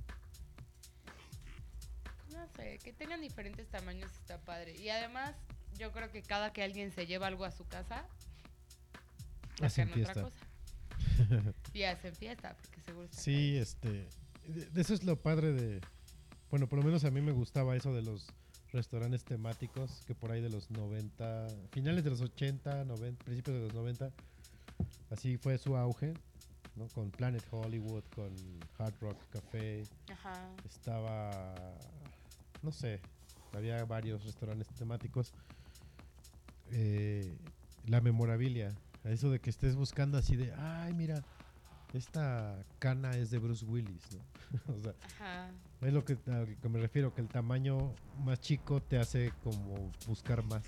No 2.33 2.47
sé, 2.55 2.79
que 2.83 2.93
tengan 2.93 3.21
diferentes 3.21 3.67
tamaños 3.69 4.11
está 4.13 4.39
padre. 4.39 4.75
Y 4.77 4.89
además, 4.89 5.35
yo 5.77 5.91
creo 5.91 6.11
que 6.11 6.21
cada 6.23 6.51
que 6.53 6.63
alguien 6.63 6.91
se 6.91 7.05
lleva 7.05 7.27
algo 7.27 7.45
a 7.45 7.51
su 7.51 7.65
casa, 7.67 8.05
Hacen 9.61 9.89
hacen 9.89 9.89
otra 9.89 9.95
fiesta. 10.13 10.23
cosa. 10.23 10.45
Y 11.73 11.83
hacen 11.83 12.15
fiesta, 12.15 12.55
porque 12.61 12.81
seguro 12.81 13.05
está 13.05 13.21
Sí, 13.21 13.57
este. 13.57 14.07
de- 14.47 14.65
de 14.71 14.81
Eso 14.81 14.93
es 14.93 15.03
lo 15.03 15.21
padre 15.21 15.51
de. 15.53 15.81
Bueno, 16.49 16.67
por 16.67 16.79
lo 16.79 16.85
menos 16.85 17.03
a 17.05 17.11
mí 17.11 17.21
me 17.21 17.31
gustaba 17.31 17.75
eso 17.75 17.93
de 17.93 18.01
los 18.01 18.27
restaurantes 18.73 19.23
temáticos 19.23 20.01
que 20.07 20.15
por 20.15 20.31
ahí 20.31 20.41
de 20.41 20.49
los 20.49 20.69
90, 20.71 21.47
finales 21.71 22.03
de 22.03 22.09
los 22.09 22.21
80, 22.21 22.85
90, 22.85 23.23
principios 23.25 23.57
de 23.57 23.63
los 23.63 23.73
90, 23.73 24.11
así 25.09 25.37
fue 25.37 25.57
su 25.57 25.75
auge, 25.77 26.13
¿no? 26.75 26.87
Con 26.87 27.11
Planet 27.11 27.43
Hollywood, 27.51 28.03
con 28.15 28.33
Hard 28.77 28.93
Rock 29.01 29.17
Café. 29.31 29.83
Ajá. 30.11 30.49
estaba, 30.65 31.53
no 32.61 32.71
sé, 32.71 32.99
había 33.53 33.83
varios 33.85 34.23
restaurantes 34.23 34.67
temáticos. 34.69 35.33
Eh, 36.71 37.35
la 37.87 37.99
memorabilia, 37.99 38.71
eso 39.03 39.29
de 39.29 39.39
que 39.39 39.49
estés 39.49 39.75
buscando 39.75 40.17
así 40.17 40.35
de, 40.35 40.53
ay, 40.53 40.93
mira, 40.93 41.23
esta 41.93 42.63
cana 42.79 43.11
es 43.11 43.31
de 43.31 43.39
Bruce 43.39 43.65
Willis, 43.65 44.01
¿no? 44.13 44.73
o 44.75 44.79
sea, 44.79 44.93
Ajá. 45.15 45.49
es 45.81 45.93
lo 45.93 46.05
que, 46.05 46.17
a 46.27 46.39
lo 46.39 46.45
que 46.61 46.69
me 46.69 46.79
refiero, 46.79 47.13
que 47.13 47.21
el 47.21 47.27
tamaño 47.27 47.93
más 48.23 48.39
chico 48.39 48.81
te 48.81 48.97
hace 48.97 49.33
como 49.43 49.91
buscar 50.07 50.43
más. 50.43 50.63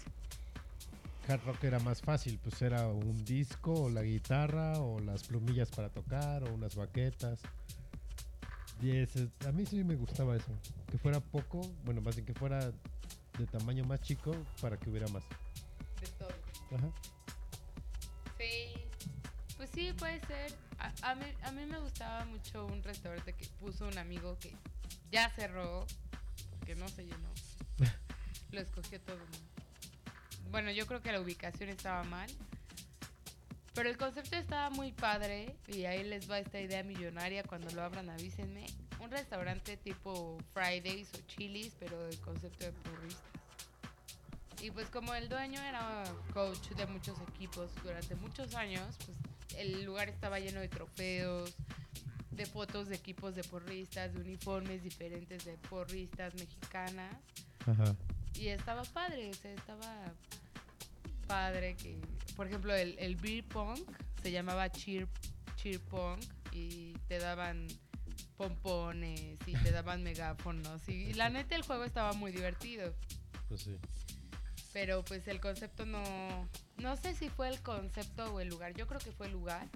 Hard 1.28 1.44
rock 1.45 1.64
era 1.64 1.80
más 1.80 2.02
fácil, 2.02 2.38
pues 2.44 2.62
era 2.62 2.88
un 2.88 3.24
disco 3.24 3.74
o 3.74 3.90
la 3.90 4.04
guitarra 4.04 4.80
o 4.80 5.00
las 5.00 5.24
plumillas 5.24 5.70
para 5.70 5.90
tocar 5.90 6.44
o 6.44 6.54
unas 6.54 6.76
baquetas. 6.76 7.40
Y 8.82 8.98
ese- 8.98 9.30
a 9.48 9.52
mí 9.54 9.66
sí 9.66 9.84
me 9.84 9.95
gustaba 9.95 10.36
eso, 10.36 10.52
que 10.91 10.98
fuera 10.98 11.20
poco, 11.22 11.62
bueno, 11.86 12.02
más 12.02 12.16
bien 12.16 12.26
que 12.26 12.34
fuera 12.34 12.60
de 13.38 13.45
tamaño 13.48 13.86
más 13.86 14.02
chico 14.02 14.36
para 14.62 14.78
que 14.78 14.90
hubiera 14.90 15.08
más. 15.08 15.24
De 16.02 16.08
todo. 16.20 16.30
Ajá. 16.76 16.91
Sí. 18.38 18.74
Pues 19.56 19.70
sí, 19.74 19.94
puede 19.98 20.20
ser. 20.26 20.54
A, 20.80 21.12
a 21.12 21.16
mí, 21.16 21.26
a 21.44 21.52
mí 21.54 21.66
me 21.66 21.80
gustaba 21.80 22.26
mucho 22.26 22.66
un 22.66 22.84
restaurante 22.84 23.32
que 23.34 23.48
puso 23.62 23.88
un 23.88 23.98
amigo 23.98 24.38
que 24.40 24.54
ya 25.12 25.30
cerró, 25.30 25.86
que 26.66 26.76
no 26.76 26.90
se 26.90 27.04
llenó. 27.06 27.30
Lo 28.52 28.60
escogió 28.60 29.00
todo. 29.02 29.16
el 29.16 29.22
mundo. 29.22 29.52
Bueno, 30.53 30.69
yo 30.69 30.85
creo 30.85 31.01
que 31.01 31.11
la 31.11 31.19
ubicación 31.19 31.69
estaba 31.69 32.03
mal. 32.03 32.30
Pero 33.73 33.89
el 33.89 33.97
concepto 33.97 34.35
estaba 34.35 34.69
muy 34.69 34.91
padre 34.91 35.55
y 35.67 35.85
ahí 35.85 36.03
les 36.03 36.30
va 36.30 36.38
esta 36.38 36.61
idea 36.61 36.84
millonaria. 36.84 37.41
Cuando 37.41 37.71
lo 37.71 37.81
abran, 37.81 38.07
avísenme. 38.11 38.67
Un 38.99 39.09
restaurante 39.09 39.77
tipo 39.77 40.38
Fridays 40.53 41.09
o 41.15 41.25
Chili's, 41.25 41.73
pero 41.80 42.03
del 42.03 42.19
concepto 42.19 42.65
de 42.65 42.71
porristas. 42.71 43.31
Y 44.61 44.69
pues 44.69 44.89
como 44.89 45.15
el 45.15 45.27
dueño 45.27 45.59
era 45.59 46.03
coach 46.35 46.69
de 46.77 46.85
muchos 46.85 47.17
equipos 47.30 47.71
durante 47.84 48.13
muchos 48.13 48.53
años, 48.53 48.95
pues 49.07 49.17
el 49.57 49.84
lugar 49.84 50.07
estaba 50.07 50.39
lleno 50.39 50.59
de 50.61 50.69
trofeos, 50.69 51.55
de 52.30 52.45
fotos 52.45 52.89
de 52.89 52.95
equipos 52.95 53.34
de 53.34 53.43
porristas, 53.43 54.13
de 54.13 54.21
uniformes 54.21 54.84
diferentes 54.84 55.45
de 55.45 55.57
porristas 55.57 56.35
mexicanas. 56.35 57.15
Ajá. 57.65 57.95
Y 58.35 58.47
estaba 58.47 58.84
padre, 58.84 59.30
o 59.30 59.34
sea, 59.34 59.51
estaba 59.51 60.14
padre 61.27 61.76
que, 61.76 61.99
por 62.35 62.47
ejemplo, 62.47 62.76
el, 62.76 62.97
el 62.99 63.15
beer 63.15 63.45
punk 63.45 63.80
se 64.22 64.31
llamaba 64.31 64.69
cheer, 64.72 65.07
cheer 65.55 65.80
punk 65.80 66.23
y 66.51 66.93
te 67.07 67.19
daban 67.19 67.68
pompones 68.38 69.38
y 69.45 69.53
te 69.53 69.72
daban 69.72 70.03
megáfonos 70.03 70.88
y, 70.89 70.93
y 70.93 71.14
la 71.14 71.30
neta 71.30 71.55
el 71.55 71.64
juego 71.64 71.84
estaba 71.84 72.14
muy 72.14 72.31
divertido. 72.31 72.93
Pues 73.47 73.61
sí. 73.61 73.77
Pero 74.73 75.05
pues 75.05 75.27
el 75.27 75.39
concepto 75.39 75.85
no. 75.85 76.49
No 76.77 76.97
sé 76.97 77.14
si 77.14 77.30
fue 77.30 77.47
el 77.47 77.61
concepto 77.61 78.34
o 78.34 78.39
el 78.39 78.49
lugar. 78.49 78.73
Yo 78.73 78.88
creo 78.88 78.99
que 78.99 79.11
fue 79.11 79.27
el 79.27 79.34
lugar. 79.34 79.68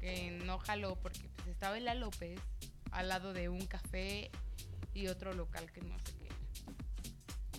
Que 0.00 0.30
no 0.44 0.58
jaló 0.58 0.96
porque 0.96 1.28
pues 1.36 1.48
estaba 1.48 1.76
en 1.76 1.84
la 1.84 1.94
López 1.94 2.40
al 2.90 3.08
lado 3.08 3.32
de 3.32 3.48
un 3.48 3.64
café 3.66 4.30
y 4.94 5.06
otro 5.06 5.32
local 5.34 5.70
que 5.70 5.82
no 5.82 5.96
sé. 6.00 6.21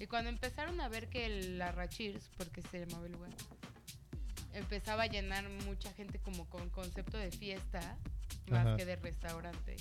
Y 0.04 0.08
cuando 0.08 0.30
empezaron 0.30 0.82
a 0.82 0.90
ver 0.90 1.08
que 1.08 1.26
el 1.26 1.62
Arrachirs, 1.62 2.30
porque 2.36 2.62
se 2.62 2.86
llamaba 2.86 3.06
el 3.06 3.14
lugar, 3.14 3.32
empezaba 4.52 5.04
a 5.04 5.08
llenar 5.08 5.48
mucha 5.66 5.94
gente 5.94 6.20
como 6.20 6.50
con 6.50 6.70
concepto 6.72 7.18
de 7.18 7.32
fiesta 7.32 7.98
más 8.48 8.68
Ajá. 8.68 8.76
que 8.76 8.84
de 8.84 8.98
restaurante. 8.98 9.78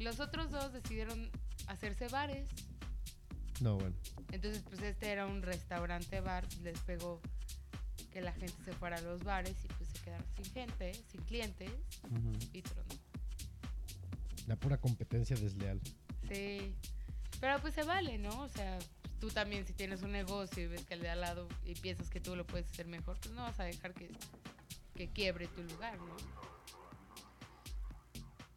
Los 0.00 0.18
otros 0.18 0.50
dos 0.50 0.72
decidieron 0.72 1.30
hacerse 1.68 2.08
bares. 2.08 2.48
No, 3.60 3.76
bueno. 3.76 3.94
Entonces, 4.32 4.64
pues 4.68 4.82
este 4.82 5.12
era 5.12 5.24
un 5.26 5.42
restaurante 5.42 6.20
bar, 6.20 6.44
les 6.64 6.80
pegó 6.80 7.22
que 8.10 8.20
la 8.20 8.32
gente 8.32 8.56
se 8.64 8.72
fuera 8.72 8.96
a 8.96 9.02
los 9.02 9.22
bares 9.22 9.54
y 9.64 9.68
pues 9.68 9.88
se 9.90 10.00
quedaron 10.00 10.26
sin 10.34 10.52
gente, 10.52 10.94
sin 11.12 11.22
clientes 11.22 11.70
y 12.52 12.62
tronó. 12.62 12.92
La 14.48 14.56
pura 14.56 14.78
competencia 14.78 15.36
desleal. 15.36 15.80
Sí, 16.28 16.74
pero 17.40 17.60
pues 17.60 17.74
se 17.74 17.84
vale, 17.84 18.18
¿no? 18.18 18.42
O 18.42 18.48
sea, 18.48 18.80
tú 19.20 19.28
también 19.28 19.66
si 19.66 19.72
tienes 19.72 20.02
un 20.02 20.12
negocio 20.12 20.62
y 20.62 20.66
ves 20.66 20.84
que 20.84 20.94
el 20.94 21.00
de 21.00 21.10
al 21.10 21.20
lado 21.20 21.48
y 21.64 21.74
piensas 21.74 22.10
que 22.10 22.20
tú 22.20 22.36
lo 22.36 22.46
puedes 22.46 22.70
hacer 22.70 22.86
mejor, 22.86 23.18
pues 23.20 23.34
no 23.34 23.42
vas 23.42 23.58
a 23.60 23.64
dejar 23.64 23.94
que, 23.94 24.10
que 24.94 25.08
quiebre 25.10 25.48
tu 25.48 25.62
lugar, 25.62 25.98
¿no? 25.98 26.16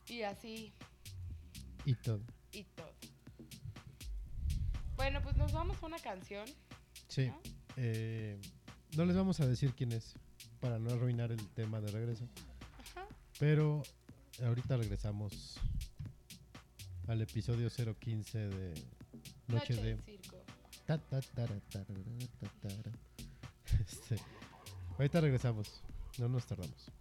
Y 0.07 0.23
así 0.23 0.73
Y 1.85 1.95
todo. 1.95 2.21
y 2.51 2.63
todo. 2.63 2.93
Bueno, 4.95 5.21
pues 5.21 5.35
nos 5.37 5.51
vamos 5.51 5.81
a 5.81 5.85
una 5.85 5.99
canción. 5.99 6.45
Sí. 7.07 7.27
¿no? 7.27 7.41
eh, 7.77 8.39
no 8.95 9.05
les 9.05 9.15
vamos 9.15 9.39
a 9.39 9.47
decir 9.47 9.73
quién 9.73 9.91
es 9.93 10.15
para 10.59 10.77
no 10.79 10.91
arruinar 10.91 11.31
el 11.31 11.47
tema 11.49 11.79
de 11.81 11.91
regreso. 11.91 12.27
Ajá. 12.77 13.07
Pero 13.39 13.83
ahorita 14.43 14.77
regresamos 14.77 15.59
al 17.07 17.21
episodio 17.21 17.69
015 17.69 18.47
de 18.49 18.73
Noche, 19.47 19.75
de... 19.75 19.95
del 19.95 20.01
Este, 23.79 24.17
ahorita 24.97 25.21
regresamos. 25.21 25.81
No 26.17 26.27
nos 26.27 26.45
tardamos. 26.45 26.91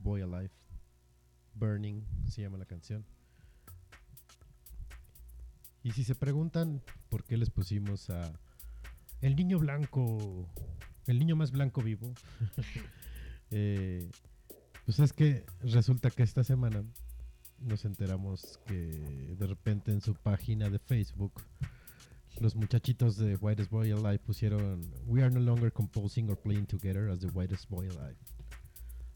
Boy 0.00 0.22
Alive. 0.22 0.50
Burning 1.54 2.04
se 2.28 2.42
llama 2.42 2.58
la 2.58 2.64
canción. 2.64 3.04
Y 5.82 5.92
si 5.92 6.04
se 6.04 6.14
preguntan 6.14 6.82
por 7.10 7.24
qué 7.24 7.36
les 7.36 7.50
pusimos 7.50 8.10
a 8.10 8.32
El 9.20 9.36
niño 9.36 9.58
blanco, 9.58 10.48
el 11.06 11.18
niño 11.18 11.36
más 11.36 11.50
blanco 11.50 11.82
vivo, 11.82 12.12
eh, 13.50 14.10
pues 14.84 14.98
es 14.98 15.12
que 15.12 15.44
resulta 15.62 16.10
que 16.10 16.22
esta 16.22 16.44
semana 16.44 16.84
nos 17.60 17.84
enteramos 17.84 18.58
que 18.66 19.34
de 19.38 19.46
repente 19.46 19.92
en 19.92 20.00
su 20.00 20.14
página 20.14 20.68
de 20.70 20.78
Facebook 20.78 21.42
los 22.40 22.56
muchachitos 22.56 23.16
de 23.16 23.36
Whitest 23.36 23.70
Boy 23.70 23.92
Alive 23.92 24.18
pusieron 24.18 24.90
We 25.06 25.22
are 25.22 25.30
no 25.30 25.40
longer 25.40 25.72
composing 25.72 26.28
or 26.30 26.36
playing 26.36 26.66
together 26.66 27.08
as 27.08 27.20
the 27.20 27.28
Whitest 27.28 27.68
Boy 27.68 27.88
Alive. 27.88 28.16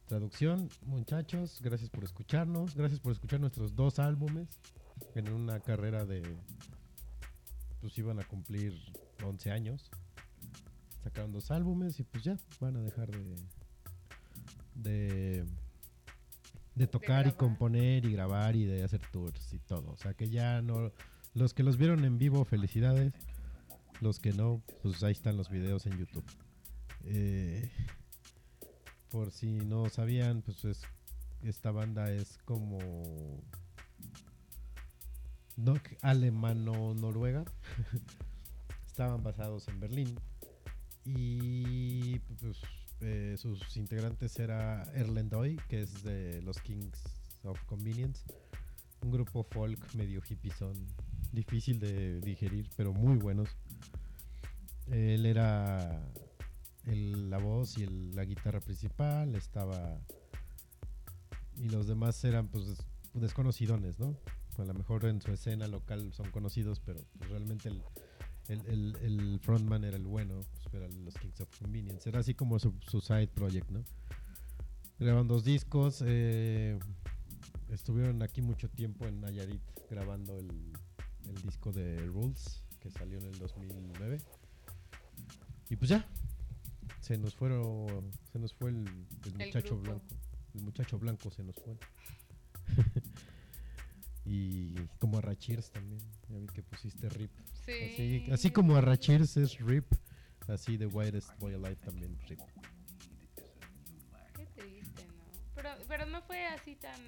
Traducción, 0.08 0.70
muchachos, 0.86 1.60
gracias 1.60 1.90
por 1.90 2.02
escucharnos, 2.02 2.74
gracias 2.74 2.98
por 2.98 3.12
escuchar 3.12 3.40
nuestros 3.40 3.76
dos 3.76 3.98
álbumes 3.98 4.48
en 5.14 5.30
una 5.30 5.60
carrera 5.60 6.06
de 6.06 6.22
pues 7.82 7.98
iban 7.98 8.18
a 8.18 8.24
cumplir 8.24 8.72
11 9.22 9.50
años. 9.50 9.90
Sacaron 11.04 11.30
dos 11.30 11.50
álbumes 11.50 12.00
y 12.00 12.04
pues 12.04 12.24
ya 12.24 12.38
van 12.58 12.76
a 12.76 12.80
dejar 12.80 13.10
de 13.10 13.36
de 14.76 15.44
de 16.74 16.86
tocar 16.86 17.26
y 17.26 17.32
componer 17.32 18.06
y 18.06 18.12
grabar 18.12 18.56
y 18.56 18.64
de 18.64 18.84
hacer 18.84 19.02
tours 19.12 19.52
y 19.52 19.58
todo. 19.58 19.90
O 19.90 19.96
sea 19.98 20.14
que 20.14 20.30
ya 20.30 20.62
no 20.62 20.90
los 21.34 21.52
que 21.52 21.62
los 21.62 21.76
vieron 21.76 22.06
en 22.06 22.16
vivo, 22.16 22.46
felicidades. 22.46 23.12
Los 24.00 24.20
que 24.20 24.32
no, 24.32 24.62
pues 24.82 25.02
ahí 25.02 25.12
están 25.12 25.36
los 25.36 25.50
videos 25.50 25.84
en 25.84 25.98
YouTube. 25.98 26.24
Eh, 27.04 27.70
por 29.10 29.30
si 29.30 29.46
no 29.60 29.88
sabían, 29.88 30.42
pues 30.42 30.64
es- 30.64 30.82
esta 31.42 31.70
banda 31.70 32.10
es 32.12 32.38
como 32.44 32.78
no, 35.56 35.74
alemano-noruega. 36.02 37.44
Estaban 38.86 39.22
basados 39.22 39.66
en 39.68 39.80
Berlín. 39.80 40.18
Y 41.04 42.18
pues, 42.40 42.58
eh, 43.00 43.36
sus 43.38 43.76
integrantes 43.76 44.38
era 44.38 44.82
Erlendoy, 44.94 45.56
que 45.68 45.82
es 45.82 46.02
de 46.02 46.42
los 46.42 46.58
Kings 46.60 47.02
of 47.44 47.60
Convenience. 47.64 48.22
Un 49.02 49.12
grupo 49.12 49.44
folk 49.44 49.94
medio 49.94 50.20
hippie 50.28 50.52
son 50.52 50.74
difícil 51.32 51.78
de 51.78 52.20
digerir, 52.20 52.68
pero 52.76 52.92
muy 52.92 53.16
buenos. 53.16 53.48
Él 54.90 55.26
era 55.26 56.02
el- 56.88 57.30
la 57.30 57.38
voz 57.38 57.78
y 57.78 57.84
el- 57.84 58.14
la 58.14 58.24
guitarra 58.24 58.60
principal, 58.60 59.34
estaba 59.34 60.00
y 61.56 61.68
los 61.68 61.86
demás 61.86 62.22
eran 62.24 62.48
pues 62.48 62.66
des- 62.68 62.84
desconocidones, 63.14 63.98
¿no? 63.98 64.16
A 64.58 64.64
lo 64.64 64.74
mejor 64.74 65.04
en 65.04 65.20
su 65.22 65.30
escena 65.32 65.68
local 65.68 66.12
son 66.12 66.30
conocidos, 66.30 66.80
pero 66.80 67.00
pues, 67.18 67.30
realmente 67.30 67.68
el, 67.68 67.82
el, 68.48 68.96
el- 69.02 69.40
frontman 69.40 69.84
era 69.84 69.96
el 69.96 70.04
bueno, 70.06 70.40
pues, 70.62 70.74
eran 70.74 71.04
los 71.04 71.14
Kings 71.14 71.40
of 71.40 71.48
Convenience. 71.60 72.08
Era 72.08 72.20
así 72.20 72.34
como 72.34 72.58
su, 72.58 72.74
su 72.80 73.00
side 73.00 73.28
project, 73.28 73.70
¿no? 73.70 73.84
Grabaron 74.98 75.28
dos 75.28 75.44
discos, 75.44 76.02
eh, 76.04 76.76
estuvieron 77.68 78.22
aquí 78.22 78.42
mucho 78.42 78.68
tiempo 78.68 79.06
en 79.06 79.20
Nayarit 79.20 79.62
grabando 79.90 80.36
el, 80.38 80.72
el 81.28 81.34
disco 81.42 81.70
de 81.72 81.96
Rules, 82.06 82.64
que 82.80 82.90
salió 82.90 83.18
en 83.18 83.24
el 83.26 83.38
2009. 83.38 84.18
Y 85.70 85.76
pues 85.76 85.88
ya, 85.90 86.04
se 87.08 87.16
nos 87.16 87.34
fueron, 87.34 88.10
se 88.30 88.38
nos 88.38 88.52
fue 88.52 88.68
el, 88.70 88.86
el 88.86 89.40
El 89.40 89.46
muchacho 89.46 89.76
grupo. 89.76 89.82
blanco. 89.82 90.06
El 90.54 90.60
muchacho 90.62 90.98
blanco 90.98 91.30
se 91.30 91.42
nos 91.42 91.56
fue. 91.56 91.78
y 94.26 94.74
como 94.98 95.16
a 95.18 95.20
Rachirs 95.22 95.70
también. 95.70 96.00
Ya 96.28 96.38
vi 96.38 96.46
que 96.48 96.62
pusiste 96.62 97.08
RIP. 97.08 97.30
Sí. 97.64 97.72
Así, 97.72 98.26
así 98.30 98.50
como 98.50 98.76
a 98.76 98.82
Rachirs 98.82 99.38
es 99.38 99.58
RIP, 99.58 99.86
así 100.48 100.76
The 100.76 100.86
Whitest 100.86 101.30
Boy 101.38 101.54
Alive 101.54 101.76
también 101.76 102.18
RIP. 102.28 102.40
Qué 104.36 104.44
triste, 104.54 105.06
¿no? 105.06 105.22
Pero, 105.54 105.70
pero 105.88 106.04
no 106.06 106.20
fue 106.22 106.44
así 106.46 106.76
tan 106.76 107.00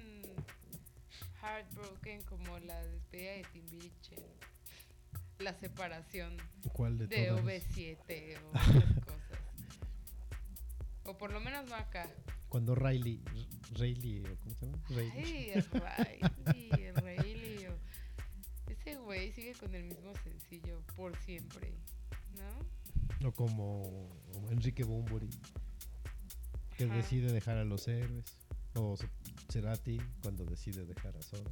heartbroken 1.43 2.23
como 2.23 2.57
la 2.59 2.83
despedida 2.85 3.33
de 3.33 3.45
Timbiriche. 3.53 4.15
La 5.39 5.53
separación 5.59 6.37
¿Cuál 6.73 6.97
de, 6.99 7.07
de 7.07 7.27
todas? 7.27 7.43
OV7 7.45 8.37
o. 8.43 8.51
O 11.11 11.17
por 11.17 11.33
lo 11.33 11.41
menos 11.41 11.67
no 11.67 11.75
acá. 11.75 12.07
Cuando 12.47 12.73
Riley, 12.73 13.21
Riley, 13.73 14.23
¿o 14.25 14.35
¿cómo 14.39 14.55
se 14.55 14.65
llama? 14.65 14.77
Riley. 14.89 15.11
Ay, 15.97 16.31
Riley, 16.45 16.91
Riley. 16.93 17.67
Ese 18.69 18.95
güey 18.97 19.31
sigue 19.33 19.53
con 19.55 19.75
el 19.75 19.83
mismo 19.83 20.13
sencillo 20.23 20.81
por 20.95 21.17
siempre, 21.17 21.73
¿no? 22.37 23.27
O 23.27 23.31
como 23.33 24.09
Enrique 24.49 24.83
Bumburi, 24.85 25.29
que 26.77 26.85
Ajá. 26.85 26.95
decide 26.95 27.31
dejar 27.31 27.57
a 27.57 27.65
los 27.65 27.87
héroes. 27.87 28.25
O 28.75 28.95
Cerati, 29.51 29.99
cuando 30.21 30.45
decide 30.45 30.85
dejar 30.85 31.15
a 31.17 31.21
Soda. 31.21 31.51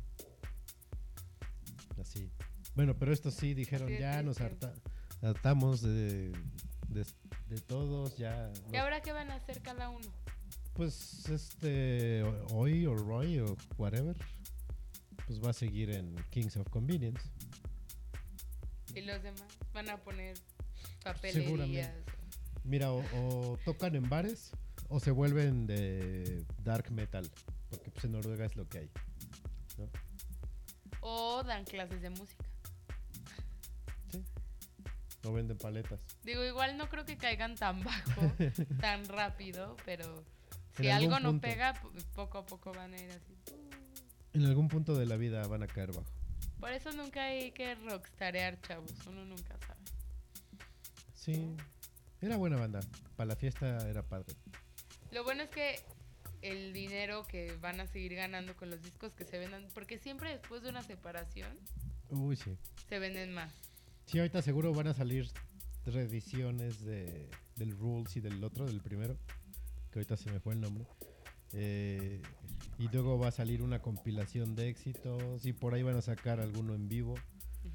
Así. 2.01 2.29
Bueno, 2.75 2.95
pero 2.97 3.11
estos 3.11 3.33
sí 3.33 3.53
dijeron, 3.53 3.89
ya 3.89 4.23
nos 4.23 4.39
harta- 4.39 4.73
hartamos 5.21 5.81
de, 5.81 6.31
de, 6.89 7.05
de 7.49 7.61
todos, 7.61 8.17
ya. 8.17 8.51
¿Y 8.71 8.75
ahora 8.77 9.01
qué 9.01 9.11
van 9.11 9.31
a 9.31 9.35
hacer 9.35 9.61
cada 9.61 9.89
uno? 9.89 10.07
Pues 10.73 11.27
este, 11.29 12.23
hoy 12.53 12.85
o 12.85 12.95
Roy 12.95 13.39
o 13.39 13.57
whatever, 13.77 14.15
pues 15.27 15.43
va 15.43 15.49
a 15.49 15.53
seguir 15.53 15.89
en 15.91 16.15
Kings 16.29 16.57
of 16.57 16.69
Convenience. 16.69 17.21
¿Y 18.95 19.01
los 19.01 19.21
demás? 19.21 19.47
¿Van 19.73 19.89
a 19.89 19.97
poner 19.97 20.35
Seguramente. 20.37 21.03
papelerías? 21.03 21.91
Mira, 22.63 22.91
o, 22.91 23.03
o 23.51 23.57
tocan 23.65 23.95
en 23.95 24.09
bares 24.09 24.51
o 24.89 24.99
se 24.99 25.11
vuelven 25.11 25.67
de 25.67 26.43
dark 26.63 26.91
metal, 26.91 27.29
porque 27.69 27.91
pues 27.91 28.05
en 28.05 28.13
Noruega 28.13 28.45
es 28.45 28.55
lo 28.55 28.67
que 28.67 28.79
hay. 28.79 28.89
¿no? 29.77 29.89
O 31.01 31.43
dan 31.43 31.63
clases 31.65 32.01
de 32.01 32.09
música. 32.09 32.45
Sí. 35.21 35.27
O 35.27 35.33
venden 35.33 35.57
paletas. 35.57 35.99
Digo, 36.23 36.43
igual 36.45 36.77
no 36.77 36.87
creo 36.89 37.05
que 37.05 37.17
caigan 37.17 37.55
tan 37.55 37.83
bajo, 37.83 38.21
tan 38.79 39.05
rápido, 39.05 39.75
pero 39.85 40.23
si 40.77 40.87
En 40.87 40.93
algo 40.95 41.19
no 41.19 41.29
punto. 41.31 41.41
pega, 41.47 41.73
po- 41.73 41.91
poco 42.15 42.37
a 42.39 42.45
poco 42.45 42.71
van 42.73 42.93
a 42.93 42.97
ir 43.01 43.11
así. 43.11 43.35
En 44.33 44.45
algún 44.45 44.67
punto 44.67 44.95
de 44.95 45.05
la 45.05 45.17
vida 45.17 45.45
van 45.47 45.63
a 45.63 45.67
caer 45.67 45.91
bajo. 45.91 46.05
Por 46.59 46.71
eso 46.71 46.91
nunca 46.91 47.23
hay 47.23 47.51
que 47.51 47.75
rockstarear, 47.75 48.59
chavos. 48.61 48.93
Uno 49.07 49.25
nunca 49.25 49.57
sabe. 49.65 49.79
Sí. 51.13 51.55
Era 52.21 52.37
buena 52.37 52.57
banda. 52.57 52.79
Para 53.15 53.27
la 53.29 53.35
fiesta 53.35 53.77
era 53.89 54.03
padre. 54.03 54.35
Lo 55.11 55.23
bueno 55.23 55.43
es 55.43 55.49
que 55.49 55.79
el 56.41 56.71
dinero 56.73 57.25
que 57.27 57.55
van 57.61 57.79
a 57.79 57.87
seguir 57.87 58.15
ganando 58.15 58.55
con 58.55 58.69
los 58.69 58.81
discos 58.81 59.13
que 59.13 59.25
se 59.25 59.37
vendan, 59.39 59.67
porque 59.73 59.97
siempre 59.99 60.29
después 60.31 60.61
de 60.61 60.69
una 60.69 60.81
separación 60.83 61.57
Uy, 62.09 62.35
sí. 62.35 62.55
se 62.87 62.99
venden 62.99 63.33
más. 63.33 63.51
Sí, 64.09 64.17
ahorita 64.17 64.41
seguro 64.41 64.73
van 64.73 64.87
a 64.87 64.95
salir 64.95 65.29
reediciones 65.85 66.83
de, 66.83 67.29
del 67.57 67.77
Rules 67.77 68.17
y 68.17 68.21
del 68.21 68.43
otro, 68.43 68.65
del 68.65 68.81
primero, 68.81 69.15
que 69.91 69.99
ahorita 69.99 70.17
se 70.17 70.31
me 70.31 70.39
fue 70.39 70.55
el 70.55 70.61
nombre. 70.61 70.87
Eh, 71.53 72.19
y 72.79 72.87
luego 72.87 73.19
va 73.19 73.27
a 73.27 73.31
salir 73.31 73.61
una 73.61 73.83
compilación 73.83 74.55
de 74.55 74.67
éxitos 74.67 75.45
y 75.45 75.53
por 75.53 75.75
ahí 75.75 75.83
van 75.83 75.95
a 75.95 76.01
sacar 76.01 76.39
alguno 76.39 76.73
en 76.73 76.89
vivo. 76.89 77.13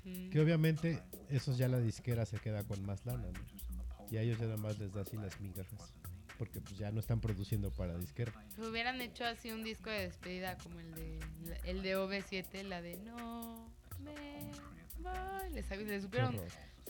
Que 0.03 0.41
obviamente 0.41 1.01
esos 1.31 1.57
ya 1.57 1.69
la 1.69 1.79
disquera 1.79 2.27
se 2.27 2.39
queda 2.39 2.65
con 2.65 2.85
más 2.85 3.07
lana, 3.07 3.29
¿no? 3.29 4.07
Y 4.11 4.17
a 4.17 4.23
ellos 4.23 4.37
ya 4.39 4.47
nada 4.47 4.57
más 4.57 4.77
les 4.81 4.93
da 4.93 5.03
así 5.03 5.17
las 5.17 5.41
migajas. 5.41 5.95
Porque 6.37 6.61
pues 6.61 6.77
ya 6.77 6.91
no 6.91 6.99
están 6.99 7.21
produciendo 7.21 7.71
para 7.71 7.97
disquera. 7.97 8.33
Hubieran 8.59 9.01
hecho 9.01 9.25
así 9.25 9.53
un 9.53 9.63
disco 9.63 9.89
de 9.89 10.01
despedida 10.01 10.59
como 10.59 10.81
el 10.81 10.95
de 10.97 11.21
el 11.63 11.83
de 11.83 11.97
OV7, 11.97 12.65
la 12.65 12.83
de 12.83 12.97
No 12.97 13.71
me 14.03 14.74
voy. 15.05 15.51
Les, 15.53 15.71
les 15.71 16.03
supieron 16.03 16.41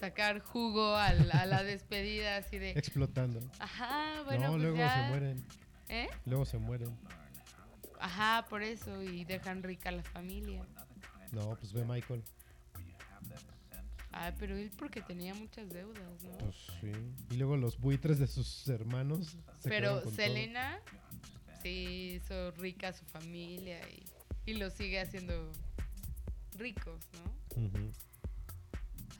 sacar 0.00 0.40
jugo 0.40 0.96
al- 0.96 1.30
a 1.32 1.44
la 1.46 1.62
despedida 1.62 2.36
así 2.38 2.58
de 2.58 2.70
Explotando. 2.70 3.40
Ajá, 3.58 4.22
bueno, 4.24 4.44
no, 4.44 4.50
pues 4.52 4.62
luego 4.62 4.76
ya. 4.78 4.94
se 5.02 5.08
mueren. 5.10 5.46
¿Eh? 5.88 6.08
Luego 6.26 6.44
se 6.46 6.58
mueren. 6.58 6.96
Ajá, 8.00 8.46
por 8.48 8.62
eso 8.62 9.02
y 9.02 9.24
dejan 9.24 9.62
rica 9.62 9.88
a 9.90 9.92
la 9.92 10.02
familia. 10.02 10.62
No, 11.32 11.56
pues 11.56 11.72
ve 11.72 11.84
Michael. 11.84 12.22
Ah, 14.12 14.32
pero 14.38 14.56
él 14.56 14.70
porque 14.78 15.00
tenía 15.02 15.34
muchas 15.34 15.68
deudas, 15.70 16.22
¿no? 16.22 16.38
Pues 16.38 16.54
sí. 16.80 16.92
Y 17.30 17.34
luego 17.36 17.56
los 17.56 17.78
buitres 17.80 18.18
de 18.20 18.28
sus 18.28 18.68
hermanos. 18.68 19.36
se 19.60 19.68
Pero 19.68 19.94
con 19.94 20.02
todo. 20.04 20.12
Selena 20.14 20.78
sí 21.62 22.20
hizo 22.22 22.52
rica 22.52 22.88
a 22.88 22.92
su 22.92 23.04
familia 23.06 23.80
y, 23.90 24.04
y 24.50 24.54
lo 24.54 24.70
sigue 24.70 25.00
haciendo 25.00 25.50
ricos, 26.56 27.08
¿no? 27.14 27.43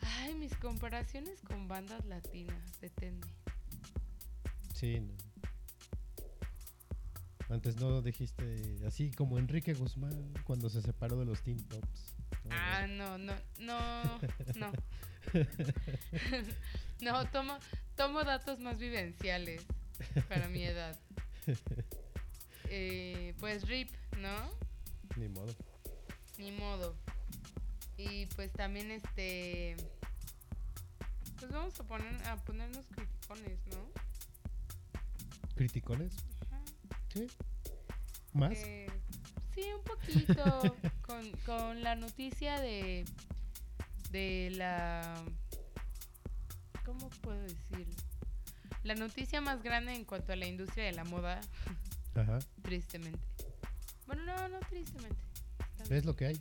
Ay, 0.02 0.34
mis 0.34 0.54
comparaciones 0.56 1.40
con 1.42 1.68
bandas 1.68 2.04
latinas, 2.06 2.80
deténme. 2.80 3.26
Sí. 4.74 5.00
no. 5.00 5.14
Antes 7.50 7.76
no 7.76 8.00
dijiste 8.02 8.78
así 8.86 9.10
como 9.12 9.38
Enrique 9.38 9.74
Guzmán 9.74 10.32
cuando 10.44 10.70
se 10.70 10.80
separó 10.82 11.18
de 11.18 11.26
los 11.26 11.42
Teen 11.42 11.62
Tops. 11.68 12.14
No, 12.44 12.50
Ah, 12.50 12.86
no, 12.88 13.18
no, 13.18 13.34
no, 13.60 13.80
no. 14.56 14.72
no, 17.00 17.30
tomo, 17.30 17.56
tomo 17.96 18.24
datos 18.24 18.60
más 18.60 18.78
vivenciales 18.78 19.62
para 20.28 20.48
mi 20.48 20.64
edad. 20.64 20.98
Eh, 22.70 23.34
pues 23.38 23.68
RIP, 23.68 23.90
¿no? 24.18 24.50
Ni 25.16 25.28
modo. 25.28 25.54
Ni 26.38 26.50
modo. 26.50 26.96
Y 27.96 28.26
pues 28.26 28.52
también 28.52 28.90
este. 28.90 29.76
Pues 31.38 31.52
vamos 31.52 31.78
a 31.78 31.84
poner 31.84 32.26
a 32.26 32.36
ponernos 32.36 32.86
criticones, 32.86 33.58
¿no? 33.66 33.90
¿Criticones? 35.54 36.16
Ajá. 36.42 36.62
Sí. 37.12 37.26
¿Más? 38.32 38.52
Eh, 38.54 38.86
sí, 39.54 39.62
un 39.76 39.84
poquito. 39.84 40.76
con, 41.06 41.30
con 41.46 41.82
la 41.82 41.94
noticia 41.94 42.60
de. 42.60 43.04
De 44.10 44.50
la. 44.52 45.14
¿Cómo 46.84 47.08
puedo 47.10 47.40
decirlo? 47.42 47.94
La 48.82 48.94
noticia 48.94 49.40
más 49.40 49.62
grande 49.62 49.94
en 49.94 50.04
cuanto 50.04 50.32
a 50.32 50.36
la 50.36 50.46
industria 50.46 50.84
de 50.84 50.92
la 50.92 51.04
moda, 51.04 51.40
Ajá. 52.14 52.38
tristemente. 52.62 53.26
Bueno, 54.06 54.24
no, 54.24 54.48
no 54.48 54.60
tristemente. 54.68 55.16
Hay. 55.78 55.98
Es 55.98 56.04
lo 56.04 56.14
que 56.14 56.26
hay. 56.26 56.40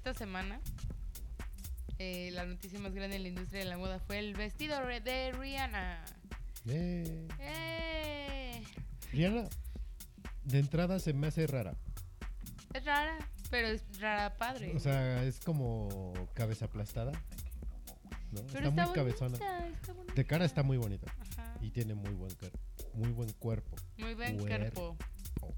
Esta 0.00 0.14
semana, 0.14 0.58
eh, 1.98 2.30
la 2.32 2.46
noticia 2.46 2.78
más 2.80 2.94
grande 2.94 3.16
en 3.16 3.22
la 3.22 3.28
industria 3.28 3.62
de 3.62 3.68
la 3.68 3.76
moda 3.76 3.98
fue 3.98 4.18
el 4.18 4.32
vestido 4.32 4.80
de 4.80 5.30
Rihanna. 5.32 6.02
Eh, 6.66 7.28
¡Eh! 7.38 8.64
Rihanna, 9.12 9.44
de 10.44 10.58
entrada 10.58 10.98
se 11.00 11.12
me 11.12 11.26
hace 11.26 11.46
rara. 11.46 11.74
Es 12.72 12.82
rara, 12.86 13.18
pero 13.50 13.68
es 13.68 13.82
rara 14.00 14.38
padre. 14.38 14.74
O 14.74 14.80
sea, 14.80 15.22
es 15.22 15.38
como 15.40 16.14
cabeza 16.32 16.64
aplastada. 16.64 17.12
¿no? 18.32 18.40
pero 18.54 18.70
está, 18.70 18.86
muy 18.86 18.94
cabezona. 18.94 19.34
está. 19.34 20.14
De 20.14 20.24
cara 20.24 20.46
está 20.46 20.62
muy 20.62 20.78
bonita. 20.78 21.14
Ajá. 21.36 21.58
Y 21.60 21.72
tiene 21.72 21.94
muy 21.94 22.12
buen, 22.12 22.34
muy 22.94 23.10
buen 23.10 23.30
cuerpo. 23.34 23.76
Muy 23.98 24.14
buen 24.14 24.38
cuerpo. 24.38 24.96
cuerpo. 24.96 25.54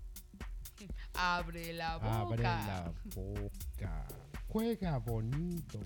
Abre 1.14 1.73
la 1.74 1.98
boca. 1.98 2.20
Abre 2.20 2.43
la 2.43 2.93
boca. 3.14 4.06
Juega 4.53 4.99
bonito. 4.99 5.81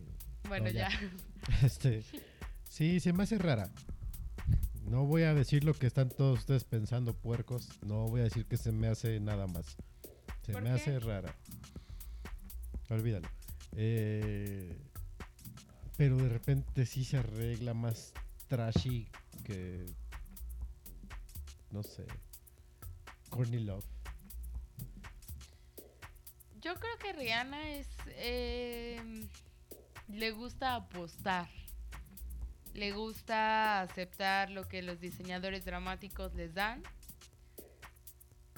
Bueno, 0.49 0.67
No, 0.67 0.71
ya. 0.71 0.89
Este, 1.63 2.03
sí, 2.69 2.99
se 3.01 3.13
me 3.13 3.23
hace 3.23 3.39
rara. 3.39 3.71
No 4.85 5.05
voy 5.05 5.23
a 5.23 5.35
decir 5.35 5.63
lo 5.65 5.75
que 5.75 5.87
están 5.87 6.09
todos 6.09 6.41
ustedes 6.41 6.65
pensando, 6.65 7.15
puercos. 7.15 7.69
No 7.85 8.07
voy 8.09 8.21
a 8.21 8.25
decir 8.25 8.47
que 8.47 8.57
se 8.57 8.73
me 8.73 8.89
hace 8.89 9.21
nada 9.21 9.47
más. 9.47 9.77
Se 10.45 10.53
¿Por 10.53 10.63
me 10.63 10.71
qué? 10.71 10.75
hace 10.77 10.99
rara. 11.01 11.35
Olvídalo. 12.91 13.29
Eh, 13.77 14.77
pero 15.97 16.17
de 16.17 16.29
repente 16.29 16.87
sí 16.87 17.05
se 17.05 17.19
arregla 17.19 17.75
más 17.75 18.13
trashy 18.49 19.09
que. 19.45 19.87
No 21.71 21.83
sé. 21.83 22.07
Courtney 23.31 23.65
Love. 23.65 23.85
Yo 26.67 26.75
creo 26.75 26.99
que 26.99 27.13
Rihanna 27.13 27.71
es. 27.77 27.87
eh, 28.17 29.01
le 30.09 30.33
gusta 30.33 30.75
apostar. 30.75 31.49
Le 32.75 32.91
gusta 32.91 33.83
aceptar 33.83 34.51
lo 34.51 34.67
que 34.67 34.83
los 34.83 34.99
diseñadores 34.99 35.65
dramáticos 35.65 36.35
les 36.35 36.55
dan. 36.55 36.83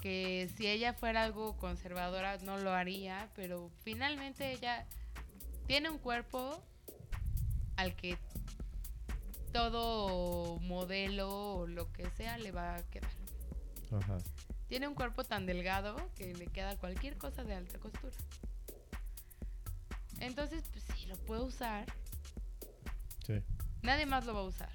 Que 0.01 0.49
si 0.57 0.65
ella 0.65 0.93
fuera 0.93 1.21
algo 1.21 1.55
conservadora 1.57 2.37
no 2.37 2.57
lo 2.57 2.71
haría, 2.71 3.29
pero 3.35 3.69
finalmente 3.83 4.53
ella 4.53 4.87
tiene 5.67 5.91
un 5.91 5.99
cuerpo 5.99 6.63
al 7.75 7.95
que 7.95 8.17
todo 9.53 10.57
modelo 10.61 11.57
o 11.57 11.67
lo 11.67 11.93
que 11.93 12.09
sea 12.09 12.39
le 12.39 12.51
va 12.51 12.73
a 12.73 12.83
quedar. 12.89 13.11
Ajá. 13.91 14.17
Tiene 14.69 14.87
un 14.87 14.93
cuerpo 14.93 15.23
tan 15.23 15.47
delgado 15.47 15.97
que 16.15 16.33
le 16.35 16.45
queda 16.45 16.77
cualquier 16.77 17.17
cosa 17.17 17.43
de 17.43 17.55
alta 17.55 17.79
costura. 17.79 18.15
Entonces, 20.19 20.63
pues 20.71 20.83
sí, 20.83 21.07
lo 21.07 21.17
puedo 21.17 21.45
usar. 21.45 21.85
Sí. 23.25 23.41
Nadie 23.81 24.05
más 24.05 24.25
lo 24.25 24.33
va 24.35 24.41
a 24.41 24.43
usar. 24.43 24.71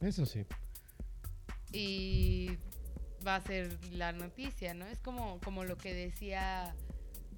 Eso 0.00 0.24
sí. 0.24 0.46
Y 1.72 2.56
va 3.26 3.36
a 3.36 3.40
ser 3.42 3.78
la 3.92 4.12
noticia, 4.12 4.72
¿no? 4.72 4.86
Es 4.86 4.98
como, 5.00 5.38
como 5.40 5.64
lo 5.64 5.76
que 5.76 5.92
decía 5.92 6.74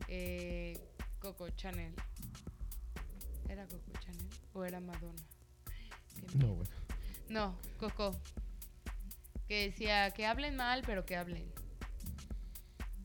eh, 0.07 0.79
Coco 1.19 1.49
Chanel. 1.51 1.95
¿Era 3.49 3.67
Coco 3.67 3.91
Chanel 3.99 4.29
o 4.53 4.65
era 4.65 4.81
Madonna? 4.81 5.23
No, 6.35 6.55
bueno. 6.55 6.71
No, 7.29 7.57
Coco. 7.79 8.17
Que 9.53 9.65
decía 9.65 10.11
que 10.13 10.25
hablen 10.25 10.57
mal, 10.57 10.83
pero 10.87 11.05
que 11.05 11.15
hablen. 11.15 11.45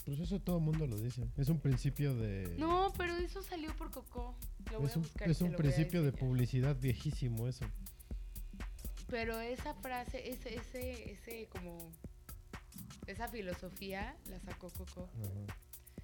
Pues 0.05 0.17
eso 0.17 0.39
todo 0.39 0.59
el 0.59 0.63
mundo 0.63 0.87
lo 0.87 0.95
dice. 0.97 1.27
Es 1.35 1.49
un 1.49 1.59
principio 1.59 2.15
de. 2.15 2.55
No, 2.57 2.93
pero 2.97 3.17
eso 3.17 3.43
salió 3.43 3.75
por 3.75 3.91
Coco. 3.91 4.33
Lo 4.71 4.79
voy 4.79 4.87
es 4.87 4.95
a 4.95 4.99
un, 4.99 5.03
buscar 5.03 5.27
y 5.27 5.31
es 5.31 5.41
un 5.41 5.49
lo 5.49 5.55
a 5.55 5.57
principio 5.57 6.03
de 6.03 6.13
publicidad 6.13 6.77
viejísimo 6.79 7.49
eso. 7.49 7.65
Pero 9.09 9.41
esa 9.41 9.73
frase, 9.73 10.29
ese, 10.29 10.55
ese, 10.55 11.11
ese 11.11 11.49
como 11.49 11.91
esa 13.07 13.27
filosofía 13.27 14.15
la 14.29 14.39
sacó 14.39 14.69
Coco 14.69 15.09
Ajá. 15.19 15.57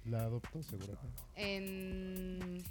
La 0.04 0.24
adoptó 0.24 0.62
seguramente. 0.62 1.22
en 1.36 2.62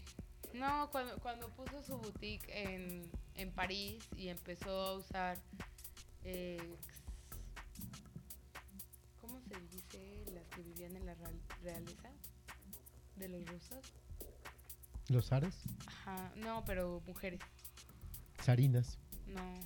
no 0.53 0.91
cuando, 0.91 1.17
cuando 1.21 1.49
puso 1.49 1.81
su 1.81 1.97
boutique 1.97 2.45
en, 2.49 3.09
en 3.33 3.51
París 3.51 4.07
y 4.15 4.27
empezó 4.27 4.69
a 4.69 4.93
usar 4.93 5.39
eh, 6.23 6.77
la 11.21 11.29
realeza 11.61 12.09
de 13.15 13.29
los 13.29 13.45
rusos? 13.45 13.93
Los 15.09 15.31
Ares, 15.31 15.55
Ajá, 15.85 16.31
no, 16.37 16.63
pero 16.65 17.01
mujeres. 17.05 17.39
Sarinas. 18.41 18.97
No, 19.27 19.59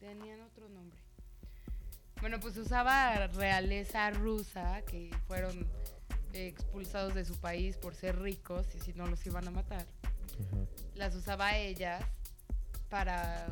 tenían 0.00 0.40
otro 0.40 0.68
nombre. 0.68 0.98
Bueno, 2.20 2.40
pues 2.40 2.56
usaba 2.56 3.26
realeza 3.28 4.10
rusa, 4.10 4.82
que 4.82 5.10
fueron 5.26 5.68
eh, 6.32 6.48
expulsados 6.48 7.14
de 7.14 7.24
su 7.24 7.36
país 7.38 7.76
por 7.76 7.94
ser 7.94 8.18
ricos 8.18 8.66
y 8.74 8.80
si 8.80 8.92
no 8.92 9.06
los 9.06 9.24
iban 9.26 9.46
a 9.46 9.50
matar. 9.50 9.86
Las 10.94 11.14
usaba 11.14 11.56
ellas 11.56 12.04
para, 12.88 13.46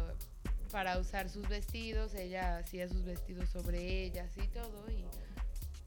para 0.73 0.98
usar 0.98 1.28
sus 1.28 1.48
vestidos, 1.48 2.14
ella 2.14 2.59
hacía 2.59 2.89
sus 2.89 3.05
vestidos 3.05 3.48
sobre 3.51 4.05
ellas 4.05 4.31
y 4.36 4.48
todo, 4.48 4.90
y 4.90 5.05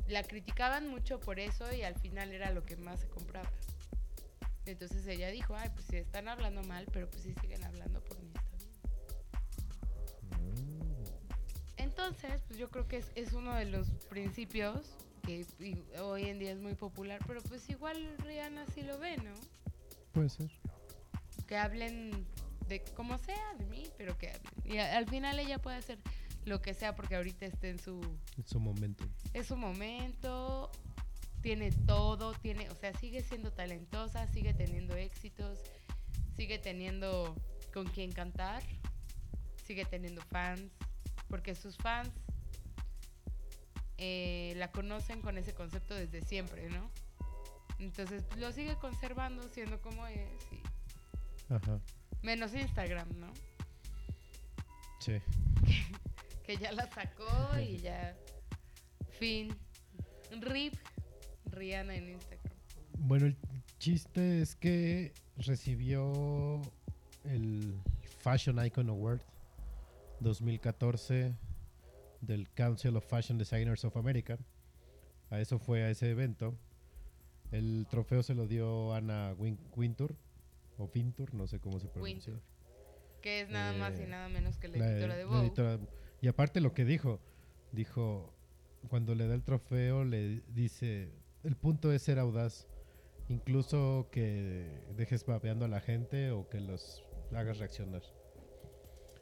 la 0.09 0.23
criticaban 0.23 0.87
mucho 0.87 1.19
por 1.19 1.39
eso 1.39 1.71
y 1.73 1.83
al 1.83 1.95
final 1.95 2.31
era 2.31 2.51
lo 2.51 2.65
que 2.65 2.75
más 2.75 3.01
se 3.01 3.07
compraba. 3.07 3.49
Entonces 4.65 5.05
ella 5.07 5.29
dijo, 5.29 5.55
ay, 5.55 5.69
pues 5.73 5.85
si 5.85 5.97
están 5.97 6.27
hablando 6.27 6.63
mal, 6.63 6.85
pero 6.91 7.09
pues 7.09 7.23
si 7.23 7.33
siguen 7.35 7.63
hablando 7.63 8.03
por 8.03 8.19
mí 8.21 8.31
está 8.35 8.57
bien. 8.57 8.71
Mm. 10.41 11.03
Entonces, 11.77 12.41
pues 12.47 12.59
yo 12.59 12.69
creo 12.69 12.87
que 12.87 12.97
es, 12.97 13.11
es 13.15 13.33
uno 13.33 13.55
de 13.55 13.65
los 13.65 13.89
principios 14.09 14.95
que 15.23 15.45
hoy 16.01 16.25
en 16.25 16.39
día 16.39 16.51
es 16.51 16.59
muy 16.59 16.75
popular, 16.75 17.19
pero 17.27 17.41
pues 17.43 17.69
igual 17.69 18.15
Rihanna 18.19 18.65
sí 18.67 18.81
lo 18.81 18.97
ve, 18.99 19.17
¿no? 19.17 19.33
Puede 20.13 20.29
ser. 20.29 20.51
Que 21.47 21.57
hablen 21.57 22.25
de 22.67 22.83
como 22.95 23.17
sea 23.17 23.53
de 23.57 23.65
mí, 23.65 23.87
pero 23.97 24.17
que 24.17 24.29
hablen. 24.29 24.53
Y 24.65 24.77
al 24.77 25.07
final 25.07 25.39
ella 25.39 25.59
puede 25.59 25.77
hacer 25.77 25.99
lo 26.45 26.61
que 26.61 26.73
sea 26.73 26.95
porque 26.95 27.15
ahorita 27.15 27.45
está 27.45 27.67
en 27.67 27.79
su 27.79 27.99
En 28.37 28.47
su 28.47 28.59
momento. 28.59 29.05
es 29.33 29.47
su 29.47 29.55
momento, 29.57 30.71
tiene 31.41 31.71
todo, 31.71 32.33
tiene, 32.33 32.69
o 32.69 32.75
sea, 32.75 32.93
sigue 32.93 33.21
siendo 33.23 33.51
talentosa, 33.51 34.27
sigue 34.27 34.53
teniendo 34.53 34.95
éxitos, 34.95 35.59
sigue 36.35 36.57
teniendo 36.59 37.35
con 37.73 37.85
quien 37.87 38.11
cantar, 38.11 38.63
sigue 39.65 39.85
teniendo 39.85 40.21
fans, 40.23 40.71
porque 41.29 41.53
sus 41.55 41.77
fans 41.77 42.09
eh, 43.97 44.53
la 44.57 44.71
conocen 44.71 45.21
con 45.21 45.37
ese 45.37 45.53
concepto 45.53 45.93
desde 45.93 46.21
siempre, 46.23 46.69
¿no? 46.69 46.89
Entonces 47.79 48.23
pues, 48.23 48.39
lo 48.39 48.51
sigue 48.51 48.75
conservando 48.77 49.47
siendo 49.49 49.81
como 49.81 50.05
es, 50.07 50.29
y- 50.51 51.53
Ajá. 51.53 51.79
menos 52.21 52.53
Instagram, 52.53 53.07
¿no? 53.19 53.27
Sí. 54.99 55.13
Que 56.49 56.57
ya 56.57 56.71
la 56.71 56.87
sacó 56.87 57.59
y 57.59 57.77
ya, 57.77 58.17
fin, 59.19 59.55
rip, 60.41 60.73
Rihanna 61.45 61.93
en 61.95 62.09
Instagram. 62.09 62.55
Bueno, 62.97 63.27
el 63.27 63.37
chiste 63.77 64.41
es 64.41 64.55
que 64.55 65.13
recibió 65.37 66.59
el 67.25 67.75
Fashion 68.17 68.65
Icon 68.65 68.89
Award 68.89 69.21
2014 70.21 71.35
del 72.21 72.49
Council 72.55 72.95
of 72.95 73.05
Fashion 73.07 73.37
Designers 73.37 73.85
of 73.85 73.95
America. 73.95 74.39
A 75.29 75.39
eso 75.39 75.59
fue 75.59 75.83
a 75.83 75.91
ese 75.91 76.09
evento. 76.09 76.57
El 77.51 77.85
trofeo 77.91 78.23
se 78.23 78.33
lo 78.33 78.47
dio 78.47 78.95
Ana 78.95 79.35
Win- 79.37 79.59
Wintour, 79.75 80.15
o 80.79 80.87
Vintour, 80.87 81.31
no 81.35 81.45
sé 81.45 81.59
cómo 81.59 81.79
se 81.79 81.89
pronuncia. 81.89 82.33
Wintour, 82.33 82.49
Que 83.21 83.41
es 83.41 83.49
nada 83.49 83.71
más 83.73 83.99
y 83.99 84.03
Eh, 84.03 84.07
nada 84.07 84.29
menos 84.29 84.57
que 84.57 84.67
la, 84.69 84.77
La- 84.79 84.91
editora 84.93 85.15
de 85.15 85.25
Vogue. 85.25 85.45
Y 86.21 86.27
aparte 86.27 86.61
lo 86.61 86.73
que 86.73 86.85
dijo, 86.85 87.19
dijo, 87.71 88.33
cuando 88.89 89.15
le 89.15 89.27
da 89.27 89.35
el 89.35 89.43
trofeo, 89.43 90.03
le 90.05 90.41
dice, 90.53 91.11
el 91.43 91.55
punto 91.55 91.91
es 91.91 92.01
ser 92.01 92.19
audaz, 92.19 92.67
incluso 93.29 94.07
que 94.11 94.81
dejes 94.95 95.25
babeando 95.25 95.65
a 95.65 95.67
la 95.67 95.79
gente 95.81 96.31
o 96.31 96.49
que 96.49 96.59
los 96.59 97.03
hagas 97.33 97.57
reaccionar. 97.59 98.01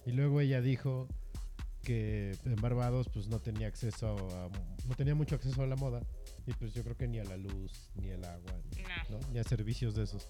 Y 0.05 0.11
luego 0.11 0.39
ella 0.39 0.61
dijo 0.61 1.07
que 1.83 2.35
en 2.45 2.55
Barbados 2.55 3.07
pues 3.13 3.27
no 3.27 3.39
tenía 3.39 3.67
acceso 3.67 4.15
a, 4.35 4.49
no 4.87 4.95
tenía 4.95 5.15
mucho 5.15 5.35
acceso 5.35 5.61
a 5.61 5.67
la 5.67 5.75
moda 5.75 6.01
y 6.45 6.53
pues 6.53 6.73
yo 6.73 6.83
creo 6.83 6.97
que 6.97 7.07
ni 7.07 7.19
a 7.19 7.23
la 7.23 7.37
luz, 7.37 7.89
ni 7.95 8.09
al 8.11 8.23
agua, 8.25 8.51
ni, 8.75 8.81
No. 8.83 9.19
¿no? 9.19 9.27
ni 9.31 9.39
a 9.39 9.43
servicios 9.43 9.95
de 9.95 10.03
esos. 10.03 10.27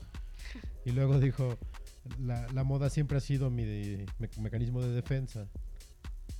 Y 0.85 0.91
luego 0.91 1.19
dijo, 1.19 1.57
la, 2.19 2.47
la 2.53 2.63
moda 2.63 2.89
siempre 2.89 3.17
ha 3.17 3.21
sido 3.21 3.49
mi 3.49 3.65
de- 3.65 4.05
me- 4.19 4.29
mecanismo 4.41 4.81
de 4.81 4.91
defensa. 4.91 5.47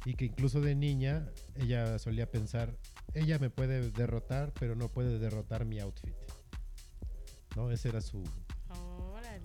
Y 0.07 0.13
que 0.13 0.23
incluso 0.23 0.61
de 0.61 0.73
niña 0.73 1.27
ella 1.55 1.99
solía 1.99 2.31
pensar, 2.31 2.73
ella 3.13 3.39
me 3.39 3.49
puede 3.49 3.91
derrotar, 3.91 4.53
pero 4.57 4.73
no 4.73 4.87
puede 4.87 5.19
derrotar 5.19 5.65
mi 5.65 5.81
outfit. 5.81 6.15
¿No? 7.57 7.71
Esa 7.71 7.89
era 7.89 7.99
su, 7.99 8.23
Órale. 8.69 9.43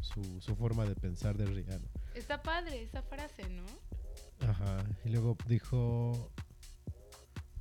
su, 0.00 0.40
su 0.40 0.54
forma 0.54 0.84
de 0.84 0.94
pensar 0.94 1.36
de 1.36 1.46
Rihanna. 1.46 1.88
Está 2.14 2.40
padre 2.40 2.84
esa 2.84 3.02
frase, 3.02 3.48
¿no? 3.48 3.64
Ajá. 4.48 4.84
Y 5.04 5.08
luego 5.08 5.36
dijo, 5.48 6.30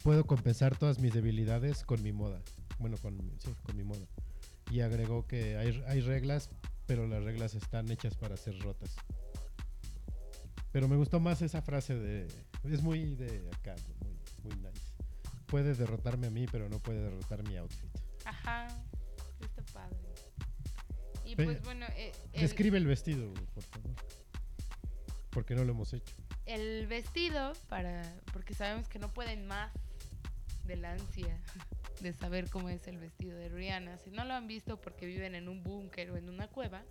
puedo 0.03 0.27
compensar 0.27 0.77
todas 0.77 0.99
mis 0.99 1.15
debilidades 1.15 1.83
con 1.83 2.03
mi 2.03 2.11
moda. 2.11 2.43
Bueno, 2.77 2.95
con, 2.97 3.17
sí, 3.39 3.55
con 3.63 3.75
mi 3.75 3.83
moda. 3.83 4.05
Y 4.69 4.81
agregó 4.81 5.25
que 5.25 5.57
hay, 5.57 5.83
hay 5.87 6.01
reglas, 6.01 6.51
pero 6.85 7.07
las 7.07 7.23
reglas 7.23 7.55
están 7.55 7.89
hechas 7.89 8.15
para 8.15 8.37
ser 8.37 8.59
rotas. 8.59 8.95
Pero 10.71 10.87
me 10.87 10.95
gustó 10.95 11.19
más 11.19 11.41
esa 11.41 11.61
frase 11.61 11.95
de... 11.95 12.27
Es 12.63 12.81
muy 12.81 13.15
de 13.15 13.49
acá, 13.53 13.75
muy, 14.01 14.13
muy 14.43 14.55
nice. 14.57 14.93
Puede 15.47 15.73
derrotarme 15.73 16.27
a 16.27 16.29
mí, 16.29 16.45
pero 16.51 16.69
no 16.69 16.79
puede 16.79 17.01
derrotar 17.01 17.43
mi 17.47 17.57
outfit. 17.57 17.89
Ajá. 18.25 18.67
Está 19.39 19.63
padre. 19.73 19.97
Y 21.25 21.35
pues 21.35 21.61
bueno, 21.63 21.85
eh, 21.95 22.11
el, 22.33 22.41
Describe 22.41 22.77
el 22.77 22.85
vestido, 22.85 23.33
por 23.53 23.63
favor. 23.63 23.91
Porque 25.31 25.55
no 25.55 25.63
lo 25.63 25.71
hemos 25.71 25.93
hecho. 25.93 26.15
el 26.45 26.87
vestido 26.87 27.53
para 27.67 28.01
porque 28.33 28.55
sabemos 28.55 28.87
que 28.89 28.97
no 28.97 29.13
pueden 29.13 29.45
más 29.45 29.71
de 30.65 30.75
la 30.75 30.91
ansia 30.91 31.39
de 32.01 32.13
saber 32.13 32.49
cómo 32.49 32.69
es 32.69 32.87
el 32.87 32.97
vestido 32.97 33.37
de 33.37 33.49
Rihanna. 33.49 33.97
Si 33.97 34.09
no 34.09 34.23
lo 34.25 34.33
han 34.33 34.47
visto 34.47 34.79
porque 34.81 35.05
viven 35.05 35.35
en 35.35 35.47
un 35.49 35.63
búnker 35.63 36.11
o 36.11 36.17
en 36.17 36.29
una 36.29 36.47
cueva, 36.47 36.83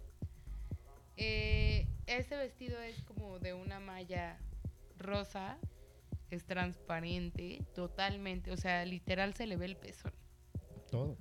eh, 1.18 1.86
ese 2.06 2.36
vestido 2.36 2.80
es 2.80 3.02
como 3.02 3.38
de 3.38 3.52
una 3.54 3.80
malla 3.80 4.38
rosa, 4.96 5.58
es 6.30 6.44
transparente, 6.44 7.62
totalmente, 7.74 8.50
o 8.50 8.56
sea, 8.56 8.84
literal 8.84 9.34
se 9.34 9.46
le 9.46 9.56
ve 9.56 9.66
el 9.66 9.76
pezón, 9.76 10.12
Todo. 10.90 11.16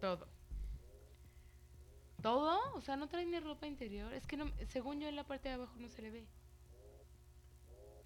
todo. 0.00 0.28
¿Todo? 2.22 2.60
O 2.74 2.80
sea, 2.80 2.94
no 2.96 3.08
trae 3.08 3.26
ni 3.26 3.40
ropa 3.40 3.66
interior. 3.66 4.12
Es 4.12 4.28
que 4.28 4.36
no, 4.36 4.44
según 4.68 5.00
yo 5.00 5.08
en 5.08 5.16
la 5.16 5.26
parte 5.26 5.48
de 5.48 5.56
abajo 5.56 5.74
no 5.80 5.88
se 5.88 6.02
le 6.02 6.10
ve. 6.12 6.26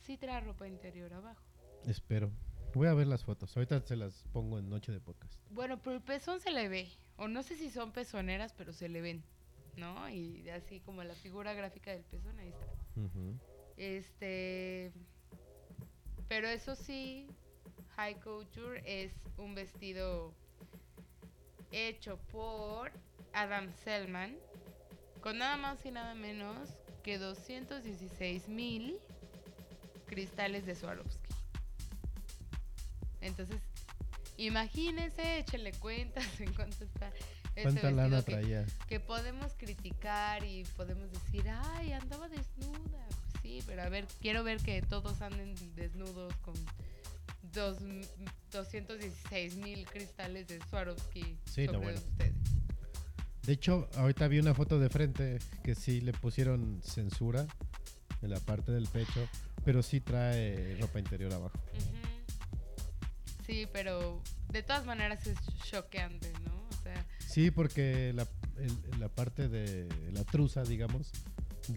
Sí 0.01 0.17
trae 0.17 0.41
ropa 0.41 0.67
interior 0.67 1.13
abajo. 1.13 1.43
Espero. 1.85 2.31
Voy 2.73 2.89
a 2.89 2.95
ver 2.95 3.07
las 3.09 3.25
fotos. 3.25 3.55
Ahorita 3.55 3.81
se 3.83 3.95
las 3.95 4.25
pongo 4.33 4.59
en 4.59 4.71
noche 4.71 4.91
de 4.91 5.01
podcast. 5.01 5.39
Bueno, 5.51 5.79
pero 5.83 5.97
el 5.97 6.03
pezón 6.03 6.41
se 6.41 6.51
le 6.51 6.69
ve. 6.71 6.89
O 7.17 7.29
no 7.29 7.43
sé 7.43 7.57
si 7.57 7.69
son 7.69 7.93
pezoneras, 7.93 8.55
pero 8.55 8.73
se 8.73 8.89
le 8.89 9.03
ven. 9.03 9.23
¿No? 9.77 10.09
Y 10.09 10.49
así 10.51 10.81
como 10.81 11.05
la 11.05 11.15
figura 11.15 11.53
gráfica 11.55 11.93
del 11.93 12.03
pezón, 12.05 12.39
ahí 12.39 12.49
está. 12.49 12.67
Este. 13.77 14.93
Pero 16.29 16.49
eso 16.49 16.75
sí, 16.75 17.29
High 17.97 18.21
Couture 18.21 18.83
es 18.85 19.13
un 19.37 19.55
vestido 19.55 20.35
hecho 21.71 22.19
por 22.33 22.91
Adam 23.33 23.73
Selman 23.85 24.37
con 25.21 25.39
nada 25.39 25.57
más 25.57 25.85
y 25.85 25.91
nada 25.91 26.15
menos 26.15 26.71
que 27.03 27.19
216 27.19 28.49
mil 28.49 28.99
cristales 30.07 30.67
de 30.67 30.75
Swarovski. 30.75 31.35
Entonces, 33.21 33.61
imagínense, 34.37 35.39
échenle 35.39 35.73
cuentas 35.73 36.25
en 36.41 36.55
cuánto 36.55 36.85
está. 36.85 37.13
¿Cuánta 37.63 37.91
lana 37.91 38.23
que- 38.25 38.33
traía? 38.33 38.67
que 38.89 39.01
podemos 39.01 39.53
criticar 39.57 40.45
y 40.45 40.65
podemos 40.77 41.11
decir, 41.11 41.45
ay, 41.49 41.93
andaba 41.93 42.29
desnuda. 42.29 43.07
Pues 43.09 43.43
sí, 43.43 43.63
pero 43.67 43.83
a 43.83 43.89
ver, 43.89 44.07
quiero 44.21 44.45
ver 44.45 44.59
que 44.59 44.83
todos 44.83 45.23
anden 45.23 45.55
desnudos 45.75 46.35
con 46.37 46.55
dos, 47.53 47.79
216 48.51 49.57
mil 49.57 49.87
cristales 49.87 50.49
de 50.49 50.61
Swarovski 50.69 51.39
Sí, 51.47 51.67
no, 51.67 51.75
sobre 51.75 51.85
bueno. 51.93 52.01
ustedes. 52.01 52.35
De 53.43 53.53
hecho, 53.53 53.89
ahorita 53.97 54.27
vi 54.29 54.39
una 54.41 54.55
foto 54.55 54.79
de 54.81 54.89
frente 54.91 55.39
que 55.63 55.75
sí 55.75 56.01
le 56.01 56.13
pusieron 56.13 56.81
censura 56.83 57.47
en 58.23 58.31
la 58.31 58.41
parte 58.41 58.73
del 58.73 58.89
pecho, 58.89 59.29
pero 59.65 59.83
sí 59.83 60.01
trae 60.01 60.77
ropa 60.81 60.99
interior 60.99 61.33
abajo. 61.33 61.59
Sí, 63.47 63.69
pero 63.73 64.21
de 64.51 64.63
todas 64.65 64.85
maneras 64.85 65.27
es 65.29 65.39
choqueante, 65.65 66.33
¿no? 66.45 66.46
Sí, 67.37 67.51
porque 67.51 68.15
la, 68.15 68.27
el- 68.57 68.99
la 68.99 69.11
parte 69.11 69.47
de 69.51 69.87
la 70.11 70.25
truza, 70.25 70.63
digamos, 70.63 71.11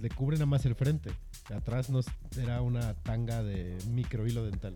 le 0.02 0.08
cubre 0.08 0.38
nada 0.38 0.46
más 0.46 0.66
el 0.66 0.74
frente. 0.74 1.12
Atrás 1.54 1.90
nos 1.90 2.06
era 2.38 2.62
una 2.62 2.94
tanga 2.94 3.44
de 3.44 3.78
micro 3.90 4.26
hilo 4.26 4.46
dental. 4.46 4.74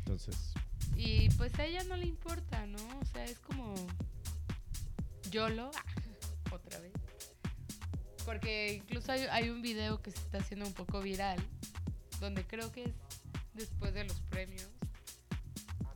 Entonces, 0.00 0.52
Y 0.98 1.30
pues 1.30 1.58
a 1.58 1.64
ella 1.64 1.82
no 1.84 1.96
le 1.96 2.04
importa, 2.04 2.66
¿no? 2.66 2.76
O 3.00 3.04
sea, 3.06 3.24
es 3.24 3.38
como 3.38 3.74
YOLO, 5.30 5.70
otra 6.52 6.78
vez. 6.80 6.92
Porque 8.26 8.74
incluso 8.74 9.12
hay, 9.12 9.22
hay 9.30 9.48
un 9.48 9.62
video 9.62 10.02
que 10.02 10.10
se 10.10 10.18
está 10.18 10.36
haciendo 10.40 10.66
un 10.66 10.74
poco 10.74 11.00
viral, 11.00 11.38
donde 12.20 12.44
creo 12.46 12.70
que 12.70 12.84
es 12.84 12.92
después 13.54 13.94
de 13.94 14.04
los 14.04 14.20
premios, 14.28 14.68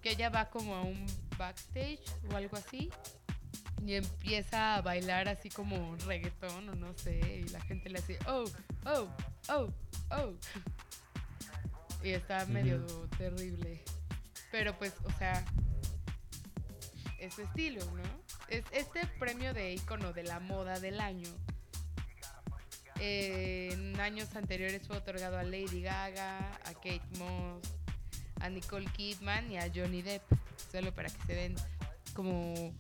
que 0.00 0.12
ella 0.12 0.30
va 0.30 0.48
como 0.48 0.74
a 0.74 0.80
un 0.80 1.04
backstage 1.40 2.04
o 2.30 2.36
algo 2.36 2.56
así, 2.56 2.90
y 3.86 3.94
empieza 3.94 4.76
a 4.76 4.82
bailar 4.82 5.26
así 5.26 5.48
como 5.48 5.96
reggaetón 6.06 6.68
o 6.68 6.74
no 6.74 6.92
sé, 6.98 7.18
y 7.18 7.48
la 7.48 7.60
gente 7.62 7.88
le 7.88 7.98
hace, 7.98 8.18
oh, 8.26 8.44
oh, 8.84 9.08
oh, 9.48 9.72
oh. 10.10 10.34
Y 12.02 12.10
está 12.10 12.44
medio 12.46 12.84
terrible. 13.16 13.82
Pero 14.50 14.76
pues, 14.78 14.94
o 15.04 15.10
sea, 15.18 15.44
es 17.18 17.34
su 17.34 17.42
estilo, 17.42 17.84
¿no? 17.92 18.02
Es 18.48 18.64
este 18.72 19.06
premio 19.18 19.54
de 19.54 19.74
icono 19.74 20.12
de 20.12 20.24
la 20.24 20.40
moda 20.40 20.78
del 20.78 21.00
año. 21.00 21.28
eh, 23.00 23.70
en 23.72 23.98
años 24.00 24.34
anteriores 24.36 24.86
fue 24.86 24.98
otorgado 24.98 25.38
a 25.38 25.42
Lady 25.42 25.80
Gaga, 25.82 26.38
a 26.64 26.74
Kate 26.74 27.02
Moss, 27.18 27.62
a 28.40 28.48
Nicole 28.48 28.86
Kidman 28.92 29.50
y 29.50 29.58
a 29.58 29.70
Johnny 29.74 30.02
Depp. 30.02 30.22
Solo 30.70 30.94
para 30.94 31.08
que 31.08 31.22
se 31.26 31.34
den 31.34 31.54
como 32.14 32.74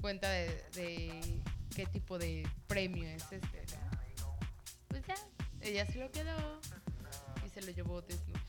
cuenta 0.00 0.28
de, 0.28 0.64
de 0.74 1.42
qué 1.74 1.86
tipo 1.86 2.18
de 2.18 2.48
premio 2.66 3.08
es 3.08 3.22
este, 3.30 3.64
¿no? 3.76 3.90
Pues 4.88 5.06
ya, 5.06 5.14
ella 5.60 5.86
se 5.86 5.98
lo 5.98 6.10
quedó 6.10 6.60
y 7.44 7.48
se 7.48 7.62
lo 7.62 7.70
llevó 7.70 8.02
desnudo. 8.02 8.40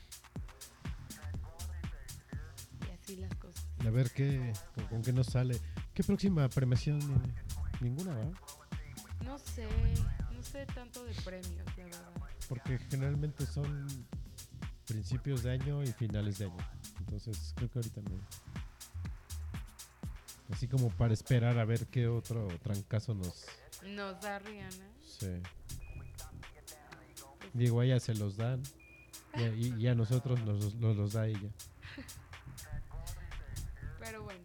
Y 2.86 2.90
así 2.90 3.16
las 3.16 3.34
cosas. 3.36 3.64
a 3.86 3.90
ver 3.90 4.10
qué, 4.10 4.52
con, 4.74 4.86
con 4.86 5.02
qué 5.02 5.12
nos 5.12 5.26
sale. 5.28 5.60
¿Qué 5.94 6.02
próxima 6.02 6.48
premiación? 6.48 7.00
Ninguna, 7.80 8.14
¿verdad? 8.14 8.32
No 9.24 9.38
sé, 9.38 9.66
no 10.32 10.42
sé 10.42 10.66
tanto 10.66 11.04
de 11.04 11.14
premios, 11.22 11.64
la 11.76 11.84
verdad. 11.84 12.12
Porque 12.48 12.78
generalmente 12.90 13.46
son 13.46 13.86
principios 14.86 15.42
de 15.42 15.52
año 15.52 15.82
y 15.82 15.86
finales 15.92 16.38
de 16.38 16.46
año. 16.46 16.56
Entonces 17.00 17.52
creo 17.56 17.70
que 17.70 17.78
ahorita 17.78 18.00
no. 18.02 18.18
Así 20.52 20.68
como 20.68 20.90
para 20.90 21.14
esperar 21.14 21.58
a 21.58 21.64
ver 21.64 21.86
qué 21.86 22.08
otro 22.08 22.46
trancazo 22.62 23.14
nos... 23.14 23.46
Nos 23.84 24.20
da 24.20 24.38
Rihanna. 24.38 24.86
Sí. 25.02 25.40
Digo, 27.54 27.80
a 27.80 27.84
ella 27.84 28.00
se 28.00 28.14
los 28.14 28.36
dan 28.36 28.62
y 29.34 29.42
a, 29.42 29.48
y- 29.54 29.74
y 29.82 29.88
a 29.88 29.94
nosotros 29.94 30.40
nos, 30.42 30.74
nos 30.76 30.96
los 30.96 31.12
da 31.14 31.26
ella. 31.26 31.48
Pero 33.98 34.22
bueno. 34.24 34.40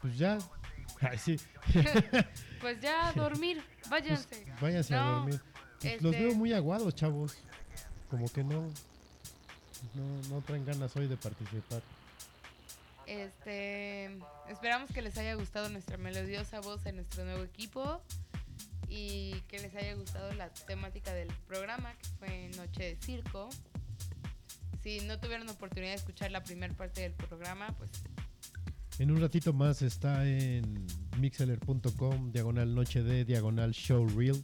Pues 0.00 0.18
ya, 0.18 0.38
Ay, 1.00 1.18
sí. 1.18 1.36
Pues 2.60 2.80
ya 2.80 3.12
dormir, 3.12 3.62
váyanse. 3.90 4.28
Pues, 4.28 4.60
váyanse 4.60 4.94
a 4.94 5.02
dormir. 5.02 5.40
Pues, 5.80 6.02
Los 6.02 6.12
este- 6.14 6.26
veo 6.26 6.34
muy 6.34 6.52
aguados, 6.52 6.94
chavos. 6.94 7.36
Como 8.10 8.28
que 8.28 8.44
no, 8.44 8.62
no, 9.94 10.28
no 10.30 10.40
traen 10.42 10.64
ganas 10.64 10.94
hoy 10.96 11.08
de 11.08 11.16
participar. 11.16 11.82
Este, 13.06 14.10
esperamos 14.48 14.90
que 14.90 15.00
les 15.00 15.16
haya 15.18 15.34
gustado 15.34 15.68
nuestra 15.68 15.96
melodiosa 15.96 16.60
voz 16.60 16.84
en 16.86 16.96
nuestro 16.96 17.24
nuevo 17.24 17.44
equipo 17.44 18.00
y 18.88 19.40
que 19.42 19.60
les 19.60 19.74
haya 19.76 19.94
gustado 19.94 20.32
la 20.34 20.48
temática 20.48 21.12
del 21.14 21.28
programa, 21.46 21.94
que 21.94 22.08
fue 22.18 22.50
Noche 22.56 22.82
de 22.82 22.96
Circo. 22.96 23.48
Si 24.82 25.00
no 25.00 25.18
tuvieron 25.18 25.48
oportunidad 25.48 25.92
de 25.92 25.96
escuchar 25.96 26.30
la 26.30 26.42
primera 26.42 26.72
parte 26.74 27.00
del 27.00 27.12
programa, 27.12 27.74
pues 27.78 27.90
En 28.98 29.10
un 29.10 29.20
ratito 29.20 29.52
más 29.52 29.82
está 29.82 30.26
en 30.26 30.86
mixeler.com, 31.18 32.32
diagonal 32.32 32.74
noche 32.74 33.02
de, 33.02 33.26
diagonal 33.26 33.72
show 33.72 34.08
reel. 34.08 34.42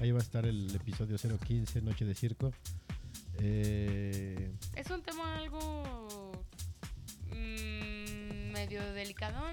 Ahí 0.00 0.10
va 0.10 0.20
a 0.20 0.22
estar 0.22 0.46
el 0.46 0.74
episodio 0.74 1.18
015, 1.18 1.82
Noche 1.82 2.06
de 2.06 2.14
Circo. 2.14 2.50
Eh, 3.40 4.54
es 4.74 4.90
un 4.90 5.02
tema 5.02 5.36
algo 5.36 6.32
mm, 7.28 8.52
medio 8.52 8.82
delicadón, 8.94 9.52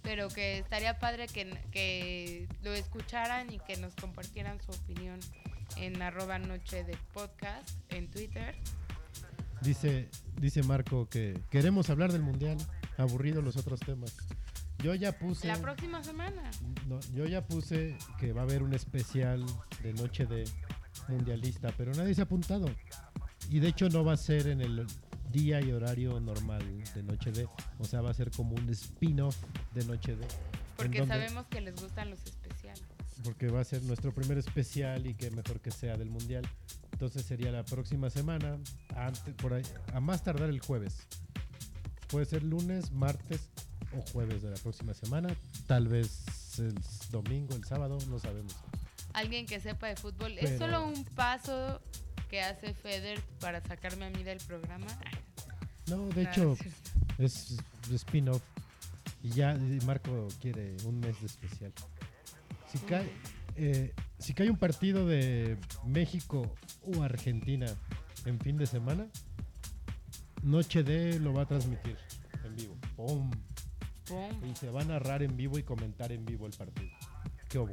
pero 0.00 0.28
que 0.28 0.58
estaría 0.58 0.98
padre 0.98 1.26
que, 1.26 1.54
que 1.70 2.48
lo 2.62 2.72
escucharan 2.72 3.52
y 3.52 3.58
que 3.58 3.76
nos 3.76 3.94
compartieran 3.94 4.58
su 4.62 4.70
opinión 4.72 5.20
en 5.76 6.00
arroba 6.00 6.38
noche 6.38 6.82
de 6.82 6.96
podcast 7.12 7.68
en 7.90 8.10
Twitter. 8.10 8.54
dice, 9.60 10.08
dice 10.40 10.62
Marco 10.62 11.10
que 11.10 11.38
queremos 11.50 11.90
hablar 11.90 12.10
del 12.10 12.22
mundial. 12.22 12.56
Aburrido 13.02 13.42
los 13.42 13.56
otros 13.56 13.80
temas. 13.80 14.16
Yo 14.82 14.94
ya 14.94 15.12
puse. 15.12 15.46
La 15.46 15.60
próxima 15.60 16.02
semana. 16.02 16.42
No, 16.86 16.98
yo 17.14 17.26
ya 17.26 17.46
puse 17.46 17.96
que 18.18 18.32
va 18.32 18.40
a 18.42 18.44
haber 18.44 18.62
un 18.62 18.74
especial 18.74 19.44
de 19.82 19.92
noche 19.92 20.26
de 20.26 20.44
mundialista, 21.08 21.72
pero 21.76 21.92
nadie 21.92 22.14
se 22.14 22.20
ha 22.22 22.24
apuntado. 22.24 22.66
Y 23.50 23.60
de 23.60 23.68
hecho 23.68 23.88
no 23.88 24.04
va 24.04 24.14
a 24.14 24.16
ser 24.16 24.48
en 24.48 24.60
el 24.60 24.86
día 25.30 25.60
y 25.60 25.72
horario 25.72 26.20
normal 26.20 26.62
de 26.94 27.02
noche 27.02 27.32
de, 27.32 27.48
o 27.78 27.84
sea, 27.84 28.00
va 28.02 28.10
a 28.10 28.14
ser 28.14 28.30
como 28.30 28.54
un 28.54 28.68
spin-off 28.70 29.36
de 29.74 29.84
noche 29.84 30.16
de. 30.16 30.24
en 30.24 30.30
Porque 30.76 31.06
sabemos 31.06 31.46
que 31.46 31.60
les 31.60 31.74
gustan 31.80 32.10
los 32.10 32.24
especiales. 32.24 32.84
porque 33.24 33.48
va 33.48 33.60
a 33.60 33.64
ser 33.64 33.82
nuestro 33.84 34.12
primer 34.12 34.38
especial 34.38 35.06
y 35.06 35.14
que 35.14 35.30
mejor 35.30 35.60
que 35.60 35.70
sea 35.70 35.96
del 35.96 36.10
mundial. 36.10 36.46
Entonces 36.92 37.24
sería 37.24 37.50
la 37.50 37.64
próxima 37.64 38.10
semana, 38.10 38.58
antes, 38.96 39.34
por 39.34 39.54
ahí, 39.54 39.62
a 39.92 40.00
más 40.00 40.22
tardar 40.22 40.50
el 40.50 40.60
jueves. 40.60 41.06
Puede 42.12 42.26
ser 42.26 42.42
lunes, 42.42 42.92
martes 42.92 43.40
o 43.96 44.02
jueves 44.12 44.42
de 44.42 44.50
la 44.50 44.56
próxima 44.56 44.92
semana. 44.94 45.34
Tal 45.66 45.88
vez 45.88 46.58
el 46.58 46.74
domingo, 47.10 47.54
el 47.56 47.64
sábado, 47.64 47.98
no 48.08 48.18
sabemos. 48.18 48.54
Alguien 49.14 49.46
que 49.46 49.58
sepa 49.60 49.88
de 49.88 49.96
fútbol. 49.96 50.34
Pero- 50.38 50.46
Es 50.48 50.58
solo 50.58 50.86
un 50.86 51.04
paso 51.16 51.80
que 52.30 52.42
hace 52.42 52.74
Feder 52.74 53.20
para 53.40 53.62
sacarme 53.62 54.04
a 54.06 54.10
mí 54.10 54.22
del 54.22 54.38
programa. 54.46 54.86
No, 55.88 56.06
de 56.10 56.22
hecho, 56.22 56.56
es 57.18 57.56
spin-off. 57.90 58.42
Y 59.22 59.30
ya 59.30 59.58
Marco 59.86 60.28
quiere 60.40 60.76
un 60.84 61.00
mes 61.00 61.18
de 61.20 61.26
especial. 61.26 61.72
Si 62.70 62.78
cae, 62.78 63.10
eh, 63.56 63.94
si 64.18 64.34
cae 64.34 64.50
un 64.50 64.56
partido 64.58 65.06
de 65.06 65.56
México 65.86 66.54
o 66.82 67.02
Argentina 67.02 67.66
en 68.26 68.38
fin 68.38 68.56
de 68.58 68.66
semana, 68.66 69.06
Noche 70.42 70.82
de 70.82 71.18
lo 71.20 71.32
va 71.32 71.42
a 71.42 71.46
transmitir 71.46 71.96
en 72.44 72.56
vivo. 72.56 72.76
¡Pum! 72.96 73.30
Pum. 74.06 74.50
Y 74.50 74.56
se 74.56 74.70
va 74.70 74.82
a 74.82 74.84
narrar 74.84 75.22
en 75.22 75.36
vivo 75.36 75.58
y 75.58 75.62
comentar 75.62 76.10
en 76.10 76.24
vivo 76.24 76.46
el 76.46 76.52
partido. 76.52 76.90
¿Qué 77.48 77.58
hubo? 77.58 77.72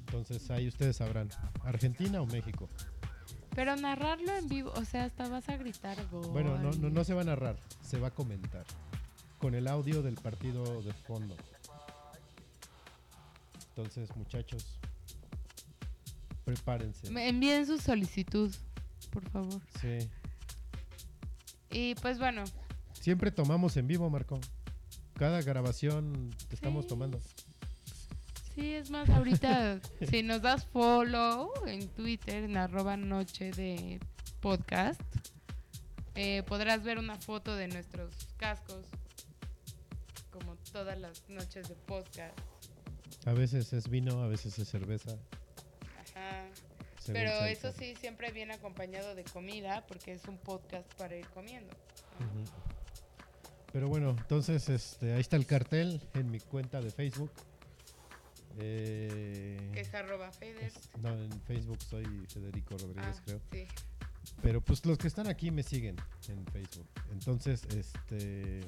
Entonces 0.00 0.50
ahí 0.50 0.66
ustedes 0.68 0.96
sabrán, 0.96 1.28
¿Argentina 1.64 2.20
o 2.20 2.26
México? 2.26 2.68
Pero 3.54 3.76
narrarlo 3.76 4.36
en 4.36 4.48
vivo, 4.48 4.72
o 4.74 4.84
sea, 4.84 5.04
hasta 5.04 5.28
vas 5.28 5.48
a 5.48 5.56
gritar 5.56 5.96
gol. 6.10 6.28
Bueno, 6.30 6.58
no, 6.58 6.72
no, 6.72 6.90
no 6.90 7.04
se 7.04 7.14
va 7.14 7.22
a 7.22 7.24
narrar, 7.24 7.56
se 7.80 7.98
va 7.98 8.08
a 8.08 8.10
comentar. 8.10 8.64
Con 9.38 9.54
el 9.54 9.68
audio 9.68 10.02
del 10.02 10.16
partido 10.16 10.82
de 10.82 10.92
fondo. 10.92 11.36
Entonces, 13.68 14.14
muchachos, 14.16 14.78
prepárense. 16.44 17.10
Me 17.10 17.28
envíen 17.28 17.66
su 17.66 17.78
solicitud, 17.78 18.54
por 19.10 19.28
favor. 19.30 19.60
Sí. 19.80 20.08
Y 21.70 21.94
pues 21.96 22.18
bueno, 22.18 22.44
Siempre 23.00 23.30
tomamos 23.30 23.78
en 23.78 23.86
vivo, 23.86 24.10
Marco. 24.10 24.38
Cada 25.14 25.40
grabación 25.40 26.30
te 26.48 26.54
estamos 26.54 26.86
tomando. 26.86 27.18
sí, 28.54 28.74
es 28.74 28.90
más, 28.90 29.08
ahorita 29.08 29.80
si 30.10 30.22
nos 30.22 30.42
das 30.42 30.66
follow 30.66 31.50
en 31.66 31.88
Twitter, 31.88 32.44
en 32.44 32.58
arroba 32.58 32.98
noche 32.98 33.52
de 33.52 34.00
podcast, 34.40 35.00
eh, 36.14 36.42
podrás 36.42 36.84
ver 36.84 36.98
una 36.98 37.16
foto 37.16 37.56
de 37.56 37.68
nuestros 37.68 38.28
cascos, 38.36 38.84
como 40.30 40.56
todas 40.70 40.98
las 40.98 41.26
noches 41.30 41.68
de 41.70 41.74
podcast. 41.74 42.38
A 43.24 43.32
veces 43.32 43.72
es 43.72 43.88
vino, 43.88 44.22
a 44.22 44.28
veces 44.28 44.58
es 44.58 44.68
cerveza. 44.68 45.16
Ajá. 45.98 46.44
Pero 47.06 47.30
eso 47.46 47.72
sí, 47.72 47.94
siempre 47.98 48.30
viene 48.30 48.54
acompañado 48.54 49.14
de 49.14 49.24
comida, 49.24 49.84
porque 49.86 50.12
es 50.12 50.24
un 50.26 50.38
podcast 50.38 50.92
para 50.94 51.16
ir 51.16 51.26
comiendo. 51.28 51.72
Pero 53.72 53.88
bueno, 53.88 54.10
entonces 54.10 54.68
este, 54.68 55.12
ahí 55.14 55.20
está 55.20 55.36
el 55.36 55.46
cartel 55.46 56.02
en 56.14 56.30
mi 56.30 56.40
cuenta 56.40 56.80
de 56.80 56.90
Facebook. 56.90 57.30
Eh, 58.58 59.70
Que 59.72 59.80
es 59.80 59.94
arroba 59.94 60.30
Feder. 60.32 60.72
no, 61.00 61.10
en 61.16 61.30
Facebook 61.42 61.80
soy 61.82 62.04
Federico 62.28 62.76
Rodríguez, 62.76 63.16
Ah, 63.18 63.22
creo. 63.24 63.40
sí. 63.52 63.66
Pero 64.42 64.60
pues 64.60 64.84
los 64.84 64.98
que 64.98 65.06
están 65.08 65.26
aquí 65.28 65.50
me 65.50 65.62
siguen 65.62 65.96
en 66.28 66.44
Facebook. 66.46 66.86
Entonces, 67.12 67.64
este. 67.74 68.60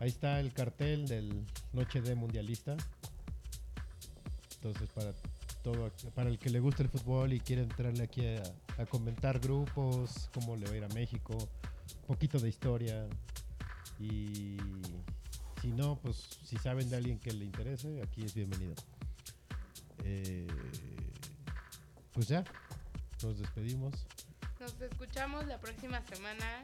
Ahí 0.00 0.08
está 0.08 0.40
el 0.40 0.52
cartel 0.52 1.06
del 1.06 1.46
Noche 1.72 2.00
de 2.02 2.14
Mundialista. 2.14 2.76
Entonces, 4.56 4.88
para 4.90 5.12
todo, 5.62 5.90
para 6.14 6.28
el 6.28 6.38
que 6.38 6.50
le 6.50 6.60
gusta 6.60 6.82
el 6.82 6.88
fútbol 6.88 7.32
y 7.32 7.40
quiere 7.40 7.62
entrarle 7.62 8.02
aquí 8.02 8.26
a, 8.26 8.42
a 8.82 8.86
comentar 8.86 9.38
grupos, 9.38 10.28
cómo 10.34 10.56
le 10.56 10.66
va 10.66 10.72
a 10.72 10.76
ir 10.76 10.84
a 10.84 10.88
México, 10.88 11.36
un 11.36 12.06
poquito 12.06 12.38
de 12.38 12.48
historia. 12.48 13.08
Y 13.98 14.56
si 15.60 15.68
no, 15.68 15.96
pues 16.02 16.16
si 16.44 16.56
saben 16.56 16.90
de 16.90 16.96
alguien 16.96 17.18
que 17.18 17.32
le 17.32 17.44
interese, 17.44 18.02
aquí 18.02 18.24
es 18.24 18.34
bienvenido. 18.34 18.74
Eh, 20.04 20.46
pues 22.12 22.26
ya, 22.28 22.44
nos 23.22 23.38
despedimos. 23.38 24.06
Nos 24.58 24.80
escuchamos 24.80 25.46
la 25.46 25.60
próxima 25.60 26.02
semana. 26.06 26.62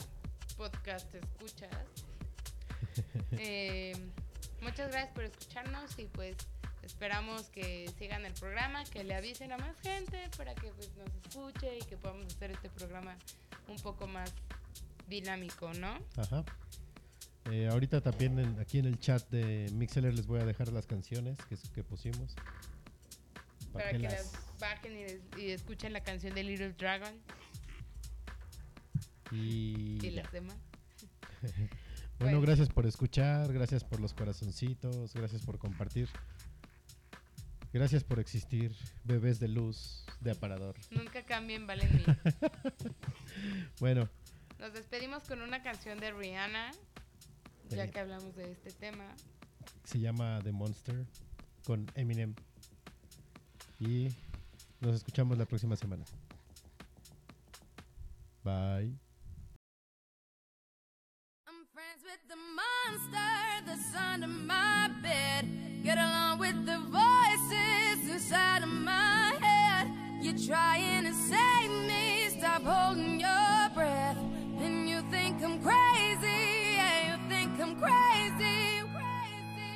Podcast 0.57 1.15
escuchas. 1.15 1.70
Eh, 3.33 3.93
muchas 4.61 4.91
gracias 4.91 5.15
por 5.15 5.23
escucharnos 5.23 5.97
y 6.01 6.07
pues 6.07 6.37
esperamos 6.89 7.48
que 7.51 7.90
sigan 7.98 8.24
el 8.24 8.32
programa, 8.32 8.82
que 8.85 9.05
le 9.05 9.15
avisen 9.15 9.52
a 9.52 9.59
más 9.59 9.78
gente 9.81 10.19
para 10.36 10.55
que 10.55 10.69
pues, 10.73 10.90
nos 10.97 11.09
escuche 11.27 11.78
y 11.78 11.82
que 11.85 11.97
podamos 11.97 12.27
hacer 12.35 12.51
este 12.51 12.70
programa 12.70 13.16
un 13.69 13.77
poco 13.77 14.06
más 14.06 14.32
dinámico, 15.06 15.73
¿no? 15.74 15.98
Ajá. 16.16 16.44
Eh, 17.51 17.69
ahorita 17.70 18.01
también 18.01 18.39
en- 18.39 18.59
aquí 18.59 18.78
en 18.78 18.86
el 18.86 18.98
chat 18.98 19.28
de 19.31 19.70
Mixeler 19.74 20.15
les 20.15 20.27
voy 20.27 20.40
a 20.40 20.44
dejar 20.44 20.73
las 20.73 20.86
canciones 20.86 21.39
que, 21.48 21.56
que 21.74 21.85
pusimos. 21.85 22.35
Para 23.73 23.90
que 23.90 23.98
las 23.98 24.32
bajen 24.59 25.20
y, 25.36 25.51
escuchen 25.51 25.93
la 25.93 26.01
canción 26.02 26.35
de 26.35 26.43
Little 26.43 26.73
Dragon 26.73 27.12
Y, 29.31 30.10
las 30.10 30.31
demás. 30.32 30.56
Bueno, 32.19 32.39
Pues- 32.39 32.47
gracias 32.48 32.69
por 32.69 32.85
escuchar, 32.85 33.52
gracias 33.52 33.85
por 33.85 34.01
los 34.01 34.12
corazoncitos, 34.12 35.15
gracias 35.15 35.40
por 35.43 35.56
compartir. 35.60 36.09
Gracias 37.73 38.03
por 38.03 38.19
existir, 38.19 38.74
bebés 39.05 39.39
de 39.40 39.49
luz, 39.49 40.05
de 40.20 40.31
aparador. 40.32 40.74
Nunca 40.90 41.23
cambien, 41.24 41.66
valen. 41.66 41.89
Bueno, 43.81 44.09
Nos 44.59 44.73
despedimos 44.73 45.23
con 45.24 45.43
una 45.43 45.62
canción 45.62 45.99
de 46.01 46.11
Rihanna, 46.11 46.73
ya 47.69 47.86
que 47.89 48.01
hablamos 48.01 48.35
de 48.35 48.51
este 48.51 48.73
tema. 48.73 49.05
se 49.85 50.01
llama 50.01 50.40
The 50.43 50.51
Monster 50.53 51.07
con 51.65 51.86
Eminem. 51.95 52.35
Y 53.78 54.09
nos 54.81 54.97
escuchamos 54.97 55.39
la 55.39 55.45
próxima 55.45 55.77
semana. 55.77 56.05
Bye. 58.43 58.97
I'm 61.47 61.66
friends 61.73 62.03
with 62.03 62.27
the 62.28 62.36
monster 62.36 63.65
that's 63.66 63.95
under 63.95 64.27
my 64.27 64.89
bed. 65.03 65.45
Get 65.85 65.99
along 65.99 66.40
with 66.40 66.65
the 66.66 66.78
inside 68.19 68.65
of 68.65 68.69
my 68.69 69.32
head. 69.40 69.86
You're 70.20 70.35
trying 70.45 71.05
to 71.05 71.15
save 71.15 71.70
me, 71.86 72.28
stop 72.36 72.65
holding 72.65 73.20
your 73.20 73.57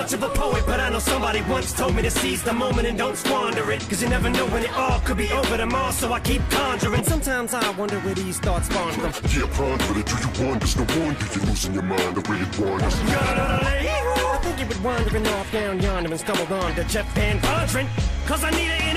much 0.00 0.14
of 0.14 0.22
a 0.22 0.30
poet, 0.30 0.64
but 0.64 0.80
I 0.80 0.88
know 0.88 0.98
somebody 0.98 1.42
once 1.42 1.74
told 1.74 1.94
me 1.94 2.00
to 2.00 2.10
seize 2.10 2.42
the 2.42 2.54
moment 2.54 2.88
and 2.88 2.96
don't 2.96 3.16
squander 3.16 3.70
it. 3.70 3.80
Cause 3.80 4.02
you 4.02 4.08
never 4.08 4.30
know 4.30 4.46
when 4.46 4.62
it 4.62 4.72
all 4.72 4.98
could 5.00 5.18
be 5.18 5.30
over 5.30 5.58
tomorrow, 5.58 5.90
so 5.90 6.10
I 6.10 6.20
keep 6.20 6.40
conjuring. 6.48 7.04
Sometimes 7.04 7.52
I 7.52 7.68
wonder 7.72 7.98
where 8.00 8.14
these 8.14 8.38
thoughts 8.38 8.68
spawn 8.68 8.92
from. 8.92 9.12
Yeah, 9.28 9.46
ponder 9.52 10.00
it. 10.00 10.06
Do 10.06 10.16
you 10.24 10.48
wonder? 10.48 10.58
There's 10.60 10.76
no 10.76 10.86
wonder 11.04 11.26
you're 11.34 11.44
losing 11.44 11.74
your 11.74 11.82
mind 11.82 12.16
the 12.16 12.22
way 12.30 12.38
it 12.40 12.58
wanders. 12.58 12.96
I 13.02 14.38
think 14.42 14.60
it 14.62 14.68
would 14.68 14.82
wandering 14.82 15.26
off 15.26 15.52
down 15.52 15.80
yonder 15.80 16.10
and 16.10 16.20
stumbled 16.20 16.50
on 16.50 16.74
to 16.76 16.84
Jeff 16.84 17.06
Van 17.14 17.38
Vondren. 17.40 17.86
Cause 18.26 18.42
I 18.42 18.50
need 18.52 18.70
an 18.70 18.89